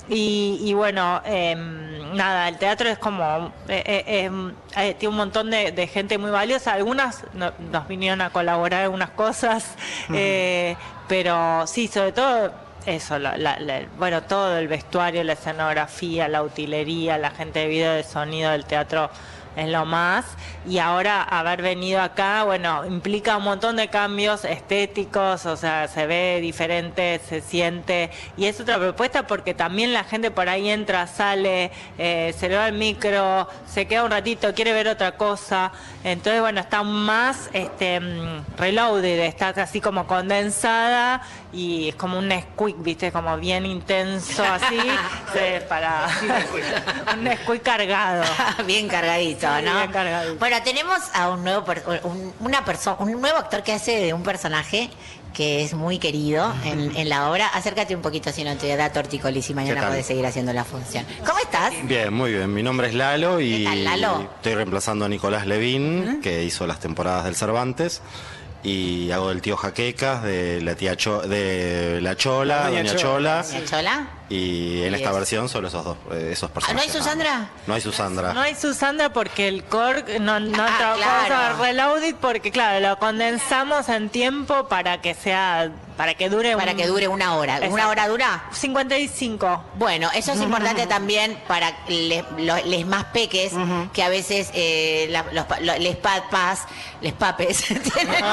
Y, 0.09 0.59
y 0.65 0.75
bueno, 0.75 1.23
em, 1.25 2.15
nada, 2.17 2.49
el 2.49 2.59
teatro 2.59 2.89
es 2.89 2.99
como, 2.99 3.53
eh, 3.69 3.83
eh, 3.87 4.25
em, 4.25 4.53
eh, 4.77 4.95
tiene 4.95 5.11
un 5.11 5.17
montón 5.19 5.51
de, 5.51 5.71
de 5.71 5.87
gente 5.87 6.19
muy 6.19 6.33
valiosa, 6.33 6.73
algunas 6.73 7.23
no- 7.33 7.53
nos 7.71 7.87
vinieron 7.87 8.21
a 8.21 8.31
colaborar 8.31 8.81
en 8.81 8.85
algunas 8.87 9.11
cosas, 9.11 9.77
eh, 10.13 10.77
pero 11.07 11.65
sí, 11.69 11.87
sobre 11.87 12.11
todo 12.11 12.53
eso, 12.87 13.19
la- 13.19 13.37
la- 13.37 13.59
la- 13.61 13.83
bueno, 13.99 14.23
todo 14.23 14.57
el 14.59 14.69
vestuario, 14.69 15.23
la 15.25 15.35
escenografía, 15.35 16.29
la 16.29 16.43
utilería, 16.43 17.19
la 17.19 17.31
gente 17.31 17.61
de 17.61 17.67
video, 17.69 17.93
de 17.93 18.05
sonido 18.05 18.51
del 18.53 18.65
teatro 18.65 19.11
es 19.57 19.69
lo 19.69 19.85
más. 19.85 20.25
Y 20.65 20.79
ahora 20.79 21.23
haber 21.25 21.61
venido 21.61 22.01
acá, 22.01 22.45
bueno, 22.45 22.85
implica 22.87 23.37
un 23.37 23.43
montón 23.43 23.77
de 23.77 23.89
cambios 23.89 24.45
estéticos, 24.45 25.45
o 25.45 25.57
sea, 25.57 25.89
se 25.89 26.07
ve 26.07 26.39
diferente, 26.41 27.21
se 27.29 27.41
siente. 27.41 28.11
Y 28.37 28.45
es 28.47 28.61
otra 28.61 28.79
propuesta 28.79 29.27
porque 29.27 29.53
también 29.53 29.93
la 29.93 30.05
gente 30.05 30.31
por 30.31 30.49
ahí 30.49 30.71
entra, 30.71 31.07
sale, 31.09 31.73
eh, 31.99 32.33
se 32.39 32.49
le 32.49 32.57
va 32.57 32.69
el 32.69 32.75
micro, 32.75 33.49
se 33.67 33.87
queda 33.87 34.05
un 34.05 34.13
ratito, 34.13 34.55
quiere 34.55 34.73
ver 34.73 34.87
otra 34.87 35.17
cosa. 35.17 35.73
Entonces, 36.05 36.41
bueno, 36.41 36.61
está 36.61 36.85
más 36.85 37.51
este, 37.53 37.99
mm, 37.99 38.57
reloaded, 38.57 39.19
está 39.21 39.49
así 39.49 39.81
como 39.81 40.07
condensada 40.07 41.23
y 41.53 41.89
es 41.89 41.95
como 41.97 42.19
un 42.19 42.31
squeak, 42.31 42.77
¿viste? 42.83 43.11
Como 43.13 43.37
bien 43.39 43.67
intenso 43.67 44.45
así, 44.45 44.79
se- 45.33 45.61
para 45.63 46.07
un 47.19 47.29
squeak 47.43 47.63
cargado. 47.63 48.25
bien 48.67 48.89
cargadito, 48.89 49.47
Sí, 49.59 49.65
¿no? 49.65 49.75
bien 49.79 49.91
cargadito. 49.93 50.37
Bueno, 50.37 50.57
tenemos 50.65 50.99
a 51.15 51.29
un 51.31 51.43
nuevo 51.45 51.65
per- 51.65 51.83
un, 52.05 52.33
una 52.41 52.65
persona, 52.65 52.97
un 53.01 53.21
nuevo 53.21 53.39
actor 53.39 53.63
que 53.63 53.73
hace 53.73 53.99
de 53.99 54.13
un 54.15 54.23
personaje 54.23 54.91
que 55.35 55.63
es 55.63 55.75
muy 55.75 55.99
querido 56.01 56.53
en, 56.65 56.97
en 56.97 57.09
la 57.09 57.31
obra. 57.31 57.47
Acércate 57.55 57.95
un 57.95 58.03
poquito 58.03 58.33
si 58.33 58.43
no 58.43 58.57
te 58.57 58.75
da 58.77 58.91
torticolis 58.93 59.49
y 59.49 59.55
mañana 59.55 59.87
puedes 59.87 60.05
seguir 60.05 60.27
haciendo 60.27 60.53
la 60.53 60.65
función. 60.65 61.07
¿Cómo 61.25 61.39
estás? 61.39 61.73
Bien, 61.85 62.13
muy 62.13 62.33
bien. 62.33 62.53
Mi 62.53 62.65
nombre 62.65 62.89
es 62.89 62.95
Lalo 62.95 63.41
y 63.41 63.63
tal, 63.65 63.85
Lalo? 63.85 64.29
estoy 64.37 64.55
reemplazando 64.57 65.05
a 65.05 65.09
Nicolás 65.09 65.47
Levín, 65.47 66.21
que 66.21 66.43
hizo 66.43 66.67
las 66.67 66.81
temporadas 66.81 67.25
del 67.27 67.37
Cervantes. 67.37 68.03
Y 68.63 69.11
hago 69.11 69.31
del 69.31 69.41
tío 69.41 69.57
Jaquecas, 69.57 70.23
de 70.23 70.61
la 70.61 70.75
tía 70.75 70.95
Cho- 70.97 71.23
de 71.23 72.01
la 72.03 72.15
Chola, 72.17 72.65
Doña 72.69 72.83
Doña 72.83 72.95
Chola. 72.97 73.43
Chola. 73.43 73.43
Doña 73.43 73.65
Chola. 73.65 74.07
Y 74.31 74.83
en 74.85 74.93
Y 74.93 74.97
esta 74.97 75.11
es- 75.11 75.15
versión 75.17 75.49
solo 75.49 75.67
esos 75.69 75.85
dos, 75.85 75.97
eh, 76.13 76.31
esos 76.33 76.49
Ah, 76.51 76.55
personajes. 76.55 76.77
¿No 76.77 76.93
hay 76.95 76.99
Susandra? 77.03 77.49
No 77.67 77.75
hay 77.75 77.81
Susandra. 77.81 78.33
No 78.33 78.41
hay 78.41 78.55
Susandra 78.55 79.13
porque 79.13 79.49
el 79.49 79.65
core 79.65 80.21
no, 80.21 80.39
no 80.39 80.63
Ah, 80.63 80.77
trabajamos 80.79 81.27
claro. 81.27 81.57
a 81.63 81.67
reloaded 81.67 82.15
porque 82.15 82.53
claro, 82.53 82.79
lo 82.81 82.97
condensamos 83.01 83.89
en 83.89 84.09
tiempo 84.09 84.69
para 84.69 85.01
que 85.03 85.15
sea 85.15 85.71
para 85.97 86.15
que 86.15 86.31
dure 86.31 86.57
Para 86.57 86.71
un- 86.73 86.79
que 86.79 86.87
dure 86.87 87.09
una 87.09 87.35
hora. 87.35 87.61
¿Una 87.69 87.89
hora 87.89 88.09
dura? 88.09 88.45
55. 88.53 89.65
Bueno, 89.75 90.09
eso 90.15 90.33
es 90.33 90.41
importante 90.41 90.87
también 90.87 91.39
para 91.47 91.77
les, 91.89 92.25
les 92.65 92.87
más 92.87 93.05
peques, 93.07 93.53
que 93.93 94.03
a 94.03 94.09
veces 94.09 94.49
eh, 94.55 95.09
la- 95.11 95.27
los, 95.33 95.45
pa- 95.45 95.61
lo- 95.61 95.77
les 95.77 95.97
papas, 95.97 96.61
les 97.03 97.13
papes, 97.13 97.59
tienen, 97.95 98.25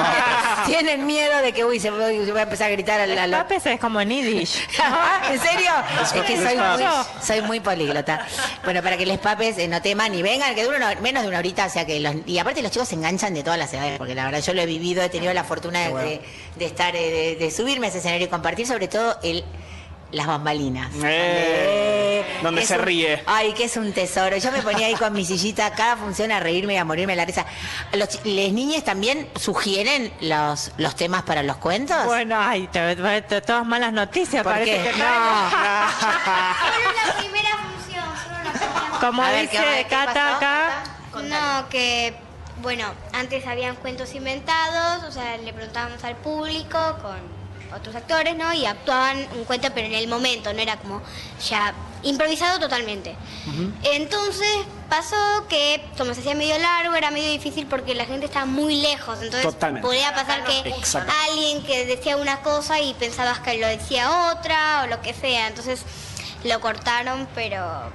tienen 0.65 1.05
miedo 1.05 1.41
de 1.41 1.51
que, 1.51 1.65
uy, 1.65 1.77
se, 1.81 1.89
se 1.89 2.31
va 2.31 2.39
a 2.39 2.43
empezar 2.43 2.67
a 2.67 2.71
gritar 2.71 3.01
a 3.01 3.05
la... 3.07 3.23
a 3.23 3.27
la- 3.27 3.37
Papes 3.39 3.65
es 3.65 3.79
como 3.81 3.99
en 3.99 4.11
Yiddish. 4.11 4.65
¿En 5.29 5.39
serio? 5.41 5.71
Es 6.03 6.11
que 6.23 6.35
soy 6.37 6.55
muy, 6.57 6.83
soy 7.25 7.41
muy 7.41 7.59
políglota. 7.59 8.25
Bueno, 8.63 8.81
para 8.83 8.97
que 8.97 9.05
les 9.05 9.17
papes 9.19 9.57
eh, 9.57 9.67
no 9.67 9.81
teman 9.81 10.13
y 10.13 10.21
vengan, 10.21 10.53
que 10.55 10.63
dure 10.63 10.77
una- 10.77 10.95
menos 10.95 11.23
de 11.23 11.29
una 11.29 11.39
horita, 11.39 11.65
o 11.65 11.69
sea 11.69 11.85
que 11.85 11.99
los, 11.99 12.15
y 12.25 12.37
aparte 12.39 12.61
los 12.61 12.71
chicos 12.71 12.87
se 12.87 12.95
enganchan 12.95 13.33
de 13.33 13.43
todas 13.43 13.57
las 13.59 13.73
edades, 13.73 13.97
porque 13.97 14.13
la 14.15 14.25
verdad 14.25 14.41
yo 14.41 14.53
lo 14.53 14.61
he 14.61 14.65
vivido, 14.65 15.01
he 15.03 15.09
tenido 15.09 15.33
la 15.33 15.43
fortuna 15.43 15.79
de, 15.79 15.93
de- 16.03 16.21
de 16.55 16.65
estar, 16.65 16.95
eh, 16.95 17.35
de, 17.39 17.45
de 17.45 17.51
subirme 17.51 17.87
a 17.87 17.89
ese 17.89 17.99
escenario 17.99 18.27
y 18.27 18.29
compartir 18.29 18.67
sobre 18.67 18.87
todo 18.87 19.17
el 19.23 19.43
las 20.11 20.27
bambalinas. 20.27 20.89
Eh. 21.03 22.23
Donde 22.41 22.65
se 22.65 22.77
un- 22.77 22.83
ríe. 22.85 23.23
Ay, 23.25 23.53
que 23.53 23.65
es 23.65 23.77
un 23.77 23.91
tesoro. 23.93 24.37
Yo 24.37 24.51
me 24.51 24.61
ponía 24.61 24.87
ahí 24.87 24.95
con 24.95 25.11
mi 25.13 25.25
sillita 25.25 25.71
cada 25.73 25.97
función 25.97 26.31
a 26.31 26.39
reírme 26.39 26.73
y 26.75 26.77
a 26.77 26.85
morirme 26.85 27.13
de 27.13 27.17
la 27.17 27.25
risa. 27.25 27.45
¿Los 27.93 28.09
chi- 28.09 28.19
¿Les 28.35 28.53
niñas 28.53 28.83
también 28.83 29.29
sugieren 29.39 30.13
los, 30.21 30.71
los 30.77 30.95
temas 30.95 31.23
para 31.23 31.41
los 31.43 31.57
cuentos? 31.57 32.05
Bueno, 32.05 32.37
ay, 32.39 32.67
te, 32.67 32.95
te- 32.95 33.21
te- 33.23 33.41
todas 33.41 33.65
malas 33.65 33.91
noticias, 33.93 34.43
¿Por 34.43 34.53
parece 34.53 34.71
qué? 34.83 34.91
que 34.91 34.97
No. 34.97 34.99
Solo 35.05 35.05
la 37.07 37.13
primera 37.17 37.49
función, 37.57 38.05
solo 38.23 38.35
la 38.43 38.51
primera 38.51 38.99
Como 38.99 39.21
A 39.23 39.31
ver, 39.31 39.49
¿qué- 39.49 39.57
dice 39.59 39.75
qué 39.77 39.85
Cata 39.89 40.13
pasó? 40.13 40.35
acá, 40.37 40.83
No, 41.23 41.69
que 41.69 42.15
bueno, 42.61 42.85
antes 43.13 43.45
habían 43.47 43.75
cuentos 43.75 44.13
inventados, 44.15 45.03
o 45.03 45.11
sea, 45.11 45.37
le 45.37 45.53
preguntábamos 45.53 46.03
al 46.03 46.15
público 46.17 46.77
con 47.01 47.36
otros 47.75 47.95
actores, 47.95 48.35
¿no? 48.35 48.53
Y 48.53 48.65
actuaban 48.65 49.27
un 49.35 49.43
cuento, 49.45 49.69
pero 49.73 49.87
en 49.87 49.93
el 49.93 50.07
momento, 50.07 50.53
no 50.53 50.59
era 50.59 50.77
como 50.77 51.01
ya 51.49 51.73
improvisado 52.03 52.59
totalmente. 52.59 53.15
Entonces 53.83 54.47
pasó 54.89 55.15
que, 55.49 55.83
como 55.97 56.13
se 56.13 56.21
hacía 56.21 56.35
medio 56.35 56.57
largo, 56.57 56.95
era 56.95 57.11
medio 57.11 57.29
difícil 57.31 57.65
porque 57.67 57.95
la 57.95 58.05
gente 58.05 58.25
estaba 58.25 58.45
muy 58.45 58.81
lejos. 58.81 59.19
Entonces 59.21 59.43
Totalmente. 59.43 59.85
podía 59.87 60.13
pasar 60.13 60.43
que 60.43 60.59
Exacto. 60.69 61.11
alguien 61.29 61.63
que 61.63 61.85
decía 61.85 62.17
una 62.17 62.41
cosa 62.41 62.79
y 62.79 62.93
pensabas 62.93 63.39
que 63.39 63.57
lo 63.57 63.67
decía 63.67 64.31
otra 64.31 64.83
o 64.83 64.87
lo 64.87 65.01
que 65.01 65.13
sea. 65.13 65.47
Entonces 65.47 65.81
lo 66.43 66.59
cortaron, 66.61 67.27
pero 67.35 67.91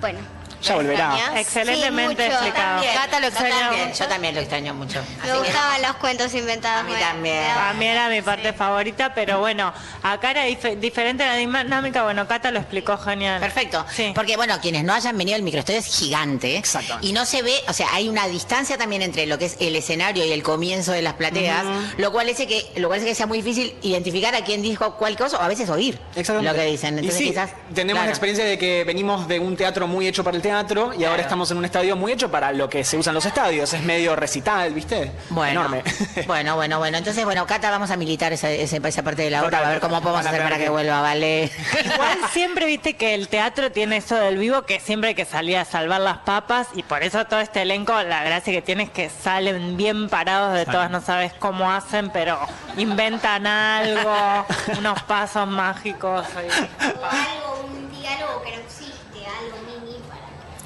bueno. 0.00 0.18
Ya 0.64 0.74
volverá. 0.76 1.14
¿Extrañas? 1.14 1.40
Excelentemente 1.40 2.22
Sí, 2.24 2.28
mucho. 2.30 2.34
explicado. 2.44 2.74
También. 2.82 2.94
Cata 2.94 3.16
lo 3.20 3.22
Yo 3.22 3.28
extraña 3.28 3.58
también. 3.60 3.88
mucho. 3.88 3.98
Yo 4.04 4.08
también 4.08 4.34
lo 4.34 4.40
extraño 4.40 4.74
mucho. 4.74 5.02
Me 5.02 5.22
Así 5.30 5.32
que- 5.32 5.38
gustaban 5.48 5.82
los 5.82 5.96
cuentos 5.96 6.34
inventados. 6.34 6.80
A 6.80 6.82
mí 6.84 6.94
también. 6.98 7.36
me 7.36 7.50
a 7.50 7.72
mí 7.74 7.86
era 7.86 8.08
mi 8.08 8.22
parte 8.22 8.52
favorita, 8.52 9.14
pero 9.14 9.40
bueno, 9.40 9.72
acá 10.02 10.30
era 10.30 10.46
dif- 10.46 10.78
diferente 10.78 11.24
la 11.24 11.34
dinámica. 11.36 12.02
Bueno, 12.04 12.26
Cata 12.26 12.50
lo 12.50 12.58
explicó 12.60 12.96
genial. 12.98 13.40
Perfecto. 13.40 13.84
Sí. 13.92 14.12
Porque, 14.14 14.36
bueno, 14.36 14.58
quienes 14.60 14.84
no 14.84 14.94
hayan 14.94 15.16
venido, 15.16 15.36
el 15.36 15.42
microestudio 15.42 15.78
es 15.80 15.86
gigante. 15.86 16.56
Exactamente. 16.56 17.06
Y 17.06 17.12
no 17.12 17.24
se 17.26 17.42
ve, 17.42 17.54
o 17.68 17.72
sea, 17.72 17.88
hay 17.92 18.08
una 18.08 18.26
distancia 18.28 18.76
también 18.78 19.02
entre 19.02 19.26
lo 19.26 19.38
que 19.38 19.46
es 19.46 19.56
el 19.60 19.76
escenario 19.76 20.24
y 20.24 20.32
el 20.32 20.42
comienzo 20.42 20.92
de 20.92 21.02
las 21.02 21.14
plateas, 21.14 21.64
lo 21.98 22.12
cual 22.12 22.28
hace 22.28 22.46
que 22.46 22.64
lo 22.76 22.88
cual 22.88 22.98
hace 23.00 23.08
que 23.08 23.14
sea 23.14 23.26
muy 23.26 23.38
difícil 23.42 23.74
identificar 23.82 24.34
a 24.34 24.42
quién 24.44 24.62
dijo 24.62 24.94
cuál 24.96 25.16
cosa 25.16 25.38
o 25.38 25.42
a 25.42 25.48
veces 25.48 25.68
oír 25.68 25.98
Exactamente. 26.16 26.50
lo 26.50 26.54
que 26.64 26.70
dicen. 26.70 26.98
Entonces, 26.98 27.20
y 27.20 27.24
sí, 27.24 27.30
quizás. 27.30 27.50
tenemos 27.74 27.94
claro. 28.00 28.06
la 28.06 28.10
experiencia 28.10 28.44
de 28.44 28.58
que 28.58 28.84
venimos 28.84 29.28
de 29.28 29.38
un 29.38 29.56
teatro 29.56 29.86
muy 29.86 30.06
hecho 30.06 30.24
para 30.24 30.36
el 30.36 30.42
teatro 30.54 30.92
y 30.96 31.04
ahora 31.04 31.22
estamos 31.22 31.50
en 31.50 31.58
un 31.58 31.64
estadio 31.64 31.96
muy 31.96 32.12
hecho 32.12 32.30
para 32.30 32.52
lo 32.52 32.68
que 32.68 32.84
se 32.84 32.96
usan 32.96 33.12
los 33.12 33.26
estadios. 33.26 33.72
Es 33.72 33.82
medio 33.82 34.14
recital, 34.14 34.72
¿viste? 34.72 35.10
Bueno, 35.30 35.62
Enorme. 35.62 35.82
bueno, 36.26 36.54
bueno, 36.54 36.78
bueno. 36.78 36.98
Entonces, 36.98 37.24
bueno, 37.24 37.44
Cata, 37.44 37.70
vamos 37.70 37.90
a 37.90 37.96
militar 37.96 38.32
esa, 38.32 38.50
esa, 38.50 38.76
esa 38.76 39.02
parte 39.02 39.22
de 39.22 39.30
la 39.30 39.44
obra, 39.44 39.58
a 39.58 39.68
ver 39.68 39.80
cómo 39.80 40.00
podemos 40.00 40.24
hacer 40.24 40.42
para 40.42 40.58
que 40.58 40.68
vuelva, 40.68 41.00
¿vale? 41.00 41.50
Igual 41.84 42.18
siempre 42.32 42.66
viste 42.66 42.94
que 42.94 43.14
el 43.14 43.26
teatro 43.26 43.72
tiene 43.72 43.96
eso 43.96 44.14
del 44.14 44.38
vivo, 44.38 44.62
que 44.62 44.78
siempre 44.78 45.08
hay 45.08 45.14
que 45.16 45.24
salir 45.24 45.56
a 45.56 45.64
salvar 45.64 46.00
las 46.00 46.18
papas 46.18 46.68
y 46.74 46.84
por 46.84 47.02
eso 47.02 47.24
todo 47.24 47.40
este 47.40 47.62
elenco, 47.62 47.92
la 48.02 48.22
gracia 48.22 48.52
que 48.52 48.62
tiene 48.62 48.84
es 48.84 48.90
que 48.90 49.10
salen 49.10 49.76
bien 49.76 50.08
parados 50.08 50.54
de 50.54 50.66
todas, 50.66 50.88
no 50.90 51.00
sabes 51.00 51.32
cómo 51.32 51.70
hacen, 51.70 52.10
pero 52.10 52.38
inventan 52.76 53.46
algo, 53.46 54.46
unos 54.78 55.02
pasos 55.02 55.48
mágicos. 55.48 56.24
ahí. 56.36 56.46
O 56.48 57.04
algo, 57.04 57.66
un 57.66 57.90
diálogo 57.90 58.42
que 58.42 58.56
no 58.56 58.62
existe, 58.62 59.18
algo 59.40 59.56
mini 59.66 59.98
para 60.08 60.22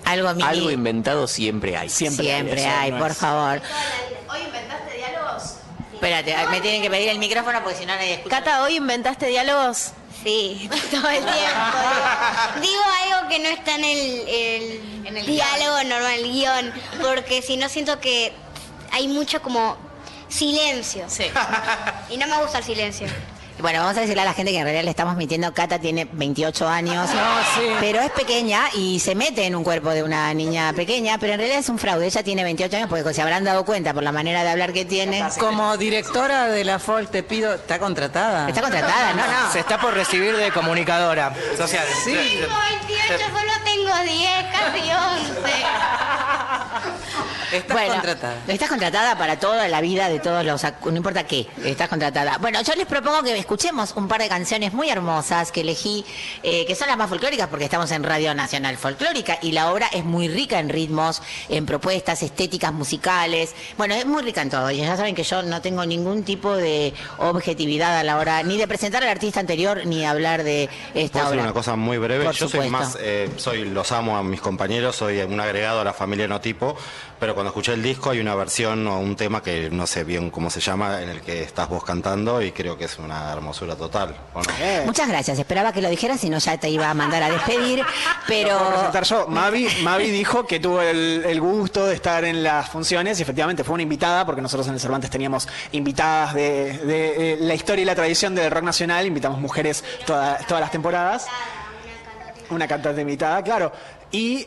Algo 0.09 0.35
mini. 0.35 0.49
Algo 0.49 0.71
inventado 0.71 1.27
siempre 1.27 1.77
hay. 1.77 1.89
Siempre. 1.89 2.27
Siempre 2.27 2.65
hay, 2.67 2.91
no 2.93 2.99
por 2.99 3.11
es- 3.11 3.17
favor. 3.19 3.61
¿Hoy 4.31 4.41
inventaste 4.43 4.95
diálogos? 4.97 5.43
Espérate, 5.95 6.35
me 6.51 6.61
tienen 6.61 6.83
que 6.83 6.91
pedir 6.91 7.09
el 7.11 7.19
micrófono 7.19 7.63
porque 7.63 7.79
si 7.79 7.87
no 7.87 7.95
nadie 7.95 8.15
escucha. 8.15 8.39
Cata, 8.39 8.63
¿hoy 8.63 8.77
inventaste 8.77 9.27
diálogos? 9.27 9.93
Sí, 10.23 10.69
todo 10.91 11.09
el 11.11 11.19
tiempo. 11.19 11.33
Digo, 12.61 12.61
digo 12.63 12.83
algo 13.15 13.29
que 13.29 13.39
no 13.39 13.49
está 13.49 13.75
en 13.77 13.85
el, 13.85 14.29
el 14.29 15.07
En 15.07 15.17
el 15.17 15.27
diálogo 15.27 15.83
normal, 15.85 16.13
el 16.15 16.33
guion, 16.33 16.73
porque 17.03 17.41
si 17.43 17.57
no 17.57 17.69
siento 17.69 18.01
que 18.01 18.33
hay 18.93 19.07
mucho 19.09 19.43
como 19.43 19.77
silencio. 20.29 21.05
Sí. 21.09 21.25
Y 22.11 22.17
no 22.17 22.27
me 22.27 22.37
gusta 22.43 22.59
el 22.59 22.65
silencio. 22.65 23.07
Bueno, 23.61 23.81
vamos 23.81 23.97
a 23.97 24.03
decirle 24.03 24.23
a 24.23 24.25
la 24.25 24.35
gente 24.35 24.53
que 24.53 24.59
en 24.59 24.65
realidad 24.65 24.85
le 24.85 24.91
estamos 24.91 25.17
mintiendo. 25.17 25.53
Cata 25.53 25.81
tiene 25.81 26.09
28 26.13 26.69
años, 26.69 27.11
pero 27.81 28.01
es 28.01 28.11
pequeña 28.11 28.63
y 28.75 29.01
se 29.01 29.15
mete 29.15 29.47
en 29.47 29.57
un 29.57 29.65
cuerpo 29.65 29.91
de 29.91 30.05
una 30.05 30.33
niña 30.33 30.73
pequeña, 30.75 31.19
pero 31.19 31.33
en 31.33 31.41
realidad 31.41 31.59
es 31.59 31.69
un 31.69 31.79
fraude. 31.79 32.07
Ella 32.07 32.23
tiene 32.23 32.45
28 32.45 32.77
años 32.77 32.89
porque 32.89 33.13
se 33.13 33.21
habrán 33.21 33.43
dado 33.45 33.65
cuenta 33.65 33.93
por 33.93 34.03
la 34.03 34.13
manera 34.13 34.45
de 34.45 34.51
hablar 34.51 34.73
que 34.73 34.85
tiene. 34.85 35.25
Como 35.41 35.77
directora 35.77 36.47
de 36.47 36.65
la 36.65 36.79
FOL 36.79 37.09
te 37.09 37.23
pido, 37.23 37.55
¿está 37.55 37.79
contratada? 37.79 38.49
Está 38.49 38.61
contratada, 38.61 39.15
no, 39.15 39.27
no. 39.27 39.53
Se 39.53 39.61
está 39.61 39.79
por 39.81 39.95
recibir 39.95 40.37
de 40.37 40.53
comunicadora 40.53 41.35
social. 41.57 41.85
Sí. 42.05 42.15
Tengo 42.15 42.59
28, 42.87 43.25
solo 43.27 43.53
tengo 43.65 43.93
10, 44.05 44.31
casi 44.53 44.91
11. 44.91 46.28
Estás 47.53 47.77
Bueno, 47.77 47.95
contratada. 47.95 48.37
Estás 48.47 48.69
contratada 48.69 49.19
para 49.19 49.39
toda 49.39 49.69
la 49.69 49.81
vida 49.81 50.09
de 50.09 50.19
todos 50.20 50.45
los... 50.45 50.62
No 50.85 50.97
importa 50.97 51.25
qué, 51.25 51.47
estás 51.65 51.89
contratada. 51.89 52.39
Bueno, 52.39 52.61
yo 52.62 52.75
les 52.75 52.87
propongo 52.87 53.23
que 53.23 53.37
escuchemos 53.39 53.93
un 53.97 54.09
par 54.09 54.20
de 54.20 54.29
canciones 54.29 54.73
muy 54.73 54.91
hermosas 54.91 55.51
que 55.53 55.62
elegí, 55.62 56.05
eh, 56.43 56.66
que 56.66 56.75
son 56.75 56.89
las 56.89 56.97
más 56.97 57.09
folclóricas 57.09 57.49
porque 57.49 57.65
estamos 57.65 57.91
en 57.91 58.03
Radio 58.03 58.35
Nacional 58.35 58.77
Folclórica 58.77 59.39
y 59.43 59.53
la 59.53 59.73
obra 59.73 59.89
es 59.93 60.05
muy 60.05 60.29
rica 60.29 60.59
en 60.59 60.69
ritmos, 60.69 61.23
en 61.49 61.66
propuestas 61.66 62.23
estéticas 62.23 62.73
musicales. 62.73 63.55
Bueno, 63.77 63.95
es 63.95 64.07
muy 64.07 64.23
rica 64.23 64.43
en 64.43 64.51
todo. 64.51 64.70
Y 64.70 64.79
ya 64.79 64.97
saben 64.97 65.15
que 65.15 65.23
yo 65.25 65.43
no 65.43 65.61
tengo 65.62 65.85
ningún 65.87 66.25
tipo 66.25 66.55
de 66.55 66.93
objetividad 67.19 67.99
a 67.99 68.03
la 68.03 68.19
hora 68.19 68.43
ni 68.43 68.57
de 68.57 68.69
presentar 68.69 69.03
al 69.03 69.09
artista 69.09 69.41
anterior 69.41 69.87
ni 69.87 70.05
hablar 70.05 70.45
de 70.45 70.69
esta 70.95 71.20
Puedo 71.20 71.33
obra. 71.33 71.43
una 71.43 71.53
cosa 71.53 71.77
muy 71.77 71.99
breve. 71.99 72.25
Por 72.25 72.35
Yo 72.35 72.49
soy 72.49 72.69
más, 72.69 72.97
eh, 73.01 73.31
soy, 73.37 73.65
los 73.65 73.91
amo 73.93 74.16
a 74.16 74.23
mis 74.23 74.41
compañeros, 74.41 74.97
soy 74.97 75.20
un 75.20 75.41
agregado 75.41 75.81
a 75.81 75.85
la 75.85 75.93
familia 75.93 76.29
no 76.29 76.41
tipo, 76.41 76.77
pero 77.20 77.35
cuando 77.35 77.49
escuché 77.49 77.73
el 77.73 77.82
disco 77.82 78.11
hay 78.11 78.20
una 78.20 78.35
versión 78.35 78.86
o 78.86 78.99
un 79.01 79.16
tema 79.16 79.43
que 79.43 79.70
no 79.70 79.86
sé 79.86 80.05
bien 80.05 80.31
cómo 80.31 80.51
se 80.51 80.61
llama, 80.61 81.03
en 81.03 81.09
el 81.09 81.20
que 81.20 81.43
estás 81.43 81.69
vos 81.69 81.85
cantando 81.85 82.40
y 82.43 82.53
creo 82.53 82.78
que 82.78 82.85
es 82.85 82.99
una 82.99 83.32
hermosura 83.32 83.74
total. 83.77 84.16
¿o 84.35 84.40
no? 84.43 84.49
Muchas 84.86 85.09
gracias. 85.09 85.39
Esperaba 85.39 85.73
que 85.73 85.82
lo 85.82 85.89
dijeras, 85.90 86.20
si 86.20 86.31
no 86.31 86.39
ya 86.39 86.57
te 86.59 86.70
iba 86.70 86.89
a 86.90 86.95
mandar 86.95 87.23
a 87.23 87.31
despedir. 87.31 87.82
Pero 88.28 88.93
yo. 89.03 89.27
Mavi, 89.28 89.69
Mavi 89.82 90.11
dijo 90.11 90.47
que 90.47 90.61
tuvo 90.61 90.81
el, 90.82 91.24
el 91.27 91.40
gusto 91.40 91.86
de 91.86 91.95
estar 91.95 92.24
en 92.24 92.43
las 92.43 92.69
funciones 92.69 93.19
y 93.19 93.23
efectivamente 93.23 93.65
fue 93.65 93.74
una 93.74 93.82
invitada, 93.82 94.24
porque 94.24 94.40
nosotros 94.43 94.66
en 94.69 94.74
el 94.74 94.81
Cervantes 94.81 95.11
teníamos 95.11 95.49
invitadas 95.73 96.35
de, 96.35 96.78
de, 96.78 97.32
eh, 97.32 97.36
la 97.40 97.55
historia 97.55 97.82
y 97.82 97.86
la 97.86 97.95
tradición 97.95 98.35
del 98.35 98.51
rock 98.51 98.62
nacional, 98.65 99.07
invitamos 99.07 99.40
mujeres 99.40 99.82
toda- 100.07 100.39
todas 100.47 100.61
las 100.61 100.70
temporadas. 100.70 101.27
Una 102.51 102.66
cantante 102.66 103.01
invitada, 103.03 103.43
claro. 103.43 103.73
Y, 104.11 104.47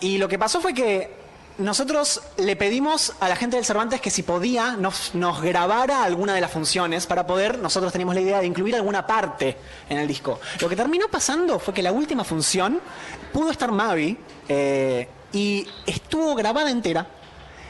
y 0.00 0.18
lo 0.18 0.28
que 0.28 0.38
pasó 0.38 0.60
fue 0.60 0.72
que 0.72 1.21
nosotros 1.58 2.22
le 2.38 2.56
pedimos 2.56 3.12
a 3.20 3.28
la 3.28 3.36
gente 3.36 3.56
del 3.56 3.64
Cervantes 3.64 4.00
que 4.00 4.10
si 4.10 4.22
podía 4.22 4.76
nos, 4.76 5.12
grabara 5.42 6.04
alguna 6.04 6.34
de 6.34 6.40
las 6.40 6.50
funciones 6.50 7.06
para 7.06 7.26
poder, 7.26 7.58
nosotros 7.58 7.92
teníamos 7.92 8.14
la 8.14 8.20
idea 8.20 8.40
de 8.40 8.46
incluir 8.46 8.74
alguna 8.74 9.06
parte 9.06 9.56
en 9.88 9.98
el 9.98 10.08
disco. 10.08 10.40
Lo 10.60 10.68
que 10.68 10.76
terminó 10.76 11.08
pasando 11.08 11.58
fue 11.58 11.74
que 11.74 11.82
la 11.82 11.92
última 11.92 12.24
función 12.24 12.80
pudo 13.32 13.50
estar 13.50 13.70
Mavi 13.70 14.16
eh, 14.48 15.08
y 15.32 15.66
estuvo 15.86 16.34
grabada 16.34 16.70
entera. 16.70 17.06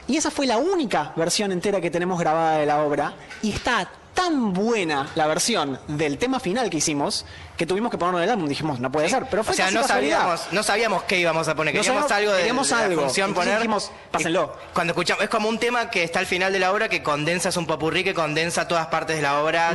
Y 0.06 0.16
esa 0.16 0.30
fue 0.30 0.46
la 0.46 0.58
única 0.58 1.12
versión 1.16 1.52
entera 1.52 1.80
que 1.80 1.90
tenemos 1.90 2.18
grabada 2.18 2.58
de 2.58 2.66
la 2.66 2.82
obra. 2.82 3.14
Y 3.42 3.52
está 3.52 3.88
tan 4.14 4.52
buena 4.52 5.08
la 5.14 5.26
versión 5.26 5.78
del 5.88 6.18
tema 6.18 6.38
final 6.40 6.68
que 6.70 6.76
hicimos 6.78 7.24
que 7.56 7.66
tuvimos 7.66 7.90
que 7.90 7.98
ponerlo 7.98 8.18
en 8.18 8.24
el 8.24 8.30
álbum. 8.30 8.48
Dijimos, 8.48 8.80
no 8.80 8.90
puede 8.90 9.08
ser. 9.08 9.26
Pero 9.30 9.44
fue 9.44 9.52
o 9.52 9.56
sea, 9.56 9.70
no 9.70 9.82
sabíamos, 9.86 10.48
no 10.52 10.62
sabíamos 10.62 11.02
qué 11.04 11.18
íbamos 11.18 11.46
a 11.48 11.54
poner. 11.54 11.74
No 11.74 11.80
Queríamos 11.80 12.08
sabíamos- 12.08 12.12
algo 12.18 12.32
de, 12.32 12.38
queríamos 12.38 12.68
de 12.68 12.74
la 12.76 12.82
algo. 12.84 13.02
función 13.02 13.34
poner. 13.34 13.56
dijimos, 13.56 13.90
pásenlo. 14.10 14.56
Cuando 14.74 14.92
escuchamos, 14.92 15.22
es 15.24 15.30
como 15.30 15.48
un 15.48 15.58
tema 15.58 15.88
que 15.90 16.02
está 16.02 16.18
al 16.18 16.26
final 16.26 16.52
de 16.52 16.58
la 16.58 16.72
obra 16.72 16.88
que 16.88 17.02
condensa, 17.02 17.50
es 17.50 17.56
un 17.56 17.66
popurrí 17.66 18.04
que 18.04 18.14
condensa 18.14 18.66
todas 18.68 18.86
partes 18.88 19.16
de 19.16 19.22
la 19.22 19.40
obra, 19.40 19.74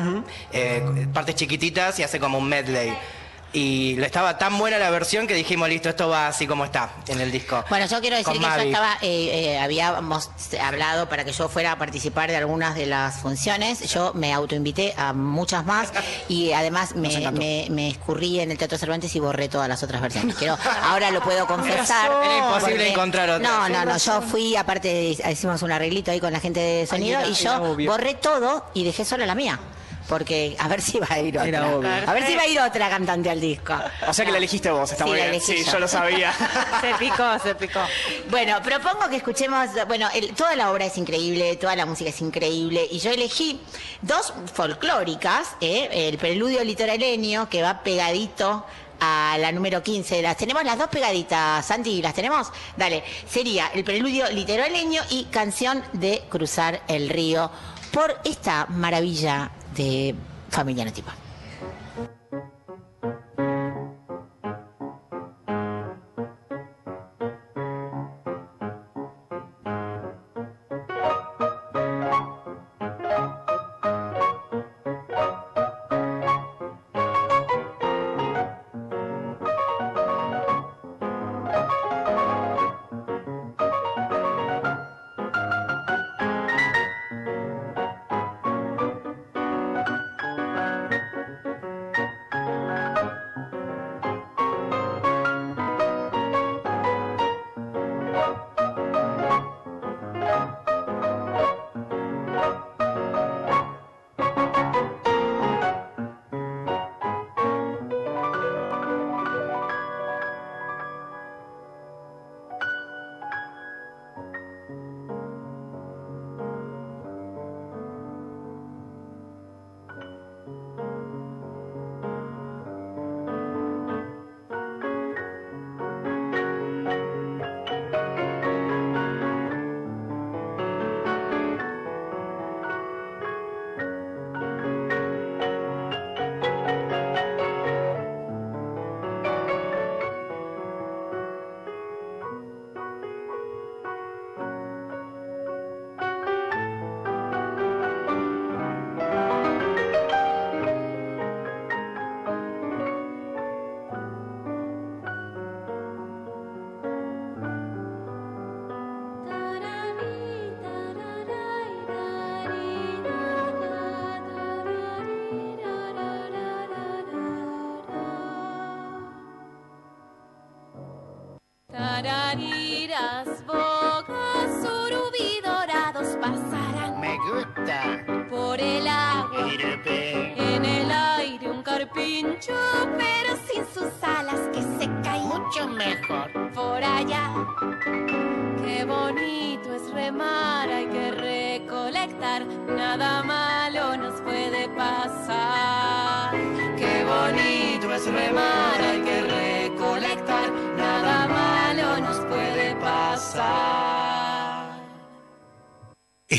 eh, 0.51 1.07
partes 1.13 1.35
chiquititas 1.35 1.97
y 1.99 2.03
hace 2.03 2.19
como 2.19 2.37
un 2.39 2.47
medley. 2.49 2.93
Y 3.57 3.95
lo- 3.95 4.05
estaba 4.05 4.37
tan 4.37 4.57
buena 4.57 4.77
la 4.77 4.89
versión 4.91 5.25
que 5.25 5.33
dijimos, 5.33 5.67
listo, 5.67 5.89
esto 5.89 6.07
va 6.09 6.27
así 6.27 6.45
como 6.45 6.63
está 6.63 6.91
en 7.07 7.19
el 7.21 7.31
disco. 7.31 7.63
Bueno, 7.69 7.87
yo 7.87 7.99
quiero 8.01 8.15
decir 8.15 8.33
Con 8.33 8.35
que 8.41 8.41
yo 8.55 8.61
estaba, 8.69 8.93
eh, 9.01 9.53
eh, 9.55 9.59
habíamos 9.59 10.29
hablado 10.61 11.09
para 11.09 11.25
que 11.25 11.31
yo 11.31 11.49
fuera 11.49 11.71
a 11.71 11.77
participar 11.77 12.29
de 12.29 12.37
algunas 12.37 12.75
de 12.75 12.85
las 12.85 13.15
funciones. 13.21 13.79
Yo 13.91 14.11
me 14.13 14.31
autoinvité 14.33 14.93
a 14.95 15.13
muchas 15.13 15.65
más 15.65 15.91
y 16.29 16.51
además 16.51 16.95
me, 16.95 17.31
me, 17.31 17.67
me 17.71 17.89
escurrí 17.89 18.39
en 18.39 18.51
el 18.51 18.57
Teatro 18.57 18.77
Cervantes 18.77 19.15
y 19.15 19.19
borré 19.19 19.49
todas 19.49 19.67
las 19.67 19.81
otras 19.81 20.01
versiones. 20.01 20.35
Quiero, 20.35 20.57
ahora 20.83 21.09
lo 21.11 21.21
puedo 21.21 21.47
confesar. 21.47 22.11
Era 22.23 22.37
imposible 22.37 22.71
porque- 22.75 22.91
encontrar 22.91 23.29
otra. 23.29 23.47
No, 23.49 23.69
no, 23.69 23.85
no. 23.85 23.97
Yo 23.97 24.21
fui, 24.21 24.55
aparte 24.55 25.15
hicimos 25.31 25.61
un 25.63 25.71
arreglito 25.71 26.11
ahí 26.11 26.19
con 26.19 26.31
la 26.31 26.39
gente 26.39 26.59
de 26.59 26.85
sonido 26.85 27.19
era- 27.19 27.27
y 27.27 27.33
yo 27.33 27.75
borré 27.87 28.13
todo 28.13 28.65
y 28.73 28.83
dejé 28.83 29.03
sola 29.03 29.25
la 29.25 29.33
mía. 29.35 29.59
Porque 30.07 30.55
a 30.59 30.67
ver 30.67 30.81
si 30.81 30.99
va 30.99 31.07
a 31.09 31.19
ir 31.19 31.37
otra. 31.37 31.47
Era 31.47 31.67
obvio. 31.75 31.89
A 32.07 32.13
ver 32.13 32.25
si 32.25 32.35
va 32.35 32.41
a 32.43 32.47
ir 32.47 32.59
otra 32.59 32.89
cantante 32.89 33.29
al 33.29 33.39
disco. 33.41 33.73
O 34.07 34.13
sea 34.13 34.25
que 34.25 34.31
la 34.31 34.37
elegiste 34.37 34.69
vos, 34.71 34.91
está 34.91 35.03
Sí, 35.03 35.09
muy 35.09 35.19
la 35.19 35.27
bien. 35.27 35.41
Sí, 35.41 35.63
yo. 35.65 35.71
yo 35.73 35.79
lo 35.79 35.87
sabía. 35.87 36.33
Se 36.81 36.93
picó, 36.99 37.39
se 37.39 37.55
picó. 37.55 37.79
Bueno, 38.29 38.61
propongo 38.63 39.09
que 39.09 39.17
escuchemos, 39.17 39.67
bueno, 39.87 40.07
el- 40.13 40.33
toda 40.33 40.55
la 40.55 40.71
obra 40.71 40.85
es 40.85 40.97
increíble, 40.97 41.55
toda 41.57 41.75
la 41.75 41.85
música 41.85 42.09
es 42.09 42.21
increíble, 42.21 42.87
y 42.89 42.99
yo 42.99 43.11
elegí 43.11 43.59
dos 44.01 44.33
folclóricas, 44.53 45.55
¿eh? 45.61 45.89
el 46.09 46.17
preludio 46.17 46.63
litoraleño, 46.63 47.49
que 47.49 47.61
va 47.61 47.81
pegadito 47.83 48.65
a 48.99 49.37
la 49.39 49.51
número 49.51 49.81
15. 49.83 50.21
Las 50.21 50.37
tenemos 50.37 50.63
las 50.63 50.77
dos 50.77 50.87
pegaditas, 50.87 51.65
Santi, 51.65 52.01
¿las 52.01 52.13
tenemos? 52.13 52.47
Dale, 52.75 53.03
sería 53.29 53.67
el 53.73 53.83
preludio 53.83 54.29
litoraleño 54.29 55.01
y 55.09 55.25
canción 55.25 55.83
de 55.93 56.23
Cruzar 56.29 56.81
el 56.87 57.09
Río, 57.09 57.49
por 57.91 58.19
esta 58.25 58.65
maravilla 58.69 59.51
de 59.77 60.15
Familia 60.49 60.83
Notipa. 60.83 61.26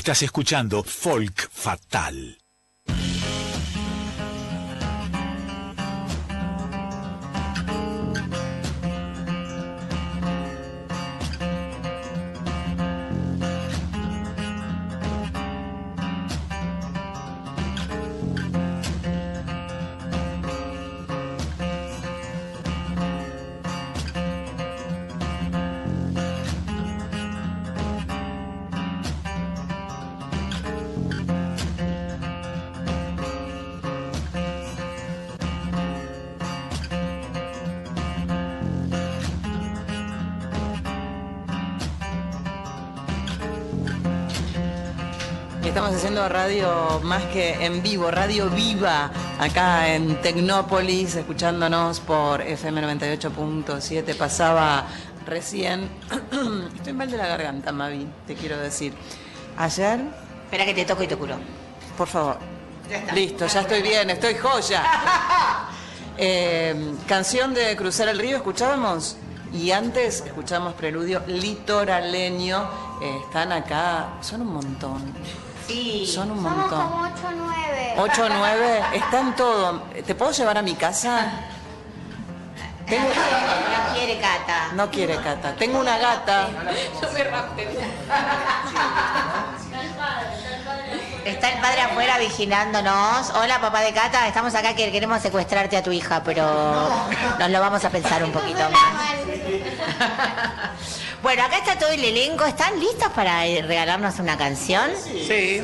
Estás 0.08 0.22
escuchando 0.22 0.82
Folk 0.82 1.50
Fatal. 1.52 2.38
Más 47.08 47.24
que 47.24 47.64
en 47.64 47.82
vivo, 47.82 48.10
radio 48.10 48.50
viva, 48.50 49.10
acá 49.40 49.88
en 49.94 50.20
Tecnópolis, 50.20 51.14
escuchándonos 51.14 52.00
por 52.00 52.42
FM 52.42 52.82
98.7. 52.82 54.14
Pasaba 54.14 54.86
recién. 55.24 55.88
Estoy 56.76 56.92
mal 56.92 57.10
de 57.10 57.16
la 57.16 57.26
garganta, 57.26 57.72
Mavi, 57.72 58.06
te 58.26 58.34
quiero 58.34 58.58
decir. 58.58 58.92
Ayer. 59.56 60.00
Espera 60.44 60.66
que 60.66 60.74
te 60.74 60.84
toco 60.84 61.02
y 61.02 61.06
te 61.06 61.16
curo. 61.16 61.36
Por 61.96 62.08
favor. 62.08 62.36
Listo, 63.14 63.46
ya 63.46 63.62
estoy 63.62 63.80
bien, 63.80 64.10
estoy 64.10 64.34
joya. 64.34 64.84
Eh, 66.20 66.96
canción 67.06 67.54
de 67.54 67.76
Cruzar 67.76 68.08
el 68.08 68.18
Río, 68.18 68.38
escuchábamos. 68.38 69.16
Y 69.52 69.70
antes 69.70 70.24
escuchamos 70.26 70.74
preludio 70.74 71.22
litoraleño. 71.28 72.68
Eh, 73.00 73.20
están 73.24 73.52
acá, 73.52 74.14
son 74.20 74.40
un 74.40 74.52
montón. 74.52 75.14
Sí. 75.68 76.06
Son 76.06 76.30
un 76.30 76.42
Somos 76.42 76.56
montón. 76.58 76.80
como 76.90 77.02
8 77.04 77.12
o 77.26 77.30
9. 77.30 77.94
8 77.98 78.24
o 78.24 78.28
9, 78.28 78.82
están 78.94 79.36
todo. 79.36 79.82
¿Te 80.06 80.14
puedo 80.14 80.32
llevar 80.32 80.58
a 80.58 80.62
mi 80.62 80.74
casa? 80.74 81.30
Tengo- 82.86 83.06
No 83.08 83.94
quiere 83.94 84.18
Cata. 84.18 84.68
No 84.74 84.90
quiere 84.90 85.16
Cata. 85.16 85.54
Tengo 85.56 85.78
una 85.80 85.98
gata. 85.98 86.48
Está 91.24 91.50
el 91.50 91.60
padre 91.60 91.82
afuera 91.82 92.16
vigilándonos. 92.18 93.30
Hola, 93.34 93.60
papá 93.60 93.80
de 93.82 93.92
Cata, 93.92 94.26
estamos 94.26 94.54
acá 94.54 94.74
que 94.74 94.90
queremos 94.90 95.20
secuestrarte 95.20 95.76
a 95.76 95.82
tu 95.82 95.92
hija, 95.92 96.22
pero 96.24 96.44
nos 97.38 97.50
lo 97.50 97.60
vamos 97.60 97.84
a 97.84 97.90
pensar 97.90 98.24
un 98.24 98.32
poquito 98.32 98.60
más. 98.70 98.82
Bueno, 101.22 101.42
acá 101.42 101.58
está 101.58 101.78
todo 101.78 101.90
el 101.90 102.04
elenco. 102.04 102.44
¿Están 102.44 102.78
listos 102.78 103.08
para 103.14 103.46
eh, 103.46 103.62
regalarnos 103.62 104.18
una 104.20 104.36
canción? 104.38 104.90
Sí. 105.04 105.60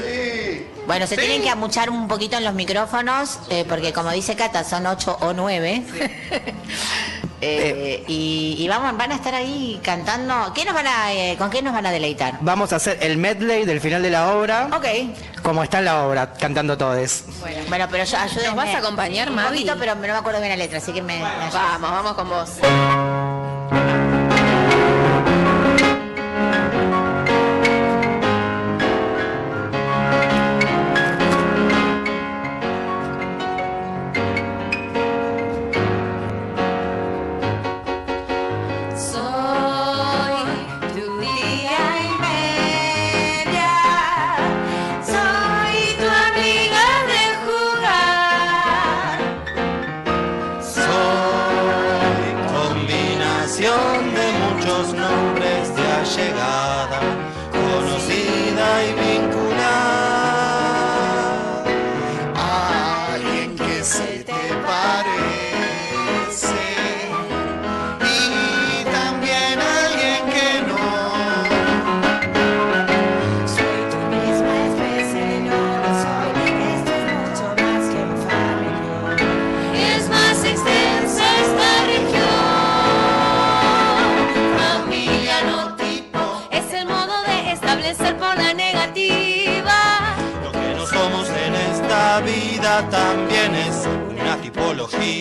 Bueno, 0.86 1.06
se 1.06 1.14
Sí. 1.14 1.20
tienen 1.20 1.42
que 1.42 1.48
amuchar 1.50 1.88
un 1.90 2.08
poquito 2.08 2.36
en 2.36 2.44
los 2.44 2.54
micrófonos, 2.54 3.38
eh, 3.50 3.64
porque 3.68 3.92
como 3.92 4.10
dice 4.10 4.34
Cata, 4.36 4.64
son 4.64 4.86
ocho 4.86 5.16
o 5.20 5.32
nueve. 5.32 5.82
Eh, 7.46 8.02
y, 8.08 8.56
y 8.58 8.68
vamos, 8.68 8.96
van 8.96 9.12
a 9.12 9.16
estar 9.16 9.34
ahí 9.34 9.78
cantando. 9.84 10.50
¿Qué 10.54 10.64
nos 10.64 10.72
van 10.72 10.86
a, 10.86 11.12
eh, 11.12 11.36
¿Con 11.36 11.50
qué 11.50 11.60
nos 11.60 11.74
van 11.74 11.84
a 11.84 11.90
deleitar? 11.92 12.38
Vamos 12.40 12.72
a 12.72 12.76
hacer 12.76 12.96
el 13.02 13.18
medley 13.18 13.66
del 13.66 13.82
final 13.82 14.00
de 14.02 14.08
la 14.08 14.32
obra. 14.34 14.70
Ok. 14.74 14.86
Como 15.42 15.62
está 15.62 15.80
en 15.80 15.84
la 15.84 16.06
obra, 16.06 16.32
cantando 16.32 16.78
todos. 16.78 17.24
Bueno, 17.68 17.86
pero 17.90 18.04
yo 18.04 18.16
ayúdenme. 18.16 18.46
¿Nos 18.46 18.56
vas 18.56 18.74
a 18.74 18.78
acompañar, 18.78 19.28
Un 19.28 19.34
Mavi? 19.34 19.48
poquito, 19.58 19.74
pero 19.78 19.94
no 19.94 20.00
me 20.00 20.10
acuerdo 20.12 20.40
bien 20.40 20.52
la 20.52 20.56
letra, 20.56 20.78
así 20.78 20.90
que 20.92 21.02
me... 21.02 21.18
me 21.18 21.26
ayudas. 21.26 21.52
Vamos, 21.52 21.90
vamos 21.90 22.12
con 22.14 22.28
vos. 22.30 23.33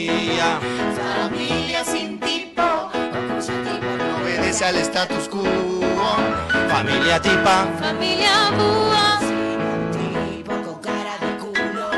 Familia 0.05 1.85
sin 1.85 2.19
tipo, 2.19 2.61
no 2.61 4.17
Obedece 4.21 4.65
al 4.65 4.75
status 4.77 5.29
quo. 5.29 5.43
Familia 6.69 7.21
tipa, 7.21 7.65
Familia 7.79 8.51
búho, 8.57 9.19
tipo 9.93 10.51
con 10.61 10.81
cara 10.81 11.17
de 11.21 11.37
culo. 11.37 11.89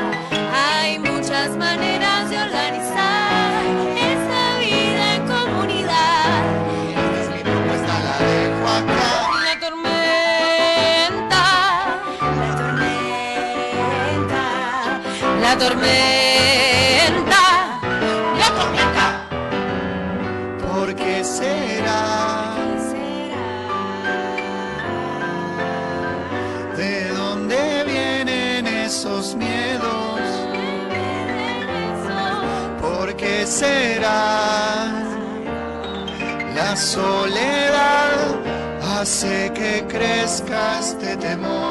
Hay 0.54 1.00
muchas 1.00 1.58
maneras 1.58 2.30
de 2.30 2.38
organizar 2.38 3.64
esta 3.98 4.60
vida 4.60 5.16
en 5.16 5.26
comunidad. 5.26 6.44
Mi 7.34 7.42
propuesta 7.42 7.94
la 8.06 8.18
dejo 8.28 8.68
acá. 8.68 9.06
La 9.46 9.56
tormenta, 9.60 11.44
la 12.22 12.50
tormenta, 12.60 14.44
la 15.42 15.54
tormenta, 15.58 16.25
La 36.56 36.76
soledad 36.76 38.40
hace 39.00 39.52
que 39.54 39.84
crezca 39.88 40.80
este 40.80 41.18
temor. 41.18 41.65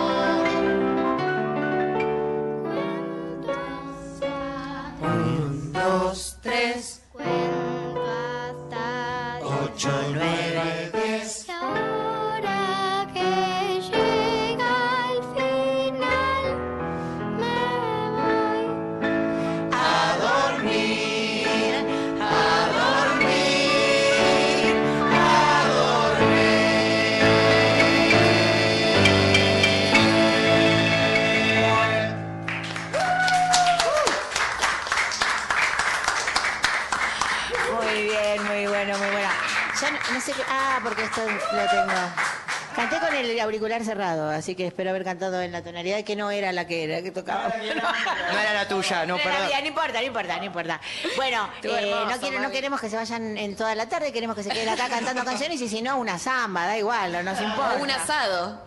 Cerrado, 43.82 44.28
así 44.28 44.54
que 44.54 44.66
espero 44.66 44.90
haber 44.90 45.02
cantado 45.04 45.40
en 45.40 45.50
la 45.50 45.62
tonalidad 45.64 46.04
que 46.04 46.14
no 46.14 46.30
era 46.30 46.52
la 46.52 46.66
que 46.66 46.84
era, 46.84 47.00
que 47.02 47.10
tocaba. 47.10 47.48
No 47.48 48.38
era 48.38 48.52
la 48.52 48.68
tuya, 48.68 49.06
no, 49.06 49.14
No 49.16 49.22
era 49.22 49.24
perdón. 49.32 49.48
mía, 49.48 49.60
no 49.62 49.66
importa, 49.68 50.00
no 50.00 50.06
importa, 50.06 50.36
no 50.36 50.44
importa. 50.44 50.80
Bueno, 51.16 51.48
eh, 51.62 51.68
hermoso, 51.68 52.06
no, 52.10 52.20
quiero- 52.20 52.36
no 52.36 52.42
Mavi. 52.42 52.52
queremos 52.54 52.80
que 52.80 52.90
se 52.90 52.96
vayan 52.96 53.38
en 53.38 53.56
toda 53.56 53.74
la 53.74 53.88
tarde, 53.88 54.12
queremos 54.12 54.36
que 54.36 54.42
se 54.42 54.50
queden 54.50 54.68
acá 54.68 54.88
cantando 54.88 55.24
canciones 55.30 55.60
y 55.60 55.68
si 55.68 55.80
no, 55.82 55.96
una 55.96 56.18
samba, 56.18 56.66
da 56.66 56.76
igual, 56.78 57.12
no 57.12 57.22
nos 57.22 57.40
importa. 57.40 57.74
Un 57.80 57.90
asado. 57.90 58.62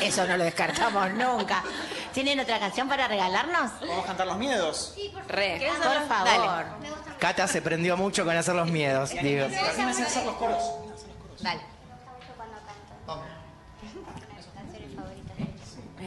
Eso 0.00 0.26
no 0.26 0.36
lo 0.36 0.44
descartamos 0.44 1.10
nunca. 1.12 1.62
¿Tienen 2.12 2.40
otra 2.40 2.58
canción 2.58 2.88
para 2.88 3.06
regalarnos? 3.06 3.70
¿Vamos 3.80 4.04
a 4.04 4.06
cantar 4.06 4.26
los 4.26 4.38
miedos? 4.38 4.94
Re. 5.28 5.60
Por 5.76 6.08
favor. 6.08 6.64
Dale. 6.80 6.88
Cata 7.20 7.46
se 7.46 7.60
prendió 7.62 7.96
mucho 7.96 8.24
con 8.24 8.36
hacer 8.36 8.54
los 8.54 8.68
miedos, 8.70 9.10
digo. 9.10 9.44
Hacer 9.46 10.24
los 10.24 10.34
coros. 10.36 10.62
Dale. 11.40 11.60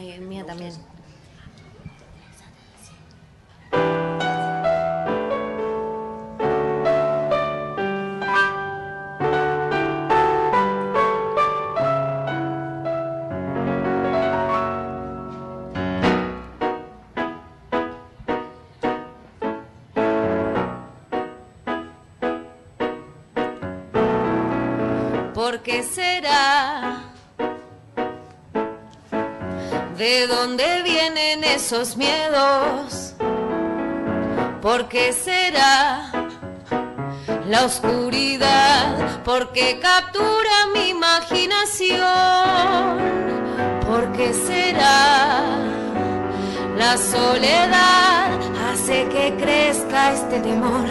Ay, 0.02 0.18
mío 0.18 0.44
también. 0.44 0.72
¿Por 25.32 25.62
qué 25.62 25.84
dónde 30.42 30.82
vienen 30.82 31.44
esos 31.44 31.96
miedos? 31.96 33.14
¿Por 34.60 34.88
qué 34.88 35.12
será? 35.12 36.10
La 37.48 37.64
oscuridad, 37.64 39.22
porque 39.24 39.78
captura 39.78 40.54
mi 40.74 40.88
imaginación. 40.88 42.00
¿Por 43.86 44.10
qué 44.16 44.32
será? 44.32 45.60
La 46.76 46.96
soledad 46.96 48.32
hace 48.68 49.06
que 49.10 49.36
crezca 49.38 50.12
este 50.12 50.40
temor. 50.40 50.88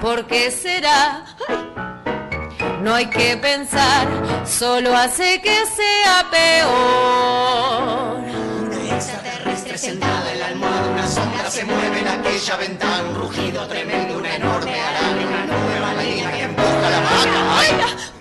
¿Por 0.00 0.26
qué 0.26 0.50
será? 0.50 1.21
No 2.82 2.94
hay 2.96 3.06
que 3.06 3.36
pensar, 3.36 4.08
solo 4.44 4.92
hace 4.96 5.40
que 5.40 5.64
sea 5.66 6.28
peor. 6.32 8.18
Extraterrestre 8.92 9.78
sentada 9.78 10.32
en 10.32 10.40
la 10.40 10.46
almohada, 10.46 10.90
una 10.90 11.06
sombra 11.06 11.48
se 11.48 11.64
mueve 11.64 12.00
en 12.00 12.08
aquella 12.08 12.56
ventana, 12.56 13.04
un 13.08 13.14
rugido 13.14 13.68
tremendo, 13.68 14.18
una 14.18 14.34
enorme 14.34 14.80
araña, 14.80 15.26
una 15.28 15.46
nueva 15.46 15.92
marina 15.94 16.32
que 16.32 16.42
empuja 16.42 16.90
la 16.90 17.00
vaca. 17.00 17.58
¡Ay! 17.58 17.68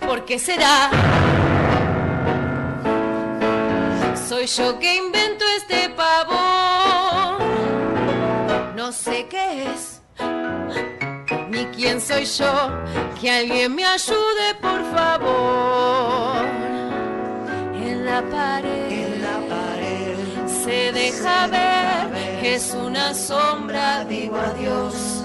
¿Por 0.07 0.25
qué 0.25 0.37
será? 0.37 0.91
Soy 4.29 4.45
yo 4.45 4.77
que 4.77 4.95
invento 4.95 5.43
este 5.57 5.89
pavor. 5.89 7.41
No 8.75 8.91
sé 8.91 9.25
qué 9.27 9.71
es, 9.73 9.90
¿Quién 11.81 11.99
soy 11.99 12.25
yo? 12.25 12.53
Que 13.19 13.31
alguien 13.31 13.73
me 13.73 13.83
ayude, 13.83 14.53
por 14.61 14.83
favor. 14.93 16.45
En 17.73 18.05
la 18.05 18.21
pared, 18.21 18.91
en 18.91 19.19
la 19.19 19.39
pared 19.49 20.15
se 20.45 20.91
deja 20.91 21.47
ver, 21.47 22.45
es 22.45 22.75
una 22.75 23.15
sombra, 23.15 24.05
digo 24.05 24.37
adiós. 24.37 25.23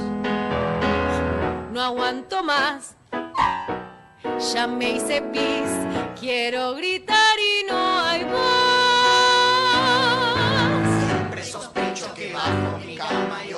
No 1.75 1.83
aguanto 1.83 2.43
más, 2.43 2.97
ya 4.55 4.67
me 4.67 4.93
hice 4.93 5.21
pis, 5.21 5.69
quiero 6.19 6.75
gritar 6.75 7.37
y 7.39 7.67
no 7.71 8.01
hay 8.01 8.25
voz. 8.25 8.37
Siempre 11.05 11.45
sospecho 11.45 12.15
que 12.15 12.33
bajo 12.33 12.79
mi 12.79 12.97
cama 12.97 13.41
hay 13.41 13.53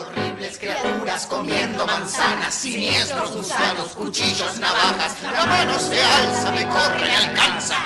criaturas 0.57 1.27
comiendo 1.27 1.87
manzanas, 1.87 2.55
siniestros 2.55 3.35
gusanos, 3.37 3.89
cuchillos, 3.95 4.59
navajas. 4.59 5.17
La 5.23 5.45
mano 5.45 5.79
se 5.79 6.01
alza, 6.03 6.53
me 6.53 6.67
corre, 6.69 7.11
alcanza. 7.11 7.77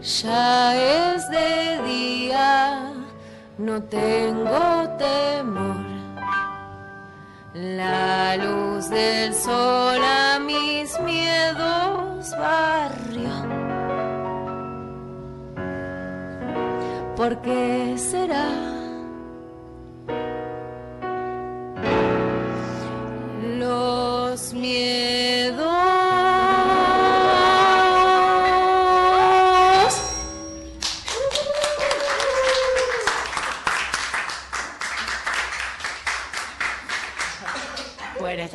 Ya 0.00 1.12
es 1.14 1.28
de 1.28 1.82
día, 1.86 2.92
no 3.58 3.82
tengo 3.82 4.88
temor. 4.98 5.76
La 7.52 8.36
luz 8.36 8.88
del 8.88 9.34
sol 9.34 10.00
a 10.02 10.38
mis 10.40 10.98
miedos 11.00 12.30
barrió. 12.30 13.30
¿Por 17.14 17.42
qué 17.42 17.96
será? 17.98 18.79
Los 23.70 24.52
miedos. 24.52 25.09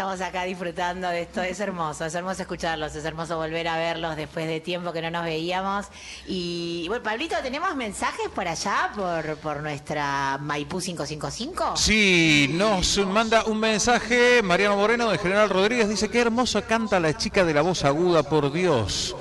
Estamos 0.06 0.22
acá 0.22 0.44
disfrutando 0.44 1.10
de 1.10 1.24
esto. 1.24 1.42
Es 1.42 1.60
hermoso, 1.60 2.06
es 2.06 2.14
hermoso 2.14 2.44
escucharlos, 2.44 2.96
es 2.96 3.04
hermoso 3.06 3.38
volver 3.38 3.68
a 3.68 3.76
verlos 3.76 4.16
después 4.16 4.46
de 4.46 4.60
tiempo 4.60 4.94
que 4.94 5.02
no 5.02 5.10
nos 5.10 5.24
veíamos. 5.24 5.88
Y 6.28 6.86
bueno, 6.90 7.04
Pablito, 7.04 7.36
¿tenemos 7.42 7.76
mensajes 7.76 8.30
por 8.30 8.48
allá, 8.48 8.92
por, 8.96 9.38
por 9.38 9.64
nuestra 9.64 10.38
Maipú 10.40 10.80
555? 10.80 11.76
Sí, 11.78 12.52
nos 12.54 13.00
manda 13.08 13.46
un 13.46 13.60
mensaje 13.60 14.44
Mariano 14.44 14.78
Moreno 14.78 15.10
de 15.10 15.18
General 15.18 15.50
Rodríguez. 15.50 15.90
Dice, 15.90 16.08
qué 16.08 16.22
hermoso 16.22 16.64
canta 16.66 17.00
la 17.00 17.18
chica 17.18 17.44
de 17.44 17.56
la 17.56 17.64
voz 17.64 17.84
aguda, 17.84 18.22
por 18.22 18.52
Dios. 18.52 19.16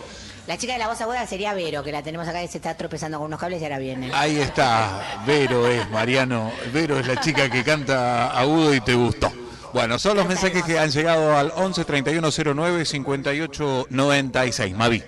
La 0.47 0.59
chica 0.59 0.75
de 0.75 0.81
la 0.81 0.89
voz 0.89 1.01
aguda 1.01 1.27
sería 1.27 1.55
Vero, 1.55 1.83
que 1.83 1.93
la 1.93 2.03
tenemos 2.03 2.29
acá 2.29 2.43
y 2.43 2.49
se 2.49 2.59
está 2.59 2.75
tropezando 2.77 3.17
con 3.17 3.29
unos 3.29 3.41
cables 3.41 3.63
y 3.63 3.65
ahora 3.65 3.79
viene. 3.79 4.11
Ahí 4.13 4.39
está, 4.39 5.23
Vero 5.27 5.67
es, 5.67 5.89
Mariano. 5.91 6.53
Vero 6.75 6.99
es 6.99 7.07
la 7.07 7.19
chica 7.19 7.49
que 7.49 7.65
canta 7.65 8.39
agudo 8.39 8.75
y 8.75 8.83
te 8.83 8.93
gustó. 8.93 9.33
Bueno, 9.75 9.99
son 9.99 10.17
los 10.17 10.27
mensajes 10.29 10.63
que 10.63 10.79
han 10.79 10.91
llegado 10.91 11.37
al 11.37 11.53
11 11.57 11.85
31 11.85 12.29
09 12.55 12.85
58 12.85 13.87
96. 13.91 14.75
Mavi. 14.77 15.03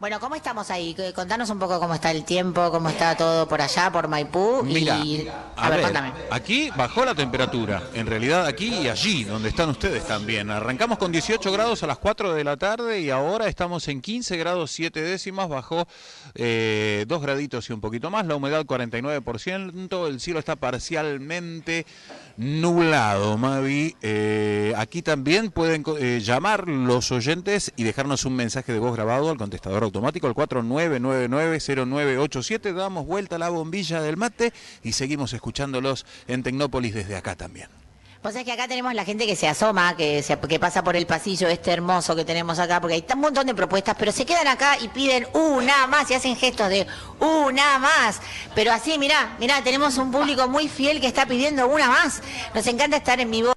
Bueno, 0.00 0.18
¿cómo 0.18 0.34
estamos 0.34 0.68
ahí? 0.72 0.96
Contanos 1.14 1.48
un 1.50 1.60
poco 1.60 1.78
cómo 1.78 1.94
está 1.94 2.10
el 2.10 2.24
tiempo, 2.24 2.72
cómo 2.72 2.88
está 2.88 3.16
todo 3.16 3.46
por 3.46 3.62
allá, 3.62 3.92
por 3.92 4.08
Maipú. 4.08 4.64
Mira, 4.64 4.98
y... 4.98 5.28
a, 5.28 5.66
A 5.66 5.70
ver, 5.70 5.78
ver, 5.78 5.80
cuéntame. 5.92 6.12
aquí 6.32 6.70
bajó 6.76 7.04
la 7.04 7.14
temperatura, 7.14 7.84
en 7.94 8.08
realidad 8.08 8.44
aquí 8.46 8.66
y 8.82 8.88
allí, 8.88 9.22
donde 9.22 9.50
están 9.50 9.68
ustedes 9.70 10.04
también. 10.04 10.50
Arrancamos 10.50 10.98
con 10.98 11.12
18 11.12 11.52
grados 11.52 11.84
a 11.84 11.86
las 11.86 11.98
4 11.98 12.34
de 12.34 12.42
la 12.42 12.56
tarde 12.56 12.98
y 13.00 13.10
ahora 13.10 13.46
estamos 13.46 13.86
en 13.86 14.00
15 14.00 14.36
grados 14.38 14.72
7 14.72 15.00
décimas, 15.00 15.48
bajó 15.48 15.86
eh, 16.34 17.04
2 17.06 17.22
graditos 17.22 17.70
y 17.70 17.72
un 17.72 17.80
poquito 17.80 18.10
más, 18.10 18.26
la 18.26 18.34
humedad 18.34 18.64
49%, 18.64 20.08
el 20.08 20.18
cielo 20.18 20.40
está 20.40 20.56
parcialmente 20.56 21.86
nublado, 22.36 23.38
Mavi. 23.38 23.96
Eh, 24.02 24.74
aquí 24.76 25.02
también 25.02 25.50
pueden 25.50 25.84
eh, 25.98 26.20
llamar 26.22 26.68
los 26.68 27.10
oyentes 27.12 27.72
y 27.76 27.84
dejarnos 27.84 28.24
un 28.24 28.36
mensaje 28.36 28.72
de 28.72 28.78
voz 28.78 28.94
grabado 28.94 29.30
al 29.30 29.38
contestador 29.38 29.82
automático, 29.82 30.26
al 30.26 30.34
49990987. 30.34 32.72
Damos 32.72 33.06
vuelta 33.06 33.36
a 33.36 33.38
la 33.38 33.50
bombilla 33.50 34.00
del 34.00 34.16
mate 34.16 34.52
y 34.82 34.92
seguimos 34.92 35.32
escuchándolos 35.32 36.06
en 36.28 36.42
Tecnópolis 36.42 36.94
desde 36.94 37.16
acá 37.16 37.36
también. 37.36 37.81
Vos 38.22 38.32
sabés 38.34 38.44
que 38.44 38.52
acá 38.52 38.68
tenemos 38.68 38.94
la 38.94 39.04
gente 39.04 39.26
que 39.26 39.34
se 39.34 39.48
asoma, 39.48 39.96
que, 39.96 40.22
se, 40.22 40.38
que 40.38 40.60
pasa 40.60 40.84
por 40.84 40.94
el 40.94 41.08
pasillo 41.08 41.48
este 41.48 41.72
hermoso 41.72 42.14
que 42.14 42.24
tenemos 42.24 42.60
acá, 42.60 42.80
porque 42.80 42.94
hay 42.94 43.04
un 43.12 43.20
montón 43.20 43.48
de 43.48 43.54
propuestas, 43.54 43.96
pero 43.98 44.12
se 44.12 44.24
quedan 44.24 44.46
acá 44.46 44.78
y 44.80 44.86
piden 44.86 45.26
una 45.32 45.88
más 45.88 46.08
y 46.08 46.14
hacen 46.14 46.36
gestos 46.36 46.68
de 46.68 46.86
una 47.18 47.80
más. 47.80 48.20
Pero 48.54 48.70
así, 48.70 48.96
mirá, 48.96 49.34
mirá, 49.40 49.60
tenemos 49.64 49.98
un 49.98 50.12
público 50.12 50.46
muy 50.46 50.68
fiel 50.68 51.00
que 51.00 51.08
está 51.08 51.26
pidiendo 51.26 51.66
una 51.66 51.88
más. 51.88 52.22
Nos 52.54 52.64
encanta 52.68 52.96
estar 52.96 53.18
en 53.18 53.28
vivo. 53.28 53.54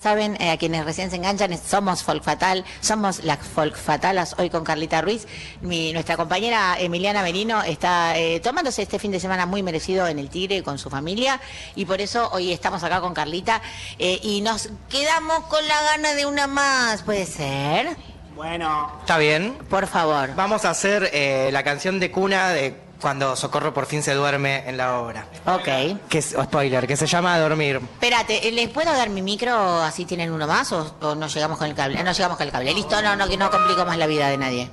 Saben, 0.00 0.40
eh, 0.40 0.52
a 0.52 0.56
quienes 0.56 0.84
recién 0.84 1.10
se 1.10 1.16
enganchan, 1.16 1.58
somos 1.58 2.04
Folk 2.04 2.22
Fatal, 2.22 2.64
somos 2.80 3.24
las 3.24 3.40
Folk 3.40 3.74
Fatalas, 3.74 4.36
hoy 4.38 4.48
con 4.48 4.62
Carlita 4.62 5.00
Ruiz. 5.00 5.26
Mi, 5.60 5.92
nuestra 5.92 6.16
compañera 6.16 6.76
Emiliana 6.78 7.20
Merino 7.24 7.64
está 7.64 8.16
eh, 8.16 8.38
tomándose 8.38 8.82
este 8.82 9.00
fin 9.00 9.10
de 9.10 9.18
semana 9.18 9.44
muy 9.44 9.64
merecido 9.64 10.06
en 10.06 10.20
el 10.20 10.30
Tigre 10.30 10.62
con 10.62 10.78
su 10.78 10.88
familia 10.88 11.40
y 11.74 11.84
por 11.84 12.00
eso 12.00 12.30
hoy 12.30 12.52
estamos 12.52 12.84
acá 12.84 13.00
con 13.00 13.12
Carlita 13.12 13.60
eh, 13.98 14.20
y 14.22 14.40
nos 14.40 14.70
quedamos 14.88 15.40
con 15.46 15.66
la 15.66 15.82
gana 15.82 16.14
de 16.14 16.26
una 16.26 16.46
más, 16.46 17.02
¿puede 17.02 17.26
ser? 17.26 17.96
Bueno. 18.36 18.92
¿Está 19.00 19.18
bien? 19.18 19.58
Por 19.68 19.88
favor. 19.88 20.32
Vamos 20.36 20.64
a 20.64 20.70
hacer 20.70 21.10
eh, 21.12 21.50
la 21.52 21.64
canción 21.64 21.98
de 21.98 22.12
cuna 22.12 22.50
de 22.50 22.87
cuando 23.00 23.36
Socorro 23.36 23.72
por 23.72 23.86
fin 23.86 24.02
se 24.02 24.14
duerme 24.14 24.68
en 24.68 24.76
la 24.76 24.98
obra. 24.98 25.26
Ok. 25.46 25.98
Que 26.08 26.18
es, 26.18 26.34
o 26.34 26.42
spoiler, 26.44 26.86
que 26.86 26.96
se 26.96 27.06
llama 27.06 27.38
Dormir. 27.38 27.76
Espérate, 27.76 28.50
¿les 28.50 28.68
puedo 28.68 28.92
dar 28.92 29.08
mi 29.08 29.22
micro 29.22 29.82
así 29.82 30.04
tienen 30.04 30.32
uno 30.32 30.46
más 30.46 30.72
o, 30.72 30.96
o 31.00 31.14
no 31.14 31.26
llegamos 31.28 31.58
con 31.58 31.68
el 31.68 31.74
cable? 31.74 32.02
No 32.02 32.12
llegamos 32.12 32.36
con 32.36 32.46
el 32.46 32.52
cable. 32.52 32.74
Listo, 32.74 33.00
no, 33.02 33.14
no, 33.16 33.28
que 33.28 33.36
no 33.36 33.50
complico 33.50 33.84
más 33.84 33.96
la 33.98 34.06
vida 34.06 34.28
de 34.28 34.38
nadie. 34.38 34.70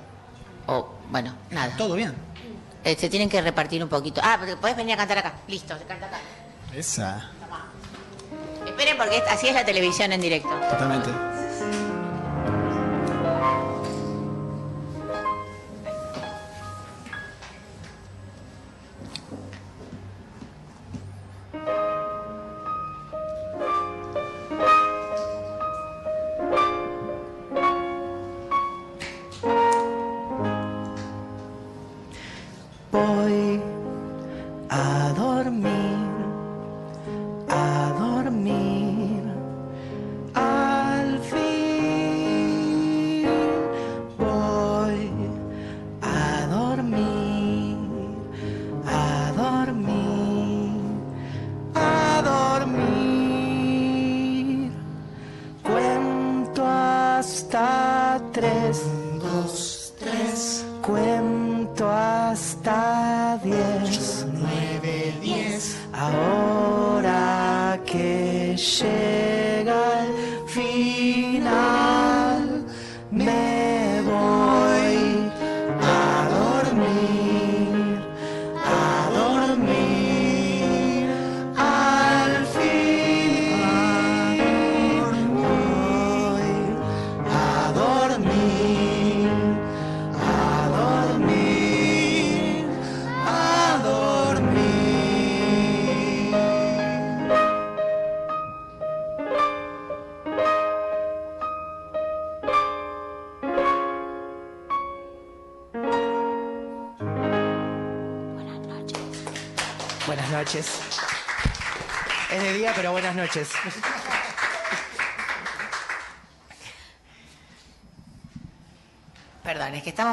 O, 0.68 0.90
bueno, 1.10 1.36
nada. 1.52 1.76
Todo 1.78 1.96
bien. 1.96 2.16
Eh, 2.84 2.96
se 3.00 3.10
tienen 3.10 3.30
que 3.30 3.42
repartir 3.42 3.82
un 3.84 3.90
poquito. 3.90 4.22
Ah, 4.24 4.36
porque 4.40 4.56
podés 4.56 4.76
venir 4.76 4.94
a 4.94 4.98
cantar 4.98 5.20
acá. 5.20 5.34
Listo, 5.48 5.78
se 5.78 5.84
canta 5.86 6.08
acá. 6.08 6.20
Esa. 6.74 7.30
Esperen 8.66 8.98
porque 8.98 9.24
así 9.30 9.48
es 9.48 9.54
la 9.54 9.64
televisión 9.64 10.12
en 10.12 10.22
directo. 10.22 10.50
Totalmente. 10.70 11.10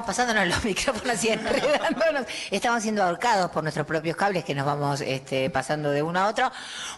Estamos 0.03 0.07
pasándonos 0.07 0.49
los 0.49 0.65
micrófonos 0.65 1.25
y 1.25 1.29
enredándonos. 1.29 2.27
Estamos 2.51 2.83
siendo 2.83 3.03
ahorcados 3.05 3.51
por 3.51 3.63
nuestros 3.63 3.87
propios 3.87 4.17
cables 4.17 4.45
que 4.45 4.55
nos 4.55 4.67
vamos 4.67 5.01
este, 5.01 5.49
pasando 5.51 5.91
de 5.91 6.03
uno 6.03 6.21
a 6.21 6.29
otro. 6.29 6.51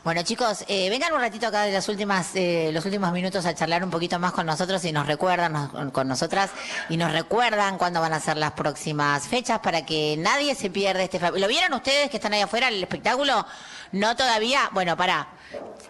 Bueno, 0.02 0.22
chicos, 0.22 0.64
eh, 0.68 0.89
vengan 0.90 1.12
un 1.12 1.20
ratito 1.20 1.47
acá 1.47 1.62
de 1.62 1.72
las 1.72 1.89
últimas, 1.89 2.31
eh, 2.35 2.70
los 2.72 2.85
últimos 2.85 3.12
minutos 3.12 3.44
a 3.47 3.55
charlar 3.55 3.85
un 3.85 3.90
poquito 3.90 4.18
más 4.18 4.32
con 4.32 4.47
nosotros 4.47 4.85
y 4.85 4.93
nos 4.93 5.06
recuerdan 5.06 5.52
nos- 5.52 5.93
con 5.93 6.09
nosotras 6.09 6.51
y 6.89 6.97
nos 6.97 7.12
recuerdan 7.12 7.78
cuándo 7.78 8.01
van 8.01 8.12
a 8.12 8.20
ser 8.20 8.36
las 8.36 8.52
próximas 8.52 9.26
fechas 9.28 9.59
para 9.60 9.85
que 9.85 10.16
nadie 10.18 10.55
se 10.55 10.70
pierda 10.70 11.02
este. 11.02 11.20
¿Lo 11.20 11.48
vieron 11.48 11.72
ustedes 11.74 12.10
que 12.10 12.16
están 12.16 12.32
ahí 12.32 12.40
afuera 12.40 12.68
el 12.68 12.82
espectáculo? 12.82 13.47
No 13.93 14.16
todavía. 14.16 14.70
Bueno, 14.72 14.97
pará. 14.97 15.28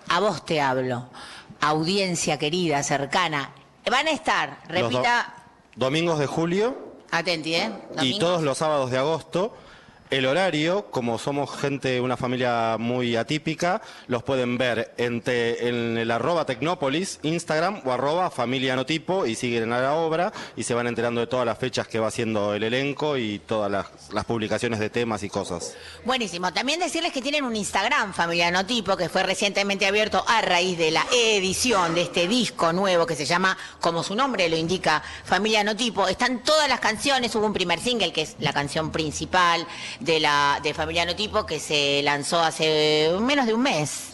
A 0.09 0.20
vos 0.20 0.45
te 0.45 0.61
hablo. 0.61 1.09
Audiencia 1.61 2.39
querida, 2.39 2.82
cercana. 2.82 3.51
Van 3.91 4.07
a 4.07 4.11
estar, 4.11 4.59
repita. 4.69 5.35
Domingos 5.77 6.19
de 6.19 6.27
julio 6.27 6.94
Atenti, 7.16 7.55
¿eh? 7.55 7.70
y 8.03 8.19
todos 8.19 8.43
los 8.43 8.59
sábados 8.59 8.91
de 8.91 8.99
agosto. 8.99 9.55
El 10.10 10.26
horario, 10.26 10.90
como 10.90 11.18
somos 11.18 11.51
gente, 11.56 12.01
una 12.01 12.16
familia 12.16 12.76
muy 12.78 13.16
atípica, 13.16 13.81
los 14.06 14.22
pueden 14.22 14.59
ver 14.59 14.93
en, 14.98 15.22
en 15.26 15.97
el 15.97 16.10
arroba 16.10 16.44
Tecnópolis, 16.44 17.20
Instagram 17.22 17.81
o 17.85 17.93
arroba 17.93 18.31
familia 18.31 18.76
Notipo 18.76 19.24
y 19.24 19.35
siguen 19.35 19.72
a 19.72 19.81
la 19.81 19.94
obra 19.94 20.32
y 20.56 20.64
se 20.64 20.74
van 20.74 20.86
enterando 20.86 21.22
de 21.22 21.26
todas 21.26 21.47
las 21.47 21.59
fechas 21.59 21.89
que 21.89 21.98
va 21.98 22.09
haciendo 22.09 22.55
el 22.55 22.62
elenco 22.62 23.16
y 23.16 23.39
todas 23.40 23.70
las, 23.70 23.86
las 24.12 24.24
publicaciones 24.26 24.78
de 24.78 24.90
temas 24.90 25.22
y 25.22 25.31
cosas. 25.31 25.74
Buenísimo. 26.05 26.52
También 26.52 26.81
decirles 26.81 27.12
que 27.12 27.22
tienen 27.22 27.44
un 27.44 27.56
Instagram, 27.56 28.12
Familia 28.12 28.51
Notipo, 28.51 28.97
que 28.97 29.09
fue 29.09 29.22
recientemente 29.22 29.86
abierto 29.86 30.22
a 30.28 30.43
raíz 30.43 30.76
de 30.76 30.90
la 30.90 31.05
edición 31.12 31.94
de 31.94 32.02
este 32.02 32.28
disco 32.28 32.72
nuevo 32.72 33.06
que 33.06 33.16
se 33.16 33.24
llama, 33.24 33.56
como 33.81 34.02
su 34.02 34.14
nombre 34.14 34.48
lo 34.51 34.56
indica, 34.56 35.02
Familia 35.24 35.64
Notipo. 35.64 36.09
Están 36.09 36.44
todas 36.44 36.68
las 36.68 36.81
canciones, 36.81 37.35
hubo 37.35 37.47
un 37.47 37.55
primer 37.55 37.81
single 37.81 38.12
que 38.12 38.22
es 38.22 38.36
la 38.39 38.52
canción 38.52 38.93
principal 38.93 39.66
de 40.01 40.21
la 40.21 40.61
de 40.62 40.75
Familia 40.75 41.05
Notipo 41.05 41.47
que 41.47 41.61
se 41.61 42.03
lanzó 42.03 42.41
hace 42.41 43.11
menos 43.21 43.47
de 43.47 43.55
un 43.55 43.62
mes. 43.62 44.11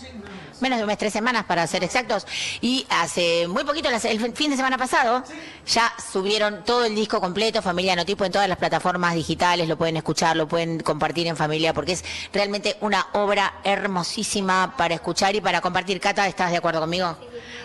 Menos 0.61 0.77
de 0.77 0.85
un 0.85 0.89
mes, 0.89 0.99
tres 0.99 1.13
semanas 1.13 1.45
para 1.47 1.67
ser 1.67 1.83
exactos. 1.85 2.27
Y 2.61 2.87
hace 2.91 3.49
muy 3.49 3.65
poquito, 3.65 3.89
el 3.89 4.37
fin 4.37 4.51
de 4.51 4.57
semana 4.57 4.77
pasado, 4.77 5.25
ya 5.67 5.91
subieron 6.13 6.65
todo 6.65 6.85
el 6.85 6.95
disco 6.95 7.19
completo, 7.19 7.63
Familia 7.63 7.97
Notipo, 7.97 8.27
en 8.27 8.33
todas 8.33 8.47
las 8.47 8.59
plataformas 8.59 9.15
digitales. 9.15 9.69
Lo 9.69 9.79
pueden 9.79 9.97
escuchar, 9.97 10.37
lo 10.37 10.47
pueden 10.47 10.81
compartir 10.81 11.27
en 11.29 11.37
familia, 11.37 11.73
porque 11.73 11.93
es 11.93 12.05
realmente 12.31 12.77
una 12.83 13.07
obra 13.15 13.55
hermosísima 13.65 14.75
para 14.77 14.95
escuchar 14.95 15.35
y 15.35 15.41
para 15.41 15.63
compartir. 15.63 15.99
Cata, 15.99 16.27
¿estás 16.27 16.51
de 16.51 16.59
acuerdo 16.59 16.81
conmigo? 16.81 17.17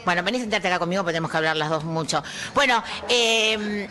Bueno, 0.06 0.24
vení 0.24 0.38
a 0.38 0.42
sentarte 0.42 0.70
acá 0.70 0.80
conmigo, 0.80 1.04
porque 1.04 1.14
tenemos 1.14 1.32
que 1.32 1.38
hablar 1.38 1.58
las 1.58 1.70
dos 1.70 1.84
mucho. 1.84 2.24
Bueno, 2.54 2.82
eh, 3.10 3.90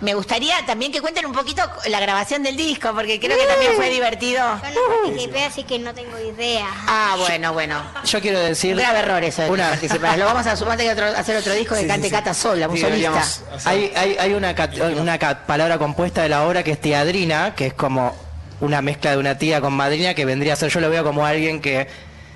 me 0.00 0.14
gustaría 0.14 0.54
también 0.64 0.92
que 0.92 1.00
cuenten 1.00 1.26
un 1.26 1.32
poquito 1.32 1.60
la 1.88 1.98
grabación 1.98 2.42
del 2.44 2.56
disco, 2.56 2.90
porque 2.94 3.18
creo 3.18 3.36
que 3.36 3.44
también 3.46 3.72
fue 3.74 3.90
divertido. 3.90 4.38
Yo 4.62 4.80
no 4.80 5.02
participé, 5.08 5.44
así 5.44 5.64
que 5.64 5.78
no 5.80 5.92
tengo 5.92 6.16
idea. 6.20 6.66
Ah, 6.86 7.16
bueno, 7.18 7.52
bueno. 7.52 7.82
Yo 8.04 8.20
quiero 8.20 8.38
decir. 8.38 8.74
Un 8.74 8.78
grave 8.78 9.00
error 9.00 9.24
eso 9.24 9.42
de 9.42 9.50
Una- 9.50 9.70
participar. 9.70 10.16
Lo 10.18 10.26
vamos 10.26 10.46
a 10.46 10.54
sumar 10.56 10.78
que 10.78 10.90
otro- 10.90 11.06
hacer 11.06 11.36
otro 11.36 11.52
disco 11.52 11.74
que 11.74 11.80
Sí, 11.82 11.86
cante 11.88 12.08
sí, 12.08 12.10
sí. 12.10 12.14
Cata 12.16 12.32
sola, 12.32 12.68
un 12.68 12.76
Sí, 12.76 12.82
solista. 12.82 13.22
Hay, 13.64 13.92
hay, 13.96 14.16
hay 14.20 14.34
una, 14.34 14.54
cat- 14.54 14.76
una 14.96 15.18
cat- 15.18 15.46
palabra 15.46 15.78
compuesta 15.78 16.22
de 16.22 16.28
la 16.28 16.44
obra 16.46 16.62
que 16.62 16.70
es 16.72 16.80
teadrina, 16.80 17.54
que 17.56 17.66
es 17.66 17.74
como 17.74 18.14
una 18.60 18.80
mezcla 18.82 19.10
de 19.12 19.18
una 19.18 19.36
tía 19.38 19.60
con 19.60 19.72
madrina, 19.72 20.14
que 20.14 20.24
vendría 20.24 20.52
a 20.52 20.56
ser, 20.56 20.70
yo 20.70 20.78
lo 20.80 20.90
veo 20.90 21.02
como 21.04 21.26
alguien 21.26 21.60
que 21.60 21.88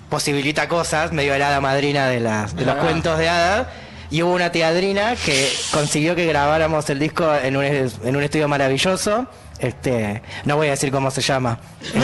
posibilita 0.08 0.68
cosas, 0.68 1.12
medio 1.12 1.34
el 1.34 1.42
hada 1.42 1.60
madrina 1.60 2.06
de, 2.08 2.20
las, 2.20 2.54
de 2.56 2.64
los 2.66 2.76
Ah. 2.76 2.80
cuentos 2.80 3.18
de 3.18 3.28
hadas. 3.28 3.66
Y 4.12 4.22
hubo 4.22 4.34
una 4.34 4.52
teadrina 4.52 5.16
que 5.16 5.50
consiguió 5.72 6.14
que 6.14 6.26
grabáramos 6.26 6.88
el 6.90 6.98
disco 6.98 7.34
en 7.34 7.56
un, 7.56 7.64
en 7.64 8.14
un 8.14 8.22
estudio 8.22 8.46
maravilloso. 8.46 9.26
Este, 9.62 10.20
no 10.44 10.56
voy 10.56 10.66
a 10.66 10.70
decir 10.72 10.90
cómo 10.90 11.10
se 11.10 11.20
llama. 11.22 11.58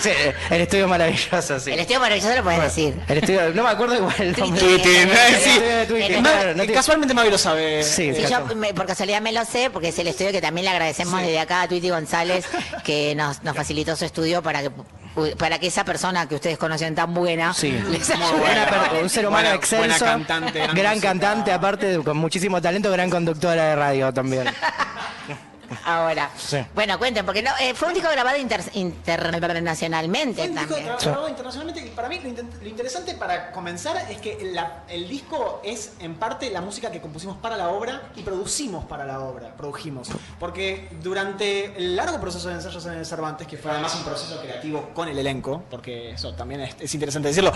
Sí, 0.00 0.08
el 0.50 0.62
estudio 0.62 0.88
maravilloso, 0.88 1.60
sí. 1.60 1.72
El 1.72 1.80
estudio 1.80 2.00
maravilloso 2.00 2.34
lo 2.34 2.42
puedes 2.42 2.62
decir. 2.62 2.98
El 3.06 3.18
estudio, 3.18 3.50
no 3.54 3.62
me 3.64 3.68
acuerdo 3.68 3.96
igual 3.96 4.14
el 4.18 4.32
nombre. 4.38 4.60
Twitty, 4.60 4.96
El 4.96 6.22
no 6.22 6.30
Eh, 6.30 6.66
te- 6.66 6.72
Casualmente 6.72 7.12
Mavi 7.12 7.28
lo 7.30 7.36
sabe. 7.36 7.82
Sí, 7.82 8.08
Eh, 8.08 8.26
yo 8.30 8.46
me- 8.56 8.72
por 8.72 8.86
casualidad 8.86 9.20
me 9.20 9.32
lo 9.32 9.44
sé, 9.44 9.68
porque 9.70 9.88
es 9.88 9.98
el 9.98 10.06
estudio 10.08 10.32
que 10.32 10.40
también 10.40 10.64
le 10.64 10.70
agradecemos 10.70 11.20
desde 11.20 11.38
acá 11.38 11.62
a 11.62 11.68
Twitty 11.68 11.90
González, 11.90 12.46
que 12.82 13.14
nos, 13.14 13.42
nos 13.42 13.54
facilitó 13.54 13.94
su 13.94 14.06
estudio 14.06 14.42
para 14.42 14.62
que 14.62 14.70
pu- 14.70 15.36
para 15.36 15.58
que 15.58 15.66
esa 15.66 15.84
persona 15.84 16.26
que 16.26 16.36
ustedes 16.36 16.56
conocen 16.56 16.94
tan 16.94 17.12
buena 17.12 17.52
Sí. 17.52 17.72
les 17.90 18.08
Muy 18.08 18.22
ayude. 18.26 18.38
buena 18.40 18.66
per- 18.70 19.02
un 19.02 19.08
ser 19.10 19.26
humano 19.26 19.42
Buena- 19.48 19.56
excelso, 19.56 19.84
buena 19.84 19.98
cantante, 19.98 20.58
gran 20.60 20.74
gran 20.74 20.94
música. 20.94 21.08
cantante, 21.08 21.52
aparte 21.52 21.86
de- 21.86 22.02
con 22.02 22.16
muchísimo 22.16 22.60
talento, 22.62 22.90
gran 22.90 23.10
conductora 23.10 23.64
de 23.64 23.76
radio 23.76 24.12
también. 24.14 24.44
Ahora. 25.84 26.30
Sí. 26.36 26.58
Bueno, 26.74 26.98
cuenten, 26.98 27.24
porque 27.24 27.42
no, 27.42 27.50
eh, 27.60 27.74
fue 27.74 27.88
un 27.88 27.94
disco 27.94 28.08
grabado 28.10 28.36
inter- 28.36 28.62
internacionalmente 28.74 30.42
Fue 30.42 30.48
un 30.50 30.54
disco 30.56 30.74
también. 30.74 30.96
grabado 31.00 31.28
internacionalmente 31.28 31.86
y 31.86 31.90
para 31.90 32.08
mí 32.08 32.20
lo, 32.20 32.68
interesante 32.68 33.14
para 33.14 33.52
comenzar 33.52 33.96
es 34.10 34.18
que 34.18 34.38
la- 34.52 34.84
el 34.88 35.08
disco 35.08 35.60
es 35.64 35.92
en 36.00 36.14
parte 36.16 36.50
la 36.50 36.60
música 36.60 36.90
que 36.90 37.00
compusimos 37.00 37.36
para 37.38 37.56
la 37.56 37.68
obra 37.70 38.10
y 38.16 38.22
producimos 38.22 38.84
para 38.84 39.04
la 39.04 39.20
obra, 39.20 39.54
produjimos. 39.56 40.08
Porque 40.38 40.88
durante 41.02 41.76
el 41.76 41.96
largo 41.96 42.20
proceso 42.20 42.48
de 42.48 42.54
ensayos 42.54 42.84
en 42.86 42.94
el 42.94 43.06
Cervantes, 43.06 43.46
que 43.46 43.56
fue 43.56 43.70
además 43.70 43.94
un 43.94 44.04
proceso 44.04 44.40
creativo 44.40 44.90
con 44.94 45.08
el 45.08 45.18
elenco, 45.18 45.62
porque 45.70 46.10
eso 46.12 46.34
también 46.34 46.60
es, 46.62 46.76
es 46.80 46.94
interesante 46.94 47.28
decirlo, 47.28 47.52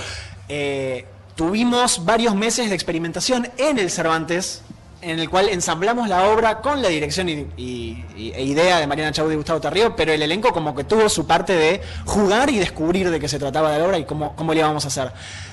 eh, 0.49 1.07
tuvimos 1.35 2.05
varios 2.05 2.35
meses 2.35 2.69
de 2.69 2.75
experimentación 2.75 3.51
en 3.57 3.79
el 3.79 3.91
Cervantes 3.91 4.63
en 5.05 5.19
el 5.21 5.29
cual 5.31 5.49
ensamblamos 5.51 6.09
la 6.09 6.29
obra 6.29 6.61
con 6.61 6.81
la 6.83 6.89
dirección 6.89 7.29
y, 7.29 7.47
y- 7.57 8.05
y- 8.17 8.33
e 8.35 8.43
idea 8.43 8.81
de 8.81 8.87
Mariana 8.87 9.13
Chaud 9.13 9.31
y 9.31 9.37
Gustavo 9.37 9.61
Tarrío, 9.61 9.95
pero 9.95 10.13
el 10.13 10.23
elenco 10.23 10.53
como 10.53 10.75
que 10.75 10.85
tuvo 10.85 11.09
su 11.09 11.27
parte 11.27 11.53
de 11.55 11.83
jugar 12.07 12.51
y 12.51 12.59
descubrir 12.59 13.11
de 13.11 13.21
qué 13.21 13.29
se 13.29 13.39
trataba 13.39 13.71
de 13.73 13.79
la 13.79 13.85
obra 13.87 13.99
y 13.99 14.05
cómo, 14.05 14.35
cómo 14.35 14.53
le 14.55 14.61
íbamos 14.61 14.85
a 14.85 14.89
hacer. 14.89 15.13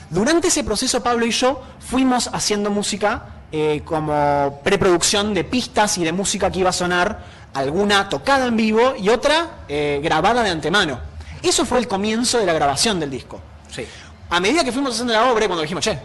Durante 0.09 0.47
ese 0.47 0.63
proceso, 0.63 1.03
Pablo 1.03 1.25
y 1.25 1.31
yo 1.31 1.61
fuimos 1.79 2.29
haciendo 2.33 2.69
música 2.69 3.25
eh, 3.51 3.81
como 3.85 4.59
preproducción 4.63 5.33
de 5.33 5.43
pistas 5.43 5.97
y 5.97 6.03
de 6.05 6.11
música 6.13 6.49
que 6.49 6.59
iba 6.59 6.69
a 6.69 6.73
sonar, 6.73 7.19
alguna 7.53 8.07
tocada 8.07 8.47
en 8.47 8.55
vivo 8.55 8.93
y 8.97 9.09
otra 9.09 9.63
eh, 9.67 9.99
grabada 10.01 10.41
de 10.43 10.49
antemano. 10.49 10.99
Eso 11.43 11.65
fue 11.65 11.79
el 11.79 11.87
comienzo 11.87 12.37
de 12.37 12.45
la 12.45 12.53
grabación 12.53 12.99
del 12.99 13.09
disco. 13.09 13.41
A 14.29 14.39
medida 14.39 14.63
que 14.63 14.71
fuimos 14.71 14.93
haciendo 14.93 15.11
la 15.13 15.29
obra, 15.31 15.47
cuando 15.47 15.61
dijimos, 15.63 15.83
che, 15.83 15.99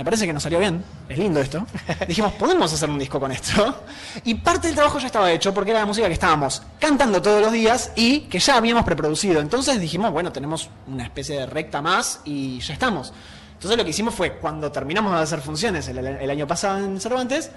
me 0.00 0.04
parece 0.04 0.26
que 0.26 0.32
nos 0.32 0.42
salió 0.42 0.58
bien, 0.58 0.82
es 1.10 1.18
lindo 1.18 1.40
esto, 1.40 1.66
dijimos, 2.08 2.32
podemos 2.32 2.72
hacer 2.72 2.88
un 2.88 2.98
disco 2.98 3.20
con 3.20 3.30
esto. 3.32 3.82
Y 4.24 4.34
parte 4.36 4.68
del 4.68 4.74
trabajo 4.74 4.98
ya 4.98 5.08
estaba 5.08 5.30
hecho 5.30 5.52
porque 5.52 5.72
era 5.72 5.80
la 5.80 5.84
música 5.84 6.06
que 6.06 6.14
estábamos 6.14 6.62
cantando 6.78 7.20
todos 7.20 7.42
los 7.42 7.52
días 7.52 7.92
y 7.96 8.20
que 8.20 8.38
ya 8.38 8.56
habíamos 8.56 8.84
preproducido. 8.84 9.42
Entonces 9.42 9.78
dijimos, 9.78 10.10
bueno, 10.10 10.32
tenemos 10.32 10.70
una 10.86 11.04
especie 11.04 11.40
de 11.40 11.44
recta 11.44 11.82
más 11.82 12.22
y 12.24 12.60
ya 12.60 12.72
estamos. 12.72 13.12
Entonces 13.52 13.76
lo 13.76 13.84
que 13.84 13.90
hicimos 13.90 14.14
fue, 14.14 14.38
cuando 14.38 14.72
terminamos 14.72 15.12
de 15.12 15.18
hacer 15.18 15.42
funciones 15.42 15.86
el, 15.88 15.98
el 15.98 16.30
año 16.30 16.46
pasado 16.46 16.78
en 16.78 16.98
Cervantes, 16.98 17.50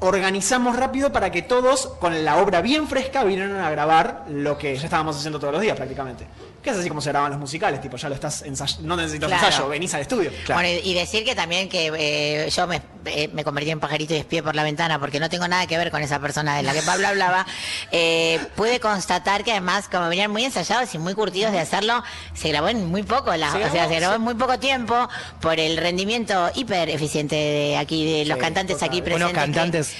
organizamos 0.00 0.74
rápido 0.74 1.12
para 1.12 1.30
que 1.30 1.42
todos, 1.42 1.86
con 2.00 2.24
la 2.24 2.38
obra 2.38 2.60
bien 2.60 2.88
fresca, 2.88 3.22
vinieran 3.22 3.60
a 3.60 3.70
grabar 3.70 4.24
lo 4.28 4.58
que 4.58 4.76
ya 4.76 4.84
estábamos 4.84 5.16
haciendo 5.16 5.38
todos 5.38 5.52
los 5.52 5.62
días 5.62 5.76
prácticamente. 5.76 6.26
Que 6.62 6.70
es 6.70 6.76
así 6.76 6.88
como 6.88 7.00
se 7.00 7.10
graban 7.10 7.30
los 7.30 7.38
musicales, 7.38 7.80
tipo, 7.80 7.96
ya 7.96 8.08
lo 8.08 8.16
estás 8.16 8.42
ensayando, 8.42 8.88
no 8.88 8.96
necesitas 8.96 9.28
Claro. 9.28 9.46
ensayo, 9.46 9.68
venís 9.68 9.94
al 9.94 10.00
estudio. 10.00 10.30
Bueno, 10.48 10.68
y 10.82 10.92
decir 10.92 11.24
que 11.24 11.34
también 11.36 11.68
que 11.68 11.92
eh, 11.96 12.50
yo 12.50 12.66
me, 12.66 12.82
eh, 13.06 13.28
me 13.32 13.44
convertí 13.44 13.70
en 13.70 13.78
pajarito 13.78 14.14
y 14.14 14.16
espié 14.16 14.42
por 14.42 14.56
la 14.56 14.64
ventana 14.64 14.98
porque 14.98 15.20
no 15.20 15.28
tengo 15.30 15.46
nada 15.46 15.66
que 15.68 15.78
ver 15.78 15.92
con 15.92 16.02
esa 16.02 16.18
persona 16.18 16.56
de 16.56 16.64
la 16.64 16.72
que 16.72 16.82
Pablo 16.86 17.06
hablaba. 17.06 17.46
Eh, 17.92 18.40
pude 18.56 18.80
constatar 18.80 19.44
que 19.44 19.52
además, 19.52 19.88
como 19.88 20.08
venían 20.08 20.30
muy 20.32 20.44
ensayados 20.44 20.92
y 20.94 20.98
muy 20.98 21.14
curtidos 21.14 21.52
de 21.52 21.60
hacerlo, 21.60 22.02
se 22.34 22.48
grabó 22.48 22.68
en 22.68 22.86
muy 22.86 23.04
poco, 23.04 23.34
la- 23.36 23.52
Se 23.52 23.64
o 23.64 23.70
sea, 23.70 23.86
se 23.88 23.94
grabó 23.94 24.14
sí. 24.14 24.16
en 24.16 24.22
muy 24.22 24.34
poco 24.34 24.58
tiempo 24.58 25.08
por 25.40 25.60
el 25.60 25.76
rendimiento 25.76 26.50
hiper 26.56 26.90
eficiente 26.90 27.36
de 27.36 27.76
aquí, 27.76 28.04
de 28.04 28.24
los 28.24 28.36
Sí, 28.36 28.40
cantantes 28.42 28.76
total. 28.76 28.88
aquí 28.88 29.02
presentes. 29.02 29.28
que, 29.28 29.34
cantantes. 29.34 29.94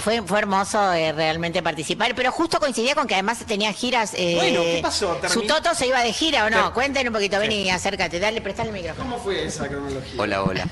fue, 0.00 0.22
fue 0.22 0.38
hermoso 0.40 0.90
realmente 0.92 1.62
participar, 1.62 2.14
pero 2.16 2.32
justo 2.32 2.58
coincidía 2.58 2.96
con 2.96 3.06
que 3.06 3.14
además 3.14 3.38
tenía 3.46 3.72
giras. 3.72 4.10
Bueno, 4.12 4.62
¿qué 4.62 4.80
pasó? 4.82 5.18
¿Su 5.28 5.42
Toto 5.42 5.74
se 5.74 5.86
iba 5.86 5.99
de 6.02 6.12
gira 6.12 6.44
o 6.44 6.50
no? 6.50 6.64
Ter- 6.64 6.72
Cuenten 6.72 7.06
un 7.08 7.12
poquito, 7.14 7.38
ven 7.38 7.52
y 7.52 7.70
acércate, 7.70 8.18
dale, 8.20 8.40
prestale 8.40 8.70
el 8.70 8.74
micrófono. 8.74 9.04
¿Cómo 9.10 9.22
fue 9.22 9.44
esa 9.46 9.68
cronología? 9.68 10.14
Hola, 10.20 10.42
hola. 10.42 10.66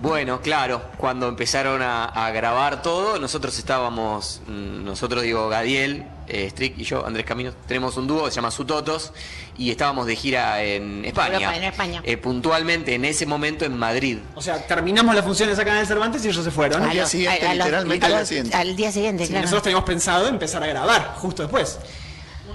Bueno, 0.00 0.40
claro, 0.40 0.82
cuando 0.96 1.26
empezaron 1.28 1.82
a, 1.82 2.04
a 2.04 2.30
grabar 2.30 2.82
todo, 2.82 3.18
nosotros 3.18 3.58
estábamos, 3.58 4.40
mm, 4.46 4.84
nosotros 4.84 5.22
digo, 5.24 5.48
Gadiel, 5.48 6.04
eh, 6.28 6.46
Strick 6.50 6.78
y 6.78 6.84
yo, 6.84 7.04
Andrés 7.04 7.26
Caminos, 7.26 7.54
tenemos 7.66 7.96
un 7.96 8.06
dúo 8.06 8.24
que 8.26 8.30
se 8.30 8.36
llama 8.36 8.52
Sutotos 8.52 9.12
y 9.56 9.72
estábamos 9.72 10.06
de 10.06 10.14
gira 10.14 10.62
en 10.62 11.04
España. 11.04 11.34
Europa, 11.38 11.56
en 11.56 11.64
España. 11.64 12.00
Eh, 12.04 12.16
puntualmente 12.16 12.94
en 12.94 13.04
ese 13.04 13.26
momento 13.26 13.64
en 13.64 13.76
Madrid. 13.76 14.18
O 14.36 14.40
sea, 14.42 14.64
terminamos 14.68 15.16
las 15.16 15.24
funciones 15.24 15.58
acá 15.58 15.72
en 15.72 15.78
el 15.78 15.86
Cervantes 15.88 16.24
y 16.24 16.28
ellos 16.28 16.44
se 16.44 16.50
fueron. 16.52 16.82
A 16.84 16.94
los- 16.94 17.12
a- 17.14 17.50
a 17.50 17.54
los- 17.56 17.66
a 17.66 18.08
los- 18.08 18.54
Al 18.54 18.76
día 18.76 18.92
siguiente, 18.92 19.24
Sí, 19.24 19.30
claro. 19.30 19.42
Nosotros 19.46 19.62
teníamos 19.64 19.84
pensado 19.84 20.28
empezar 20.28 20.62
a 20.62 20.66
grabar 20.68 21.14
justo 21.16 21.42
después. 21.42 21.78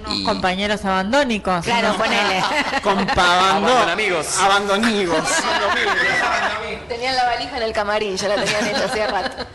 Unos 0.05 0.21
compañeros 0.27 0.83
abandónicos. 0.85 1.63
Claro, 1.65 1.89
¿no? 1.89 1.97
ponele. 1.97 2.43
Compabando. 2.83 3.73
amigos. 3.91 4.37
Abandonigos. 4.39 5.17
Tenían 6.87 7.15
la 7.15 7.25
valija 7.25 7.57
en 7.57 7.63
el 7.63 7.73
camarín, 7.73 8.17
ya 8.17 8.27
la 8.29 8.35
tenían 8.43 8.67
hecha 8.67 8.85
hacía 8.85 9.07
rato. 9.07 9.45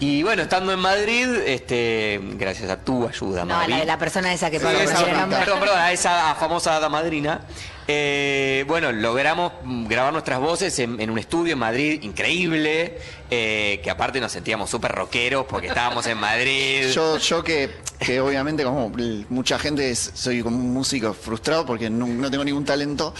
Y 0.00 0.22
bueno, 0.22 0.42
estando 0.42 0.72
en 0.72 0.80
Madrid, 0.80 1.28
este, 1.46 2.20
gracias 2.22 2.68
a 2.70 2.76
tu 2.78 3.06
ayuda, 3.08 3.44
No, 3.44 3.54
Mavi. 3.54 3.70
la 3.72 3.78
de 3.78 3.84
la 3.86 3.98
persona 3.98 4.32
esa 4.32 4.50
que 4.50 4.58
Sí, 4.58 4.64
Pablo 4.64 4.80
esa. 4.80 5.04
Perdón, 5.04 5.60
perdón, 5.60 5.78
a 5.78 5.92
esa 5.92 6.34
famosa 6.34 6.76
hada 6.76 6.88
madrina. 6.88 7.40
Eh, 7.86 8.64
bueno, 8.66 8.92
logramos 8.92 9.52
grabar 9.62 10.12
nuestras 10.12 10.40
voces 10.40 10.78
en, 10.78 11.00
en 11.00 11.10
un 11.10 11.18
estudio 11.18 11.52
en 11.52 11.58
Madrid 11.58 12.02
increíble, 12.02 12.98
eh, 13.36 13.80
que 13.82 13.90
aparte 13.90 14.20
nos 14.20 14.30
sentíamos 14.32 14.70
súper 14.70 14.92
rockeros 14.92 15.46
porque 15.48 15.66
estábamos 15.68 16.06
en 16.06 16.18
Madrid. 16.18 16.88
Yo, 16.94 17.18
yo 17.18 17.42
que, 17.42 17.70
que 17.98 18.20
obviamente 18.20 18.62
como 18.64 18.92
mucha 19.30 19.58
gente 19.58 19.90
es- 19.90 20.12
soy 20.14 20.42
como 20.42 20.56
un 20.56 20.72
músico 20.72 21.12
frustrado 21.14 21.66
porque 21.66 21.90
no, 21.90 22.06
no 22.06 22.30
tengo 22.30 22.44
ningún 22.44 22.64
talento. 22.64 23.12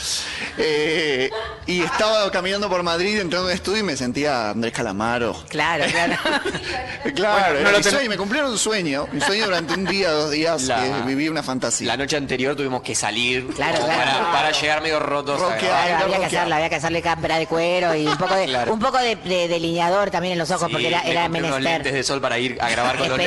Eh, 0.58 1.30
y 1.66 1.82
estaba 1.82 2.30
caminando 2.30 2.68
por 2.68 2.82
Madrid 2.82 3.18
entrando 3.20 3.48
en 3.50 3.54
estudio 3.56 3.80
y 3.80 3.82
me 3.82 3.96
sentía 3.96 4.50
Andrés 4.50 4.72
Calamaro. 4.72 5.34
Claro, 5.48 5.84
claro. 5.90 6.14
Claro, 7.14 7.54
Bueno, 7.54 7.70
no 7.72 7.76
mi 7.78 7.84
sueño, 7.84 8.08
me 8.08 8.16
cumplieron 8.16 8.50
un 8.50 8.58
sueño. 8.58 9.06
Un 9.12 9.20
sueño 9.20 9.44
durante 9.44 9.74
un 9.74 9.84
día, 9.84 10.10
dos 10.10 10.30
días, 10.30 10.62
La- 10.64 10.82
que 10.82 10.90
viví 11.06 11.28
una 11.28 11.42
fantasía. 11.42 11.86
La 11.88 11.96
noche 11.96 12.16
anterior 12.16 12.56
tuvimos 12.56 12.82
que 12.82 12.94
salir 12.94 13.46
Claro, 13.54 13.78
para, 13.86 14.32
para 14.32 14.50
llegar 14.52 14.82
medio 14.82 15.00
rotos. 15.00 15.40
a 15.40 15.50
Rockear. 15.50 16.02
había 16.02 16.18
que 16.18 16.24
hacerlo, 16.26 16.54
había 16.54 16.68
que 16.70 16.74
hacerle 16.76 17.02
cámpera 17.02 17.38
de 17.38 17.46
cuero 17.46 17.94
y 17.94 18.06
un 18.06 18.16
poco 18.16 18.34
de, 18.34 18.46
Claro. 18.46 18.72
un 18.72 18.78
poco 18.80 18.98
de, 18.98 19.16
de 19.16 19.48
delineador 19.48 20.03
también 20.10 20.32
en 20.32 20.38
los 20.38 20.50
ojos, 20.50 20.66
Sí, 20.68 20.72
porque 20.72 20.88
era, 20.88 21.02
me 21.02 21.10
era 21.10 21.26
unos 21.26 21.40
menester. 21.40 21.62
lentes 21.62 21.92
de 21.92 22.02
sol 22.04 22.20
para 22.20 22.38
ir 22.38 22.56
a 22.60 22.68
grabar 22.70 22.98
con 22.98 23.08
los. 23.08 23.18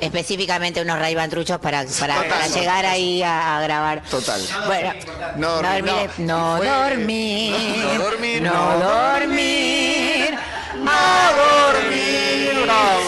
Específicamente 0.00 0.80
unos 0.80 0.98
ray 0.98 1.16
truchos 1.28 1.58
para, 1.58 1.84
para, 1.98 2.14
Total. 2.16 2.28
para 2.28 2.46
llegar 2.48 2.86
ahí 2.86 3.22
a, 3.22 3.58
a 3.58 3.62
grabar. 3.62 4.02
Total. 4.10 4.40
Bueno, 4.66 4.92
No, 5.36 5.62
dormir, 5.62 6.10
no. 6.18 6.56
dormir, 6.62 7.54
No 7.94 8.04
dormir, 8.04 8.42
no 8.42 8.78
no 8.78 8.78
dormir, 8.78 10.38
¡A 10.88 11.32
dormir! 11.72 12.62
¡Bravo! 12.64 13.00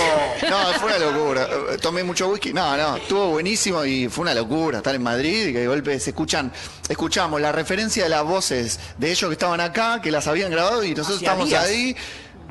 No, 0.48 0.72
fue 0.80 0.96
una 0.96 0.98
locura. 0.98 1.48
Tomé 1.80 2.02
mucho 2.02 2.28
whisky. 2.28 2.52
No, 2.52 2.76
no, 2.76 2.96
estuvo 2.96 3.28
buenísimo 3.30 3.84
y 3.84 4.08
fue 4.08 4.22
una 4.22 4.34
locura 4.34 4.78
estar 4.78 4.94
en 4.94 5.02
Madrid 5.02 5.48
y 5.48 5.52
que 5.52 5.60
de 5.60 5.66
golpe 5.66 6.00
se 6.00 6.10
escuchan, 6.10 6.50
escuchamos 6.88 7.40
la 7.40 7.52
referencia 7.52 8.04
de 8.04 8.08
las 8.08 8.24
voces 8.24 8.80
de 8.96 9.10
ellos 9.10 9.28
que 9.28 9.32
estaban 9.34 9.60
acá, 9.60 10.00
que 10.02 10.10
las 10.10 10.26
habían 10.26 10.50
grabado 10.50 10.82
y 10.82 10.90
nosotros 10.94 11.16
Hacía 11.16 11.28
estamos 11.28 11.48
días. 11.48 11.64
ahí. 11.64 11.96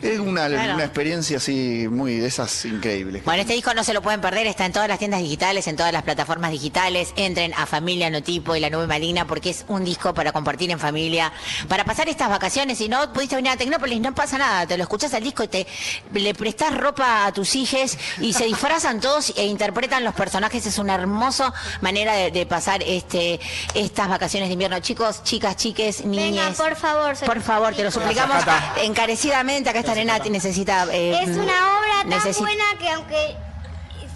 Es 0.01 0.19
una, 0.19 0.47
Claro. 0.47 0.75
una 0.75 0.83
experiencia 0.83 1.37
así 1.37 1.87
muy 1.89 2.17
de 2.19 2.27
esas 2.27 2.65
increíbles. 2.65 3.23
Bueno, 3.25 3.41
este 3.41 3.53
disco 3.53 3.73
no 3.73 3.83
se 3.83 3.93
lo 3.93 4.01
pueden 4.03 4.21
perder, 4.21 4.45
está 4.45 4.65
en 4.65 4.71
todas 4.73 4.87
las 4.87 4.99
tiendas 4.99 5.21
digitales, 5.21 5.65
en 5.67 5.75
todas 5.75 5.91
las 5.91 6.03
plataformas 6.03 6.51
digitales. 6.51 7.13
Entren 7.15 7.53
a 7.55 7.65
Familia 7.65 8.09
Notipo 8.11 8.55
y 8.55 8.59
La 8.59 8.69
Nube 8.69 8.85
Maligna 8.85 9.25
porque 9.25 9.49
es 9.49 9.65
un 9.67 9.83
disco 9.83 10.13
para 10.13 10.31
compartir 10.31 10.69
en 10.69 10.79
familia, 10.79 11.33
para 11.67 11.83
pasar 11.83 12.07
estas 12.09 12.29
vacaciones. 12.29 12.77
Si 12.77 12.87
no 12.89 13.11
pudiste 13.11 13.35
venir 13.35 13.51
a 13.53 13.57
Tecnópolis, 13.57 13.99
no 13.99 14.13
pasa 14.13 14.37
nada, 14.37 14.67
te 14.67 14.77
lo 14.77 14.83
escuchas 14.83 15.13
al 15.15 15.23
disco 15.23 15.43
y 15.43 15.47
te 15.47 15.65
le 16.13 16.33
prestás 16.35 16.77
ropa 16.77 17.25
a 17.25 17.33
tus 17.33 17.55
hijos 17.55 17.97
y 18.21 18.33
se 18.33 18.45
disfrazan 18.45 19.01
todos 19.01 19.33
e 19.35 19.45
interpretan 19.45 20.03
los 20.03 20.13
personajes. 20.13 20.65
Es 20.67 20.77
una 20.77 20.93
hermosa 20.93 21.53
manera 21.81 22.13
de, 22.13 22.29
de 22.31 22.45
pasar 22.45 22.83
este 22.83 23.39
estas 23.73 24.07
vacaciones 24.09 24.49
de 24.49 24.53
invierno. 24.53 24.79
Chicos, 24.79 25.23
chicas, 25.23 25.55
chiques, 25.55 26.05
niñes. 26.05 26.35
Vengan, 26.35 26.53
por 26.53 26.75
favor. 26.75 27.15
Por 27.25 27.41
favor, 27.41 27.73
te 27.73 27.83
lo 27.83 27.89
suplicamos 27.91 28.43
encarecidamente. 28.83 29.69
Acá 29.69 29.86
Renati, 29.93 30.29
necesita. 30.29 30.87
eh, 30.91 31.19
Es 31.23 31.29
una 31.37 31.77
obra 31.77 32.01
tan 32.01 32.09
necesi- 32.11 32.39
buena 32.39 32.63
que 32.79 32.89
aunque 32.89 33.35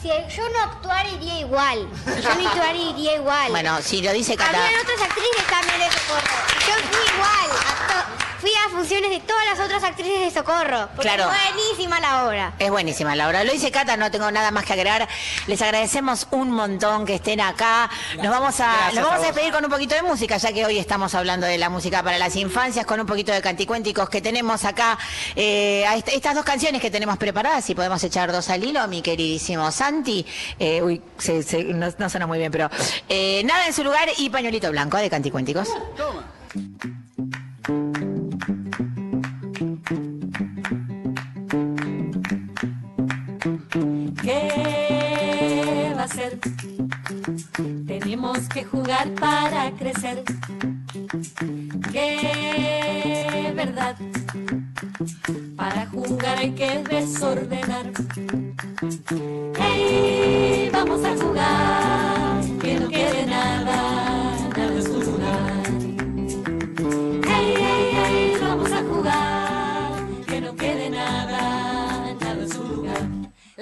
si 0.02 0.08
yo 0.36 0.50
no 0.50 0.60
actuara 0.64 1.10
iría 1.10 1.40
igual. 1.40 1.88
Si 2.16 2.22
yo 2.22 2.36
no 2.36 2.50
actuara 2.50 2.76
iría 2.78 3.16
igual. 3.16 3.50
Bueno, 3.52 3.82
si 3.82 4.02
lo 4.02 4.12
dice 4.14 4.36
Cata. 4.36 4.50
Habían 4.66 4.82
otras 4.82 5.02
actrices 5.02 5.48
también 5.50 5.80
de 5.80 5.92
Socorro. 5.92 6.22
Yo 6.68 6.74
fui 6.90 7.16
igual. 7.16 7.50
acto- 7.68 8.31
fui 8.42 8.50
a 8.66 8.70
funciones 8.72 9.10
de 9.12 9.20
todas 9.20 9.46
las 9.46 9.60
otras 9.60 9.84
actrices 9.84 10.20
de 10.20 10.32
Socorro. 10.32 10.90
Porque 10.96 11.08
Claro. 11.14 11.32
es 11.32 11.54
buenísima 11.56 12.00
la 12.00 12.26
obra. 12.26 12.54
Es 12.60 12.70
buenísima 12.72 13.16
la 13.16 13.28
obra. 13.28 13.44
Lo 13.44 13.52
dice 13.54 13.70
Cata, 13.72 13.96
no 13.98 14.10
tengo 14.12 14.30
nada 14.32 14.50
más 14.52 14.66
que 14.66 14.74
agregar. 14.74 15.08
Les 15.48 15.62
agradecemos 15.62 16.28
un 16.32 16.52
montón 16.52 17.06
que 17.06 17.16
estén 17.16 17.40
acá. 17.40 17.90
Nos 18.18 18.30
vamos 18.32 18.60
a, 18.60 18.66
Gracias 18.72 18.96
nos 18.96 19.04
vamos 19.06 19.24
a 19.24 19.28
despedir 19.28 19.52
con 19.54 19.64
un 19.64 19.70
poquito 19.72 19.94
de 19.96 20.02
música, 20.02 20.38
ya 20.38 20.52
que 20.52 20.66
hoy 20.66 20.80
estamos 20.80 21.14
hablando 21.14 21.46
de 21.46 21.58
la 21.58 21.70
música 21.70 22.02
para 22.04 22.18
las 22.18 22.36
infancias, 22.36 22.86
con 22.86 23.00
un 23.00 23.06
poquito 23.06 23.32
de 23.32 23.42
canticuénticos 23.42 24.10
que 24.10 24.22
tenemos 24.22 24.66
acá. 24.66 24.98
Eh, 25.36 25.86
a 25.88 25.96
est- 25.96 26.10
estas 26.10 26.34
dos 26.36 26.44
canciones 26.44 26.82
que 26.82 26.90
tenemos 26.90 27.18
preparadas, 27.18 27.64
si 27.64 27.76
podemos 27.76 28.04
echar 28.04 28.32
dos 28.32 28.50
al 28.50 28.64
hilo, 28.64 28.88
mi 28.88 29.02
queridísimo 29.02 29.72
Santi. 29.72 30.26
Eh, 30.60 30.82
uy, 30.82 31.02
se- 31.18 31.44
se- 31.44 31.64
no, 31.64 31.88
no 31.98 32.10
suena 32.10 32.26
muy 32.28 32.40
bien, 32.40 32.52
pero 32.52 32.70
eh, 33.08 33.44
nada 33.46 33.68
en 33.68 33.74
su 33.74 33.84
lugar 33.84 34.10
y 34.18 34.30
pañuelito 34.30 34.72
blanco 34.72 34.98
de 34.98 35.10
canticuénticos. 35.10 35.68
¿Qué 44.20 45.94
va 45.96 46.04
a 46.04 46.08
ser? 46.08 46.40
Tenemos 47.88 48.40
que 48.50 48.64
jugar 48.64 49.10
para 49.12 49.72
crecer. 49.72 50.24
¿Qué 51.92 53.54
verdad? 53.56 53.96
Para 55.56 55.86
jugar 55.88 56.38
hay 56.38 56.52
que 56.52 56.84
desordenar. 56.90 57.92
¡Hey! 59.58 60.70
Vamos 60.74 61.04
a 61.06 61.16
jugar, 61.16 62.42
que 62.60 62.80
no 62.80 62.90
quede 62.90 63.26
nada, 63.28 64.21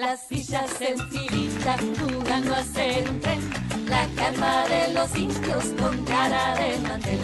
Las 0.10 0.22
sillas 0.22 0.82
en 0.82 0.98
filita 1.12 1.78
jugando 2.00 2.56
a 2.56 2.64
ser 2.64 3.08
un 3.08 3.20
tren. 3.20 3.40
La 3.88 4.08
calma 4.16 4.64
de 4.68 4.92
los 4.96 5.16
indios 5.16 5.66
con 5.80 6.04
cara 6.04 6.56
de 6.56 6.80
mantel. 6.80 7.20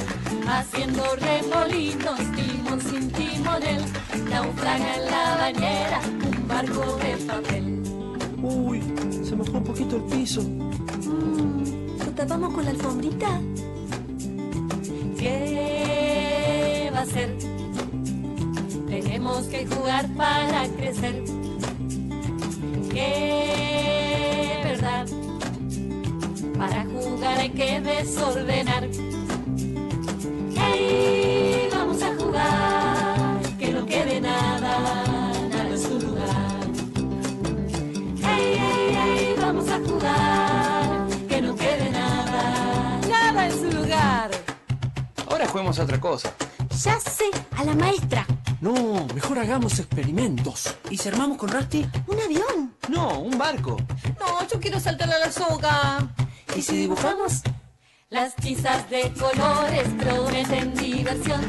Haciendo 0.47 1.03
remolinos, 1.15 2.19
timón 2.35 2.79
sin 2.79 3.09
timonel. 3.11 3.83
Naufraga 4.29 4.97
en 4.97 5.05
la 5.05 5.35
bañera 5.35 5.99
un 6.31 6.47
barco 6.47 6.97
de 6.97 7.17
papel. 7.25 7.81
Uy, 8.43 8.83
se 9.23 9.35
mojó 9.35 9.57
un 9.57 9.63
poquito 9.63 9.95
el 9.95 10.03
piso. 10.03 10.43
¿Lo 12.05 12.11
tapamos 12.11 12.53
con 12.53 12.65
la 12.65 12.69
alfombrita? 12.69 13.41
¿Qué 15.17 16.91
va 16.93 16.99
a 16.99 17.05
ser? 17.07 17.35
Tenemos 18.87 19.47
que 19.47 19.65
jugar 19.65 20.07
para 20.09 20.67
crecer. 20.77 21.44
¿Qué 22.95 24.61
verdad? 24.63 25.05
Para 26.57 26.85
jugar 26.85 27.39
hay 27.39 27.49
que 27.49 27.81
desordenar. 27.81 28.87
¡Hey! 30.55 31.67
Vamos 31.73 32.01
a 32.01 32.15
jugar, 32.15 33.41
que 33.59 33.67
no 33.73 33.85
quede 33.85 34.21
nada, 34.21 35.33
nada 35.49 35.69
en 35.69 35.77
su 35.77 35.99
lugar. 35.99 36.61
¡Hey, 38.23 38.55
hey, 38.59 38.97
hey! 38.97 39.35
Vamos 39.41 39.67
a 39.67 39.77
jugar, 39.79 41.07
que 41.27 41.41
no 41.41 41.53
quede 41.53 41.89
nada, 41.91 43.01
nada 43.09 43.45
en 43.47 43.51
su 43.51 43.71
lugar. 43.77 44.31
Ahora 45.29 45.47
juguemos 45.47 45.77
a 45.79 45.83
otra 45.83 45.99
cosa. 45.99 46.33
Ya 46.81 46.97
sé, 47.01 47.25
a 47.57 47.65
la 47.65 47.75
maestra. 47.75 48.25
No, 48.61 49.05
mejor 49.13 49.37
hagamos 49.39 49.79
experimentos. 49.79 50.75
¿Y 50.89 50.97
si 50.97 51.09
armamos 51.09 51.37
con 51.37 51.49
Rusty? 51.49 51.85
No, 52.95 53.19
un 53.19 53.37
barco. 53.37 53.75
No, 54.19 54.47
yo 54.47 54.57
quiero 54.59 54.79
saltar 54.79 55.11
a 55.11 55.19
la 55.19 55.29
soga. 55.29 56.07
¿Y 56.55 56.61
si 56.61 56.77
dibujamos? 56.77 57.41
Las 58.09 58.33
tizas 58.37 58.89
de 58.89 59.11
colores 59.19 59.87
prometen 59.99 60.73
diversión. 60.75 61.41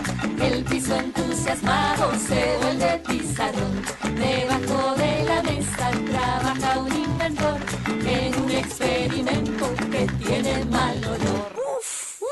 El 0.43 0.65
piso 0.65 0.97
entusiasmado 0.97 2.13
se 2.19 2.57
vuelve 2.61 3.01
pizarrón. 3.07 3.81
Debajo 4.17 4.95
de 4.97 5.25
la 5.25 5.43
mesa 5.45 5.91
trabaja 6.11 6.79
un 6.81 6.93
inventor 6.93 7.61
en 8.09 8.43
un 8.43 8.51
experimento 8.51 9.67
que 9.93 10.07
tiene 10.25 10.65
mal 10.65 10.99
olor. 11.05 11.53
Uf, 11.79 12.23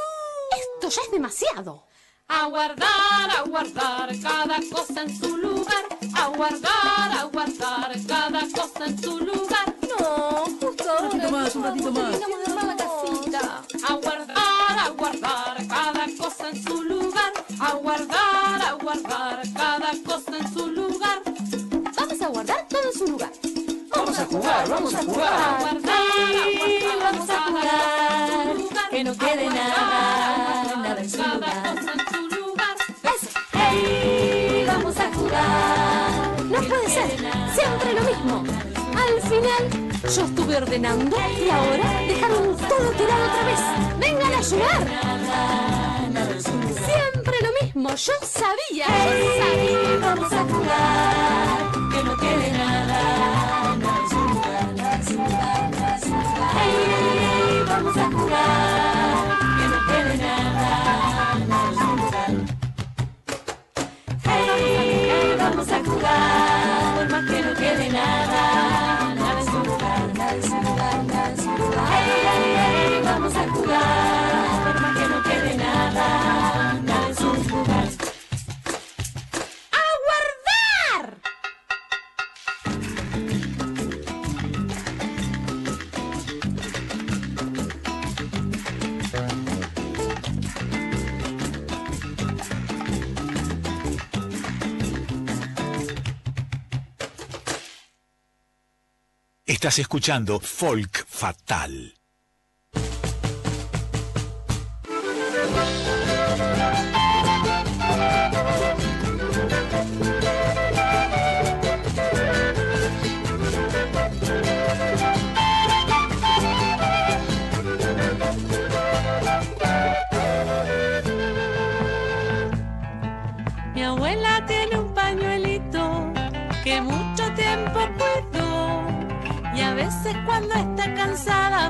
esto 0.51 0.89
ya 0.89 1.03
es 1.03 1.11
demasiado. 1.13 1.85
A 2.29 2.47
guardar, 2.49 3.31
a 3.39 3.43
guardar 3.49 4.09
cada 4.23 4.57
cosa 4.73 5.03
en 5.03 5.17
su 5.19 5.37
lugar. 5.37 5.85
A 6.17 6.29
guardar, 6.29 7.13
a 7.19 7.25
guardar 7.25 7.93
cada 8.09 8.41
cosa 8.41 8.87
en 8.87 8.99
su 9.03 9.19
lugar. 9.21 9.75
No, 9.83 10.45
justo 10.61 10.85
ahora. 10.91 11.09
ratito 11.11 11.31
más, 11.31 11.55
un 11.57 11.63
ratito 11.65 11.93
más. 11.93 12.21
La 12.67 12.77
casita. 12.77 13.63
A 13.89 13.93
guardar, 13.95 14.79
a 14.79 14.89
guardar 14.91 15.67
cada 15.69 16.07
cosa 16.19 16.49
en 16.51 16.63
su 16.65 16.83
lugar. 16.83 17.33
A 17.61 17.73
guardar, 17.75 18.63
a 18.63 18.73
guardar 18.73 19.43
cada 19.55 19.91
cosa 20.07 20.37
en 20.39 20.53
su 20.55 20.67
lugar. 20.71 21.23
Vamos 21.97 22.23
a 22.23 22.29
guardar 22.29 22.67
todo 22.69 22.83
en 22.93 22.99
su 22.99 23.07
lugar. 23.07 23.33
Vamos 23.95 24.19
a 24.19 24.25
jugar, 24.27 24.69
vamos 24.69 24.95
a 24.95 24.99
A 24.99 25.03
jugar. 25.03 25.61
guardar, 25.61 25.93
a 25.93 26.47
guardar, 26.59 27.13
vamos 27.13 27.31
a 27.31 27.43
jugar. 27.43 28.91
que 28.91 29.05
no 29.05 29.17
quede 29.17 29.47
nada, 29.51 30.77
nada 30.77 31.01
en 31.01 31.11
su 31.11 31.19
lugar. 31.19 32.04
Vamos 34.67 34.97
a 34.99 35.13
jugar. 35.15 36.43
No 36.45 36.59
puede 36.61 36.89
ser, 36.89 37.11
siempre 37.55 37.93
lo 37.95 38.03
mismo. 38.03 38.45
Al 38.97 39.21
final, 39.23 39.63
yo 40.03 40.23
estuve 40.25 40.57
ordenando 40.57 41.17
y 41.45 41.51
ahora 41.51 42.01
dejaron 42.07 42.57
todo 42.57 42.91
tirado 42.93 43.25
otra 43.25 43.45
vez. 43.45 43.61
¡Vengan 43.99 44.33
a 44.33 44.39
ayudar! 44.39 44.83
Siempre 46.87 47.37
lo 47.43 47.51
mismo, 47.63 47.89
yo 47.91 48.13
sabía, 48.23 48.87
yo 48.87 49.27
sabía. 49.43 49.99
Vamos 50.01 50.33
a 50.33 50.45
jugar, 50.45 51.73
que 51.93 52.05
no 52.05 52.17
quede 52.17 52.53
nada, 52.53 53.77
nada 53.77 53.99
en 54.01 54.09
su 54.09 54.35
vamos 65.67 65.73
a 65.73 65.91
jugar, 65.91 67.09
más 67.11 67.25
que 67.31 67.43
no 67.43 67.55
quede 67.55 67.91
nada, 67.91 68.94
Estás 99.47 99.79
escuchando 99.79 100.41
Folk 100.41 101.05
Fatal. 101.07 102.04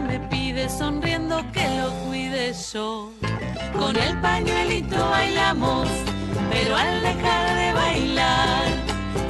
Me 0.01 0.18
pide 0.28 0.68
sonriendo 0.68 1.40
que 1.52 1.68
lo 1.78 1.90
cuide 2.05 2.52
yo. 2.72 3.10
Con 3.78 3.97
el 3.97 4.20
pañuelito 4.20 4.97
bailamos, 5.10 5.89
pero 6.51 6.76
al 6.76 7.01
dejar 7.01 7.56
de 7.56 7.72
bailar 7.72 8.64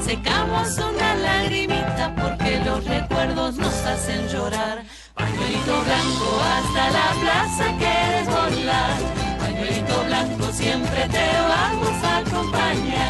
secamos 0.00 0.78
una 0.78 1.14
lagrimita 1.16 2.14
porque 2.20 2.60
los 2.64 2.84
recuerdos 2.84 3.56
nos 3.56 3.74
hacen 3.84 4.26
llorar. 4.28 4.82
Pañuelito 5.14 5.74
blanco 5.84 6.28
hasta 6.54 6.90
la 6.90 7.08
plaza 7.20 7.64
quieres 7.78 8.26
volar. 8.26 8.96
Pañuelito 9.38 10.04
blanco 10.06 10.52
siempre 10.52 11.08
te 11.08 11.26
vamos 11.48 12.04
a 12.04 12.18
acompañar. 12.18 13.03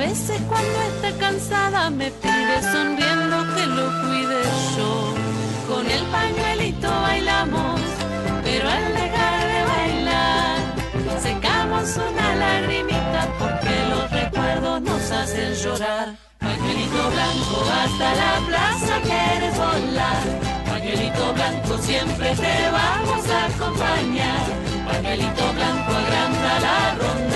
Veces 0.00 0.40
cuando 0.48 0.78
está 0.92 1.10
cansada 1.18 1.90
me 1.90 2.10
pide 2.10 2.56
sonriendo 2.72 3.36
que 3.54 3.66
lo 3.66 3.86
cuide 4.02 4.40
yo. 4.76 4.92
Con 5.68 5.84
el 5.96 6.04
pañuelito 6.16 6.88
bailamos, 6.88 7.80
pero 8.42 8.70
al 8.76 8.86
dejar 9.00 9.40
de 9.52 9.60
bailar 9.72 10.58
secamos 11.26 11.86
una 12.08 12.28
lagrimita 12.44 13.20
porque 13.38 13.74
los 13.92 14.10
recuerdos 14.10 14.80
nos 14.80 15.02
hacen 15.12 15.52
llorar. 15.62 16.08
Pañuelito 16.38 17.02
blanco 17.16 17.58
hasta 17.82 18.08
la 18.22 18.32
plaza 18.48 18.94
quieres 19.08 19.54
volar. 19.64 20.22
Pañuelito 20.70 21.24
blanco 21.34 21.72
siempre 21.78 22.28
te 22.44 22.54
vamos 22.78 23.22
a 23.36 23.38
acompañar. 23.52 24.44
Pañuelito 24.88 25.44
blanco 25.58 25.90
agranda 26.00 26.52
la 26.66 26.94
ronda 27.00 27.29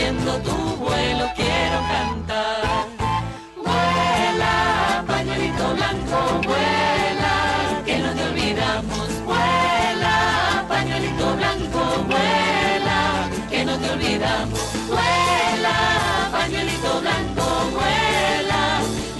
viendo 0.00 0.32
tu 0.48 0.56
vuelo 0.84 1.24
quiero 1.36 1.78
cantar. 1.92 2.86
Vuela, 3.66 5.04
pañuelito 5.06 5.66
blanco, 5.78 6.18
vuela, 6.48 7.36
que 7.86 7.96
no 7.98 8.10
te 8.16 8.22
olvidamos. 8.30 9.08
Vuela, 9.28 10.16
pañuelito 10.68 11.26
blanco, 11.40 11.82
vuela, 12.12 12.98
que 13.50 13.64
no 13.68 13.74
te 13.78 13.90
olvidamos. 13.94 14.60
Vuela, 14.88 15.76
pañuelito 16.36 16.92
blanco, 17.04 17.46
vuela, 17.76 18.62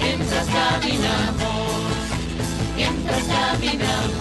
mientras 0.03 0.47
caminamos, 0.57 1.93
mientras 2.77 3.23
caminamos, 3.35 4.20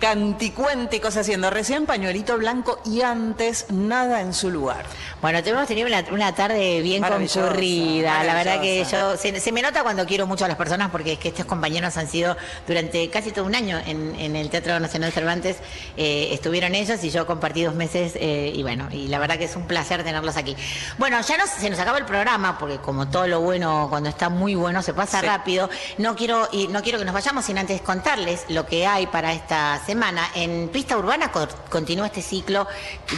Canticuénticos 0.00 1.16
haciendo 1.16 1.48
recién 1.50 1.86
pañuelito 1.86 2.36
blanco 2.36 2.78
y 2.84 3.00
antes 3.00 3.66
nada 3.70 4.20
en 4.20 4.34
su 4.34 4.50
lugar. 4.50 4.84
Bueno, 5.22 5.38
hemos 5.44 5.66
tenido 5.66 5.86
una, 5.88 6.04
una 6.12 6.34
tarde 6.34 6.82
bien 6.82 7.00
Maravillosa, 7.00 7.40
concurrida. 7.40 8.22
La 8.24 8.34
verdad 8.34 8.60
que 8.60 8.84
yo 8.84 9.16
se, 9.16 9.40
se 9.40 9.52
me 9.52 9.62
nota 9.62 9.82
cuando 9.82 10.04
quiero 10.04 10.26
mucho 10.26 10.44
a 10.44 10.48
las 10.48 10.56
personas 10.58 10.90
porque 10.90 11.12
es 11.14 11.18
que 11.18 11.28
estos 11.28 11.46
compañeros 11.46 11.96
han 11.96 12.08
sido 12.08 12.36
durante 12.66 13.08
casi 13.08 13.32
todo 13.32 13.46
un 13.46 13.54
año 13.54 13.78
en, 13.86 14.14
en 14.20 14.36
el 14.36 14.50
Teatro 14.50 14.78
Nacional 14.80 15.12
Cervantes. 15.12 15.56
eh, 15.96 16.28
estuvieron 16.32 16.74
ellos 16.74 17.02
y 17.02 17.10
yo 17.10 17.26
compartí 17.26 17.62
dos 17.62 17.74
meses 17.74 18.12
eh, 18.16 18.52
y 18.54 18.62
bueno, 18.62 18.88
y 18.92 19.08
la 19.08 19.18
verdad 19.18 19.38
que 19.38 19.44
es 19.44 19.56
un 19.56 19.66
placer 19.66 20.04
tenerlos 20.04 20.36
aquí. 20.36 20.54
Bueno, 20.98 21.20
ya 21.22 21.38
nos, 21.38 21.48
se 21.50 21.70
nos 21.70 21.78
acaba 21.78 21.96
el 21.98 22.04
programa 22.04 22.58
porque 22.58 22.76
como 22.78 23.08
todo 23.08 23.26
lo 23.26 23.40
bueno 23.40 23.86
cuando 23.88 24.10
está 24.10 24.28
muy 24.28 24.54
bueno 24.54 24.82
se 24.82 24.92
pasa 24.92 25.20
Sí. 25.20 25.26
rápido. 25.26 25.70
No 25.98 26.16
quiero 26.16 26.48
y 26.52 26.68
no 26.68 26.82
quiero 26.82 26.98
que 26.98 27.04
nos 27.06 27.14
vayamos 27.14 27.46
sin 27.46 27.56
antes 27.58 27.80
contarles 27.80 28.44
lo 28.48 28.66
que 28.66 28.86
hay 28.86 29.06
para 29.06 29.32
esta 29.32 29.80
semana. 29.86 30.28
En 30.34 30.68
Pista 30.68 30.98
Urbana 30.98 31.30
co- 31.32 31.46
continúa 31.70 32.06
este 32.06 32.20
ciclo 32.22 32.66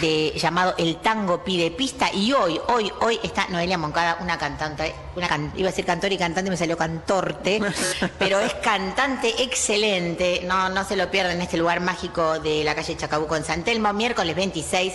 de 0.00 0.32
llamado 0.36 0.74
El 0.78 0.96
Tango 0.98 1.42
Pide 1.42 1.70
Pista. 1.70 2.10
Y 2.12 2.32
hoy, 2.32 2.60
hoy, 2.68 2.92
hoy 3.00 3.18
está 3.22 3.48
Noelia 3.48 3.78
Moncada, 3.78 4.18
una 4.20 4.38
cantante, 4.38 4.94
una 5.16 5.26
can- 5.28 5.52
iba 5.56 5.68
a 5.68 5.72
decir 5.72 5.84
cantor 5.86 6.12
y 6.12 6.18
cantante, 6.18 6.50
me 6.50 6.56
salió 6.56 6.76
cantorte, 6.76 7.60
pero 8.18 8.38
es 8.40 8.52
cantante 8.54 9.42
excelente, 9.42 10.42
no, 10.44 10.68
no 10.68 10.84
se 10.84 10.96
lo 10.96 11.10
pierdan 11.10 11.36
en 11.36 11.42
este 11.42 11.56
lugar 11.56 11.80
mágico 11.80 12.38
de 12.38 12.62
la 12.64 12.74
calle 12.74 12.96
Chacabuco 12.96 13.34
en 13.36 13.44
San 13.44 13.64
Telmo, 13.64 13.92
miércoles 13.92 14.36
26 14.36 14.92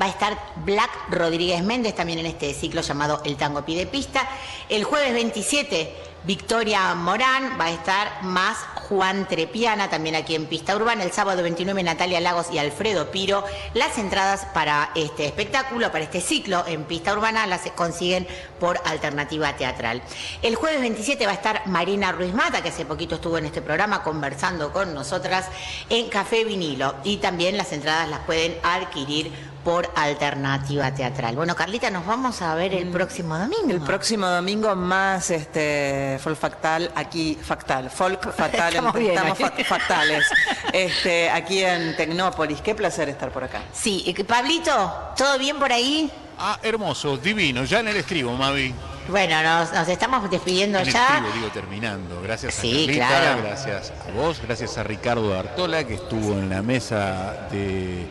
va 0.00 0.06
a 0.06 0.08
estar 0.08 0.38
Black 0.64 0.90
Rodríguez 1.10 1.62
Méndez 1.62 1.94
también 1.94 2.18
en 2.20 2.26
este 2.26 2.54
ciclo 2.54 2.80
llamado 2.82 3.20
El 3.24 3.36
Tango 3.36 3.64
Pide 3.64 3.86
Pista, 3.86 4.28
el 4.68 4.84
jueves 4.84 5.12
27 5.12 5.94
Victoria 6.26 6.92
Morán 6.96 7.56
va 7.58 7.66
a 7.66 7.70
estar 7.70 8.24
más 8.24 8.58
Juan 8.88 9.28
Trepiana, 9.28 9.88
también 9.88 10.16
aquí 10.16 10.34
en 10.34 10.46
Pista 10.46 10.74
Urbana. 10.74 11.04
El 11.04 11.12
sábado 11.12 11.40
29 11.44 11.80
Natalia 11.84 12.20
Lagos 12.20 12.48
y 12.52 12.58
Alfredo 12.58 13.12
Piro. 13.12 13.44
Las 13.74 13.96
entradas 13.96 14.44
para 14.52 14.90
este 14.96 15.24
espectáculo, 15.24 15.92
para 15.92 16.02
este 16.02 16.20
ciclo 16.20 16.64
en 16.66 16.82
Pista 16.82 17.12
Urbana, 17.12 17.46
las 17.46 17.62
consiguen 17.76 18.26
por 18.58 18.80
Alternativa 18.84 19.56
Teatral. 19.56 20.02
El 20.42 20.56
jueves 20.56 20.80
27 20.80 21.26
va 21.26 21.32
a 21.32 21.36
estar 21.36 21.62
Marina 21.66 22.10
Ruiz 22.10 22.34
Mata, 22.34 22.60
que 22.60 22.70
hace 22.70 22.84
poquito 22.84 23.14
estuvo 23.14 23.38
en 23.38 23.46
este 23.46 23.62
programa 23.62 24.02
conversando 24.02 24.72
con 24.72 24.94
nosotras 24.94 25.46
en 25.90 26.08
Café 26.08 26.44
Vinilo. 26.44 26.96
Y 27.04 27.18
también 27.18 27.56
las 27.56 27.72
entradas 27.72 28.08
las 28.08 28.20
pueden 28.20 28.56
adquirir 28.64 29.30
por 29.66 29.90
Alternativa 29.96 30.94
Teatral. 30.94 31.34
Bueno, 31.34 31.56
Carlita, 31.56 31.90
nos 31.90 32.06
vamos 32.06 32.40
a 32.40 32.54
ver 32.54 32.72
el 32.72 32.86
próximo 32.88 33.36
domingo. 33.36 33.72
El 33.72 33.80
próximo 33.80 34.28
domingo 34.28 34.76
más 34.76 35.28
este 35.32 36.20
folk 36.22 36.38
factal 36.38 36.92
aquí 36.94 37.36
factal, 37.42 37.90
folk 37.90 38.32
fatal, 38.36 38.68
Estamos 38.68 38.94
bien 38.94 39.10
estamos 39.16 39.36
fa- 39.36 39.50
factales. 39.64 40.24
Este, 40.72 41.28
aquí 41.30 41.64
en 41.64 41.96
Tecnópolis. 41.96 42.60
Qué 42.60 42.76
placer 42.76 43.08
estar 43.08 43.32
por 43.32 43.42
acá. 43.42 43.62
Sí, 43.72 44.04
y 44.06 44.14
Pablito, 44.22 44.94
¿todo 45.16 45.36
bien 45.36 45.58
por 45.58 45.72
ahí? 45.72 46.12
Ah, 46.38 46.60
hermoso, 46.62 47.16
divino, 47.16 47.64
ya 47.64 47.80
en 47.80 47.88
el 47.88 47.96
escribo, 47.96 48.34
Mavi. 48.34 48.72
Bueno, 49.08 49.42
nos, 49.42 49.72
nos 49.72 49.88
estamos 49.88 50.30
despidiendo 50.30 50.78
En 50.78 50.86
el 50.86 50.92
ya. 50.92 51.06
escribo, 51.08 51.32
digo, 51.34 51.48
terminando. 51.48 52.22
Gracias 52.22 52.56
a 52.56 52.60
Sí, 52.62 52.84
Carlita, 52.86 53.08
claro. 53.08 53.42
gracias 53.42 53.92
a 54.08 54.12
vos, 54.12 54.40
gracias 54.46 54.78
a 54.78 54.84
Ricardo 54.84 55.36
Artola, 55.36 55.82
que 55.82 55.94
estuvo 55.94 56.34
en 56.34 56.50
la 56.50 56.62
mesa 56.62 57.48
de 57.50 58.06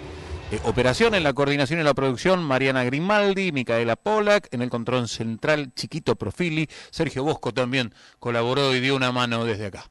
eh, 0.52 0.60
operación, 0.64 1.16
en 1.16 1.24
la 1.24 1.34
coordinación 1.34 1.80
y 1.80 1.84
la 1.84 1.94
producción, 1.94 2.44
Mariana 2.44 2.84
Grimaldi, 2.84 3.52
Micaela 3.52 3.96
Polak, 3.96 4.48
en 4.52 4.62
el 4.62 4.70
control 4.70 5.08
central, 5.08 5.72
Chiquito 5.76 6.16
Profili, 6.16 6.70
Sergio 6.92 7.24
Bosco 7.24 7.54
también 7.54 7.94
colaboró 8.20 8.76
y 8.76 8.80
dio 8.80 8.96
una 8.96 9.12
mano 9.12 9.46
desde 9.46 9.68
acá. 9.68 9.86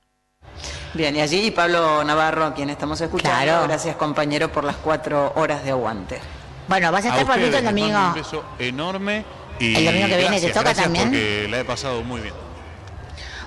Bien, 0.94 1.16
y 1.16 1.20
allí 1.20 1.51
Pablo 1.51 2.05
Navarro, 2.05 2.44
a 2.44 2.55
quien 2.55 2.70
estamos 2.70 3.01
escuchando. 3.01 3.43
Claro. 3.43 3.66
Gracias, 3.66 3.97
compañero, 3.97 4.52
por 4.52 4.62
las 4.62 4.76
cuatro 4.76 5.32
horas 5.35 5.64
de 5.64 5.70
aguante. 5.70 6.20
Bueno, 6.68 6.93
vas 6.93 7.05
a 7.05 7.09
estar, 7.09 7.26
Pablito, 7.26 7.59
el 7.59 7.64
domingo. 7.64 7.98
Un 7.98 8.14
beso 8.14 8.44
enorme. 8.59 9.24
Y 9.59 9.74
El 9.76 9.85
domingo 9.86 10.09
que 10.09 10.16
viene, 10.16 10.40
¿te 10.40 10.48
toca 10.48 10.62
gracias 10.62 10.85
también? 10.85 11.09
Porque 11.09 11.47
la 11.48 11.60
he 11.60 11.64
pasado 11.64 12.02
muy 12.02 12.20
bien. 12.20 12.44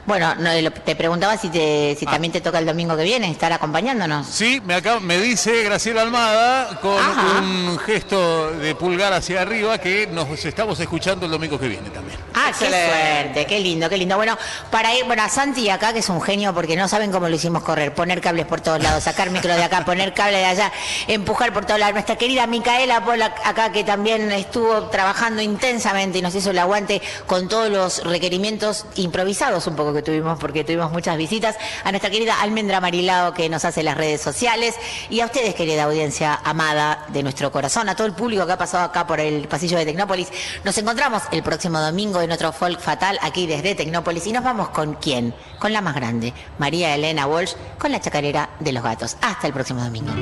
Bueno, 0.07 0.33
no, 0.35 0.49
te 0.71 0.95
preguntaba 0.95 1.37
si, 1.37 1.49
te, 1.49 1.97
Ah. 2.07 2.11
también 2.11 2.31
te 2.31 2.39
toca 2.41 2.59
el 2.59 2.65
domingo 2.65 2.95
que 2.95 3.03
viene 3.03 3.29
estar 3.29 3.51
acompañándonos. 3.51 4.25
Sí, 4.25 4.61
me, 4.65 4.73
acaba- 4.75 5.01
me 5.01 5.17
dice 5.19 5.63
Graciela 5.63 6.01
Almada 6.01 6.79
con 6.81 6.97
Ajá. 6.97 7.41
un 7.41 7.77
gesto 7.79 8.51
de 8.51 8.73
pulgar 8.73 9.11
hacia 9.11 9.41
arriba 9.41 9.77
que 9.79 10.07
nos 10.07 10.45
estamos 10.45 10.79
escuchando 10.79 11.25
el 11.25 11.31
domingo 11.33 11.59
que 11.59 11.67
viene 11.67 11.89
también. 11.89 12.17
Ah, 12.33 12.47
Excelente. 12.49 12.77
qué 12.87 12.93
suerte, 13.21 13.45
qué 13.47 13.59
lindo, 13.59 13.89
qué 13.89 13.97
lindo. 13.97 14.15
Bueno, 14.15 14.37
para 14.71 14.95
ir, 14.95 15.03
bueno, 15.03 15.23
a 15.23 15.29
Santi 15.29 15.69
acá, 15.69 15.91
que 15.91 15.99
es 15.99 16.07
un 16.07 16.21
genio, 16.21 16.53
porque 16.53 16.77
no 16.77 16.87
saben 16.87 17.11
cómo 17.11 17.27
lo 17.27 17.35
hicimos 17.35 17.61
correr, 17.63 17.93
poner 17.93 18.21
cables 18.21 18.45
por 18.45 18.61
todos 18.61 18.81
lados, 18.81 19.03
sacar 19.03 19.29
micro 19.29 19.53
de 19.55 19.63
acá, 19.63 19.83
poner 19.83 20.13
cable 20.13 20.37
de 20.37 20.45
allá, 20.45 20.71
empujar 21.09 21.51
por 21.51 21.65
todos 21.65 21.81
lados. 21.81 21.93
Nuestra 21.95 22.15
querida 22.15 22.47
Micaela 22.47 23.03
Pola 23.03 23.35
acá, 23.43 23.73
que 23.73 23.83
también 23.83 24.31
estuvo 24.31 24.83
trabajando 24.83 25.41
intensamente 25.41 26.19
y 26.19 26.21
nos 26.21 26.33
hizo 26.33 26.51
el 26.51 26.59
aguante 26.59 27.01
con 27.25 27.49
todos 27.49 27.69
los 27.69 28.03
requerimientos 28.05 28.85
improvisados 28.95 29.67
un 29.67 29.75
poco 29.75 29.96
que 29.97 30.03
tuvimos, 30.03 30.39
porque 30.39 30.63
tuvimos 30.63 30.91
muchas 30.91 31.17
visitas. 31.17 31.57
A 31.83 31.91
nuestra 31.91 32.09
querida 32.09 32.41
Almendra 32.41 32.79
Marilao, 32.79 33.33
que 33.33 33.49
nos 33.49 33.65
hace 33.65 33.83
las 33.83 33.97
redes 33.97 34.21
sociales, 34.21 34.75
y 35.09 35.19
a 35.19 35.25
ustedes, 35.25 35.55
querida 35.55 35.83
audiencia 35.83 36.39
amada 36.43 37.05
de 37.09 37.23
nuestro 37.23 37.51
corazón, 37.51 37.89
a 37.89 37.95
todo 37.95 38.07
el 38.07 38.13
público 38.13 38.45
que 38.45 38.53
ha 38.53 38.57
pasado 38.57 38.83
acá 38.85 39.05
por 39.07 39.19
el 39.19 39.47
pasillo 39.47 39.77
de 39.77 39.85
Tecnópolis. 39.85 40.29
Nos 40.63 40.77
encontramos 40.77 41.23
el 41.31 41.43
próximo 41.43 41.79
domingo 41.79 42.21
en 42.21 42.31
otro 42.31 42.51
Folk 42.51 42.79
Fatal 42.79 43.17
aquí 43.21 43.47
desde 43.47 43.75
Tecnópolis 43.75 44.27
y 44.27 44.31
nos 44.31 44.43
vamos 44.43 44.69
con 44.69 44.95
quién? 44.95 45.33
Con 45.59 45.73
la 45.73 45.81
más 45.81 45.95
grande, 45.95 46.33
María 46.57 46.93
Elena 46.95 47.27
Walsh, 47.27 47.53
con 47.77 47.91
la 47.91 47.99
chacarera 47.99 48.49
de 48.59 48.71
los 48.71 48.83
gatos. 48.83 49.17
Hasta 49.21 49.47
el 49.47 49.53
próximo 49.53 49.83
domingo. 49.83 50.13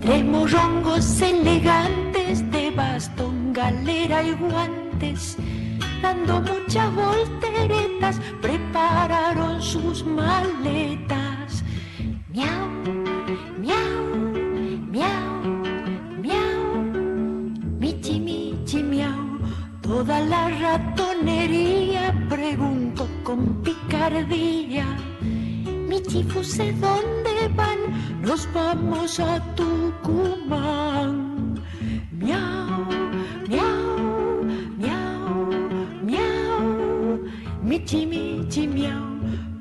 Tres 0.00 0.24
morrongos 0.24 1.20
elegantes 1.20 2.07
de 2.28 2.70
bastón, 2.70 3.54
galera 3.54 4.22
y 4.22 4.32
guantes, 4.32 5.38
dando 6.02 6.42
muchas 6.42 6.94
volteretas, 6.94 8.20
prepararon 8.42 9.62
sus 9.62 10.04
maletas. 10.04 11.64
Miau, 12.34 12.68
miau, 13.58 14.04
miau, 14.90 15.40
miau, 16.20 16.84
michi, 17.80 18.20
michi, 18.20 18.82
miau. 18.82 19.40
Toda 19.80 20.20
la 20.20 20.50
ratonería 20.50 22.14
preguntó 22.28 23.08
con 23.24 23.62
picardía. 23.62 24.84
Michi 25.88 26.24
¿dónde 26.24 27.48
van? 27.56 27.78
Nos 28.20 28.46
vamos 28.52 29.18
a 29.18 29.40
Tucumán. 29.54 31.37
Miau, 32.18 32.84
miau, 33.48 34.42
miau, 34.76 35.34
miau. 36.02 37.18
Michi, 37.62 38.06
michi, 38.06 38.66
miau. 38.66 39.04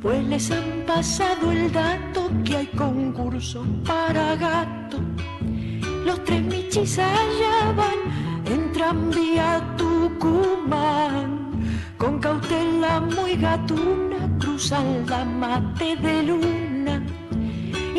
Pues 0.01 0.23
les 0.27 0.51
han 0.51 0.84
pasado 0.88 1.51
el 1.51 1.71
dato 1.71 2.31
que 2.43 2.57
hay 2.57 2.67
concurso 2.67 3.63
para 3.85 4.35
gato. 4.35 4.97
Los 6.05 6.23
tres 6.23 6.41
michis 6.43 6.97
allá 6.97 7.73
van, 7.75 7.99
entran 8.45 9.11
vía 9.11 9.75
Tucumán. 9.77 11.29
Con 11.97 12.19
cautela 12.19 13.01
muy 13.01 13.35
gatuna 13.35 14.19
cruzan 14.39 15.05
la 15.07 15.25
mate 15.25 15.95
de 15.97 16.23
luna 16.23 17.03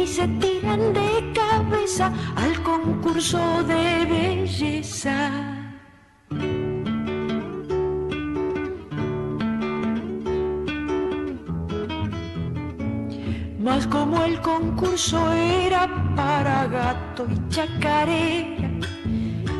y 0.02 0.06
se 0.06 0.26
tiran 0.40 0.92
de 0.92 1.32
cabeza 1.34 2.12
al 2.36 2.62
concurso 2.62 3.38
de 3.64 4.04
belleza. 4.06 5.30
Mas 13.58 13.86
como 13.86 14.22
el 14.24 14.40
concurso 14.40 15.32
era 15.32 15.88
para 16.16 16.66
gato 16.68 17.26
y 17.30 17.48
chacarera, 17.50 18.70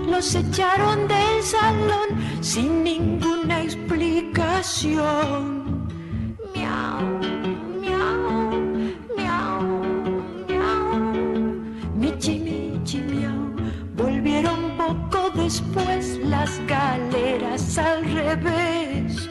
los 0.09 0.35
echaron 0.35 1.07
del 1.09 1.43
salón 1.43 2.09
sin 2.41 2.85
ninguna 2.85 3.63
explicación. 3.63 5.89
Miau, 6.55 7.21
después 15.49 16.19
las 16.25 16.61
galeras 16.67 17.79
al 17.79 18.05
revés 18.05 19.31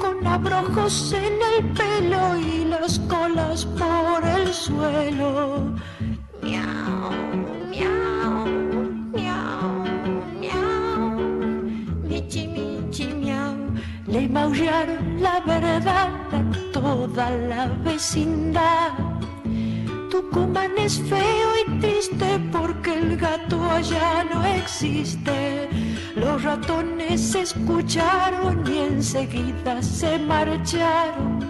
con 0.00 0.26
abrojos 0.26 1.12
en 1.12 1.34
el 1.52 1.58
pelo 1.72 2.36
y 2.36 2.64
las 2.64 2.98
colas 3.08 3.64
por 3.64 4.24
el 4.26 4.52
suelo. 4.52 5.72
Miau, 6.42 7.12
miau, 7.70 8.46
miau, 9.14 9.68
miau. 10.40 11.10
Michi, 12.08 12.48
michi, 12.48 13.06
miau. 13.22 13.54
Le 14.08 14.28
maullaron 14.28 15.22
la 15.22 15.38
verdad 15.46 16.10
a 16.38 16.72
toda 16.72 17.30
la 17.30 17.66
vecindad. 17.84 19.05
Tucumán 20.10 20.72
es 20.78 21.00
feo 21.02 21.48
y 21.66 21.80
triste 21.80 22.40
porque 22.52 22.94
el 22.94 23.16
gato 23.16 23.62
allá 23.70 24.24
no 24.32 24.44
existe. 24.44 25.68
Los 26.14 26.42
ratones 26.42 27.34
escucharon 27.34 28.64
y 28.66 28.78
enseguida 28.78 29.82
se 29.82 30.18
marcharon. 30.18 31.40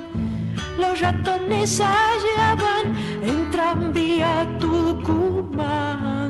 Los 0.78 1.01
ratones 1.01 1.81
allá 1.81 2.55
van 2.55 2.97
en 3.23 3.51
tranvía 3.51 4.47
Tucumán. 4.59 6.26